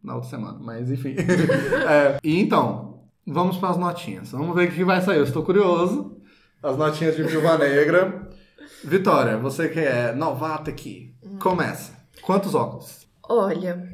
na 0.01 0.15
outra 0.15 0.29
semana, 0.29 0.57
mas 0.61 0.89
enfim. 0.89 1.15
É, 1.89 2.17
e 2.23 2.39
então, 2.39 2.96
vamos 3.27 3.57
para 3.57 3.69
as 3.69 3.77
notinhas. 3.77 4.31
Vamos 4.31 4.55
ver 4.55 4.69
o 4.69 4.71
que 4.71 4.83
vai 4.83 5.01
sair. 5.01 5.17
Eu 5.17 5.23
estou 5.23 5.43
curioso. 5.43 6.17
As 6.63 6.77
notinhas 6.77 7.15
de 7.15 7.23
Viúva 7.23 7.57
Negra. 7.57 8.29
Vitória, 8.83 9.37
você 9.37 9.69
que 9.69 9.79
é 9.79 10.13
novata 10.13 10.69
aqui, 10.69 11.13
começa. 11.39 11.93
Quantos 12.21 12.53
óculos? 12.55 13.07
Olha, 13.27 13.87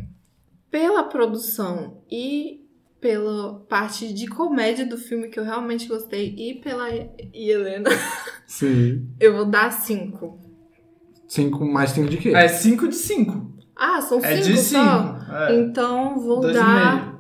pela 0.69 1.03
produção 1.03 2.01
e 2.11 2.61
pela 2.99 3.59
parte 3.67 4.13
de 4.13 4.27
comédia 4.27 4.85
do 4.85 4.97
filme 4.97 5.27
que 5.27 5.39
eu 5.39 5.43
realmente 5.43 5.87
gostei 5.87 6.33
e 6.37 6.61
pela 6.61 6.89
Helena, 7.33 7.89
Sim. 8.47 9.09
eu 9.19 9.33
vou 9.35 9.45
dar 9.45 9.71
cinco. 9.71 10.39
Cinco 11.27 11.65
mais 11.65 11.91
cinco 11.91 12.09
de 12.09 12.17
quê? 12.17 12.29
É 12.29 12.47
5 12.47 12.87
de 12.87 12.95
5. 12.95 13.53
Ah, 13.75 13.99
são 14.01 14.21
cinco 14.21 14.31
É 14.33 14.35
de 14.37 14.57
só? 14.57 15.19
5. 15.19 15.31
É. 15.31 15.55
Então 15.59 16.19
vou 16.19 16.41
Dois 16.41 16.55
e 16.55 16.59
dar 16.59 17.01
meio. 17.01 17.12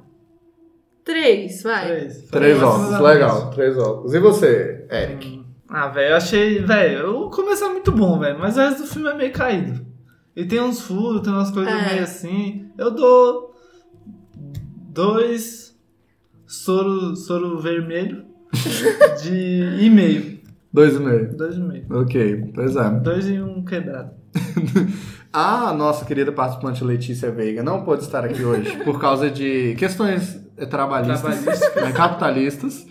Três, 1.03 1.63
vai. 1.63 1.85
Três. 1.87 2.21
Três 2.29 2.61
óculos, 2.61 2.99
legal. 2.99 3.49
Três 3.51 3.77
óculos. 3.77 4.13
E 4.13 4.19
você, 4.19 4.85
Eric? 4.91 5.43
Ah, 5.69 5.87
velho, 5.87 6.11
eu 6.11 6.15
achei. 6.17 6.59
Velho, 6.61 7.21
o 7.25 7.29
começo 7.29 7.63
é 7.63 7.69
muito 7.69 7.91
bom, 7.91 8.19
velho, 8.19 8.37
mas 8.39 8.55
o 8.57 8.59
resto 8.59 8.81
do 8.83 8.87
filme 8.87 9.09
é 9.09 9.13
meio 9.15 9.31
caído. 9.33 9.85
E 10.35 10.45
tem 10.45 10.59
uns 10.61 10.81
furos, 10.81 11.21
tem 11.21 11.31
umas 11.33 11.51
coisas 11.51 11.73
É. 11.73 11.89
meio 11.91 12.03
assim. 12.03 12.67
Eu 12.77 12.91
dou. 12.91 13.53
Dois. 14.89 15.75
Soro, 16.45 17.15
soro 17.15 17.59
vermelho. 17.59 18.25
de 19.23 19.79
e 19.81 19.89
meio. 19.89 20.39
Dois 20.71 20.95
e 20.95 20.99
meio. 20.99 21.35
Dois 21.35 21.55
e 21.55 21.59
meio. 21.59 21.85
Ok, 21.89 22.51
pois 22.53 22.75
é. 22.75 22.89
Dois 22.91 23.27
e 23.27 23.39
um 23.41 23.63
quebrado. 23.63 24.11
A 25.31 25.73
nossa 25.77 26.05
querida 26.05 26.31
participante 26.31 26.83
Letícia 26.83 27.31
Veiga 27.31 27.63
não 27.63 27.83
pôde 27.83 28.03
estar 28.03 28.23
aqui 28.23 28.43
hoje 28.43 28.77
por 28.83 28.99
causa 28.99 29.29
de 29.29 29.75
questões 29.75 30.42
trabalhistas, 30.69 31.39
Trabalhistas. 31.39 31.75
né, 31.75 31.91
capitalistas. 31.95 32.85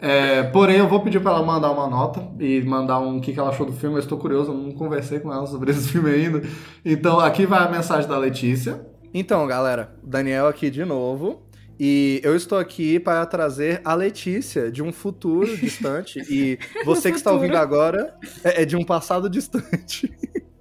É, 0.00 0.44
porém, 0.44 0.76
eu 0.78 0.88
vou 0.88 1.00
pedir 1.00 1.20
para 1.20 1.32
ela 1.32 1.42
mandar 1.44 1.70
uma 1.72 1.88
nota 1.88 2.22
e 2.38 2.62
mandar 2.62 3.00
um 3.00 3.18
o 3.18 3.20
que, 3.20 3.32
que 3.32 3.40
ela 3.40 3.50
achou 3.50 3.66
do 3.66 3.72
filme. 3.72 3.96
Eu 3.96 4.00
estou 4.00 4.18
curioso, 4.18 4.52
eu 4.52 4.56
não 4.56 4.72
conversei 4.72 5.18
com 5.20 5.32
ela 5.32 5.46
sobre 5.46 5.70
esse 5.72 5.88
filme 5.88 6.10
ainda. 6.10 6.42
Então, 6.84 7.18
aqui 7.20 7.46
vai 7.46 7.60
a 7.66 7.70
mensagem 7.70 8.08
da 8.08 8.16
Letícia. 8.18 8.86
Então, 9.12 9.46
galera, 9.46 9.96
Daniel 10.02 10.46
aqui 10.46 10.70
de 10.70 10.84
novo. 10.84 11.42
E 11.80 12.20
eu 12.24 12.34
estou 12.36 12.58
aqui 12.58 12.98
para 12.98 13.24
trazer 13.26 13.80
a 13.84 13.94
Letícia 13.94 14.70
de 14.70 14.82
um 14.82 14.92
futuro 14.92 15.56
distante. 15.58 16.20
E 16.28 16.58
você 16.84 17.10
que 17.10 17.16
está 17.18 17.32
ouvindo 17.32 17.56
agora 17.56 18.14
é 18.44 18.62
é 18.62 18.64
de 18.64 18.76
um 18.76 18.84
passado 18.84 19.28
distante. 19.30 20.12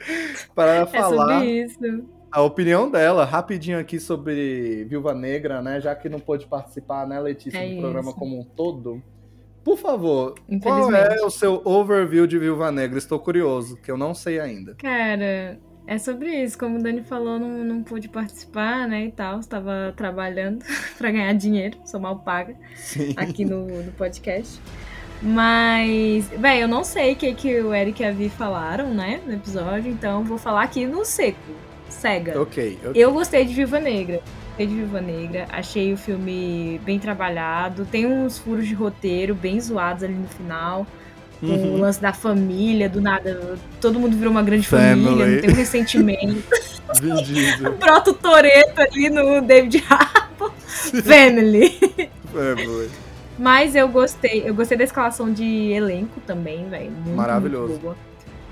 para 0.56 0.76
É 0.76 0.86
falar 0.86 1.40
sobre 1.40 1.64
isso. 1.64 2.06
A 2.32 2.42
opinião 2.42 2.90
dela, 2.90 3.26
rapidinho 3.26 3.80
aqui 3.80 4.00
sobre 4.00 4.86
Viúva 4.86 5.14
Negra, 5.14 5.62
né? 5.62 5.80
Já 5.80 5.96
que 5.96 6.10
não 6.10 6.20
pôde 6.20 6.46
participar, 6.46 7.08
né, 7.08 7.20
Letícia, 7.20 7.58
É 7.58 7.76
do 7.76 7.82
programa 7.82 8.10
isso. 8.10 8.20
como 8.20 8.40
um 8.40 8.44
todo. 8.44 9.02
Por 9.64 9.78
favor, 9.78 10.36
qual 10.62 10.94
é 10.96 11.26
o 11.26 11.30
seu 11.30 11.62
overview 11.66 12.26
de 12.26 12.40
Viúva 12.40 12.72
Negra? 12.72 12.98
Estou 12.98 13.20
curioso, 13.20 13.76
que 13.78 13.92
eu 13.92 13.98
não 13.98 14.14
sei 14.14 14.40
ainda. 14.40 14.76
Cara, 14.76 15.60
é 15.86 15.98
sobre 15.98 16.30
isso. 16.44 16.58
Como 16.58 16.78
o 16.80 16.82
Dani 16.82 17.02
falou, 17.04 17.38
não, 17.38 17.66
não 17.66 17.84
pude 17.84 18.08
participar, 18.08 18.88
né, 18.88 19.06
e 19.06 19.12
tal. 19.12 19.40
Estava 19.40 19.94
trabalhando 19.96 20.64
pra 20.98 21.12
ganhar 21.12 21.34
dinheiro. 21.34 21.78
Sou 21.86 22.00
mal 22.00 22.20
paga 22.20 22.56
Sim. 22.76 23.14
aqui 23.18 23.44
no, 23.44 23.66
no 23.66 23.92
podcast. 23.94 24.62
Mas, 25.22 26.30
bem, 26.38 26.62
eu 26.62 26.68
não 26.68 26.84
sei 26.84 27.14
o 27.14 27.16
que, 27.16 27.34
que 27.34 27.60
o 27.60 27.74
Eric 27.74 28.02
e 28.02 28.06
a 28.06 28.12
Vi 28.12 28.30
falaram, 28.30 28.94
né, 28.94 29.20
no 29.26 29.34
episódio. 29.34 29.92
Então, 29.92 30.24
vou 30.24 30.38
falar 30.38 30.64
aqui 30.64 30.86
no 30.86 31.04
seco. 31.04 31.67
Cega. 31.90 32.42
Ok, 32.42 32.80
ok. 32.86 33.02
Eu 33.02 33.12
gostei 33.12 33.46
de 33.46 33.54
Viva 33.54 33.80
Negra. 33.80 34.22
Gostei 34.48 34.68
de 34.68 34.76
Viva 34.76 35.02
Negra. 35.02 35.48
Achei 35.50 35.94
o 35.94 35.98
filme 35.98 36.80
bem 36.84 37.00
trabalhado. 37.00 37.86
Tem 37.86 38.06
uns 38.06 38.38
furos 38.38 38.68
de 38.68 38.74
roteiro 38.74 39.36
bem 39.36 39.60
zoados 39.60 40.04
ali 40.04 40.14
no 40.14 40.28
final. 40.28 40.86
Uhum. 41.40 41.76
o 41.76 41.78
lance 41.78 42.02
da 42.02 42.14
família, 42.14 42.90
do 42.90 43.00
nada. 43.00 43.60
Todo 43.80 44.00
mundo 44.00 44.18
virou 44.18 44.32
uma 44.32 44.42
grande 44.42 44.68
Family. 44.68 45.06
família, 45.06 45.28
não 45.28 45.42
tem 45.42 45.50
um 45.52 45.54
ressentimento. 45.54 46.44
Brota 47.80 48.10
o 48.10 48.14
Toreto 48.14 48.82
ali 48.82 49.10
no 49.10 49.42
David 49.42 49.84
Harbour. 49.88 50.52
Family. 51.04 51.78
Boy. 52.34 52.90
Mas 53.38 53.76
eu 53.76 53.88
gostei. 53.88 54.44
Eu 54.46 54.56
gostei 54.56 54.78
da 54.78 54.84
escalação 54.84 55.32
de 55.32 55.72
elenco 55.72 56.20
também, 56.26 56.68
velho. 56.70 56.92
Maravilhoso. 57.16 57.68
muito 57.70 57.82
boa. 57.82 58.07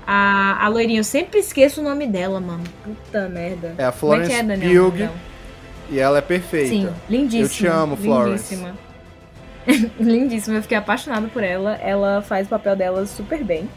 A, 0.06 0.64
a 0.64 0.68
loirinha, 0.68 1.00
eu 1.00 1.04
sempre 1.04 1.40
esqueço 1.40 1.80
o 1.80 1.84
nome 1.84 2.06
dela, 2.06 2.38
mano. 2.40 2.62
Puta 2.84 3.28
merda. 3.28 3.74
É 3.76 3.84
a 3.84 3.92
Como 3.92 4.14
é 4.14 4.20
que 4.20 4.26
Florence 4.26 4.32
é, 4.32 4.42
Daniel? 4.42 4.90
Pugh 4.92 5.10
e 5.88 5.98
ela 5.98 6.18
é 6.18 6.20
perfeita. 6.20 6.68
Sim, 6.68 6.88
lindíssima. 7.08 7.44
Eu 7.44 7.48
te 7.48 7.66
amo, 7.66 7.96
Florence. 7.96 8.54
Lindíssima. 8.54 8.86
lindíssima, 9.98 10.56
eu 10.56 10.62
fiquei 10.62 10.76
apaixonada 10.76 11.28
por 11.28 11.42
ela. 11.42 11.74
Ela 11.76 12.22
faz 12.22 12.46
o 12.46 12.50
papel 12.50 12.76
dela 12.76 13.06
super 13.06 13.42
bem. 13.44 13.68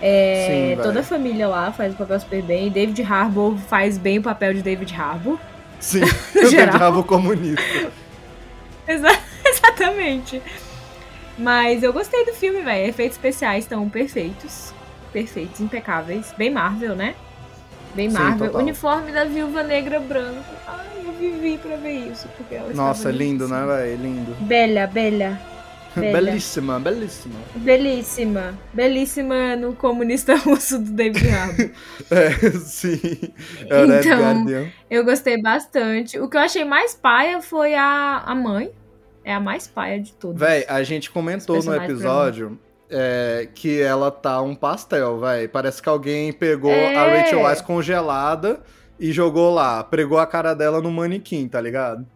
É, 0.00 0.74
Sim, 0.76 0.82
toda 0.82 1.00
a 1.00 1.02
família 1.02 1.46
lá 1.46 1.70
faz 1.70 1.94
o 1.94 1.96
papel 1.96 2.18
super 2.18 2.42
bem. 2.42 2.70
David 2.70 3.02
Harbour 3.02 3.56
faz 3.56 3.98
bem 3.98 4.18
o 4.18 4.22
papel 4.22 4.54
de 4.54 4.62
David 4.62 4.94
Harbour. 4.94 5.38
Sim, 5.78 6.00
geral. 6.50 6.74
odiava 6.74 7.02
comunista. 7.02 7.62
Exa- 8.86 9.18
exatamente. 9.44 10.42
Mas 11.38 11.82
eu 11.82 11.92
gostei 11.92 12.24
do 12.24 12.32
filme, 12.32 12.62
velho. 12.62 12.88
Efeitos 12.88 13.16
especiais 13.16 13.64
estão 13.64 13.88
perfeitos. 13.88 14.72
Perfeitos, 15.12 15.60
impecáveis. 15.60 16.34
Bem 16.36 16.50
Marvel, 16.50 16.96
né? 16.96 17.14
Bem 17.94 18.10
Sim, 18.10 18.18
Marvel. 18.18 18.46
total. 18.46 18.62
uniforme 18.62 19.12
da 19.12 19.24
Viúva 19.24 19.62
Negra 19.62 20.00
branco. 20.00 20.42
Ai, 20.66 20.86
eu 21.04 21.12
vivi 21.12 21.58
pra 21.58 21.76
ver 21.76 22.10
isso. 22.10 22.26
Porque 22.36 22.54
ela 22.54 22.72
Nossa, 22.72 23.10
estava 23.10 23.16
lindo, 23.16 23.46
né, 23.46 23.66
velho? 23.66 24.02
Lindo. 24.02 24.34
Bela, 24.40 24.86
bela. 24.86 25.38
Bela. 25.94 26.22
Belíssima, 26.22 26.80
belíssima. 26.80 27.34
Belíssima. 27.54 28.58
Belíssima 28.72 29.56
no 29.56 29.74
comunista 29.74 30.34
russo 30.40 30.78
do 30.78 30.90
David 30.90 31.28
Harbour. 31.28 31.70
É, 32.10 32.50
sim. 32.60 32.98
É 33.68 34.00
Então, 34.00 34.70
eu 34.90 35.04
gostei 35.04 35.40
bastante. 35.42 36.18
O 36.18 36.30
que 36.30 36.36
eu 36.38 36.40
achei 36.40 36.64
mais 36.64 36.94
paia 36.94 37.42
foi 37.42 37.74
a, 37.74 38.22
a 38.24 38.34
mãe. 38.34 38.70
É 39.22 39.34
a 39.34 39.40
mais 39.40 39.66
paia 39.66 40.00
de 40.00 40.14
todas. 40.14 40.40
Véi, 40.40 40.64
a 40.66 40.82
gente 40.82 41.10
comentou 41.10 41.56
no 41.56 41.62
personagens 41.62 41.90
episódio 41.90 42.58
é, 42.92 43.48
que 43.54 43.80
ela 43.80 44.10
tá 44.10 44.40
um 44.42 44.54
pastel, 44.54 45.18
véi. 45.18 45.48
Parece 45.48 45.80
que 45.82 45.88
alguém 45.88 46.32
pegou 46.32 46.70
É. 46.70 46.94
a 46.94 47.06
Rachel 47.18 47.40
Weisz 47.42 47.60
congelada 47.62 48.60
e 49.00 49.10
jogou 49.12 49.52
lá. 49.52 49.82
Pregou 49.82 50.18
a 50.18 50.26
cara 50.26 50.54
dela 50.54 50.80
no 50.80 50.90
manequim, 50.92 51.48
tá 51.48 51.60
ligado? 51.60 52.06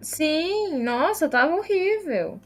Sim, 0.00 0.82
nossa, 0.82 1.28
tava 1.28 1.54
horrível. 1.54 2.40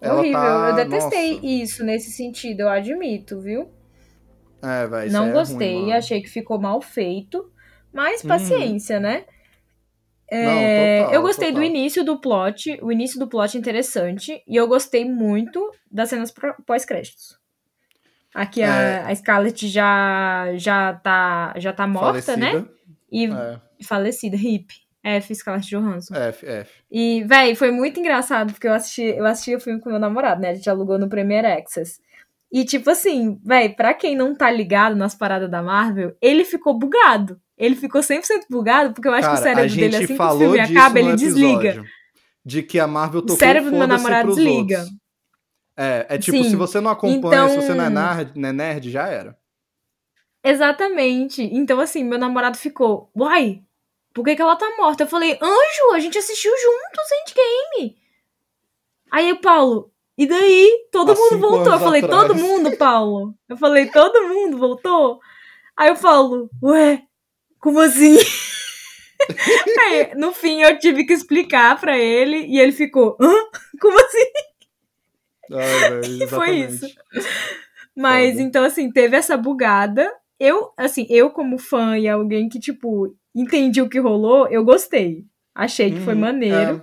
Ela 0.00 0.18
horrível. 0.20 0.40
tá- 0.40 0.66
Eu 0.70 0.74
detestei 0.76 1.32
nossa. 1.34 1.46
isso 1.46 1.84
nesse 1.84 2.10
sentido, 2.12 2.60
eu 2.60 2.68
admito, 2.68 3.40
viu? 3.40 3.68
É, 4.62 5.06
isso 5.06 5.12
Não 5.16 5.26
é 5.28 5.32
gostei, 5.32 5.74
ruim, 5.74 5.92
achei 5.92 6.20
que 6.22 6.28
ficou 6.28 6.60
mal 6.60 6.80
feito. 6.80 7.50
Mas 7.92 8.22
Uhum. 8.22 8.28
paciência, 8.28 9.00
né? 9.00 9.24
Não, 10.30 10.38
É, 10.38 10.98
total, 11.00 11.14
eu 11.14 11.22
gostei 11.22 11.48
total. 11.48 11.60
do 11.62 11.66
início 11.66 12.04
do 12.04 12.20
plot. 12.20 12.78
O 12.82 12.90
início 12.90 13.18
do 13.18 13.28
plot 13.28 13.56
é 13.56 13.60
interessante. 13.60 14.42
E 14.46 14.56
eu 14.56 14.66
gostei 14.66 15.04
muito 15.04 15.72
das 15.90 16.08
cenas 16.08 16.32
pós-créditos. 16.66 17.38
Aqui 18.34 18.60
É. 18.62 18.66
a, 18.66 19.08
a 19.08 19.14
Scarlett 19.14 19.68
já, 19.68 20.46
já, 20.56 20.92
tá, 20.94 21.54
já 21.56 21.72
tá 21.72 21.86
morta, 21.86 22.36
né? 22.36 22.50
Falecida. 22.50 22.70
E 23.10 23.26
É, 23.26 23.58
falecida, 23.84 24.36
hip. 24.36 24.74
F, 25.02 25.32
Scarlett 25.36 25.68
Johansson. 25.70 26.14
F, 26.16 26.44
F. 26.44 26.70
E, 26.90 27.22
véi, 27.24 27.54
foi 27.54 27.70
muito 27.70 28.00
engraçado, 28.00 28.52
porque 28.52 28.66
eu 28.66 28.74
assisti, 28.74 29.02
eu 29.02 29.24
assisti 29.24 29.54
o 29.54 29.60
filme 29.60 29.80
com 29.80 29.88
meu 29.88 30.00
namorado, 30.00 30.40
né? 30.40 30.50
A 30.50 30.54
gente 30.54 30.68
alugou 30.68 30.98
no 30.98 31.08
Premiere 31.08 31.46
Access. 31.46 32.00
E, 32.52 32.64
tipo 32.64 32.88
assim, 32.90 33.40
véi, 33.44 33.70
pra 33.70 33.92
quem 33.92 34.16
não 34.16 34.34
tá 34.34 34.50
ligado 34.50 34.94
nas 34.94 35.14
paradas 35.14 35.50
da 35.50 35.62
Marvel, 35.62 36.16
ele 36.20 36.44
ficou 36.44 36.78
bugado. 36.78 37.40
Ele 37.58 37.74
ficou 37.74 38.00
100% 38.00 38.44
bugado, 38.50 38.92
porque 38.94 39.08
eu 39.08 39.12
acho 39.12 39.28
que 39.28 39.34
o 39.34 39.38
Cara, 39.38 39.42
cérebro 39.42 39.74
dele, 39.76 39.96
assim 39.96 40.06
que 40.16 40.22
o 40.22 40.38
filme 40.38 40.60
acaba, 40.60 40.98
ele 41.00 41.16
desliga. 41.16 41.84
De 42.44 42.62
que 42.62 42.78
a 42.78 42.86
Marvel 42.86 43.22
tocou 43.22 43.36
cérebro 43.36 43.70
do 43.70 43.76
meu 43.78 43.86
namorado 43.88 44.28
desliga. 44.28 44.78
outros. 44.80 44.96
É, 45.76 46.06
é 46.10 46.18
tipo, 46.18 46.36
Sim. 46.38 46.50
se 46.50 46.56
você 46.56 46.80
não 46.80 46.90
acompanha, 46.90 47.48
se 47.48 47.54
Então- 47.54 47.62
você 47.62 47.74
não 47.74 47.84
é 47.84 47.90
nerd, 47.90 48.32
não 48.38 48.48
é 48.48 48.52
nerd, 48.52 48.90
já 48.90 49.08
era. 49.08 49.36
Exatamente. 50.44 51.42
Então, 51.42 51.80
assim, 51.80 52.04
meu 52.04 52.18
namorado 52.18 52.56
ficou, 52.56 53.10
uai, 53.16 53.62
por 54.14 54.24
que, 54.24 54.36
que 54.36 54.42
ela 54.42 54.56
tá 54.56 54.70
morta? 54.78 55.02
Eu 55.02 55.08
falei, 55.08 55.32
anjo, 55.42 55.92
a 55.94 55.98
gente 56.00 56.16
assistiu 56.18 56.52
juntos 56.52 57.08
Endgame. 57.12 57.96
Aí 59.10 59.32
o 59.32 59.40
Paulo, 59.40 59.92
e 60.16 60.26
daí? 60.26 60.88
Todo 60.90 61.12
Há 61.12 61.14
mundo 61.14 61.38
voltou. 61.40 61.72
Eu 61.74 61.78
falei, 61.80 62.02
atrás. 62.02 62.22
todo 62.28 62.34
mundo, 62.36 62.76
Paulo. 62.76 63.34
Eu 63.48 63.56
falei, 63.56 63.86
todo 63.90 64.28
mundo 64.28 64.58
voltou? 64.58 65.20
Aí 65.76 65.88
eu 65.90 65.96
falo, 65.96 66.50
ué, 66.62 67.02
como 67.60 67.80
assim? 67.80 68.16
Aí, 69.78 70.14
no 70.14 70.32
fim, 70.32 70.62
eu 70.62 70.78
tive 70.78 71.04
que 71.04 71.12
explicar 71.12 71.78
pra 71.80 71.98
ele 71.98 72.46
e 72.46 72.58
ele 72.58 72.72
ficou, 72.72 73.16
hã? 73.20 73.32
Como 73.80 73.98
assim? 73.98 74.30
Ai, 75.52 75.80
velho, 75.88 76.18
Que 76.18 76.26
foi 76.28 76.60
exatamente. 76.60 76.96
Mas 77.94 78.30
Foda. 78.32 78.42
então, 78.42 78.64
assim, 78.64 78.90
teve 78.90 79.16
essa 79.16 79.36
bugada. 79.36 80.12
Eu, 80.38 80.70
assim, 80.76 81.06
eu 81.08 81.30
como 81.30 81.58
fã 81.58 81.96
e 81.98 82.06
alguém 82.08 82.48
que, 82.48 82.58
tipo, 82.58 83.16
entendi 83.34 83.80
o 83.80 83.88
que 83.88 83.98
rolou, 83.98 84.46
eu 84.48 84.64
gostei. 84.64 85.24
Achei 85.54 85.90
que 85.92 86.00
foi 86.00 86.14
Uhum, 86.14 86.20
maneiro. 86.20 86.82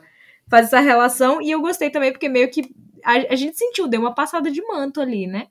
Faz 0.49 0.67
essa 0.67 0.79
relação. 0.79 1.41
E 1.41 1.51
eu 1.51 1.61
gostei 1.61 1.89
também, 1.91 2.11
porque 2.11 2.27
meio 2.27 2.49
que 2.49 2.63
a, 3.03 3.33
a 3.33 3.35
gente 3.35 3.57
sentiu, 3.57 3.87
deu 3.87 3.99
uma 3.99 4.13
passada 4.13 4.51
de 4.51 4.61
manto 4.61 5.01
ali, 5.01 5.27
né? 5.27 5.47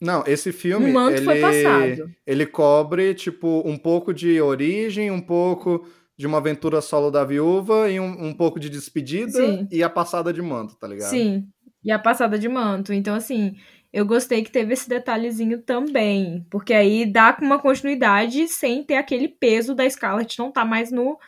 Não, 0.00 0.24
esse 0.26 0.50
filme, 0.50 0.90
O 0.90 0.94
manto 0.94 1.16
ele, 1.16 1.24
foi 1.24 1.40
passado. 1.40 2.10
ele 2.26 2.46
cobre, 2.46 3.14
tipo, 3.14 3.62
um 3.66 3.76
pouco 3.76 4.14
de 4.14 4.40
origem, 4.40 5.10
um 5.10 5.20
pouco 5.20 5.86
de 6.16 6.26
uma 6.26 6.38
aventura 6.38 6.80
solo 6.80 7.10
da 7.10 7.24
viúva 7.24 7.90
e 7.90 8.00
um, 8.00 8.28
um 8.28 8.32
pouco 8.32 8.58
de 8.58 8.70
despedida 8.70 9.32
Sim. 9.32 9.68
e 9.70 9.82
a 9.82 9.90
passada 9.90 10.32
de 10.32 10.40
manto, 10.40 10.74
tá 10.76 10.86
ligado? 10.86 11.10
Sim. 11.10 11.46
E 11.84 11.90
a 11.90 11.98
passada 11.98 12.38
de 12.38 12.48
manto. 12.48 12.92
Então, 12.92 13.14
assim, 13.14 13.56
eu 13.92 14.06
gostei 14.06 14.42
que 14.42 14.50
teve 14.50 14.72
esse 14.72 14.88
detalhezinho 14.88 15.62
também. 15.62 16.46
Porque 16.50 16.72
aí 16.72 17.04
dá 17.04 17.32
com 17.32 17.44
uma 17.44 17.58
continuidade 17.58 18.48
sem 18.48 18.84
ter 18.84 18.96
aquele 18.96 19.28
peso 19.28 19.74
da 19.74 19.88
Scarlett 19.88 20.38
não 20.38 20.52
tá 20.52 20.64
mais 20.64 20.90
no, 20.90 21.18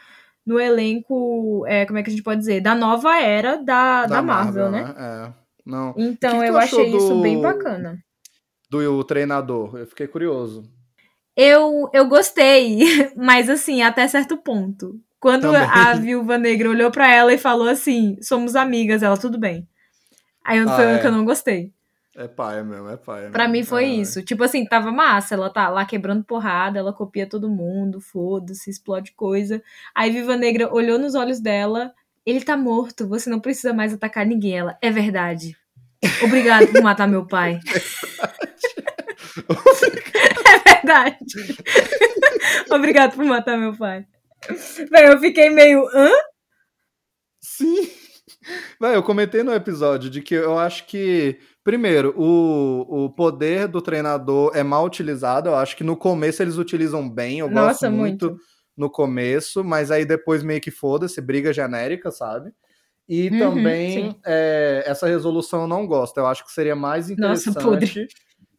no 0.47 0.61
elenco, 0.61 1.65
é, 1.67 1.87
como 1.87 1.99
é 1.99 2.03
que 2.03 2.09
a 2.09 2.13
gente 2.13 2.23
pode 2.23 2.41
dizer? 2.41 2.61
Da 2.61 2.75
nova 2.75 3.19
era 3.19 3.57
da, 3.57 4.07
da, 4.07 4.23
Marvel, 4.23 4.71
né? 4.71 4.95
É. 4.97 5.42
Não. 5.65 5.95
Então, 5.97 6.39
que 6.41 6.45
que 6.45 6.51
eu 6.51 6.57
achei 6.59 6.97
isso 6.97 7.21
bem 7.21 7.37
do- 7.37 7.43
bacana. 7.43 7.99
Do 8.71 9.05
treinador, 9.05 9.77
eu 9.77 9.87
fiquei 9.87 10.07
curioso. 10.07 10.63
Eu, 11.37 11.89
eu 11.93 12.07
gostei, 12.09 12.79
mas 13.17 13.49
assim, 13.49 13.83
até 13.83 14.07
certo 14.09 14.37
ponto. 14.37 14.99
Quando 15.21 15.43
Também. 15.43 15.61
a 15.63 15.95
viúva 15.95 16.37
negra 16.39 16.69
olhou 16.69 16.91
pra 16.91 17.11
ela 17.13 17.33
e 17.33 17.39
falou 17.39 17.69
assim, 17.69 18.17
somos 18.21 18.57
amigas, 18.57 19.03
ela, 19.03 19.17
tudo 19.17 19.39
bem. 19.39 19.67
Aí 20.45 20.59
eu- 20.59 20.69
Ah, 20.69 20.77
foi 20.77 20.87
o 20.87 20.89
é. 20.91 20.99
que 20.99 21.07
eu 21.07 21.13
não 21.13 21.25
gostei. 21.25 21.73
É 22.15 22.29
paia 22.29 22.63
mesmo, 22.63 22.91
é 22.91 22.97
paia. 22.97 23.31
Pra 23.31 23.49
mim 23.49 23.63
foi 23.63 23.85
É. 23.85 23.89
isso. 23.89 24.23
Tipo 24.23 24.45
assim, 24.45 24.67
tava 24.67 24.91
massa. 24.93 25.35
Ela 25.35 25.49
tá 25.49 25.69
lá 25.71 25.83
quebrando 25.87 26.23
porrada, 26.25 26.79
ela 26.79 26.93
copia 26.93 27.27
todo 27.27 27.49
mundo, 27.49 28.01
foda-se, 28.03 28.69
explode 28.69 29.13
coisa. 29.13 29.63
Aí 29.95 30.11
Viva 30.11 30.37
Negra 30.37 30.71
olhou 30.75 30.99
nos 30.99 31.15
olhos 31.15 31.41
dela. 31.41 31.91
Ele 32.25 32.41
tá 32.41 32.57
morto, 32.57 33.09
você 33.09 33.29
não 33.29 33.41
precisa 33.41 33.73
mais 33.73 33.93
atacar 33.93 34.25
ninguém. 34.25 34.59
Ela, 34.59 34.79
é 34.81 34.91
verdade. 34.91 35.57
Obrigado 36.23 36.69
por 36.69 36.83
matar 36.83 37.07
meu 37.09 37.27
pai. 37.27 37.59
é 40.47 40.75
verdade. 40.75 41.17
Obrigado 42.71 43.15
por 43.15 43.25
matar 43.25 43.59
meu 43.59 43.77
pai. 43.77 44.07
Véi, 44.91 45.09
eu 45.09 45.19
fiquei 45.19 45.51
meio. 45.51 45.87
Hã? 45.95 46.11
Sim. 47.41 47.91
Vai, 48.79 48.97
eu 48.97 49.03
comentei 49.03 49.43
no 49.43 49.53
episódio 49.55 50.11
de 50.11 50.21
que 50.21 50.35
eu 50.35 50.59
acho 50.59 50.87
que, 50.87 51.39
primeiro, 51.63 52.13
o, 52.17 53.05
o 53.05 53.11
poder 53.11 53.69
do 53.69 53.81
treinador 53.81 54.51
é 54.55 54.63
mal 54.63 54.85
utilizado. 54.85 55.49
Eu 55.49 55.55
acho 55.55 55.77
que 55.77 55.85
no 55.85 55.97
começo 55.97 56.43
eles 56.43 56.57
utilizam 56.57 57.09
bem. 57.09 57.39
Eu 57.39 57.51
Nossa, 57.51 57.89
gosto 57.89 57.97
muito, 57.97 58.27
muito. 58.27 58.43
No 58.83 58.91
começo, 58.91 59.65
mas 59.65 59.91
aí 59.91 60.05
depois 60.05 60.43
meio 60.43 60.61
que 60.61 60.71
foda-se, 60.71 61.21
briga 61.21 61.53
genérica, 61.53 62.11
sabe? 62.11 62.53
E 63.09 63.31
Uhum, 63.31 63.39
também 63.39 64.21
é, 64.25 64.83
essa 64.87 65.07
resolução 65.07 65.63
eu 65.63 65.67
não 65.69 65.87
gosto. 65.87 66.19
Eu 66.19 66.27
acho 66.27 66.45
que 66.45 66.53
seria 66.53 66.77
mais 66.77 67.09
Nossa, 67.11 67.51
interessante 67.51 67.63
podre. 67.63 68.07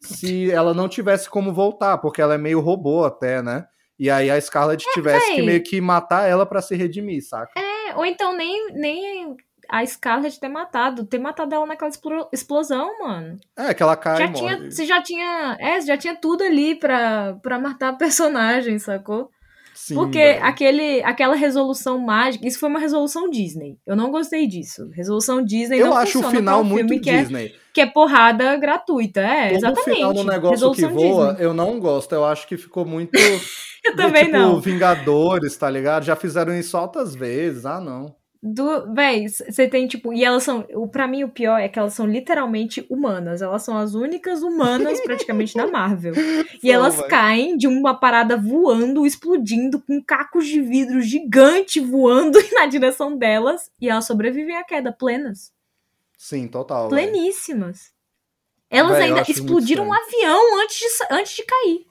se 0.00 0.50
ela 0.50 0.74
não 0.74 0.88
tivesse 0.88 1.28
como 1.30 1.52
voltar, 1.52 1.98
porque 1.98 2.20
ela 2.20 2.34
é 2.34 2.38
meio 2.38 2.60
robô 2.60 3.04
até, 3.04 3.42
né? 3.42 3.66
E 3.98 4.10
aí 4.10 4.30
a 4.30 4.40
Scarlett 4.40 4.84
tivesse 4.92 5.26
que 5.30 5.36
véi. 5.36 5.46
meio 5.46 5.62
que 5.62 5.80
matar 5.80 6.28
ela 6.28 6.44
pra 6.44 6.60
se 6.60 6.74
redimir, 6.74 7.22
saca? 7.26 7.52
É, 7.58 7.94
ou 7.96 8.04
então 8.04 8.36
nem, 8.36 8.72
nem 8.74 9.36
a 9.68 9.86
Scarlett 9.86 10.38
ter 10.38 10.48
matado. 10.48 11.04
Ter 11.06 11.18
matado 11.18 11.54
ela 11.54 11.64
naquela 11.66 11.90
explo- 11.90 12.28
explosão, 12.32 12.98
mano. 13.00 13.38
É, 13.56 13.72
que 13.72 13.82
ela 13.82 13.96
cai 13.96 14.26
já 14.26 14.32
tinha, 14.32 14.70
você 14.70 14.84
já 14.84 15.02
tinha. 15.02 15.56
É, 15.60 15.80
você 15.80 15.86
já 15.86 15.96
tinha 15.96 16.16
tudo 16.16 16.42
ali 16.42 16.74
pra, 16.74 17.34
pra 17.42 17.58
matar 17.58 17.90
a 17.90 17.96
personagem, 17.96 18.78
sacou? 18.78 19.30
Sim, 19.74 19.94
Porque 19.94 20.18
velho. 20.18 20.44
aquele, 20.44 21.02
aquela 21.02 21.34
resolução 21.34 21.98
mágica, 21.98 22.46
isso 22.46 22.58
foi 22.58 22.68
uma 22.68 22.78
resolução 22.78 23.28
Disney. 23.28 23.76
Eu 23.86 23.96
não 23.96 24.10
gostei 24.10 24.46
disso. 24.46 24.88
Resolução 24.92 25.44
Disney 25.44 25.80
Eu 25.80 25.88
não 25.88 25.96
acho 25.96 26.20
o 26.20 26.30
final 26.30 26.60
um 26.60 26.64
muito 26.64 27.00
que 27.00 27.10
é, 27.10 27.22
Disney. 27.22 27.52
que 27.72 27.80
é 27.80 27.86
porrada 27.86 28.56
gratuita. 28.56 29.20
É, 29.20 29.48
Todo 29.48 29.56
exatamente. 29.56 29.96
final 29.96 30.14
do 30.14 30.24
negócio 30.24 30.50
resolução 30.50 30.88
que 30.88 30.94
voa, 30.94 31.28
Disney. 31.32 31.44
eu 31.46 31.52
não 31.54 31.80
gosto. 31.80 32.12
Eu 32.14 32.24
acho 32.24 32.46
que 32.46 32.56
ficou 32.56 32.84
muito. 32.84 33.10
Eu 33.84 33.94
também 33.96 34.24
tipo, 34.24 34.38
não. 34.38 34.58
Vingadores, 34.60 35.54
tá 35.58 35.68
ligado? 35.68 36.04
Já 36.04 36.16
fizeram 36.16 36.58
isso 36.58 36.74
altas 36.74 37.14
vezes. 37.14 37.66
Ah, 37.66 37.80
não. 37.82 38.14
Do, 38.46 38.92
véi, 38.92 39.26
você 39.26 39.66
tem, 39.66 39.86
tipo, 39.86 40.12
e 40.12 40.22
elas 40.22 40.42
são, 40.42 40.66
o, 40.74 40.86
pra 40.86 41.08
mim 41.08 41.24
o 41.24 41.30
pior 41.30 41.58
é 41.58 41.66
que 41.66 41.78
elas 41.78 41.94
são 41.94 42.04
literalmente 42.04 42.86
humanas, 42.90 43.40
elas 43.40 43.62
são 43.62 43.74
as 43.74 43.94
únicas 43.94 44.42
humanas 44.42 45.00
praticamente 45.00 45.54
da 45.54 45.66
Marvel. 45.66 46.12
E 46.62 46.70
elas 46.70 46.96
véi. 46.96 47.08
caem 47.08 47.56
de 47.56 47.66
uma 47.66 47.94
parada 47.94 48.36
voando, 48.36 49.06
explodindo, 49.06 49.80
com 49.80 50.02
cacos 50.02 50.46
de 50.46 50.60
vidro 50.60 51.00
gigante 51.00 51.80
voando 51.80 52.38
na 52.52 52.66
direção 52.66 53.16
delas, 53.16 53.70
e 53.80 53.88
elas 53.88 54.06
sobrevivem 54.06 54.56
à 54.56 54.64
queda, 54.64 54.92
plenas. 54.92 55.50
Sim, 56.18 56.46
total. 56.46 56.90
Pleníssimas. 56.90 57.92
Elas 58.68 58.98
Véi, 58.98 59.08
ainda 59.08 59.22
explodiram 59.26 59.88
um 59.88 59.92
avião 59.92 60.60
antes 60.62 60.78
de, 60.78 61.14
antes 61.14 61.36
de 61.36 61.44
cair. 61.44 61.86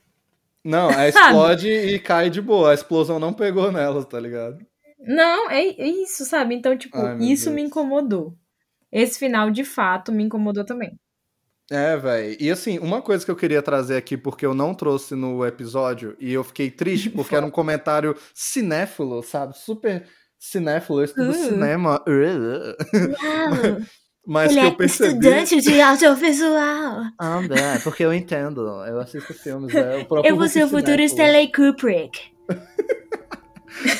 Não, 0.63 0.91
é 0.91 1.09
explode 1.09 1.67
e 1.67 1.99
cai 1.99 2.29
de 2.29 2.41
boa. 2.41 2.71
A 2.71 2.73
explosão 2.73 3.19
não 3.19 3.33
pegou 3.33 3.71
nelas, 3.71 4.05
tá 4.05 4.19
ligado? 4.19 4.63
Não, 5.05 5.49
é, 5.51 5.67
é 5.67 5.87
isso, 5.87 6.25
sabe? 6.25 6.55
Então, 6.55 6.77
tipo, 6.77 6.97
Ai, 6.97 7.17
isso 7.21 7.45
Deus. 7.45 7.55
me 7.55 7.61
incomodou. 7.63 8.33
Esse 8.91 9.17
final, 9.19 9.49
de 9.51 9.63
fato, 9.63 10.11
me 10.11 10.23
incomodou 10.23 10.63
também. 10.65 10.97
É, 11.71 11.95
velho. 11.97 12.37
E 12.39 12.51
assim, 12.51 12.77
uma 12.79 13.01
coisa 13.01 13.23
que 13.25 13.31
eu 13.31 13.35
queria 13.35 13.61
trazer 13.61 13.95
aqui, 13.97 14.15
porque 14.17 14.45
eu 14.45 14.53
não 14.53 14.73
trouxe 14.73 15.15
no 15.15 15.45
episódio, 15.45 16.15
e 16.19 16.31
eu 16.33 16.43
fiquei 16.43 16.69
triste, 16.69 17.09
porque 17.11 17.35
era 17.35 17.45
um 17.45 17.49
comentário 17.51 18.15
cinéfilo, 18.33 19.23
sabe? 19.23 19.57
Super 19.57 20.05
cinéfilo, 20.37 20.99
eu 20.99 21.05
estudo 21.05 21.29
Uh. 21.31 21.33
cinema. 21.33 22.03
Uau! 22.07 23.77
Mas 24.25 24.51
Ele 24.51 24.61
que 24.61 24.65
é 24.65 24.69
eu 24.69 24.75
percebi. 24.77 25.09
estudante 25.09 25.59
de 25.61 25.81
audiovisual. 25.81 27.01
Ah, 27.19 27.41
é, 27.75 27.79
porque 27.79 28.05
eu 28.05 28.13
entendo. 28.13 28.61
Eu 28.85 28.99
assisto 29.01 29.33
filmes. 29.33 29.75
É, 29.75 29.97
o 29.97 30.05
próprio 30.07 30.31
Eu 30.31 30.37
vou 30.37 30.47
ser 30.47 30.63
o 30.63 30.69
futuro. 30.69 31.01
Stanley 31.01 31.51
Kubrick. 31.51 32.19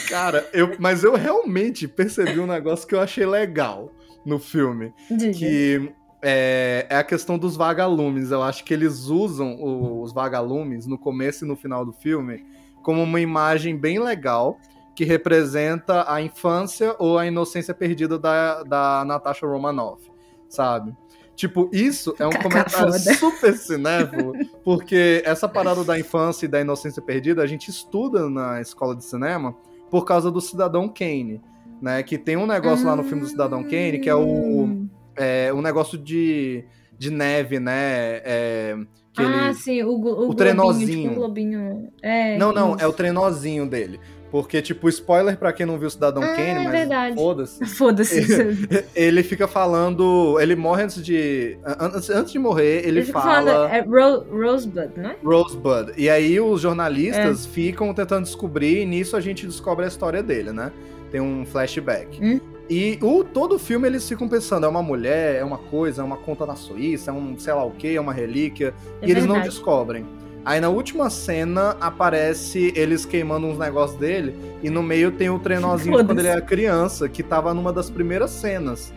Cara, 0.10 0.48
eu, 0.54 0.76
mas 0.80 1.04
eu 1.04 1.16
realmente 1.16 1.88
percebi 1.88 2.40
um 2.40 2.48
negócio 2.48 2.88
que 2.88 2.96
eu 2.96 3.00
achei 3.00 3.26
legal 3.26 3.92
no 4.26 4.40
filme. 4.40 4.94
Diga. 5.10 5.34
Que 5.34 5.92
é, 6.22 6.88
é 6.90 6.96
a 6.98 7.04
questão 7.04 7.38
dos 7.38 7.56
vagalumes. 7.56 8.32
Eu 8.32 8.42
acho 8.42 8.64
que 8.64 8.74
eles 8.74 9.06
usam 9.06 9.58
os 10.02 10.14
vagalumes 10.14 10.86
no 10.86 10.98
começo 10.98 11.44
e 11.44 11.48
no 11.48 11.56
final 11.56 11.86
do 11.86 11.92
filme 11.92 12.46
como 12.82 13.02
uma 13.02 13.20
imagem 13.20 13.78
bem 13.78 13.98
legal 13.98 14.60
que 14.96 15.04
representa 15.04 16.06
a 16.12 16.22
infância 16.22 16.96
ou 17.00 17.18
a 17.18 17.26
inocência 17.26 17.74
perdida 17.74 18.20
da, 18.20 18.62
da 18.64 19.04
Natasha 19.06 19.48
Romanoff, 19.48 20.12
sabe? 20.48 20.96
Tipo, 21.36 21.68
isso 21.74 22.14
é 22.20 22.28
um 22.28 22.30
Caca 22.30 22.44
comentário 22.44 22.94
foda. 22.94 23.14
super 23.16 23.54
cinéfilo, 23.58 24.34
porque 24.64 25.22
essa 25.26 25.50
parada 25.50 25.84
da 25.84 25.98
infância 26.00 26.46
e 26.46 26.48
da 26.50 26.62
inocência 26.62 27.02
perdida 27.02 27.42
a 27.42 27.48
gente 27.48 27.70
estuda 27.70 28.30
na 28.30 28.62
escola 28.62 28.96
de 28.96 29.04
cinema 29.04 29.56
por 29.90 30.06
causa 30.06 30.30
do 30.30 30.40
Cidadão 30.40 30.88
Kane, 30.88 31.42
né? 31.82 32.04
Que 32.04 32.18
tem 32.20 32.38
um 32.38 32.46
negócio 32.46 32.86
lá 32.86 32.96
no 32.96 33.04
filme 33.04 33.24
do 33.24 33.28
Cidadão 33.30 33.64
Kane 33.64 34.00
que 34.00 34.10
é 34.10 34.16
o, 34.16 34.22
Hum. 34.66 34.88
é, 35.16 35.52
um 35.54 35.62
negócio 35.62 35.98
de, 35.98 36.64
de 37.00 37.10
neve, 37.10 37.60
né? 37.60 38.22
É, 38.24 38.78
que 39.12 39.22
Ah, 39.24 39.46
ele... 39.48 39.54
sim, 39.56 39.82
o, 39.84 39.88
o, 39.90 39.92
o 39.92 40.02
globinho, 40.04 40.34
trenozinho. 40.36 41.02
Tipo, 41.02 41.12
o 41.14 41.16
globinho. 41.16 41.92
É, 42.02 42.38
Não, 42.38 42.52
não, 42.52 42.76
isso. 42.76 42.84
é 42.84 42.88
o 42.88 42.94
trenozinho 42.94 43.68
dele. 43.68 44.00
Porque, 44.34 44.64
tipo, 44.64 44.90
spoiler 44.90 45.38
pra 45.38 45.54
quem 45.54 45.64
não 45.64 45.78
viu 45.78 45.88
o 45.88 45.92
Cidadão 45.92 46.24
Ah, 46.24 46.30
Kane, 46.36 46.50
é 46.50 46.64
mas 46.64 46.72
verdade. 46.72 47.16
foda-se. 47.16 47.64
Foda-se. 47.78 48.58
Ele 48.96 49.22
fica 49.22 49.48
falando. 49.48 50.40
Ele 50.42 50.56
morre 50.56 50.82
antes 50.86 51.06
de. 51.06 51.56
an- 51.64 51.78
Antes, 51.80 52.10
antes 52.10 52.32
de 52.32 52.40
morrer, 52.40 52.80
ele, 52.80 52.88
Ele 53.00 53.06
fica 53.06 53.22
fala. 53.22 53.52
falando, 53.54 53.72
é 53.72 53.82
Ro 53.82 54.26
Rosebud, 54.42 54.90
né? 54.98 55.16
Rosebud. 55.24 55.94
E 55.96 56.10
aí 56.10 56.40
os 56.42 56.60
jornalistas 56.62 57.46
ficam 57.46 57.94
tentando 57.94 58.24
descobrir, 58.24 58.82
e 58.82 58.86
nisso 58.88 59.16
a 59.16 59.22
gente 59.22 59.46
descobre 59.46 59.86
a 59.86 59.88
história 59.88 60.24
dele, 60.24 60.52
né? 60.52 60.72
Tem 61.12 61.22
um 61.22 61.46
flashback. 61.46 62.20
Hum. 62.20 62.40
E 62.68 62.98
o, 63.04 63.24
todo 63.24 63.54
o 63.58 63.60
filme 63.60 63.88
eles 63.88 64.10
ficam 64.10 64.28
pensando, 64.28 64.66
é 64.66 64.70
uma 64.70 64.82
mulher, 64.82 65.36
é 65.36 65.44
uma 65.44 65.60
coisa, 65.60 66.02
é 66.02 66.06
uma 66.06 66.18
conta 66.18 66.44
na 66.44 66.56
Suíça, 66.56 67.12
é 67.12 67.14
um 67.14 67.38
sei 67.38 67.54
lá 67.54 67.64
o 67.64 67.70
que, 67.72 67.96
é 67.96 68.02
uma 68.02 68.14
relíquia. 68.14 68.74
É 69.00 69.08
e 69.08 69.12
eles 69.12 69.26
não 69.26 69.36
verdade. 69.36 69.50
descobrem. 69.54 70.06
Aí 70.46 70.60
na 70.60 70.70
última 70.70 71.10
cena 71.10 71.78
aparece 71.80 72.74
eles 72.76 73.06
queimando 73.06 73.48
uns 73.48 73.58
negócios 73.58 73.98
dele, 73.98 74.36
e 74.62 74.70
no 74.70 74.84
meio 74.84 75.12
tem 75.12 75.30
o 75.30 75.40
trenozinho 75.40 75.98
de 75.98 76.04
quando 76.06 76.20
ele 76.20 76.28
era 76.28 76.42
criança, 76.42 77.08
que 77.08 77.24
tava 77.24 77.54
numa 77.54 77.72
das 77.72 77.90
primeiras 77.90 78.32
cenas. 78.32 78.94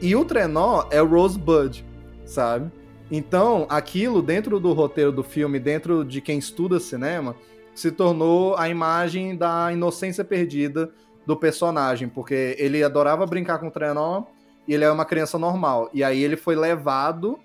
E 0.00 0.14
o 0.14 0.24
trenó 0.24 0.86
é 0.90 1.02
o 1.02 1.06
Rosebud, 1.06 1.84
sabe? 2.24 2.70
Então, 3.10 3.66
aquilo 3.68 4.22
dentro 4.22 4.60
do 4.60 4.72
roteiro 4.72 5.10
do 5.10 5.22
filme, 5.22 5.58
dentro 5.58 6.04
de 6.04 6.20
quem 6.20 6.38
estuda 6.38 6.78
cinema, 6.78 7.34
se 7.74 7.90
tornou 7.90 8.56
a 8.56 8.68
imagem 8.68 9.36
da 9.36 9.72
inocência 9.72 10.24
perdida 10.24 10.90
do 11.26 11.36
personagem, 11.36 12.08
porque 12.08 12.54
ele 12.58 12.84
adorava 12.84 13.26
brincar 13.26 13.58
com 13.58 13.66
o 13.66 13.70
trenó 13.70 14.24
e 14.66 14.74
ele 14.74 14.84
é 14.84 14.90
uma 14.90 15.04
criança 15.04 15.38
normal. 15.38 15.90
E 15.92 16.04
aí 16.04 16.22
ele 16.22 16.36
foi 16.36 16.54
levado 16.54 17.38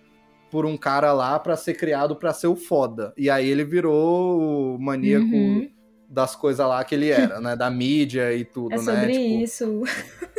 por 0.49 0.65
um 0.65 0.75
cara 0.77 1.11
lá 1.13 1.37
pra 1.39 1.55
ser 1.55 1.73
criado 1.75 2.15
pra 2.15 2.33
ser 2.33 2.47
o 2.47 2.55
foda. 2.55 3.13
E 3.17 3.29
aí 3.29 3.47
ele 3.49 3.63
virou 3.63 4.75
o 4.75 4.79
maníaco 4.79 5.25
Uhum. 5.25 5.69
das 6.09 6.35
coisas 6.35 6.65
lá 6.67 6.83
que 6.83 6.95
ele 6.95 7.09
era, 7.09 7.39
né? 7.39 7.55
Da 7.55 7.69
mídia 7.69 8.33
e 8.33 8.43
tudo, 8.43 8.73
É 8.73 8.77
né? 8.77 8.83
sobre 8.83 9.13
Tipo, 9.13 9.43
isso. 9.43 9.83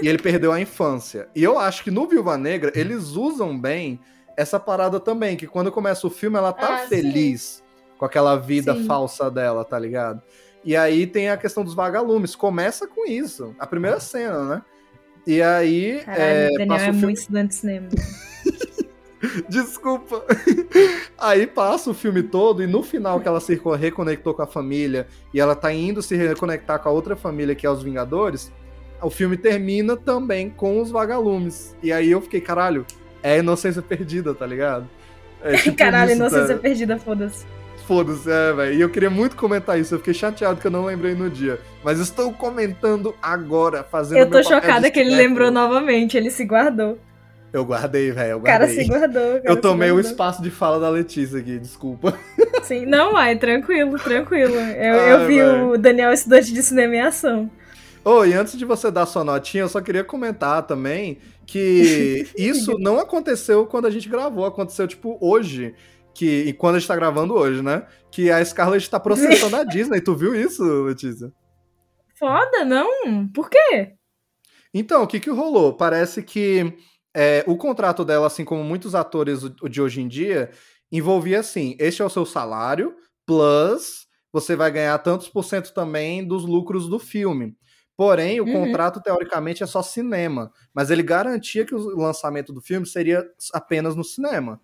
E 0.03 0.09
ele 0.09 0.19
perdeu 0.19 0.51
a 0.53 0.61
infância. 0.61 1.29
E 1.35 1.43
eu 1.45 1.59
acho 1.59 1.85
que 1.85 1.91
no 1.91 2.07
Viúva 2.09 2.37
Negra, 2.37 2.73
eles 2.75 3.11
usam 3.11 3.59
bem 3.59 4.01
essa 4.37 4.59
parada 4.59 4.99
também, 4.99 5.37
que 5.37 5.47
quando 5.47 5.71
começa 5.71 6.07
o 6.07 6.11
filme, 6.11 6.37
ela 6.39 6.53
tá 6.53 6.75
Ah, 6.77 6.79
sim. 6.83 6.89
feliz 6.89 7.63
com 7.99 8.05
aquela 8.05 8.35
vida 8.37 8.75
Sim. 8.75 8.87
falsa 8.87 9.31
dela, 9.31 9.65
tá 9.65 9.79
ligado? 9.79 10.23
E 10.65 10.75
aí 10.77 11.07
tem 11.07 11.29
a 11.31 11.37
questão 11.37 11.63
dos 11.63 11.75
vagalumes. 11.75 12.35
Começa 12.35 12.87
com 12.87 13.07
isso. 13.07 13.55
A 13.59 13.67
primeira 13.67 14.01
cena, 14.01 14.43
né? 14.45 14.63
E 15.27 15.41
aí. 15.43 16.01
Caralho, 16.05 16.23
é, 16.23 16.49
o 16.49 16.59
Daniel 16.59 16.77
é 16.77 16.85
filme- 16.85 17.01
muito 17.03 17.17
estudante 17.19 17.49
de 17.49 17.55
cinema. 17.57 17.89
Desculpa. 19.49 20.25
Aí 21.19 21.47
passa 21.47 21.91
o 21.91 21.95
filme 21.95 22.23
todo 22.23 22.63
e 22.63 22.67
no 22.67 22.83
final 22.83 23.21
que 23.21 23.29
ela 23.29 23.41
se 23.41 23.61
reconectou 23.79 24.35
com 24.35 24.43
a 24.43 24.47
família 24.47 25.07
e 25.33 25.41
ela 25.41 25.55
tá 25.55 25.73
indo 25.73 26.03
se 26.03 26.17
reconectar 26.17 26.79
com 26.79 26.89
a 26.89 26.93
outra 26.93 27.15
família 27.15 27.55
que 27.55 27.67
é 27.67 27.71
os 27.71 27.83
Vingadores, 27.83 28.53
o 29.03 29.11
filme 29.11 29.37
termina 29.37 29.97
também 29.97 30.51
com 30.51 30.81
os 30.81 30.91
vagalumes. 30.91 31.77
E 31.83 31.93
aí 31.93 32.11
eu 32.11 32.21
fiquei, 32.21 32.41
caralho, 32.41 32.87
é 33.23 33.39
inocência 33.39 33.83
perdida, 33.83 34.35
tá 34.35 34.47
ligado? 34.47 34.89
É 35.43 35.57
tipo 35.59 35.77
Caralho, 35.77 36.11
isso, 36.11 36.21
inocência 36.21 36.55
tá? 36.55 36.61
perdida, 36.61 36.99
foda-se. 36.99 37.47
Foda-se, 37.87 38.31
é, 38.31 38.53
velho. 38.53 38.75
E 38.75 38.81
eu 38.81 38.89
queria 38.89 39.11
muito 39.11 39.37
comentar 39.37 39.79
isso. 39.79 39.95
Eu 39.95 39.99
fiquei 39.99 40.15
chateado 40.15 40.61
que 40.61 40.67
eu 40.67 40.71
não 40.71 40.85
lembrei 40.85 41.15
no 41.15 41.29
dia. 41.29 41.59
Mas 41.83 41.99
estou 41.99 42.33
comentando 42.33 43.15
agora, 43.21 43.83
fazendo 43.83 44.19
Eu 44.19 44.31
tô 44.31 44.43
chocada 44.43 44.91
que 44.91 45.01
ele 45.01 45.15
lembrou 45.15 45.51
novamente, 45.51 46.17
ele 46.17 46.31
se 46.31 46.45
guardou. 46.45 46.99
Eu 47.53 47.65
guardei, 47.65 48.13
velho. 48.13 48.39
O 48.39 48.43
cara 48.43 48.69
se 48.69 48.85
guardou. 48.85 49.23
cara 49.41 49.43
Eu 49.45 49.61
tomei 49.61 49.91
o 49.91 49.95
guardou. 49.95 50.11
espaço 50.11 50.43
de 50.43 50.51
fala 50.51 50.79
da 50.79 50.89
Letícia 50.89 51.39
aqui, 51.41 51.59
desculpa. 51.59 52.17
Sim, 52.63 52.87
não, 52.87 53.17
ai, 53.17 53.37
tranquilo, 53.39 53.99
tranquilo. 53.99 54.55
Eu, 54.55 54.95
Ai, 55.01 55.13
eu 55.13 55.27
vi 55.27 55.37
velho. 55.37 55.69
o 55.73 55.79
Daniel 55.79 56.13
estudante 56.13 56.53
de 56.53 56.63
cinema 56.63 56.95
em 56.95 57.01
ação. 57.01 57.51
Ô, 58.05 58.25
e 58.25 58.33
antes 58.33 58.57
de 58.57 58.65
você 58.65 58.91
dar 58.91 59.05
sua 59.07 59.25
notinha, 59.25 59.65
eu 59.65 59.69
só 59.69 59.81
queria 59.81 60.05
comentar 60.05 60.63
também 60.67 61.19
que 61.47 62.27
isso 62.39 62.79
não 62.79 62.99
aconteceu 63.01 63.67
quando 63.67 63.87
a 63.87 63.91
gente 63.91 64.09
gravou, 64.09 64.47
aconteceu, 64.47 64.87
tipo, 64.87 65.19
hoje. 65.21 65.75
Que, 66.15 66.45
e 66.47 66.53
quando 66.53 66.77
a 66.77 66.79
gente 66.79 66.89
tá 66.89 66.97
gravando 66.97 67.35
hoje, 67.35 67.63
né? 67.63 67.85
Que 68.11 68.31
a 68.31 68.45
Scarlett 68.45 68.89
tá 68.91 68.99
processando 69.01 69.57
a 69.57 69.63
Disney. 69.65 70.01
Tu 70.01 70.15
viu 70.15 70.35
isso, 70.35 70.63
Letícia? 70.85 71.33
Foda, 72.19 72.65
não? 72.65 73.27
Por 73.35 73.49
quê? 73.51 73.93
Então, 74.75 75.03
o 75.03 75.07
que 75.07 75.19
que 75.21 75.31
rolou? 75.31 75.73
Parece 75.77 76.23
que 76.23 76.75
é, 77.15 77.45
o 77.47 77.57
contrato 77.57 78.05
dela, 78.05 78.27
assim 78.27 78.45
como 78.45 78.63
muitos 78.65 78.95
atores 78.95 79.41
de 79.69 79.81
hoje 79.83 80.01
em 80.01 80.09
dia, 80.09 80.51
envolvia 80.93 81.41
assim: 81.41 81.77
este 81.79 82.03
é 82.03 82.05
o 82.05 82.11
seu 82.11 82.25
salário, 82.27 82.95
plus 83.27 84.07
você 84.33 84.55
vai 84.55 84.71
ganhar 84.71 84.97
tantos 84.99 85.29
por 85.29 85.45
cento 85.45 85.73
também 85.75 86.25
dos 86.27 86.45
lucros 86.45 86.89
do 86.89 86.99
filme. 87.01 87.57
Porém, 87.97 88.41
o 88.41 88.45
Uhum. 88.45 88.53
contrato, 88.53 89.01
teoricamente, 89.03 89.63
é 89.63 89.67
só 89.67 89.83
cinema. 89.83 90.51
Mas 90.73 90.89
ele 90.91 91.03
garantia 91.03 91.65
que 91.67 91.75
o 91.75 91.97
lançamento 91.99 92.53
do 92.53 92.61
filme 92.61 92.87
seria 92.87 93.25
apenas 93.53 93.95
no 93.97 94.05
cinema. 94.05 94.61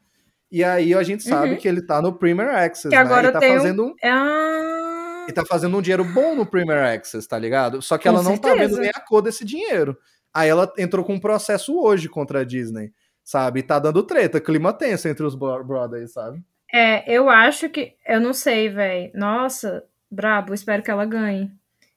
E 0.51 0.62
aí 0.64 0.94
a 0.94 1.02
gente 1.02 1.24
sabe 1.24 1.52
Uhum. 1.52 1.56
que 1.59 1.66
ele 1.68 1.82
tá 1.85 2.01
no 2.01 2.16
Premier 2.16 2.48
Access, 2.48 2.89
Que 2.89 2.94
né? 2.94 3.02
agora 3.02 3.28
e 3.28 3.32
tá 3.32 3.39
um- 3.40 3.48
fazendo 3.48 3.85
um 3.86 3.94
Ah, 4.05 5.27
e 5.28 5.32
tá 5.32 5.44
fazendo 5.44 5.77
um 5.77 5.82
dinheiro 5.82 6.05
bom 6.05 6.35
no 6.36 6.47
Premier 6.47 6.78
Access, 6.97 7.27
tá 7.28 7.36
ligado? 7.39 7.82
Só 7.82 7.98
que 7.98 8.05
Com 8.05 8.10
ela 8.14 8.23
não 8.23 8.36
tá 8.39 8.51
certeza. 8.51 8.68
vendo 8.68 8.81
nem 8.81 8.90
a 8.94 9.01
cor 9.01 9.20
desse 9.20 9.44
dinheiro. 9.44 9.98
Aí 10.36 10.48
ela 10.50 10.70
entrou 10.76 11.04
com 11.04 11.14
um 11.14 11.20
processo 11.20 11.80
hoje 11.80 12.08
contra 12.08 12.40
a 12.40 12.44
Disney, 12.44 12.92
sabe? 13.24 13.60
E 13.60 13.62
tá 13.62 13.78
dando 13.78 14.02
treta, 14.02 14.40
clima 14.40 14.72
tenso 14.72 15.08
entre 15.08 15.24
os 15.24 15.34
bro- 15.34 15.64
brothers, 15.64 16.12
sabe? 16.12 16.42
é, 16.72 17.10
eu 17.10 17.30
acho 17.30 17.68
que. 17.70 17.94
Eu 18.06 18.20
não 18.20 18.34
sei, 18.34 18.68
velho. 18.68 19.10
Nossa, 19.14 19.84
brabo, 20.10 20.52
espero 20.52 20.82
que 20.82 20.90
ela 20.90 21.06
ganhe. 21.06 21.50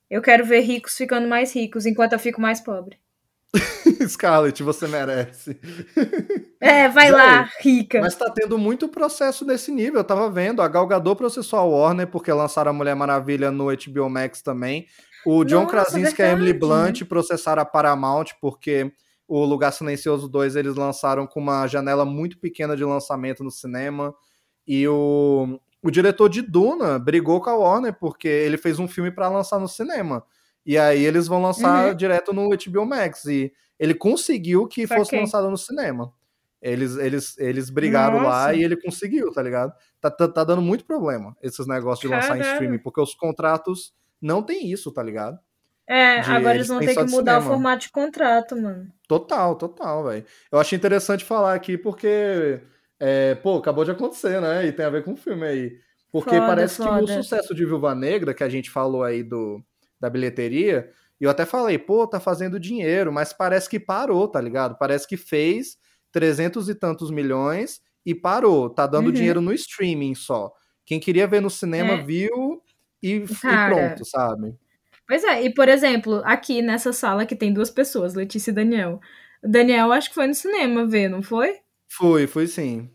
Eu 0.10 0.22
quero 0.22 0.45
ver 0.45 0.61
ricos 0.61 0.95
ficando 0.95 1.28
mais 1.28 1.53
ricos 1.53 1.86
enquanto 1.86 2.14
eu 2.14 2.20
fico 2.20 2.40
mais 2.40 2.61
pobre. 2.61 2.98
Scarlett, 4.07 4.61
você 4.64 4.88
merece. 4.88 5.60
É, 6.61 6.90
vai 6.90 7.10
lá, 7.10 7.49
rica. 7.61 8.02
Mas 8.02 8.16
tá 8.16 8.30
tendo 8.30 8.57
muito 8.57 8.90
processo 8.90 9.45
nesse 9.45 9.72
nível. 9.72 10.02
Eu 10.02 10.03
tava 10.03 10.30
vendo, 10.30 10.61
a 10.61 10.68
Gal 10.68 10.86
Gadot 10.86 11.16
processou 11.18 11.57
a 11.57 11.64
Warner 11.64 12.06
porque 12.06 12.34
lançaram 12.34 12.72
a 12.72 12.74
Mulher 12.74 12.95
Maravilha 12.98 13.49
no 13.49 13.68
HBO 13.68 14.10
Max 14.10 14.41
também. 14.41 14.86
O 15.32 15.44
John 15.46 15.62
Nossa, 15.66 15.72
Krasinski 15.72 16.22
e 16.22 16.26
a 16.26 16.32
Emily 16.32 16.54
Blunt 16.54 17.04
processaram 17.04 17.62
a 17.62 17.66
Paramount 17.66 18.26
porque 18.42 18.92
o 19.28 19.46
Lugar 19.46 19.72
Silencioso 19.72 20.28
2 20.28 20.56
eles 20.56 20.74
lançaram 20.76 21.28
com 21.28 21.40
uma 21.40 21.68
janela 21.68 22.04
muito 22.04 22.40
pequena 22.40 22.76
de 22.76 22.84
lançamento 22.84 23.44
no 23.44 23.52
cinema. 23.52 24.12
E 24.66 24.88
o, 24.88 25.60
o 25.84 25.92
diretor 25.92 26.30
de 26.30 26.42
Duna 26.42 26.98
brigou 26.98 27.40
com 27.40 27.50
a 27.52 27.56
Warner 27.56 27.94
porque 27.94 28.28
ele 28.28 28.58
fez 28.58 28.80
um 28.80 28.88
filme 28.88 29.12
pra 29.12 29.30
lançar 29.30 29.60
no 29.60 29.68
cinema. 29.68 30.24
E 30.66 30.80
aí 30.80 31.06
eles 31.06 31.28
vão 31.28 31.42
lançar 31.44 31.90
Uhum. 31.90 31.94
direto 31.96 32.34
no 32.34 32.50
HBO 32.50 32.86
Max. 32.88 33.26
E 33.26 33.54
ele 33.78 33.94
conseguiu 33.94 34.68
que 34.68 34.88
fosse 34.88 35.06
Saquei. 35.12 35.20
lançado 35.20 35.50
no 35.52 35.58
cinema. 35.58 36.12
Eles, 36.60 36.98
eles, 36.98 37.38
eles 37.38 37.70
brigaram 37.70 38.18
lá 38.18 38.48
Nossa. 38.48 38.56
e 38.56 38.64
ele 38.64 38.76
conseguiu, 38.82 39.32
tá 39.32 39.44
ligado? 39.44 39.74
Tá, 40.02 40.10
tá, 40.10 40.28
tá 40.28 40.44
dando 40.44 40.62
muito 40.64 40.86
problema 40.86 41.38
esses 41.42 41.68
negócios 41.68 42.02
de 42.02 42.08
lançar 42.14 42.36
em 42.36 42.42
streaming, 42.42 42.80
porque 42.80 43.00
os 43.00 43.14
contratos 43.14 43.94
não 44.22 44.41
tem 44.44 44.70
isso, 44.72 44.91
tá 44.91 45.02
ligado? 45.04 45.38
É, 45.88 46.22
de- 46.22 46.30
agora 46.32 46.56
eles 46.56 46.68
vão 46.68 46.80
ter 46.80 46.94
que 46.96 47.04
mudar 47.04 47.38
o 47.38 47.41
cinema. 47.41 47.41
formato 47.56 47.82
de 47.84 47.91
contrato, 47.91 48.56
mano. 48.56 48.88
Total, 49.08 49.56
total, 49.56 50.04
velho. 50.06 50.26
Eu 50.52 50.60
achei 50.60 50.78
interessante 50.78 51.26
falar 51.26 51.56
aqui 51.56 51.78
porque, 51.78 52.62
é, 53.00 53.34
pô, 53.36 53.58
acabou 53.58 53.84
de 53.84 53.91
acontecer, 53.91 54.40
né? 54.40 54.68
E 54.68 54.72
tem 54.72 54.86
a 54.86 54.90
ver 54.90 55.04
com 55.04 55.14
o 55.14 55.18
filme 55.18 55.46
aí. 55.48 55.72
Porque 56.12 56.30
Foda, 56.36 56.46
parece 56.48 56.78
que 56.78 56.88
foda. 56.88 57.04
o 57.04 57.08
sucesso 57.08 57.54
de 57.56 57.66
Viúva 57.66 57.94
Negra, 57.96 58.34
que 58.34 58.44
a 58.44 58.50
gente 58.50 58.70
falou 58.70 59.04
aí 59.04 59.24
do, 59.24 59.64
da 60.00 60.10
bilheteria, 60.10 60.90
e 61.20 61.24
eu 61.24 61.30
até 61.30 61.46
falei, 61.46 61.78
pô, 61.78 62.08
tá 62.08 62.20
fazendo 62.20 62.60
dinheiro, 62.60 63.12
mas 63.12 63.34
parece 63.34 63.68
que 63.70 63.80
parou, 63.80 64.28
tá 64.28 64.40
ligado? 64.40 64.78
Parece 64.78 65.08
que 65.08 65.18
fez 65.18 65.76
300 66.12 66.70
e 66.70 66.76
tantos 66.76 67.12
milhões 67.12 67.80
e 68.06 68.16
parou. 68.16 68.70
Tá 68.70 68.88
dando 68.88 69.08
Uhum. 69.08 69.12
dinheiro 69.12 69.41
no 69.41 69.54
streaming 69.54 70.16
só. 70.16 70.52
Quem 70.86 71.00
queria 71.00 71.28
ver 71.28 71.41
no 71.41 71.50
cinema 71.50 71.94
É. 71.94 71.98
viu 72.04 72.49
e, 73.02 73.28
e 73.48 73.58
Cara, 73.58 73.60
pronto, 73.60 74.06
sabe? 74.06 74.56
Pois 75.08 75.24
é, 75.24 75.44
e 75.44 75.54
por 75.54 75.68
exemplo, 75.68 76.22
aqui 76.26 76.62
nessa 76.62 76.94
sala 76.94 77.26
que 77.26 77.36
tem 77.36 77.52
duas 77.54 77.70
pessoas, 77.72 78.14
Letícia 78.14 78.52
e 78.52 78.54
Daniel. 78.54 79.00
O 79.44 79.48
Daniel 79.48 79.92
acho 79.92 80.10
que 80.10 80.16
foi 80.16 80.28
no 80.28 80.34
cinema 80.36 80.86
ver, 80.86 81.10
não 81.10 81.22
foi? 81.24 81.60
Foi, 81.92 82.28
foi 82.28 82.48
sim. 82.48 82.90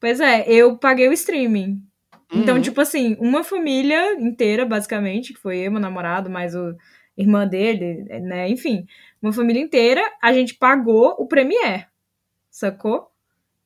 Pois 0.00 0.20
é, 0.20 0.44
eu 0.50 0.78
paguei 0.78 1.08
o 1.08 1.12
streaming. 1.12 1.82
Então, 2.32 2.56
Uhum. 2.56 2.62
tipo 2.62 2.80
assim, 2.80 3.16
uma 3.20 3.42
família 3.42 4.14
inteira, 4.14 4.64
basicamente, 4.64 5.34
que 5.34 5.40
foi 5.40 5.58
eu, 5.58 5.72
meu 5.72 5.80
namorado, 5.80 6.30
mais 6.30 6.54
o 6.54 6.74
irmã 7.16 7.46
dele, 7.46 8.04
né? 8.20 8.48
Enfim, 8.48 8.86
uma 9.20 9.32
família 9.32 9.60
inteira, 9.60 10.00
a 10.22 10.32
gente 10.32 10.54
pagou 10.54 11.16
o 11.18 11.26
Premiere, 11.26 11.86
sacou? 12.50 13.10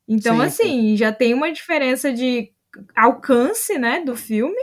Então, 0.08 0.38
Sim, 0.38 0.44
assim, 0.44 0.96
já 0.96 1.12
tem 1.12 1.34
uma 1.34 1.52
diferença 1.52 2.12
de 2.12 2.52
alcance, 2.96 3.78
né, 3.78 4.00
do 4.04 4.16
filme 4.16 4.60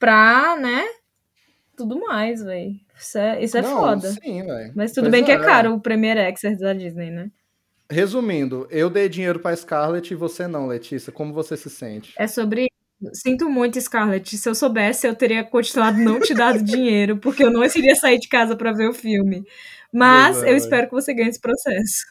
pra, 0.00 0.56
né, 0.58 0.84
tudo 1.76 2.00
mais, 2.00 2.42
velho. 2.42 2.74
Isso 2.98 3.18
é, 3.18 3.42
isso 3.42 3.56
é 3.56 3.62
Não, 3.62 3.78
foda. 3.78 4.10
Sim, 4.12 4.42
velho. 4.44 4.72
Mas 4.74 4.92
tudo 4.92 5.04
Pois 5.04 5.12
bem 5.12 5.24
que 5.24 5.30
é 5.30 5.36
é. 5.36 5.38
caro 5.38 5.74
o 5.74 5.80
Premiere 5.80 6.20
Access 6.20 6.58
da 6.58 6.74
Disney, 6.74 7.10
né? 7.10 7.30
Resumindo, 7.90 8.68
eu 8.70 8.90
dei 8.90 9.08
dinheiro 9.08 9.40
pra 9.40 9.56
Scarlett 9.56 10.12
e 10.12 10.16
você 10.16 10.46
não, 10.46 10.66
Letícia. 10.66 11.12
Como 11.12 11.32
você 11.32 11.56
se 11.56 11.70
sente? 11.70 12.12
É 12.18 12.26
sobre. 12.26 12.68
Sinto 13.14 13.48
muito, 13.48 13.80
Scarlett. 13.80 14.36
Se 14.36 14.48
eu 14.48 14.54
soubesse, 14.54 15.06
eu 15.06 15.14
teria 15.14 15.42
continuado 15.42 15.98
não 15.98 16.20
te 16.20 16.34
dado 16.34 16.62
dinheiro, 16.64 17.16
porque 17.16 17.42
eu 17.42 17.50
não 17.50 17.64
iria 17.64 17.96
sair 17.96 18.18
de 18.18 18.28
casa 18.28 18.54
pra 18.54 18.72
ver 18.72 18.88
o 18.88 18.92
filme. 18.92 19.42
Mas 19.92 20.42
é, 20.42 20.52
eu 20.52 20.56
espero 20.56 20.86
que 20.86 20.92
você 20.92 21.14
ganhe 21.14 21.30
esse 21.30 21.40
processo. 21.40 22.04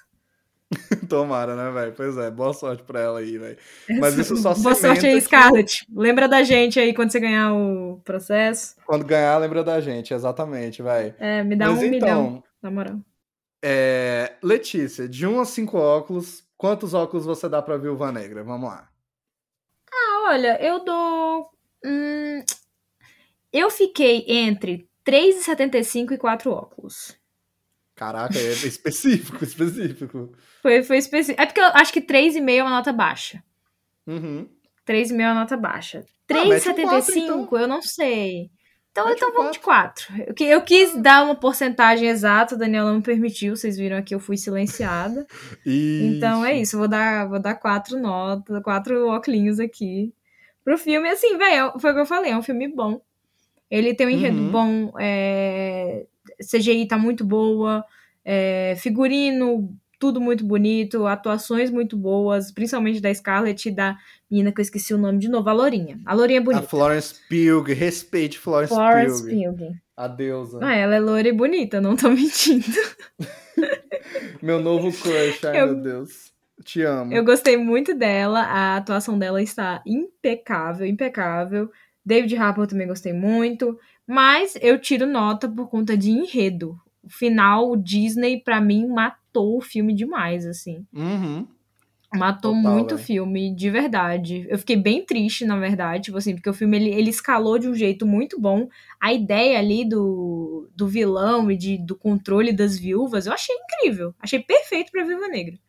Tomara, 1.09 1.55
né, 1.55 1.71
velho? 1.71 1.93
Pois 1.95 2.15
é, 2.17 2.29
boa 2.29 2.53
sorte 2.53 2.83
pra 2.83 2.99
ela 2.99 3.19
aí, 3.19 3.37
velho. 3.37 3.57
Mas 3.99 4.17
isso 4.17 4.35
só 4.37 4.53
Boa 4.53 4.75
sorte 4.75 5.05
aí, 5.05 5.15
que- 5.15 5.21
Scarlett. 5.21 5.85
Lembra 5.91 6.27
da 6.27 6.43
gente 6.43 6.79
aí 6.79 6.93
quando 6.93 7.11
você 7.11 7.19
ganhar 7.19 7.53
o 7.53 7.99
processo. 8.03 8.75
Quando 8.85 9.03
ganhar, 9.05 9.37
lembra 9.39 9.63
da 9.63 9.81
gente, 9.81 10.13
exatamente, 10.13 10.83
velho. 10.83 11.15
É, 11.19 11.43
me 11.43 11.55
dá 11.55 11.69
Mas 11.69 11.79
um 11.79 11.89
milhão, 11.89 11.99
então, 12.37 12.43
na 12.61 12.69
moral. 12.71 12.99
é... 13.63 14.35
Letícia, 14.43 15.07
de 15.09 15.25
1 15.25 15.39
a 15.39 15.45
5 15.45 15.77
óculos, 15.77 16.43
quantos 16.55 16.93
óculos 16.93 17.25
você 17.25 17.49
dá 17.49 17.61
pra 17.61 17.77
Viúva 17.77 18.11
Negra? 18.11 18.43
Vamos 18.43 18.69
lá. 18.69 18.87
Ah, 19.91 20.29
olha, 20.29 20.61
eu 20.63 20.83
dou. 20.85 21.49
hum, 21.83 22.43
eu 23.51 23.71
fiquei 23.71 24.23
entre 24.27 24.87
3,75 25.03 26.11
e 26.13 26.17
4 26.19 26.51
óculos. 26.51 27.17
Caraca, 27.99 28.39
é 28.39 28.51
específico, 28.51 29.43
específico. 29.43 30.31
Foi, 30.61 30.81
foi 30.83 30.97
específico. 30.99 31.41
É 31.41 31.45
porque 31.45 31.59
eu 31.59 31.65
acho 31.65 31.91
que 31.91 31.99
3,5 31.99 32.49
é 32.49 32.63
uma 32.63 32.69
nota 32.71 32.93
baixa. 32.93 33.43
Uhum. 34.07 34.47
3,5 34.87 35.19
é 35.19 35.25
uma 35.25 35.41
nota 35.41 35.57
baixa. 35.57 36.05
Ah, 36.31 36.45
mete 36.45 36.69
um 36.69 36.73
3,75 36.73 36.83
quatro, 36.87 37.19
então. 37.19 37.59
eu 37.59 37.67
não 37.67 37.81
sei. 37.81 38.49
Então, 38.89 39.05
Mete 39.05 39.17
então 39.17 39.29
um 39.31 39.33
vamos 39.33 39.51
de 39.51 39.59
4. 39.59 40.13
Eu, 40.27 40.47
eu 40.47 40.61
quis 40.61 40.95
dar 40.95 41.25
uma 41.25 41.35
porcentagem 41.35 42.07
exata, 42.07 42.55
o 42.55 42.57
Daniel 42.57 42.85
não 42.85 42.95
me 42.95 43.01
permitiu, 43.01 43.55
vocês 43.55 43.75
viram 43.75 43.97
aqui, 43.97 44.15
eu 44.15 44.19
fui 44.19 44.37
silenciada. 44.37 45.27
Então 45.65 46.45
é 46.45 46.57
isso, 46.57 46.77
vou 46.77 46.87
dar, 46.87 47.27
vou 47.27 47.39
dar 47.39 47.55
quatro 47.55 47.99
notas, 47.99 48.63
quatro 48.63 49.07
óculos 49.09 49.59
aqui 49.59 50.13
pro 50.63 50.77
filme. 50.77 51.09
Assim, 51.09 51.37
velho, 51.37 51.77
foi 51.79 51.91
o 51.91 51.93
que 51.95 51.99
eu 51.99 52.05
falei, 52.05 52.31
é 52.31 52.37
um 52.37 52.41
filme 52.41 52.69
bom. 52.69 53.01
Ele 53.69 53.93
tem 53.93 54.07
um 54.07 54.09
enredo 54.09 54.41
Uhum. 54.41 54.51
bom, 54.51 54.93
é, 54.97 56.07
CGI 56.39 56.87
tá 56.87 56.97
muito 56.97 57.23
boa, 57.25 57.83
é, 58.23 58.75
figurino, 58.77 59.73
tudo 59.99 60.21
muito 60.21 60.45
bonito, 60.45 61.05
atuações 61.05 61.69
muito 61.69 61.97
boas, 61.97 62.51
principalmente 62.51 63.01
da 63.01 63.13
Scarlett 63.13 63.67
e 63.67 63.71
da 63.71 63.97
menina 64.31 64.51
que 64.51 64.59
eu 64.59 64.63
esqueci 64.63 64.93
o 64.93 64.97
nome 64.97 65.19
de 65.19 65.27
novo, 65.27 65.49
a 65.49 65.53
Lourinha. 65.53 65.99
A 66.05 66.13
Lourinha 66.13 66.39
é 66.39 66.41
A 66.41 66.45
bonita. 66.45 66.67
Florence 66.67 67.15
Pugh, 67.27 67.73
respeite 67.73 68.39
Florence, 68.39 68.73
Florence 68.73 69.23
Pugh. 69.27 69.57
Pugh. 69.57 69.75
A 69.97 70.07
deusa. 70.07 70.59
Ah, 70.61 70.73
ela 70.75 70.95
é 70.95 70.99
loira 70.99 71.27
e 71.27 71.33
bonita, 71.33 71.81
não 71.81 71.95
tô 71.97 72.07
mentindo. 72.11 72.63
Meu 74.41 74.59
novo 74.61 74.91
crush, 74.91 75.45
ai 75.45 75.61
Eu- 75.61 75.67
meu 75.67 75.75
Deus. 75.83 76.29
Te 76.63 76.81
amo. 76.83 77.13
Eu 77.13 77.23
gostei 77.23 77.55
muito 77.55 77.95
dela, 77.95 78.41
a 78.41 78.75
atuação 78.77 79.17
dela 79.17 79.41
está 79.41 79.81
impecável, 79.85 80.85
impecável. 80.85 81.71
David 82.05 82.35
Harbour 82.35 82.67
também 82.67 82.85
gostei 82.87 83.13
muito, 83.13 83.79
mas 84.09 84.57
eu 84.59 84.81
tiro 84.81 85.05
nota 85.05 85.47
por 85.47 85.69
conta 85.69 85.95
de 85.95 86.09
enredo. 86.09 86.75
O 87.03 87.09
final, 87.11 87.69
o 87.69 87.77
Disney, 87.77 88.41
pra 88.41 88.59
mim, 88.59 88.87
matou 88.87 89.55
o 89.55 89.61
filme 89.61 89.93
demais, 89.93 90.47
assim. 90.47 90.83
Uhum. 90.91 91.47
Matou 92.15 92.55
Total, 92.55 92.73
muito 92.73 92.95
o 92.95 92.97
filme, 92.97 93.53
de 93.55 93.69
verdade. 93.69 94.47
Eu 94.49 94.57
fiquei 94.57 94.75
bem 94.75 95.05
triste, 95.05 95.45
na 95.45 95.59
verdade, 95.59 96.05
tipo 96.05 96.17
assim, 96.17 96.33
porque 96.33 96.49
o 96.49 96.53
filme 96.55 96.75
ele, 96.77 96.89
ele 96.89 97.11
escalou 97.11 97.59
de 97.59 97.69
um 97.69 97.75
jeito 97.75 98.03
muito 98.03 98.41
bom. 98.41 98.67
A 98.99 99.13
ideia 99.13 99.59
ali 99.59 99.87
do, 99.87 100.67
do 100.75 100.87
vilão 100.87 101.51
e 101.51 101.55
de, 101.55 101.77
do 101.77 101.95
controle 101.95 102.51
das 102.51 102.79
viúvas, 102.79 103.27
eu 103.27 103.33
achei 103.33 103.55
incrível. 103.55 104.15
Achei 104.19 104.39
perfeito 104.39 104.91
pra 104.91 105.03
Viúva 105.03 105.27
Negra. 105.27 105.59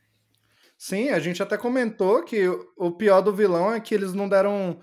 Sim, 0.79 1.11
a 1.11 1.19
gente 1.21 1.43
até 1.43 1.59
comentou 1.59 2.25
que 2.25 2.49
o 2.75 2.91
pior 2.91 3.21
do 3.21 3.35
vilão 3.35 3.71
é 3.71 3.81
que 3.81 3.95
eles 3.95 4.15
não 4.15 4.27
deram 4.27 4.81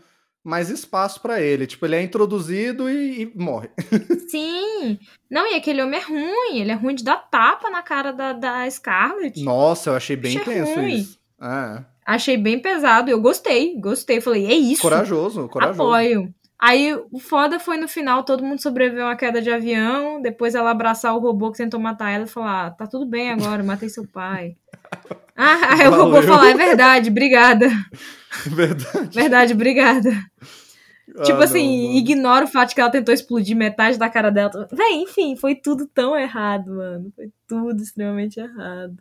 mais 0.48 0.70
espaço 0.70 1.22
pra 1.22 1.42
ele. 1.42 1.68
Tipo, 1.68 1.86
ele 1.86 1.96
é 1.98 2.02
introduzido 2.02 2.90
e, 2.90 3.24
e 3.24 3.32
morre. 3.36 3.70
Sim! 4.30 4.98
Não, 5.30 5.52
e 5.52 5.56
aquele 5.56 5.82
homem 5.84 6.00
é 6.00 6.04
ruim, 6.04 6.60
ele 6.60 6.72
é 6.72 6.76
ruim 6.76 6.96
de 6.96 7.04
dar 7.04 7.18
tapa 7.30 7.70
na 7.70 7.82
cara 7.82 8.12
da, 8.14 8.32
da 8.32 8.70
Scarlett. 8.72 9.44
Nossa, 9.44 9.90
eu 9.90 9.96
achei 9.96 10.16
bem 10.16 10.38
Achei 10.38 10.54
intenso 10.54 10.80
ruim. 10.80 10.96
isso. 10.96 11.20
É. 11.42 11.84
Achei 12.06 12.38
bem 12.38 12.58
pesado, 12.58 13.12
eu 13.12 13.20
gostei, 13.20 13.78
gostei. 13.80 14.22
Falei, 14.22 14.46
é 14.46 14.54
isso. 14.54 14.82
Corajoso, 14.82 15.50
corajoso. 15.50 15.82
Apoio. 15.82 16.34
Aí 16.60 16.96
o 17.12 17.20
foda 17.20 17.60
foi 17.60 17.78
no 17.78 17.88
final, 17.88 18.24
todo 18.24 18.44
mundo 18.44 18.62
sobreviveu 18.62 19.06
a 19.06 19.10
uma 19.10 19.16
queda 19.16 19.42
de 19.42 19.52
avião, 19.52 20.20
depois 20.22 20.56
ela 20.56 20.72
abraçar 20.72 21.16
o 21.16 21.20
robô 21.20 21.52
que 21.52 21.58
tentou 21.60 21.80
matar 21.80 22.10
ela 22.12 22.24
e 22.24 22.28
falar, 22.28 22.68
ah, 22.68 22.72
tá 22.72 22.88
tudo 22.88 23.06
bem 23.06 23.32
agora, 23.32 23.64
matei 23.64 23.90
seu 23.90 24.06
pai. 24.08 24.56
Ah, 25.40 25.76
aí 25.76 25.88
o 25.88 25.92
robô 25.92 26.14
Valeu. 26.14 26.24
falar, 26.24 26.50
é 26.50 26.54
verdade, 26.56 27.10
obrigada. 27.12 27.68
Verdade. 28.48 29.10
Verdade, 29.14 29.54
obrigada. 29.54 30.10
Ah, 31.16 31.24
tipo 31.24 31.40
assim, 31.42 31.96
ignora 31.96 32.46
o 32.46 32.48
fato 32.48 32.74
que 32.74 32.82
ela 32.82 32.90
tentou 32.90 33.14
explodir 33.14 33.56
metade 33.56 34.00
da 34.00 34.10
cara 34.10 34.32
dela. 34.32 34.68
Véi, 34.72 34.94
enfim, 34.96 35.36
foi 35.36 35.54
tudo 35.56 35.86
tão 35.88 36.18
errado, 36.18 36.72
mano. 36.76 37.14
Foi 37.16 37.32
tudo 37.48 37.82
extremamente 37.84 38.40
errado. 38.40 38.98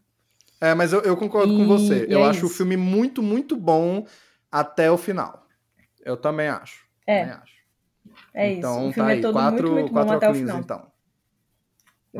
É, 0.60 0.74
mas 0.74 0.92
eu, 0.92 1.00
eu 1.00 1.16
concordo 1.16 1.54
com 1.54 1.64
E- 1.64 1.66
você. 1.66 2.06
e 2.08 2.12
Eu 2.12 2.20
é 2.20 2.28
acho 2.28 2.44
o 2.44 2.48
isso. 2.48 2.56
filme 2.58 2.76
muito, 2.76 3.22
muito 3.22 3.56
bom 3.56 4.06
até 4.52 4.90
o 4.90 4.98
final. 4.98 5.46
Eu 6.04 6.16
também 6.16 6.48
acho. 6.48 6.85
É, 7.06 7.22
acho. 7.22 7.56
É 8.34 8.52
então, 8.52 8.78
isso. 8.78 8.80
O 8.80 8.88
tá 8.88 8.92
filme 8.94 9.12
aí. 9.12 9.18
é 9.18 9.22
todo 9.22 9.32
quatro, 9.32 9.72
muito, 9.72 9.72
muito 9.72 9.88
bom 9.92 9.94
quatro 9.94 10.16
até 10.16 10.26
o 10.26 10.30
óculos, 10.30 10.46
final. 10.50 10.60
então. 10.60 10.86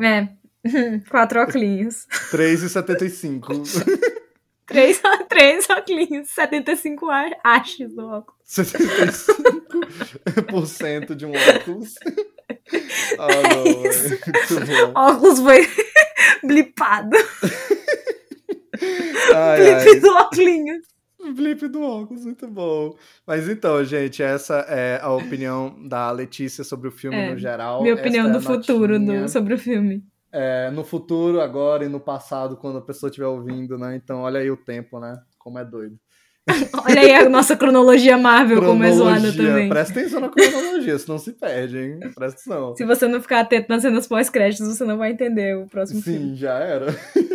É. 0.03 0.27
Quatro 1.09 1.41
óculos. 1.41 2.07
3,75. 2.31 3.47
Três, 4.67 5.01
três 5.29 5.69
óculos. 5.69 6.27
75 6.29 7.09
a- 7.09 7.31
hastes 7.43 7.93
do 7.95 8.05
óculos. 8.05 8.37
75% 8.49 11.15
de 11.15 11.25
um 11.25 11.31
óculos. 11.31 11.95
Isso. 13.85 14.13
é 14.57 14.85
bom. 14.87 14.93
Óculos 14.99 15.39
foi 15.39 15.65
blipado. 16.43 17.15
Ai, 19.33 19.57
Blip 19.57 19.89
ai. 19.89 19.99
do 20.01 20.09
óculos. 20.09 20.96
Blip 21.33 21.67
do 21.67 21.81
óculos, 21.81 22.25
muito 22.25 22.47
bom. 22.47 22.95
Mas 23.25 23.47
então, 23.47 23.83
gente, 23.83 24.21
essa 24.21 24.65
é 24.67 24.99
a 25.01 25.11
opinião 25.11 25.75
da 25.87 26.11
Letícia 26.11 26.63
sobre 26.63 26.87
o 26.87 26.91
filme 26.91 27.17
É, 27.17 27.31
no 27.31 27.37
geral. 27.37 27.81
Minha 27.81 27.95
opinião 27.95 28.27
é 28.27 28.31
do 28.31 28.37
a 28.37 28.41
futuro 28.41 28.99
do, 28.99 29.27
sobre 29.29 29.53
o 29.53 29.57
filme. 29.57 30.03
É, 30.31 30.69
no 30.71 30.83
futuro, 30.83 31.41
agora 31.41 31.85
e 31.85 31.87
no 31.87 31.99
passado, 31.99 32.57
quando 32.57 32.77
a 32.77 32.81
pessoa 32.81 33.09
estiver 33.09 33.27
ouvindo, 33.27 33.77
né? 33.77 33.95
Então, 33.95 34.21
olha 34.21 34.39
aí 34.39 34.51
o 34.51 34.57
tempo, 34.57 34.99
né? 34.99 35.17
Como 35.37 35.57
é 35.57 35.65
doido. 35.65 35.97
Olha 36.85 37.01
aí 37.01 37.13
a 37.13 37.29
nossa 37.29 37.55
cronologia 37.55 38.17
Marvel, 38.17 38.61
como 38.61 38.83
é 38.83 38.91
zoada 38.91 39.15
Cronologia. 39.19 39.47
também. 39.47 39.69
Presta 39.69 39.99
atenção 39.99 40.21
na 40.21 40.29
cronologia, 40.29 40.97
senão 40.97 41.17
se 41.17 41.33
perde, 41.33 41.77
hein? 41.77 41.99
Presta 42.15 42.39
atenção. 42.39 42.75
Se 42.75 42.85
você 42.85 43.07
não 43.07 43.21
ficar 43.21 43.41
atento 43.41 43.67
nas 43.69 43.81
cenas 43.81 44.07
pós-créditos, 44.07 44.67
você 44.67 44.85
não 44.85 44.97
vai 44.97 45.11
entender 45.11 45.57
o 45.57 45.67
próximo 45.67 46.01
filme. 46.01 46.29
Sim, 46.29 46.35
já 46.35 46.53
era. 46.59 46.87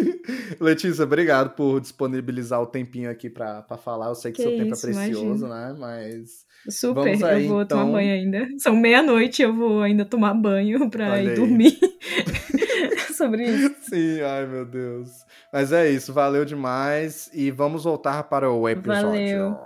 Letícia, 0.60 1.05
obrigado 1.05 1.51
por 1.51 1.80
disponibilizar 1.80 2.60
o 2.62 2.66
tempinho 2.66 3.10
aqui 3.10 3.28
pra, 3.28 3.62
pra 3.62 3.76
falar. 3.76 4.09
Eu 4.09 4.14
sei 4.14 4.32
que, 4.32 4.43
Que 4.43 4.48
seu 4.48 4.56
tempo 4.56 4.72
isso, 4.74 4.89
é 4.89 4.93
precioso, 4.93 5.47
né? 5.47 5.74
Mas. 5.78 6.43
Super, 6.68 7.24
aí, 7.24 7.44
eu 7.44 7.48
vou 7.48 7.66
tomar 7.66 7.82
então. 7.82 7.93
banho 7.93 8.12
ainda. 8.12 8.48
São 8.59 8.76
meia-noite, 8.76 9.43
eu 9.43 9.52
vou 9.55 9.82
ainda 9.82 10.05
tomar 10.05 10.32
banho 10.32 10.89
pra 10.89 11.12
Olha 11.12 11.22
ir 11.22 11.28
aí. 11.30 11.34
dormir. 11.34 11.78
sobre 13.14 13.44
isso. 13.44 13.74
Sim, 13.82 14.20
ai 14.22 14.47
meu 14.47 14.64
Deus. 14.64 15.10
Mas 15.53 15.70
é 15.73 15.91
isso, 15.91 16.12
valeu 16.12 16.45
demais. 16.45 17.29
E 17.35 17.51
vamos 17.51 17.85
voltar 17.85 18.23
para 18.24 18.51
o 18.51 18.69
episódio. 18.69 19.11
Valeu. 19.11 19.59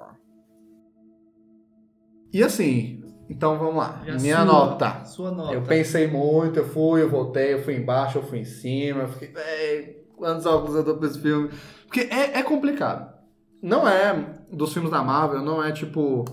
E 2.33 2.43
assim, 2.43 3.03
então 3.31 3.59
vamos 3.59 3.77
lá. 3.77 4.03
E 4.07 4.13
Minha 4.21 4.37
sua? 4.39 4.45
nota. 4.45 5.05
Sua 5.05 5.31
nota. 5.31 5.55
Eu 5.55 5.63
pensei 5.63 6.07
muito, 6.07 6.59
eu 6.59 6.69
fui, 6.69 7.03
eu 7.03 7.09
voltei, 7.09 7.55
eu 7.55 7.63
fui 7.63 7.77
embaixo, 7.77 8.19
eu 8.19 8.23
fui 8.23 8.41
em 8.41 8.45
cima, 8.45 9.03
eu 9.03 9.09
fiquei, 9.09 9.29
véi, 9.29 9.97
quantos 10.17 10.45
óculos 10.45 10.75
eu 10.77 10.83
dou 10.83 10.97
pra 10.97 11.07
esse 11.09 11.21
filme? 11.21 11.51
Porque 11.87 12.01
é, 12.01 12.39
é 12.39 12.43
complicado. 12.43 13.15
Não 13.63 13.89
é 13.89 14.35
dos 14.53 14.73
filmes 14.73 14.91
da 14.91 15.03
Marvel, 15.03 15.41
não 15.43 15.63
é 15.65 15.73
tipo. 15.73 16.25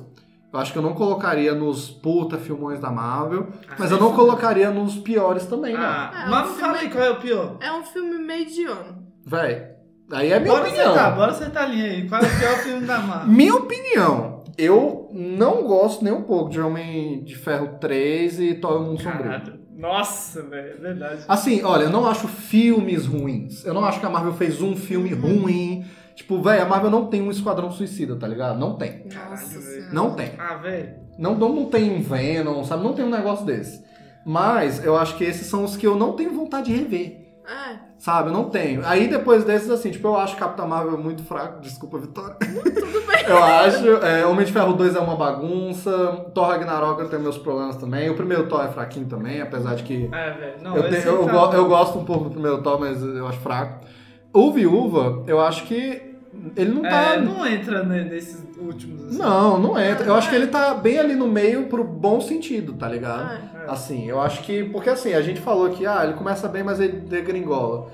Eu 0.52 0.60
acho 0.60 0.72
que 0.72 0.78
eu 0.78 0.84
não 0.84 0.94
colocaria 0.94 1.54
nos 1.56 1.90
puta 1.90 2.38
filmões 2.38 2.80
da 2.80 2.92
Marvel, 2.92 3.48
mas 3.80 3.90
eu 3.90 4.00
não 4.00 4.14
colocaria 4.14 4.70
nos 4.70 4.96
piores 4.98 5.48
também, 5.48 5.74
não. 5.74 5.82
Ah, 5.82 6.26
É, 6.28 6.30
mas 6.30 6.52
o 6.52 6.54
fala 6.56 6.74
aí 6.74 6.80
filme- 6.82 6.94
qual 6.96 7.06
é 7.06 7.10
o 7.12 7.20
pior. 7.20 7.58
É 7.60 7.72
um 7.72 7.84
filme 7.84 8.18
mediano. 8.20 9.03
Véi, 9.26 9.68
aí 10.12 10.32
é 10.32 10.40
minha 10.40 10.52
Bora 10.52 10.66
opinião. 10.68 10.92
acertar, 10.92 11.16
bora 11.16 11.32
acertar 11.32 11.64
a 11.64 11.68
linha 11.68 11.86
aí. 11.86 12.08
Qual 12.10 12.22
é 12.22 12.26
o 12.26 12.40
pior 12.40 12.58
filme 12.60 12.86
da 12.86 13.00
Marvel? 13.00 13.28
Minha 13.34 13.56
opinião, 13.56 14.44
eu 14.58 15.10
não 15.14 15.64
gosto 15.64 16.04
nem 16.04 16.14
um 16.14 16.24
pouco 16.24 16.50
de 16.50 16.60
Homem 16.60 17.24
de 17.24 17.36
Ferro 17.36 17.78
3 17.80 18.40
e 18.40 18.54
Thor 18.56 18.82
Mundo 18.82 19.02
Sombrio. 19.02 19.64
Nossa, 19.76 20.42
velho, 20.44 20.74
é 20.74 20.78
verdade. 20.78 21.24
Assim, 21.28 21.64
olha, 21.64 21.84
eu 21.84 21.90
não 21.90 22.08
acho 22.08 22.28
filmes 22.28 23.06
ruins. 23.06 23.66
Eu 23.66 23.74
não 23.74 23.84
acho 23.84 24.00
que 24.00 24.06
a 24.06 24.10
Marvel 24.10 24.34
fez 24.34 24.62
um 24.62 24.76
filme 24.76 25.14
ruim. 25.14 25.86
Tipo, 26.16 26.42
velho, 26.42 26.62
a 26.62 26.66
Marvel 26.66 26.92
não 26.92 27.08
tem 27.08 27.22
um 27.22 27.32
Esquadrão 27.32 27.72
Suicida, 27.72 28.16
tá 28.16 28.28
ligado? 28.28 28.60
Não 28.60 28.76
tem. 28.78 29.06
Nossa. 29.14 29.60
Não 29.92 30.16
tem. 30.16 30.34
Ah, 30.38 30.56
velho. 30.56 30.94
Não, 31.18 31.36
não, 31.36 31.54
não 31.54 31.66
tem 31.66 31.92
um 31.92 32.02
Venom, 32.02 32.64
sabe? 32.64 32.84
Não 32.84 32.94
tem 32.94 33.04
um 33.04 33.10
negócio 33.10 33.46
desse. 33.46 33.84
Mas 34.26 34.84
eu 34.86 34.96
acho 34.96 35.18
que 35.18 35.24
esses 35.24 35.48
são 35.48 35.64
os 35.64 35.76
que 35.76 35.86
eu 35.88 35.96
não 35.96 36.14
tenho 36.14 36.34
vontade 36.34 36.72
de 36.72 36.78
rever. 36.78 37.20
É, 37.46 37.78
Sabe? 38.04 38.28
Eu 38.28 38.34
não 38.34 38.50
tenho. 38.50 38.86
Aí 38.86 39.08
depois 39.08 39.46
desses, 39.46 39.70
assim, 39.70 39.90
tipo, 39.90 40.10
eu 40.10 40.18
acho 40.18 40.36
Capitão 40.36 40.68
Marvel 40.68 40.98
muito 40.98 41.24
fraco. 41.24 41.62
Desculpa, 41.62 41.98
Vitória. 41.98 42.36
Tudo 42.36 43.08
bem. 43.08 43.24
Eu 43.26 43.42
acho. 43.42 43.88
é, 44.06 44.26
Homem 44.26 44.46
de 44.46 44.52
Ferro 44.52 44.74
2 44.74 44.94
é 44.98 45.00
uma 45.00 45.16
bagunça. 45.16 46.26
Thor 46.36 46.48
Ragnarok 46.50 47.00
eu 47.02 47.08
tenho 47.08 47.22
meus 47.22 47.38
problemas 47.38 47.78
também. 47.78 48.10
O 48.10 48.16
primeiro 48.16 48.48
Thor 48.48 48.62
é 48.66 48.68
fraquinho 48.68 49.06
também, 49.06 49.40
apesar 49.42 49.76
de 49.76 49.84
que. 49.84 50.10
É, 50.12 50.32
velho. 50.32 50.54
Não, 50.62 50.76
Eu, 50.76 50.84
eu, 50.84 51.26
tá- 51.26 51.32
go- 51.32 51.54
eu 51.56 51.66
gosto 51.70 51.98
um 51.98 52.04
pouco 52.04 52.26
do 52.26 52.32
primeiro 52.32 52.62
Thor, 52.62 52.78
mas 52.78 53.02
eu 53.02 53.26
acho 53.26 53.40
fraco. 53.40 53.86
O 54.34 54.52
Viúva, 54.52 55.24
eu 55.26 55.40
acho 55.40 55.64
que 55.64 56.13
ele 56.56 56.72
não 56.72 56.82
tá. 56.82 57.14
É, 57.16 57.22
não 57.22 57.46
entra 57.46 57.84
ne- 57.84 58.04
nesses 58.06 58.44
últimos. 58.60 59.08
assim. 59.08 59.18
Não, 59.18 59.58
não 59.60 59.80
entra. 59.80 60.06
Eu 60.06 60.16
acho 60.16 60.30
que 60.30 60.36
ele 60.36 60.48
tá 60.48 60.74
bem 60.74 61.00
ali 61.00 61.16
no 61.16 61.28
meio 61.28 61.66
pro 61.68 61.84
bom 61.84 62.20
sentido, 62.22 62.74
tá 62.74 62.88
ligado? 62.88 63.32
é. 63.32 63.64
É. 63.64 63.72
Assim, 63.72 64.08
eu 64.10 64.20
acho 64.22 64.42
que. 64.44 64.64
Porque 64.66 64.90
assim, 64.90 65.14
a 65.14 65.22
gente 65.22 65.40
falou 65.42 65.70
que 65.70 65.86
ah, 65.86 66.02
ele 66.04 66.14
começa 66.14 66.48
bem, 66.48 66.64
mas 66.64 66.80
ele 66.80 67.00
degringola. 67.00 67.88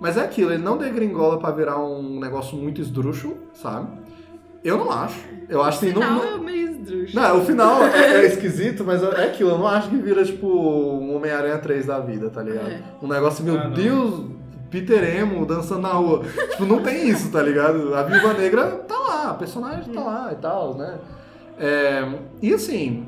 Mas 0.00 0.16
é 0.16 0.20
aquilo, 0.22 0.52
ele 0.52 0.62
não 0.62 0.76
degringola 0.76 1.38
pra 1.38 1.50
virar 1.50 1.78
um 1.82 2.20
negócio 2.20 2.56
muito 2.56 2.80
esdrúxulo, 2.82 3.38
sabe? 3.54 3.88
Eu 4.62 4.76
não 4.78 4.90
acho. 4.90 5.18
Eu 5.48 5.62
acho 5.62 5.78
assim, 5.78 5.92
No 5.92 6.00
não. 6.00 6.24
é 6.24 6.38
meio 6.38 6.68
esdrúxulo. 6.70 7.22
Não, 7.22 7.38
o 7.40 7.44
final 7.44 7.82
é, 7.84 8.16
é 8.16 8.26
esquisito, 8.26 8.84
mas 8.84 9.02
é 9.02 9.24
aquilo. 9.24 9.50
Eu 9.50 9.58
não 9.58 9.66
acho 9.66 9.88
que 9.88 9.96
vira, 9.96 10.24
tipo, 10.24 10.46
um 10.48 11.14
Homem-Aranha 11.16 11.56
3 11.58 11.86
da 11.86 11.98
vida, 12.00 12.28
tá 12.28 12.42
ligado? 12.42 12.68
É. 12.68 12.80
Um 13.00 13.06
negócio, 13.08 13.42
meu 13.44 13.58
Ah. 13.58 13.68
Deus, 13.68 14.22
Peter 14.70 15.02
Emo 15.18 15.44
dançando 15.46 15.82
na 15.82 15.92
rua. 15.92 16.22
tipo, 16.50 16.64
não 16.64 16.82
tem 16.82 17.08
isso, 17.08 17.30
tá 17.30 17.42
ligado? 17.42 17.94
A 17.94 18.02
Viúva 18.02 18.34
Negra 18.34 18.66
tá 18.88 18.98
lá, 18.98 19.30
a 19.30 19.34
personagem 19.34 19.92
tá 19.92 20.00
lá 20.00 20.28
e 20.32 20.36
tal, 20.36 20.74
né? 20.74 20.98
É, 21.58 22.06
e 22.42 22.52
assim, 22.52 23.06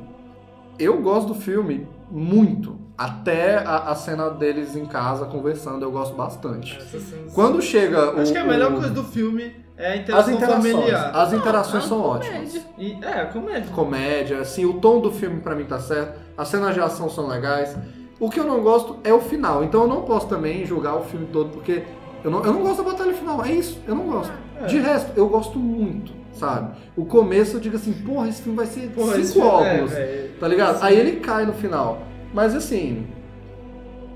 eu 0.79 1.01
gosto 1.03 1.29
do 1.29 1.35
filme 1.35 1.87
muito. 2.11 2.79
até 2.97 3.59
a, 3.59 3.91
a 3.91 3.95
cena 3.95 4.29
deles 4.31 4.75
em 4.75 4.85
casa 4.87 5.25
conversando, 5.27 5.85
eu 5.85 5.91
gosto 5.93 6.17
bastante. 6.17 6.77
Essa 6.79 6.99
Quando 7.35 7.61
chega 7.63 8.17
o. 8.17 8.21
Acho 8.21 8.33
que 8.33 8.39
a 8.39 8.45
melhor 8.45 8.73
o- 8.73 8.75
coisa 8.75 8.91
do 8.91 9.05
filme 9.05 9.55
é 9.77 9.91
a 9.91 9.95
As 9.95 10.01
interação 10.01 10.35
interações. 10.35 10.73
familiar. 10.73 11.11
As 11.15 11.33
interações 11.33 11.85
Ah, 11.85 11.89
são 11.89 12.01
comédia. 12.03 12.31
ótimas. 12.33 12.67
E, 12.77 12.99
é, 13.05 13.21
a 13.21 13.27
comédia. 13.27 13.71
Comédia, 13.73 14.39
assim, 14.41 14.65
o 14.65 14.75
tom 14.81 15.01
do 15.01 15.13
filme 15.13 15.41
pra 15.41 15.55
mim 15.55 15.65
tá 15.65 15.79
certo, 15.79 16.19
as 16.37 16.49
cenas 16.49 16.75
de 16.75 16.81
ação 16.81 17.09
são 17.09 17.29
legais. 17.29 17.77
O 18.21 18.29
que 18.29 18.41
eu 18.41 18.45
não 18.45 18.61
gosto 18.61 18.97
é 19.05 19.13
o 19.13 19.21
final, 19.21 19.63
então 19.63 19.83
eu 19.83 19.87
não 19.89 20.03
posso 20.03 20.27
também 20.27 20.67
julgar 20.67 20.97
o 20.97 21.05
filme 21.05 21.27
todo, 21.33 21.51
porque 21.51 21.83
eu 22.25 22.31
não, 22.31 22.45
eu 22.45 22.53
não 22.53 22.63
gosto 22.63 22.83
da 22.83 22.91
batalha 22.91 23.15
final, 23.15 23.45
é 23.45 23.53
isso, 23.53 23.81
eu 23.87 23.95
não 23.95 24.05
gosto. 24.09 24.33
É. 24.61 24.67
De 24.67 24.79
resto, 24.81 25.13
eu 25.15 25.29
gosto 25.29 25.57
muito, 25.59 26.13
sabe? 26.33 26.77
O 26.97 27.05
começo 27.05 27.57
eu 27.57 27.61
digo 27.61 27.77
assim, 27.77 27.93
porra, 27.93 28.29
esse 28.29 28.43
filme 28.43 28.57
vai 28.57 28.67
ser 28.67 28.89
Porra, 28.91 29.23
cinco 29.23 29.47
é, 29.47 29.49
óculos, 29.49 29.93
velho. 29.93 30.31
tá 30.41 30.49
ligado? 30.49 30.83
Aí 30.83 30.99
ele 30.99 31.21
cai 31.21 31.47
no 31.47 31.53
final. 31.53 32.03
Mas 32.35 32.55
assim. 32.57 33.07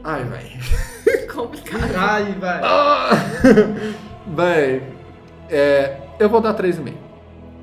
Ai, 0.02 0.24
velho. 0.24 1.28
Complicado. 1.32 1.92
Ai, 1.96 2.36
vai. 2.40 2.60
Véi, 4.26 4.82
é, 5.48 5.96
eu 6.18 6.28
vou 6.28 6.40
dar 6.40 6.54
3,5. 6.54 6.92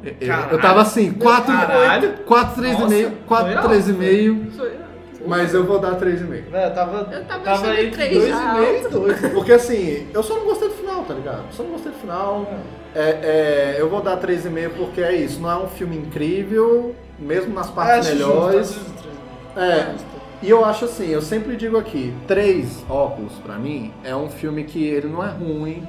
Eu- 0.03 0.27
Eu, 0.51 0.61
tava 0.61 0.81
assim, 0.81 1.11
4, 1.11 1.51
Caralho. 1.53 2.13
4 2.25 2.61
3,5, 2.63 2.79
Nossa, 2.79 3.11
4, 3.27 3.61
foi 3.61 3.77
3,5, 3.77 4.51
Sou 4.51 4.65
eu. 4.65 4.88
Mas 5.27 5.53
eu 5.53 5.65
vou 5.65 5.79
dar 5.79 5.99
3,5. 5.99 6.27
Velho, 6.27 6.45
eu 6.53 6.73
tava, 6.73 7.09
Eu 7.11 7.25
tava 7.25 7.43
tava 7.43 7.63
três 7.63 7.95
dois 7.95 8.29
já 8.29 8.57
e 8.57 8.59
meio 8.59 8.89
dois. 8.89 9.19
Porque 9.33 9.51
assim, 9.53 10.07
eu 10.13 10.23
só 10.23 10.35
não 10.35 10.45
gostei 10.45 10.69
do 10.69 10.75
final, 10.75 11.03
tá 11.03 11.13
ligado? 11.13 11.43
Só 11.51 11.63
não 11.63 11.71
gostei 11.71 11.91
do 11.91 11.97
final. 11.97 12.47
É, 12.95 13.09
é, 13.09 13.75
eu 13.77 13.89
vou 13.89 14.01
dar 14.01 14.17
3,5 14.17 14.69
porque 14.77 15.01
é 15.01 15.15
isso, 15.15 15.39
não 15.39 15.51
é 15.51 15.57
um 15.57 15.67
filme 15.67 15.95
incrível, 15.95 16.95
mesmo 17.19 17.53
nas 17.53 17.69
partes 17.69 18.07
Acho 18.07 18.15
melhores. 18.15 18.67
justo, 18.67 18.79
justo. 18.79 19.09
É, 19.55 19.93
e 20.41 20.49
eu 20.49 20.65
acho 20.65 20.85
assim, 20.85 21.07
eu 21.09 21.21
sempre 21.21 21.55
digo 21.55 21.77
aqui, 21.77 22.13
três 22.27 22.83
óculos 22.89 23.33
pra 23.43 23.55
mim 23.59 23.93
é 24.03 24.15
um 24.15 24.29
filme 24.29 24.63
que 24.63 24.83
ele 24.83 25.07
não 25.07 25.23
é 25.23 25.29
ruim, 25.29 25.87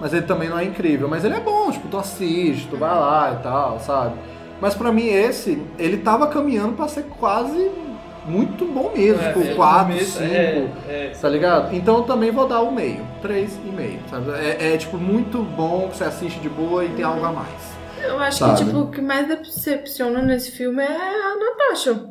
mas 0.00 0.12
ele 0.12 0.22
também 0.22 0.48
não 0.48 0.58
é 0.58 0.64
incrível, 0.64 1.06
mas 1.06 1.24
ele 1.24 1.34
é 1.34 1.40
bom, 1.40 1.70
tipo, 1.70 1.86
tu 1.86 1.98
assiste, 1.98 2.66
tu 2.68 2.76
vai 2.76 2.90
lá 2.90 3.36
e 3.38 3.42
tal, 3.42 3.78
sabe? 3.78 4.14
Mas 4.60 4.74
pra 4.74 4.90
mim 4.90 5.06
esse, 5.06 5.62
ele 5.78 5.98
tava 5.98 6.26
caminhando 6.26 6.72
pra 6.72 6.88
ser 6.88 7.04
quase 7.18 7.70
muito 8.26 8.64
bom 8.66 8.92
mesmo, 8.94 9.22
É, 9.22 9.28
tipo, 9.32 9.40
é, 9.44 9.54
4, 9.54 9.86
começo, 9.86 10.18
5, 10.18 10.24
é, 10.24 10.68
é. 10.88 11.12
tá 11.20 11.28
ligado? 11.28 11.74
Então 11.74 11.96
eu 11.98 12.02
também 12.04 12.30
vou 12.30 12.46
dar 12.46 12.60
o 12.60 12.70
meio, 12.72 13.06
três 13.22 13.58
e 13.64 13.68
meio, 13.70 13.98
sabe? 14.10 14.30
É, 14.32 14.74
é, 14.74 14.76
tipo 14.76 14.96
muito 14.98 15.38
bom 15.42 15.88
que 15.90 15.96
você 15.96 16.04
assiste 16.04 16.38
de 16.40 16.48
boa 16.48 16.84
e 16.84 16.88
tem 16.90 17.04
algo 17.04 17.24
a 17.24 17.32
mais. 17.32 17.80
Eu 18.02 18.18
acho 18.18 18.38
Sabe? 18.38 18.58
que, 18.58 18.64
tipo, 18.64 18.78
o 18.78 18.90
que 18.90 19.00
mais 19.02 19.28
decepciona 19.28 20.22
nesse 20.22 20.52
filme 20.52 20.82
é 20.82 20.86
a 20.86 21.36
Natasha. 21.36 22.10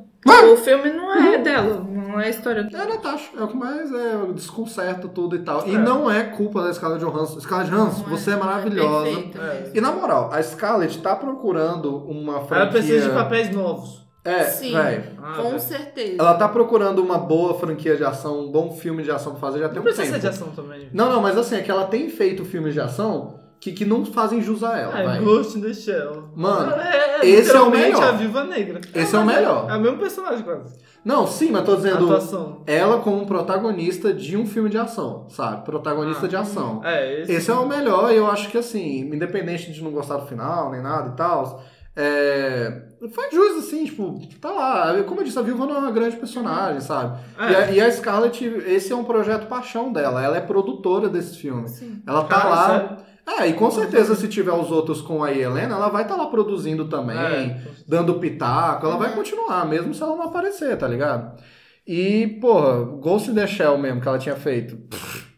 O 0.52 0.57
filme 0.57 0.91
não 0.91 1.11
é 1.15 1.38
dela, 1.40 1.84
não 1.90 2.19
é 2.19 2.26
a 2.26 2.30
história 2.30 2.60
É 2.60 2.64
dela. 2.64 2.84
a 2.84 2.88
Natasha, 2.90 3.30
é 3.40 3.41
o 3.41 3.48
que 3.48 3.56
mais 3.57 3.90
é, 3.91 4.34
desconcerta 4.34 5.07
tudo 5.07 5.36
e 5.36 5.40
tal. 5.40 5.65
E 5.68 5.73
É. 5.73 5.77
não 5.77 6.11
é 6.11 6.23
culpa 6.26 6.61
da 6.61 6.73
Scarlett 6.73 7.03
Johansson. 7.03 7.40
Scarlett 7.40 7.72
Johansson, 7.72 8.03
Não 8.03 8.18
você 8.18 8.31
é 8.31 8.36
maravilhosa. 8.36 9.06
perfeita 9.06 9.40
É. 9.40 9.60
mesmo. 9.61 9.77
E 9.77 9.81
na 9.81 9.91
moral, 9.94 10.30
a 10.31 10.44
Scarlett 10.44 10.98
tá 10.99 11.15
procurando 11.15 11.95
uma 12.07 12.41
franquia... 12.41 12.57
Ela 12.57 12.68
precisa 12.68 13.10
de 13.10 13.15
papéis 13.15 13.49
novos. 13.56 13.98
É, 14.23 14.43
Sim. 14.43 14.75
Ah, 14.75 15.33
Com 15.37 15.43
velho. 15.43 15.59
certeza. 15.59 16.15
Ela 16.19 16.33
tá 16.33 16.47
procurando 16.49 16.99
uma 17.01 17.17
boa 17.17 17.57
franquia 17.57 17.95
de 17.95 18.03
ação, 18.03 18.41
um 18.41 18.51
bom 18.51 18.71
filme 18.71 19.01
de 19.03 19.11
ação 19.11 19.31
pra 19.33 19.41
fazer 19.41 19.59
já 19.59 19.67
tem 19.69 19.75
Não 19.75 19.81
um 19.81 19.85
precisa 19.85 20.03
tempo. 20.05 20.15
ser 20.15 20.21
de 20.21 20.27
ação 20.27 20.47
também. 20.49 20.89
Não, 20.93 21.09
não, 21.09 21.21
mas 21.21 21.37
assim, 21.37 21.55
é 21.55 21.61
que 21.61 21.71
ela 21.71 21.85
tem 21.85 22.09
feito 22.09 22.43
filmes 22.43 22.73
de 22.73 22.81
ação 22.81 23.39
que, 23.61 23.71
que 23.71 23.85
não 23.85 24.05
fazem 24.05 24.41
jus 24.41 24.63
a 24.63 24.77
ela, 24.77 25.15
É. 25.15 25.19
Ghost 25.21 25.57
in 25.57 25.61
the 25.61 25.73
Shell. 25.73 26.29
Mano, 26.35 26.71
Ela 26.71 26.93
é, 27.21 27.25
esse 27.27 27.51
é 27.51 27.59
o 27.61 27.65
literalmente 27.65 27.83
melhor. 27.85 28.03
a 28.03 28.11
Viva 28.11 28.43
Negra. 28.43 28.81
Esse 28.93 29.15
é 29.15 29.19
o 29.19 29.25
melhor. 29.25 29.69
É 29.69 29.75
o 29.75 29.79
mesmo 29.81 29.97
personagem 29.97 30.43
quase. 30.43 30.77
Não, 31.03 31.25
sim, 31.25 31.49
mas 31.51 31.63
tô 31.63 31.75
dizendo 31.77 32.03
Atuação. 32.05 32.61
ela 32.67 32.99
como 32.99 33.25
protagonista 33.25 34.13
de 34.13 34.35
um 34.35 34.45
filme 34.45 34.69
de 34.69 34.77
ação, 34.77 35.27
sabe? 35.29 35.63
Protagonista 35.63 36.25
Ah. 36.25 36.29
de 36.29 36.35
ação. 36.35 36.81
É, 36.83 37.21
esse, 37.21 37.31
Esse 37.31 37.51
é 37.51 37.53
o 37.53 37.65
melhor 37.65 38.11
e 38.11 38.17
eu 38.17 38.29
acho 38.29 38.49
que 38.49 38.57
assim, 38.57 38.99
independente 39.01 39.71
de 39.71 39.81
não 39.81 39.91
gostar 39.91 40.17
do 40.17 40.27
final, 40.27 40.69
nem 40.71 40.81
nada 40.81 41.09
e 41.09 41.15
tal, 41.15 41.61
é... 41.95 42.81
faz 43.13 43.33
jus 43.33 43.65
assim, 43.65 43.85
tipo, 43.85 44.19
tá 44.39 44.51
lá. 44.51 45.03
Como 45.03 45.19
eu 45.21 45.25
disse, 45.25 45.37
a 45.39 45.41
Viúva 45.41 45.65
não 45.65 45.75
é 45.75 45.79
uma 45.79 45.91
grande 45.91 46.15
personagem, 46.17 46.81
sabe? 46.81 47.19
É. 47.37 47.51
E, 47.51 47.55
a, 47.55 47.71
e 47.71 47.81
a 47.81 47.91
Scarlett, 47.91 48.43
esse 48.67 48.91
é 48.91 48.95
um 48.95 49.03
projeto 49.03 49.47
paixão 49.47 49.91
dela, 49.91 50.23
ela 50.23 50.37
é 50.37 50.41
produtora 50.41 51.09
desse 51.09 51.37
filme. 51.37 51.67
Sim. 51.67 52.01
Ela 52.07 52.23
tá 52.23 52.35
Cara, 52.41 52.49
lá. 52.49 52.67
sério? 52.67 53.09
É, 53.41 53.47
e 53.47 53.53
com 53.53 53.69
certeza 53.69 54.15
se 54.15 54.27
tiver 54.27 54.51
os 54.53 54.71
outros 54.71 55.01
com 55.01 55.23
a 55.23 55.31
Helena, 55.31 55.75
ela 55.75 55.89
vai 55.89 56.01
estar 56.01 56.15
lá 56.15 56.25
produzindo 56.27 56.85
também, 56.89 57.15
É. 57.17 57.61
dando 57.87 58.15
pitaco, 58.15 58.87
ela 58.87 58.97
vai 58.97 59.13
continuar, 59.13 59.67
mesmo 59.67 59.93
se 59.93 60.01
ela 60.01 60.15
não 60.15 60.23
aparecer, 60.23 60.75
tá 60.77 60.87
ligado? 60.87 61.39
E, 61.85 62.39
porra, 62.41 62.83
Ghost 62.99 63.29
in 63.29 63.35
the 63.35 63.45
Shell 63.45 63.77
mesmo 63.77 64.01
que 64.01 64.07
ela 64.07 64.17
tinha 64.17 64.35
feito. 64.35 64.77
pff, 64.77 65.28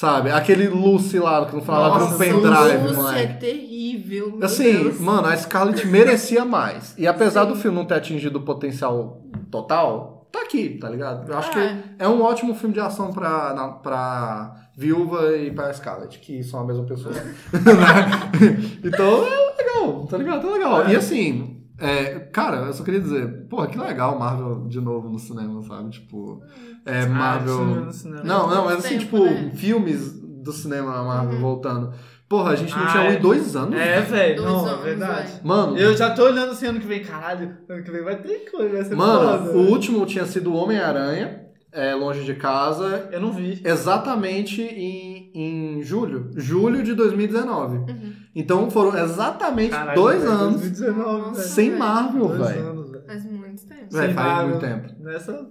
sabe? 0.00 0.30
Aquele 0.30 0.66
Lucy 0.68 1.18
lá 1.18 1.44
que 1.44 1.54
não 1.54 1.60
falava 1.62 1.98
de 1.98 2.04
um 2.04 2.06
Nossa, 2.06 2.18
pendrive, 2.24 2.82
Lúcia 2.88 3.02
moleque. 3.02 3.22
é 3.32 3.36
terrível. 3.36 4.38
Assim, 4.42 4.72
Deus. 4.84 4.98
mano, 5.00 5.26
a 5.28 5.36
Scarlett 5.36 5.86
merecia 5.86 6.42
mais. 6.44 6.94
E 6.96 7.06
apesar 7.06 7.44
do 7.44 7.54
filme 7.54 7.76
não 7.76 7.84
ter 7.84 7.94
atingido 7.96 8.38
o 8.38 8.42
potencial 8.42 9.20
total, 9.50 10.26
tá 10.32 10.40
aqui, 10.40 10.78
tá 10.80 10.88
ligado? 10.88 11.30
Eu 11.30 11.36
acho 11.36 11.50
É. 11.50 11.52
que 11.52 11.84
é 11.98 12.08
um 12.08 12.22
ótimo 12.22 12.54
filme 12.54 12.72
de 12.74 12.80
ação 12.80 13.12
pra, 13.12 13.52
na, 13.54 13.68
pra 13.68 14.54
Viúva 14.74 15.36
e 15.36 15.50
pra 15.50 15.70
Scarlett, 15.72 16.18
que 16.18 16.42
são 16.42 16.60
a 16.60 16.64
mesma 16.64 16.84
pessoa. 16.84 17.12
Né? 17.52 18.80
então 18.82 19.26
é 19.26 19.62
legal, 19.62 20.06
tá 20.06 20.16
ligado? 20.16 20.48
É 20.48 20.52
legal. 20.52 20.88
E 20.88 20.96
assim, 20.96 21.59
é, 21.80 22.18
cara, 22.32 22.58
eu 22.66 22.72
só 22.72 22.84
queria 22.84 23.00
dizer, 23.00 23.46
porra, 23.48 23.66
que 23.66 23.78
legal 23.78 24.18
Marvel 24.18 24.66
de 24.68 24.80
novo 24.80 25.08
no 25.08 25.18
cinema, 25.18 25.62
sabe? 25.62 25.90
Tipo, 25.90 26.42
é, 26.84 27.06
Marvel. 27.06 27.56
cinema 27.58 27.80
no 27.86 27.92
cinema. 27.92 28.22
Não, 28.24 28.48
não, 28.50 28.64
mas 28.66 28.78
assim, 28.84 28.98
tempo, 28.98 29.04
tipo, 29.04 29.24
né? 29.24 29.50
filmes 29.54 30.20
do 30.20 30.52
cinema 30.52 30.92
na 30.92 31.02
Marvel 31.02 31.38
voltando. 31.40 31.92
Porra, 32.28 32.52
a 32.52 32.54
gente 32.54 32.72
não 32.72 32.84
Ah, 32.84 32.86
tinha 32.92 33.02
um 33.02 33.06
é. 33.06 33.14
em 33.16 33.20
dois 33.20 33.56
anos. 33.56 33.74
É, 33.80 34.00
velho, 34.02 34.42
não, 34.44 34.64
anos, 34.64 34.80
é 34.80 34.84
verdade. 34.84 35.32
Mano, 35.42 35.76
Eu 35.76 35.96
já 35.96 36.10
tô 36.14 36.22
olhando 36.26 36.52
assim 36.52 36.66
ano 36.66 36.78
que 36.78 36.86
vem, 36.86 37.02
caralho, 37.02 37.56
ano 37.68 37.82
que 37.82 37.90
vem 37.90 38.04
vai 38.04 38.16
ter 38.22 38.48
coisa, 38.50 38.68
vai 38.76 38.84
ser 38.84 38.94
Mano, 38.94 39.46
foda. 39.46 39.58
o 39.58 39.68
último 39.68 40.06
tinha 40.06 40.24
sido 40.24 40.52
o 40.52 40.54
Homem-Aranha, 40.54 41.40
é, 41.72 41.92
Longe 41.94 42.22
de 42.24 42.34
Casa, 42.34 43.08
Eu 43.10 43.20
não 43.20 43.32
vi. 43.32 43.60
exatamente 43.64 44.62
em, 44.62 45.09
em 45.34 45.82
julho. 45.82 46.30
Julho 46.36 46.82
de 46.82 46.94
2019. 46.94 47.76
Uhum. 47.76 48.12
Então 48.34 48.70
foram 48.70 48.96
exatamente 48.98 49.70
Caralho, 49.70 49.94
dois 50.00 50.20
velho, 50.22 50.32
anos 50.32 50.60
2019, 50.60 51.22
velho. 51.22 51.34
sem 51.36 51.68
velho. 51.68 51.78
Marvel, 51.78 52.28
Dois 52.28 52.38
velho. 52.50 53.02
Faz 53.06 53.24
muito 53.24 53.66
tempo. 53.66 53.86
Véi, 53.90 54.06
Sem 54.06 54.14
faz 54.14 54.26
Marvel. 54.26 54.46
muito 54.48 54.60
tempo. 54.60 55.02
Nessa, 55.02 55.46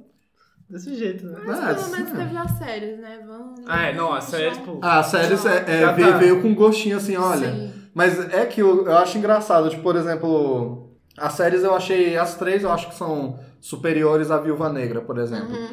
desse 0.69 0.95
jeito, 0.95 1.25
né? 1.25 1.39
Mas 1.45 1.59
Ah, 1.59 1.75
pelo 1.75 1.89
menos 1.89 2.09
sim. 2.09 2.15
teve 2.15 2.37
as 2.37 2.51
séries, 2.51 2.99
né? 2.99 3.19
Vamos. 3.27 3.59
Ah, 3.67 3.81
é, 3.87 3.93
não, 3.95 4.13
a 4.13 4.21
série, 4.21 4.51
tipo... 4.51 4.79
Ah, 4.81 4.99
a 4.99 5.03
série 5.03 5.33
é, 5.33 5.63
é, 5.67 5.79
Já 5.81 5.91
veio, 5.91 6.11
tá. 6.11 6.17
veio 6.17 6.41
com 6.41 6.55
gostinho 6.55 6.97
assim, 6.97 7.17
olha. 7.17 7.51
Sim. 7.51 7.73
Mas 7.93 8.17
é 8.33 8.45
que 8.45 8.61
eu, 8.61 8.85
eu 8.85 8.97
acho 8.97 9.17
engraçado, 9.17 9.69
tipo, 9.69 9.81
por 9.83 9.95
exemplo, 9.95 10.95
as 11.17 11.33
séries 11.33 11.63
eu 11.63 11.75
achei, 11.75 12.15
as 12.17 12.35
três 12.35 12.63
eu 12.63 12.71
acho 12.71 12.87
que 12.89 12.95
são 12.95 13.39
superiores 13.59 14.31
à 14.31 14.37
Viúva 14.37 14.69
Negra, 14.71 15.01
por 15.01 15.17
exemplo. 15.17 15.53
Uhum. 15.53 15.67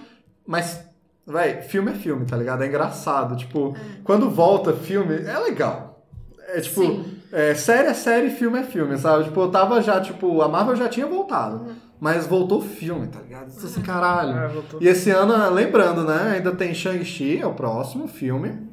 Mas, 0.47 0.86
véi, 1.27 1.63
filme 1.63 1.91
é 1.91 1.95
filme, 1.95 2.25
tá 2.25 2.37
ligado? 2.37 2.63
É 2.63 2.67
engraçado. 2.67 3.37
Tipo, 3.37 3.77
quando 4.05 4.31
volta 4.31 4.73
filme, 4.73 5.15
é 5.27 5.39
legal. 5.39 6.05
É 6.49 6.61
tipo, 6.61 6.81
Sim. 6.81 7.19
é, 7.33 7.55
série 7.55 7.89
é 7.89 7.95
série, 7.95 8.31
filme 8.31 8.61
é 8.61 8.63
filme, 8.63 8.97
sabe? 8.97 9.25
Tipo, 9.25 9.41
eu 9.41 9.51
tava 9.51 9.83
já, 9.83 10.01
tipo, 10.01 10.41
a 10.43 10.49
Marvel 10.49 10.77
já 10.77 10.89
tinha 10.89 11.07
voltado. 11.07 11.57
Uhum. 11.57 11.75
Mas 11.99 12.27
voltou 12.27 12.61
filme, 12.61 13.07
tá 13.07 13.21
ligado? 13.21 13.49
Isso 13.49 13.67
assim, 13.67 13.81
caralho. 13.81 14.37
Ah, 14.37 14.49
voltou. 14.49 14.83
E 14.83 14.87
esse 14.87 15.11
ano, 15.11 15.51
lembrando, 15.53 16.05
né? 16.05 16.35
Ainda 16.35 16.53
tem 16.53 16.75
Shang-Chi, 16.75 17.41
é 17.41 17.47
o 17.47 17.55
próximo 17.55 18.07
filme. 18.07 18.69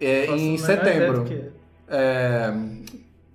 É, 0.00 0.26
Nossa, 0.26 0.42
em 0.42 0.58
setembro. 0.58 1.24
é 1.28 1.50
É, 1.96 2.54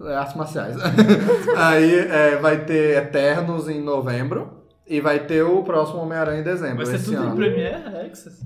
é, 0.01 0.15
artes 0.15 0.35
marciais. 0.35 0.75
Aí 1.55 1.95
é, 1.95 2.37
vai 2.37 2.65
ter 2.65 2.97
Eternos 2.97 3.69
em 3.69 3.81
novembro. 3.81 4.58
E 4.89 4.99
vai 4.99 5.19
ter 5.19 5.43
o 5.43 5.63
próximo 5.63 5.99
Homem-Aranha 5.99 6.41
em 6.41 6.43
dezembro. 6.43 6.77
Vai 6.77 6.85
ser 6.87 6.95
esse 6.95 7.05
tudo 7.05 7.17
ano. 7.17 7.33
em 7.33 7.35
Premiere 7.35 8.07
Access. 8.07 8.43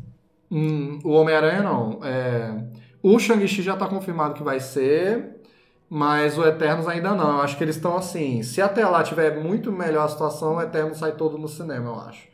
Hum, 0.52 1.00
o 1.04 1.12
Homem-Aranha 1.12 1.64
não. 1.64 2.00
É, 2.04 2.64
o 3.02 3.18
Shang-Chi 3.18 3.62
já 3.62 3.78
tá 3.78 3.88
confirmado 3.88 4.34
que 4.34 4.44
vai 4.44 4.60
ser. 4.60 5.42
Mas 5.90 6.38
o 6.40 6.44
Eternos 6.44 6.88
ainda 6.88 7.14
não. 7.14 7.38
Eu 7.38 7.42
acho 7.42 7.56
que 7.56 7.64
eles 7.64 7.76
estão 7.76 7.96
assim. 7.96 8.42
Se 8.42 8.62
até 8.62 8.84
lá 8.84 9.04
tiver 9.04 9.40
muito 9.42 9.72
melhor 9.72 10.06
a 10.06 10.08
situação, 10.08 10.56
o 10.56 10.62
Eternos 10.62 10.98
sai 10.98 11.12
todo 11.12 11.38
no 11.38 11.48
cinema, 11.48 11.88
eu 11.88 12.00
acho. 12.00 12.28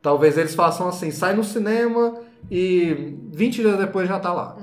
Talvez 0.00 0.38
eles 0.38 0.54
façam 0.54 0.88
assim: 0.88 1.10
sai 1.10 1.34
no 1.34 1.44
cinema 1.44 2.18
e 2.50 3.18
20 3.30 3.56
dias 3.56 3.78
depois 3.78 4.08
já 4.08 4.18
tá 4.18 4.32
lá. 4.32 4.56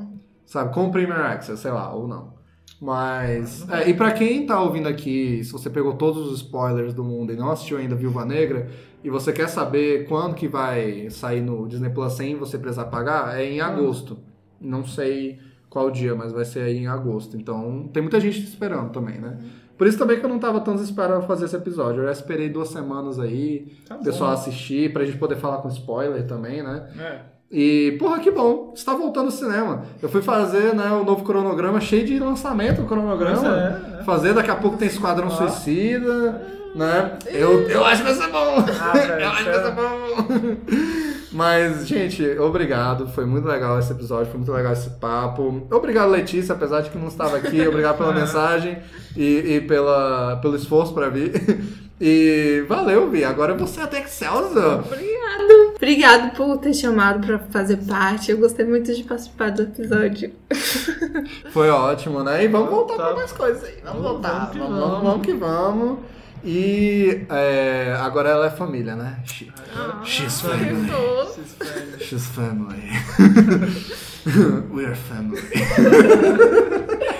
Sabe? 0.45 0.73
Com 0.73 0.87
o 0.87 0.91
Premier 0.91 1.19
Access, 1.19 1.61
sei 1.61 1.69
lá, 1.71 1.93
ou 1.93 2.07
não. 2.07 2.33
Mas. 2.81 3.69
é, 3.69 3.89
e 3.89 3.93
pra 3.93 4.11
quem 4.11 4.43
tá 4.43 4.59
ouvindo 4.59 4.87
aqui, 4.87 5.43
se 5.43 5.51
você 5.51 5.69
pegou 5.69 5.93
todos 5.93 6.31
os 6.31 6.41
spoilers 6.41 6.95
do 6.95 7.03
mundo 7.03 7.31
e 7.31 7.35
não 7.35 7.51
assistiu 7.51 7.77
ainda 7.77 7.95
Viúva 7.95 8.25
Negra, 8.25 8.69
e 9.03 9.09
você 9.09 9.31
quer 9.31 9.47
saber 9.47 10.07
quando 10.07 10.33
que 10.33 10.47
vai 10.47 11.07
sair 11.11 11.41
no 11.41 11.67
Disney 11.67 11.91
Plus 11.91 12.13
sem 12.13 12.35
você 12.35 12.57
precisar 12.57 12.85
pagar, 12.85 13.39
é 13.39 13.45
em 13.45 13.61
agosto. 13.61 14.17
Não 14.59 14.83
sei 14.83 15.39
qual 15.69 15.91
dia, 15.91 16.15
mas 16.15 16.31
vai 16.31 16.43
ser 16.43 16.61
aí 16.61 16.77
em 16.77 16.87
agosto. 16.87 17.37
Então 17.37 17.87
tem 17.93 18.01
muita 18.01 18.19
gente 18.19 18.39
esperando 18.39 18.91
também, 18.91 19.19
né? 19.19 19.37
Por 19.77 19.87
isso 19.87 19.97
também 19.97 20.19
que 20.19 20.25
eu 20.25 20.29
não 20.29 20.37
tava 20.37 20.59
tão 20.61 20.75
desesperado 20.75 21.19
pra 21.19 21.27
fazer 21.27 21.45
esse 21.45 21.55
episódio. 21.55 22.01
Eu 22.01 22.05
já 22.05 22.11
esperei 22.11 22.49
duas 22.49 22.69
semanas 22.69 23.19
aí, 23.19 23.73
Tá 23.87 23.95
o 23.95 24.03
pessoal 24.03 24.31
assistir, 24.31 24.91
pra 24.91 25.05
gente 25.05 25.17
poder 25.17 25.37
falar 25.37 25.57
com 25.57 25.67
spoiler 25.69 26.27
também, 26.27 26.61
né? 26.61 26.87
É. 26.99 27.30
E, 27.51 27.97
porra, 27.99 28.19
que 28.19 28.31
bom, 28.31 28.71
está 28.73 28.93
voltando 28.93 29.25
ao 29.25 29.31
cinema. 29.31 29.83
Eu 30.01 30.07
fui 30.07 30.21
fazer, 30.21 30.73
né, 30.73 30.89
o 30.91 31.03
novo 31.03 31.23
cronograma 31.23 31.81
cheio 31.81 32.05
de 32.05 32.17
lançamento, 32.17 32.81
o 32.81 32.85
cronograma. 32.85 33.45
É, 33.45 33.99
é. 33.99 34.03
Fazer, 34.03 34.33
daqui 34.33 34.49
a 34.49 34.55
pouco 34.55 34.77
tem 34.77 34.87
Esquadrão 34.87 35.27
Ah. 35.27 35.31
Suicida, 35.31 36.41
né? 36.73 37.17
Eu, 37.25 37.69
eu 37.69 37.83
acho 37.83 38.03
que 38.03 38.13
vai 38.13 38.15
ser 38.15 38.31
bom! 38.31 38.55
Ah, 38.79 38.93
eu 39.19 39.27
acho 39.27 39.43
que 39.43 39.49
vai 39.49 39.63
ser 39.63 39.71
bom! 39.71 41.11
Mas, 41.33 41.87
gente, 41.87 42.23
obrigado. 42.39 43.07
Foi 43.07 43.25
muito 43.25 43.47
legal 43.47 43.79
esse 43.79 43.91
episódio, 43.91 44.27
foi 44.27 44.37
muito 44.37 44.51
legal 44.51 44.73
esse 44.73 44.89
papo. 44.91 45.65
Obrigado, 45.71 46.09
Letícia, 46.09 46.53
apesar 46.53 46.81
de 46.81 46.89
que 46.89 46.97
não 46.97 47.07
estava 47.07 47.37
aqui. 47.37 47.65
Obrigado 47.67 47.97
pela 47.97 48.11
mensagem 48.15 48.77
e, 49.15 49.55
e 49.55 49.61
pela, 49.61 50.37
pelo 50.41 50.55
esforço 50.55 50.93
para 50.93 51.09
vir. 51.09 51.31
E 52.03 52.65
valeu, 52.67 53.09
Vi. 53.11 53.23
Agora 53.23 53.53
você 53.53 53.79
é 53.79 53.83
até 53.83 53.99
Excelsior. 54.01 54.83
Obrigado 55.75 56.31
por 56.35 56.57
ter 56.57 56.73
chamado 56.73 57.25
pra 57.27 57.37
fazer 57.37 57.77
parte. 57.77 58.31
Eu 58.31 58.37
gostei 58.39 58.65
muito 58.65 58.91
de 58.91 59.03
participar 59.03 59.51
do 59.51 59.61
episódio. 59.61 60.33
Foi 61.53 61.69
ótimo, 61.69 62.23
né? 62.23 62.43
E 62.43 62.47
vamos 62.47 62.71
voltar 62.71 62.95
Tá. 62.97 63.03
para 63.05 63.15
mais 63.17 63.31
coisas 63.31 63.63
aí. 63.63 63.75
Vamos 63.83 64.01
Vamos, 64.01 64.11
voltar. 64.21 64.29
vamos 64.31 64.51
que 64.51 64.59
Vamos, 64.59 64.79
vamos. 64.79 65.03
vamos, 65.03 65.25
que 65.25 65.33
vamos. 65.33 65.99
E 66.43 67.21
é, 67.29 67.95
agora 68.01 68.29
ela 68.29 68.47
é 68.47 68.49
família, 68.49 68.95
né? 68.95 69.17
She- 69.25 69.51
She's 70.03 70.41
family. 70.41 70.89
She's 71.99 72.25
family. 72.25 72.89
We 74.73 74.85
are 74.85 74.95
family. 74.95 75.41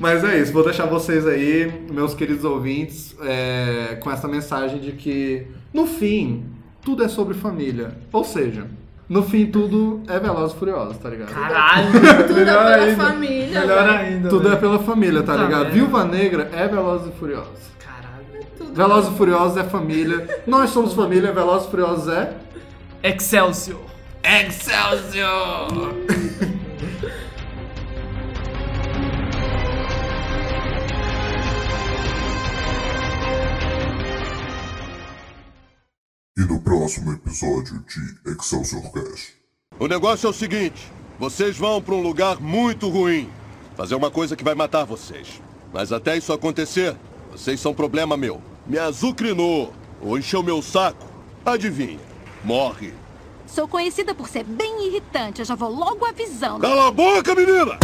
Mas 0.00 0.24
é 0.24 0.38
isso, 0.40 0.52
vou 0.52 0.64
deixar 0.64 0.86
vocês 0.86 1.26
aí, 1.26 1.70
meus 1.90 2.14
queridos 2.14 2.44
ouvintes, 2.44 3.14
é, 3.22 3.96
com 4.02 4.10
essa 4.10 4.26
mensagem 4.28 4.78
de 4.78 4.92
que, 4.92 5.46
no 5.72 5.86
fim, 5.86 6.44
tudo 6.82 7.02
é 7.04 7.08
sobre 7.08 7.34
família. 7.34 7.96
Ou 8.12 8.24
seja, 8.24 8.66
no 9.08 9.22
fim, 9.22 9.46
tudo 9.46 10.02
é 10.08 10.18
Veloz 10.18 10.52
e 10.52 10.56
Furioso, 10.56 10.94
tá 10.98 11.08
ligado? 11.10 11.32
Caralho! 11.32 11.88
Tudo 12.26 12.40
é 12.40 12.44
melhor 12.44 12.64
pela 12.64 12.84
ainda. 12.84 13.04
família, 13.04 13.60
Melhor 13.60 13.84
velho. 13.86 13.98
ainda. 13.98 14.28
Tudo 14.30 14.48
é 14.52 14.56
pela 14.56 14.78
família, 14.78 15.22
tá 15.22 15.32
Puta 15.34 15.44
ligado? 15.44 15.70
Viúva 15.72 16.04
Negra 16.04 16.50
é 16.54 16.66
Velozes 16.66 17.08
e 17.14 17.18
Furiosos. 17.18 17.50
Caralho. 17.78 18.72
Velozes 18.74 19.12
e 19.12 19.16
Furiosos 19.16 19.56
é 19.58 19.64
família. 19.64 20.42
Nós 20.46 20.70
somos 20.70 20.94
família, 20.94 21.32
Velozes 21.32 21.68
e 21.68 21.70
Furiosos 21.70 22.08
é... 22.08 22.34
Excelsior! 23.02 23.80
Excelsior! 24.22 25.68
E 36.44 36.46
no 36.46 36.60
próximo 36.60 37.10
episódio 37.10 37.82
de 37.88 38.32
Excelsior 38.32 38.92
Cast. 38.92 39.32
O 39.80 39.88
negócio 39.88 40.26
é 40.26 40.30
o 40.30 40.32
seguinte: 40.32 40.92
vocês 41.18 41.56
vão 41.56 41.80
para 41.80 41.94
um 41.94 42.02
lugar 42.02 42.38
muito 42.38 42.90
ruim. 42.90 43.30
Fazer 43.74 43.94
uma 43.94 44.10
coisa 44.10 44.36
que 44.36 44.44
vai 44.44 44.54
matar 44.54 44.84
vocês. 44.84 45.40
Mas 45.72 45.90
até 45.90 46.18
isso 46.18 46.34
acontecer, 46.34 46.94
vocês 47.32 47.58
são 47.58 47.72
problema 47.72 48.14
meu. 48.14 48.42
Me 48.66 48.78
azucrinou 48.78 49.72
ou 50.02 50.18
encheu 50.18 50.42
meu 50.42 50.60
saco. 50.60 51.06
Adivinha? 51.46 52.00
Morre. 52.44 52.92
Sou 53.46 53.66
conhecida 53.66 54.14
por 54.14 54.28
ser 54.28 54.44
bem 54.44 54.88
irritante. 54.88 55.40
Eu 55.40 55.46
já 55.46 55.54
vou 55.54 55.70
logo 55.70 56.04
avisando. 56.04 56.60
Cala 56.60 56.88
a 56.88 56.90
boca, 56.90 57.34
menina! 57.34 57.78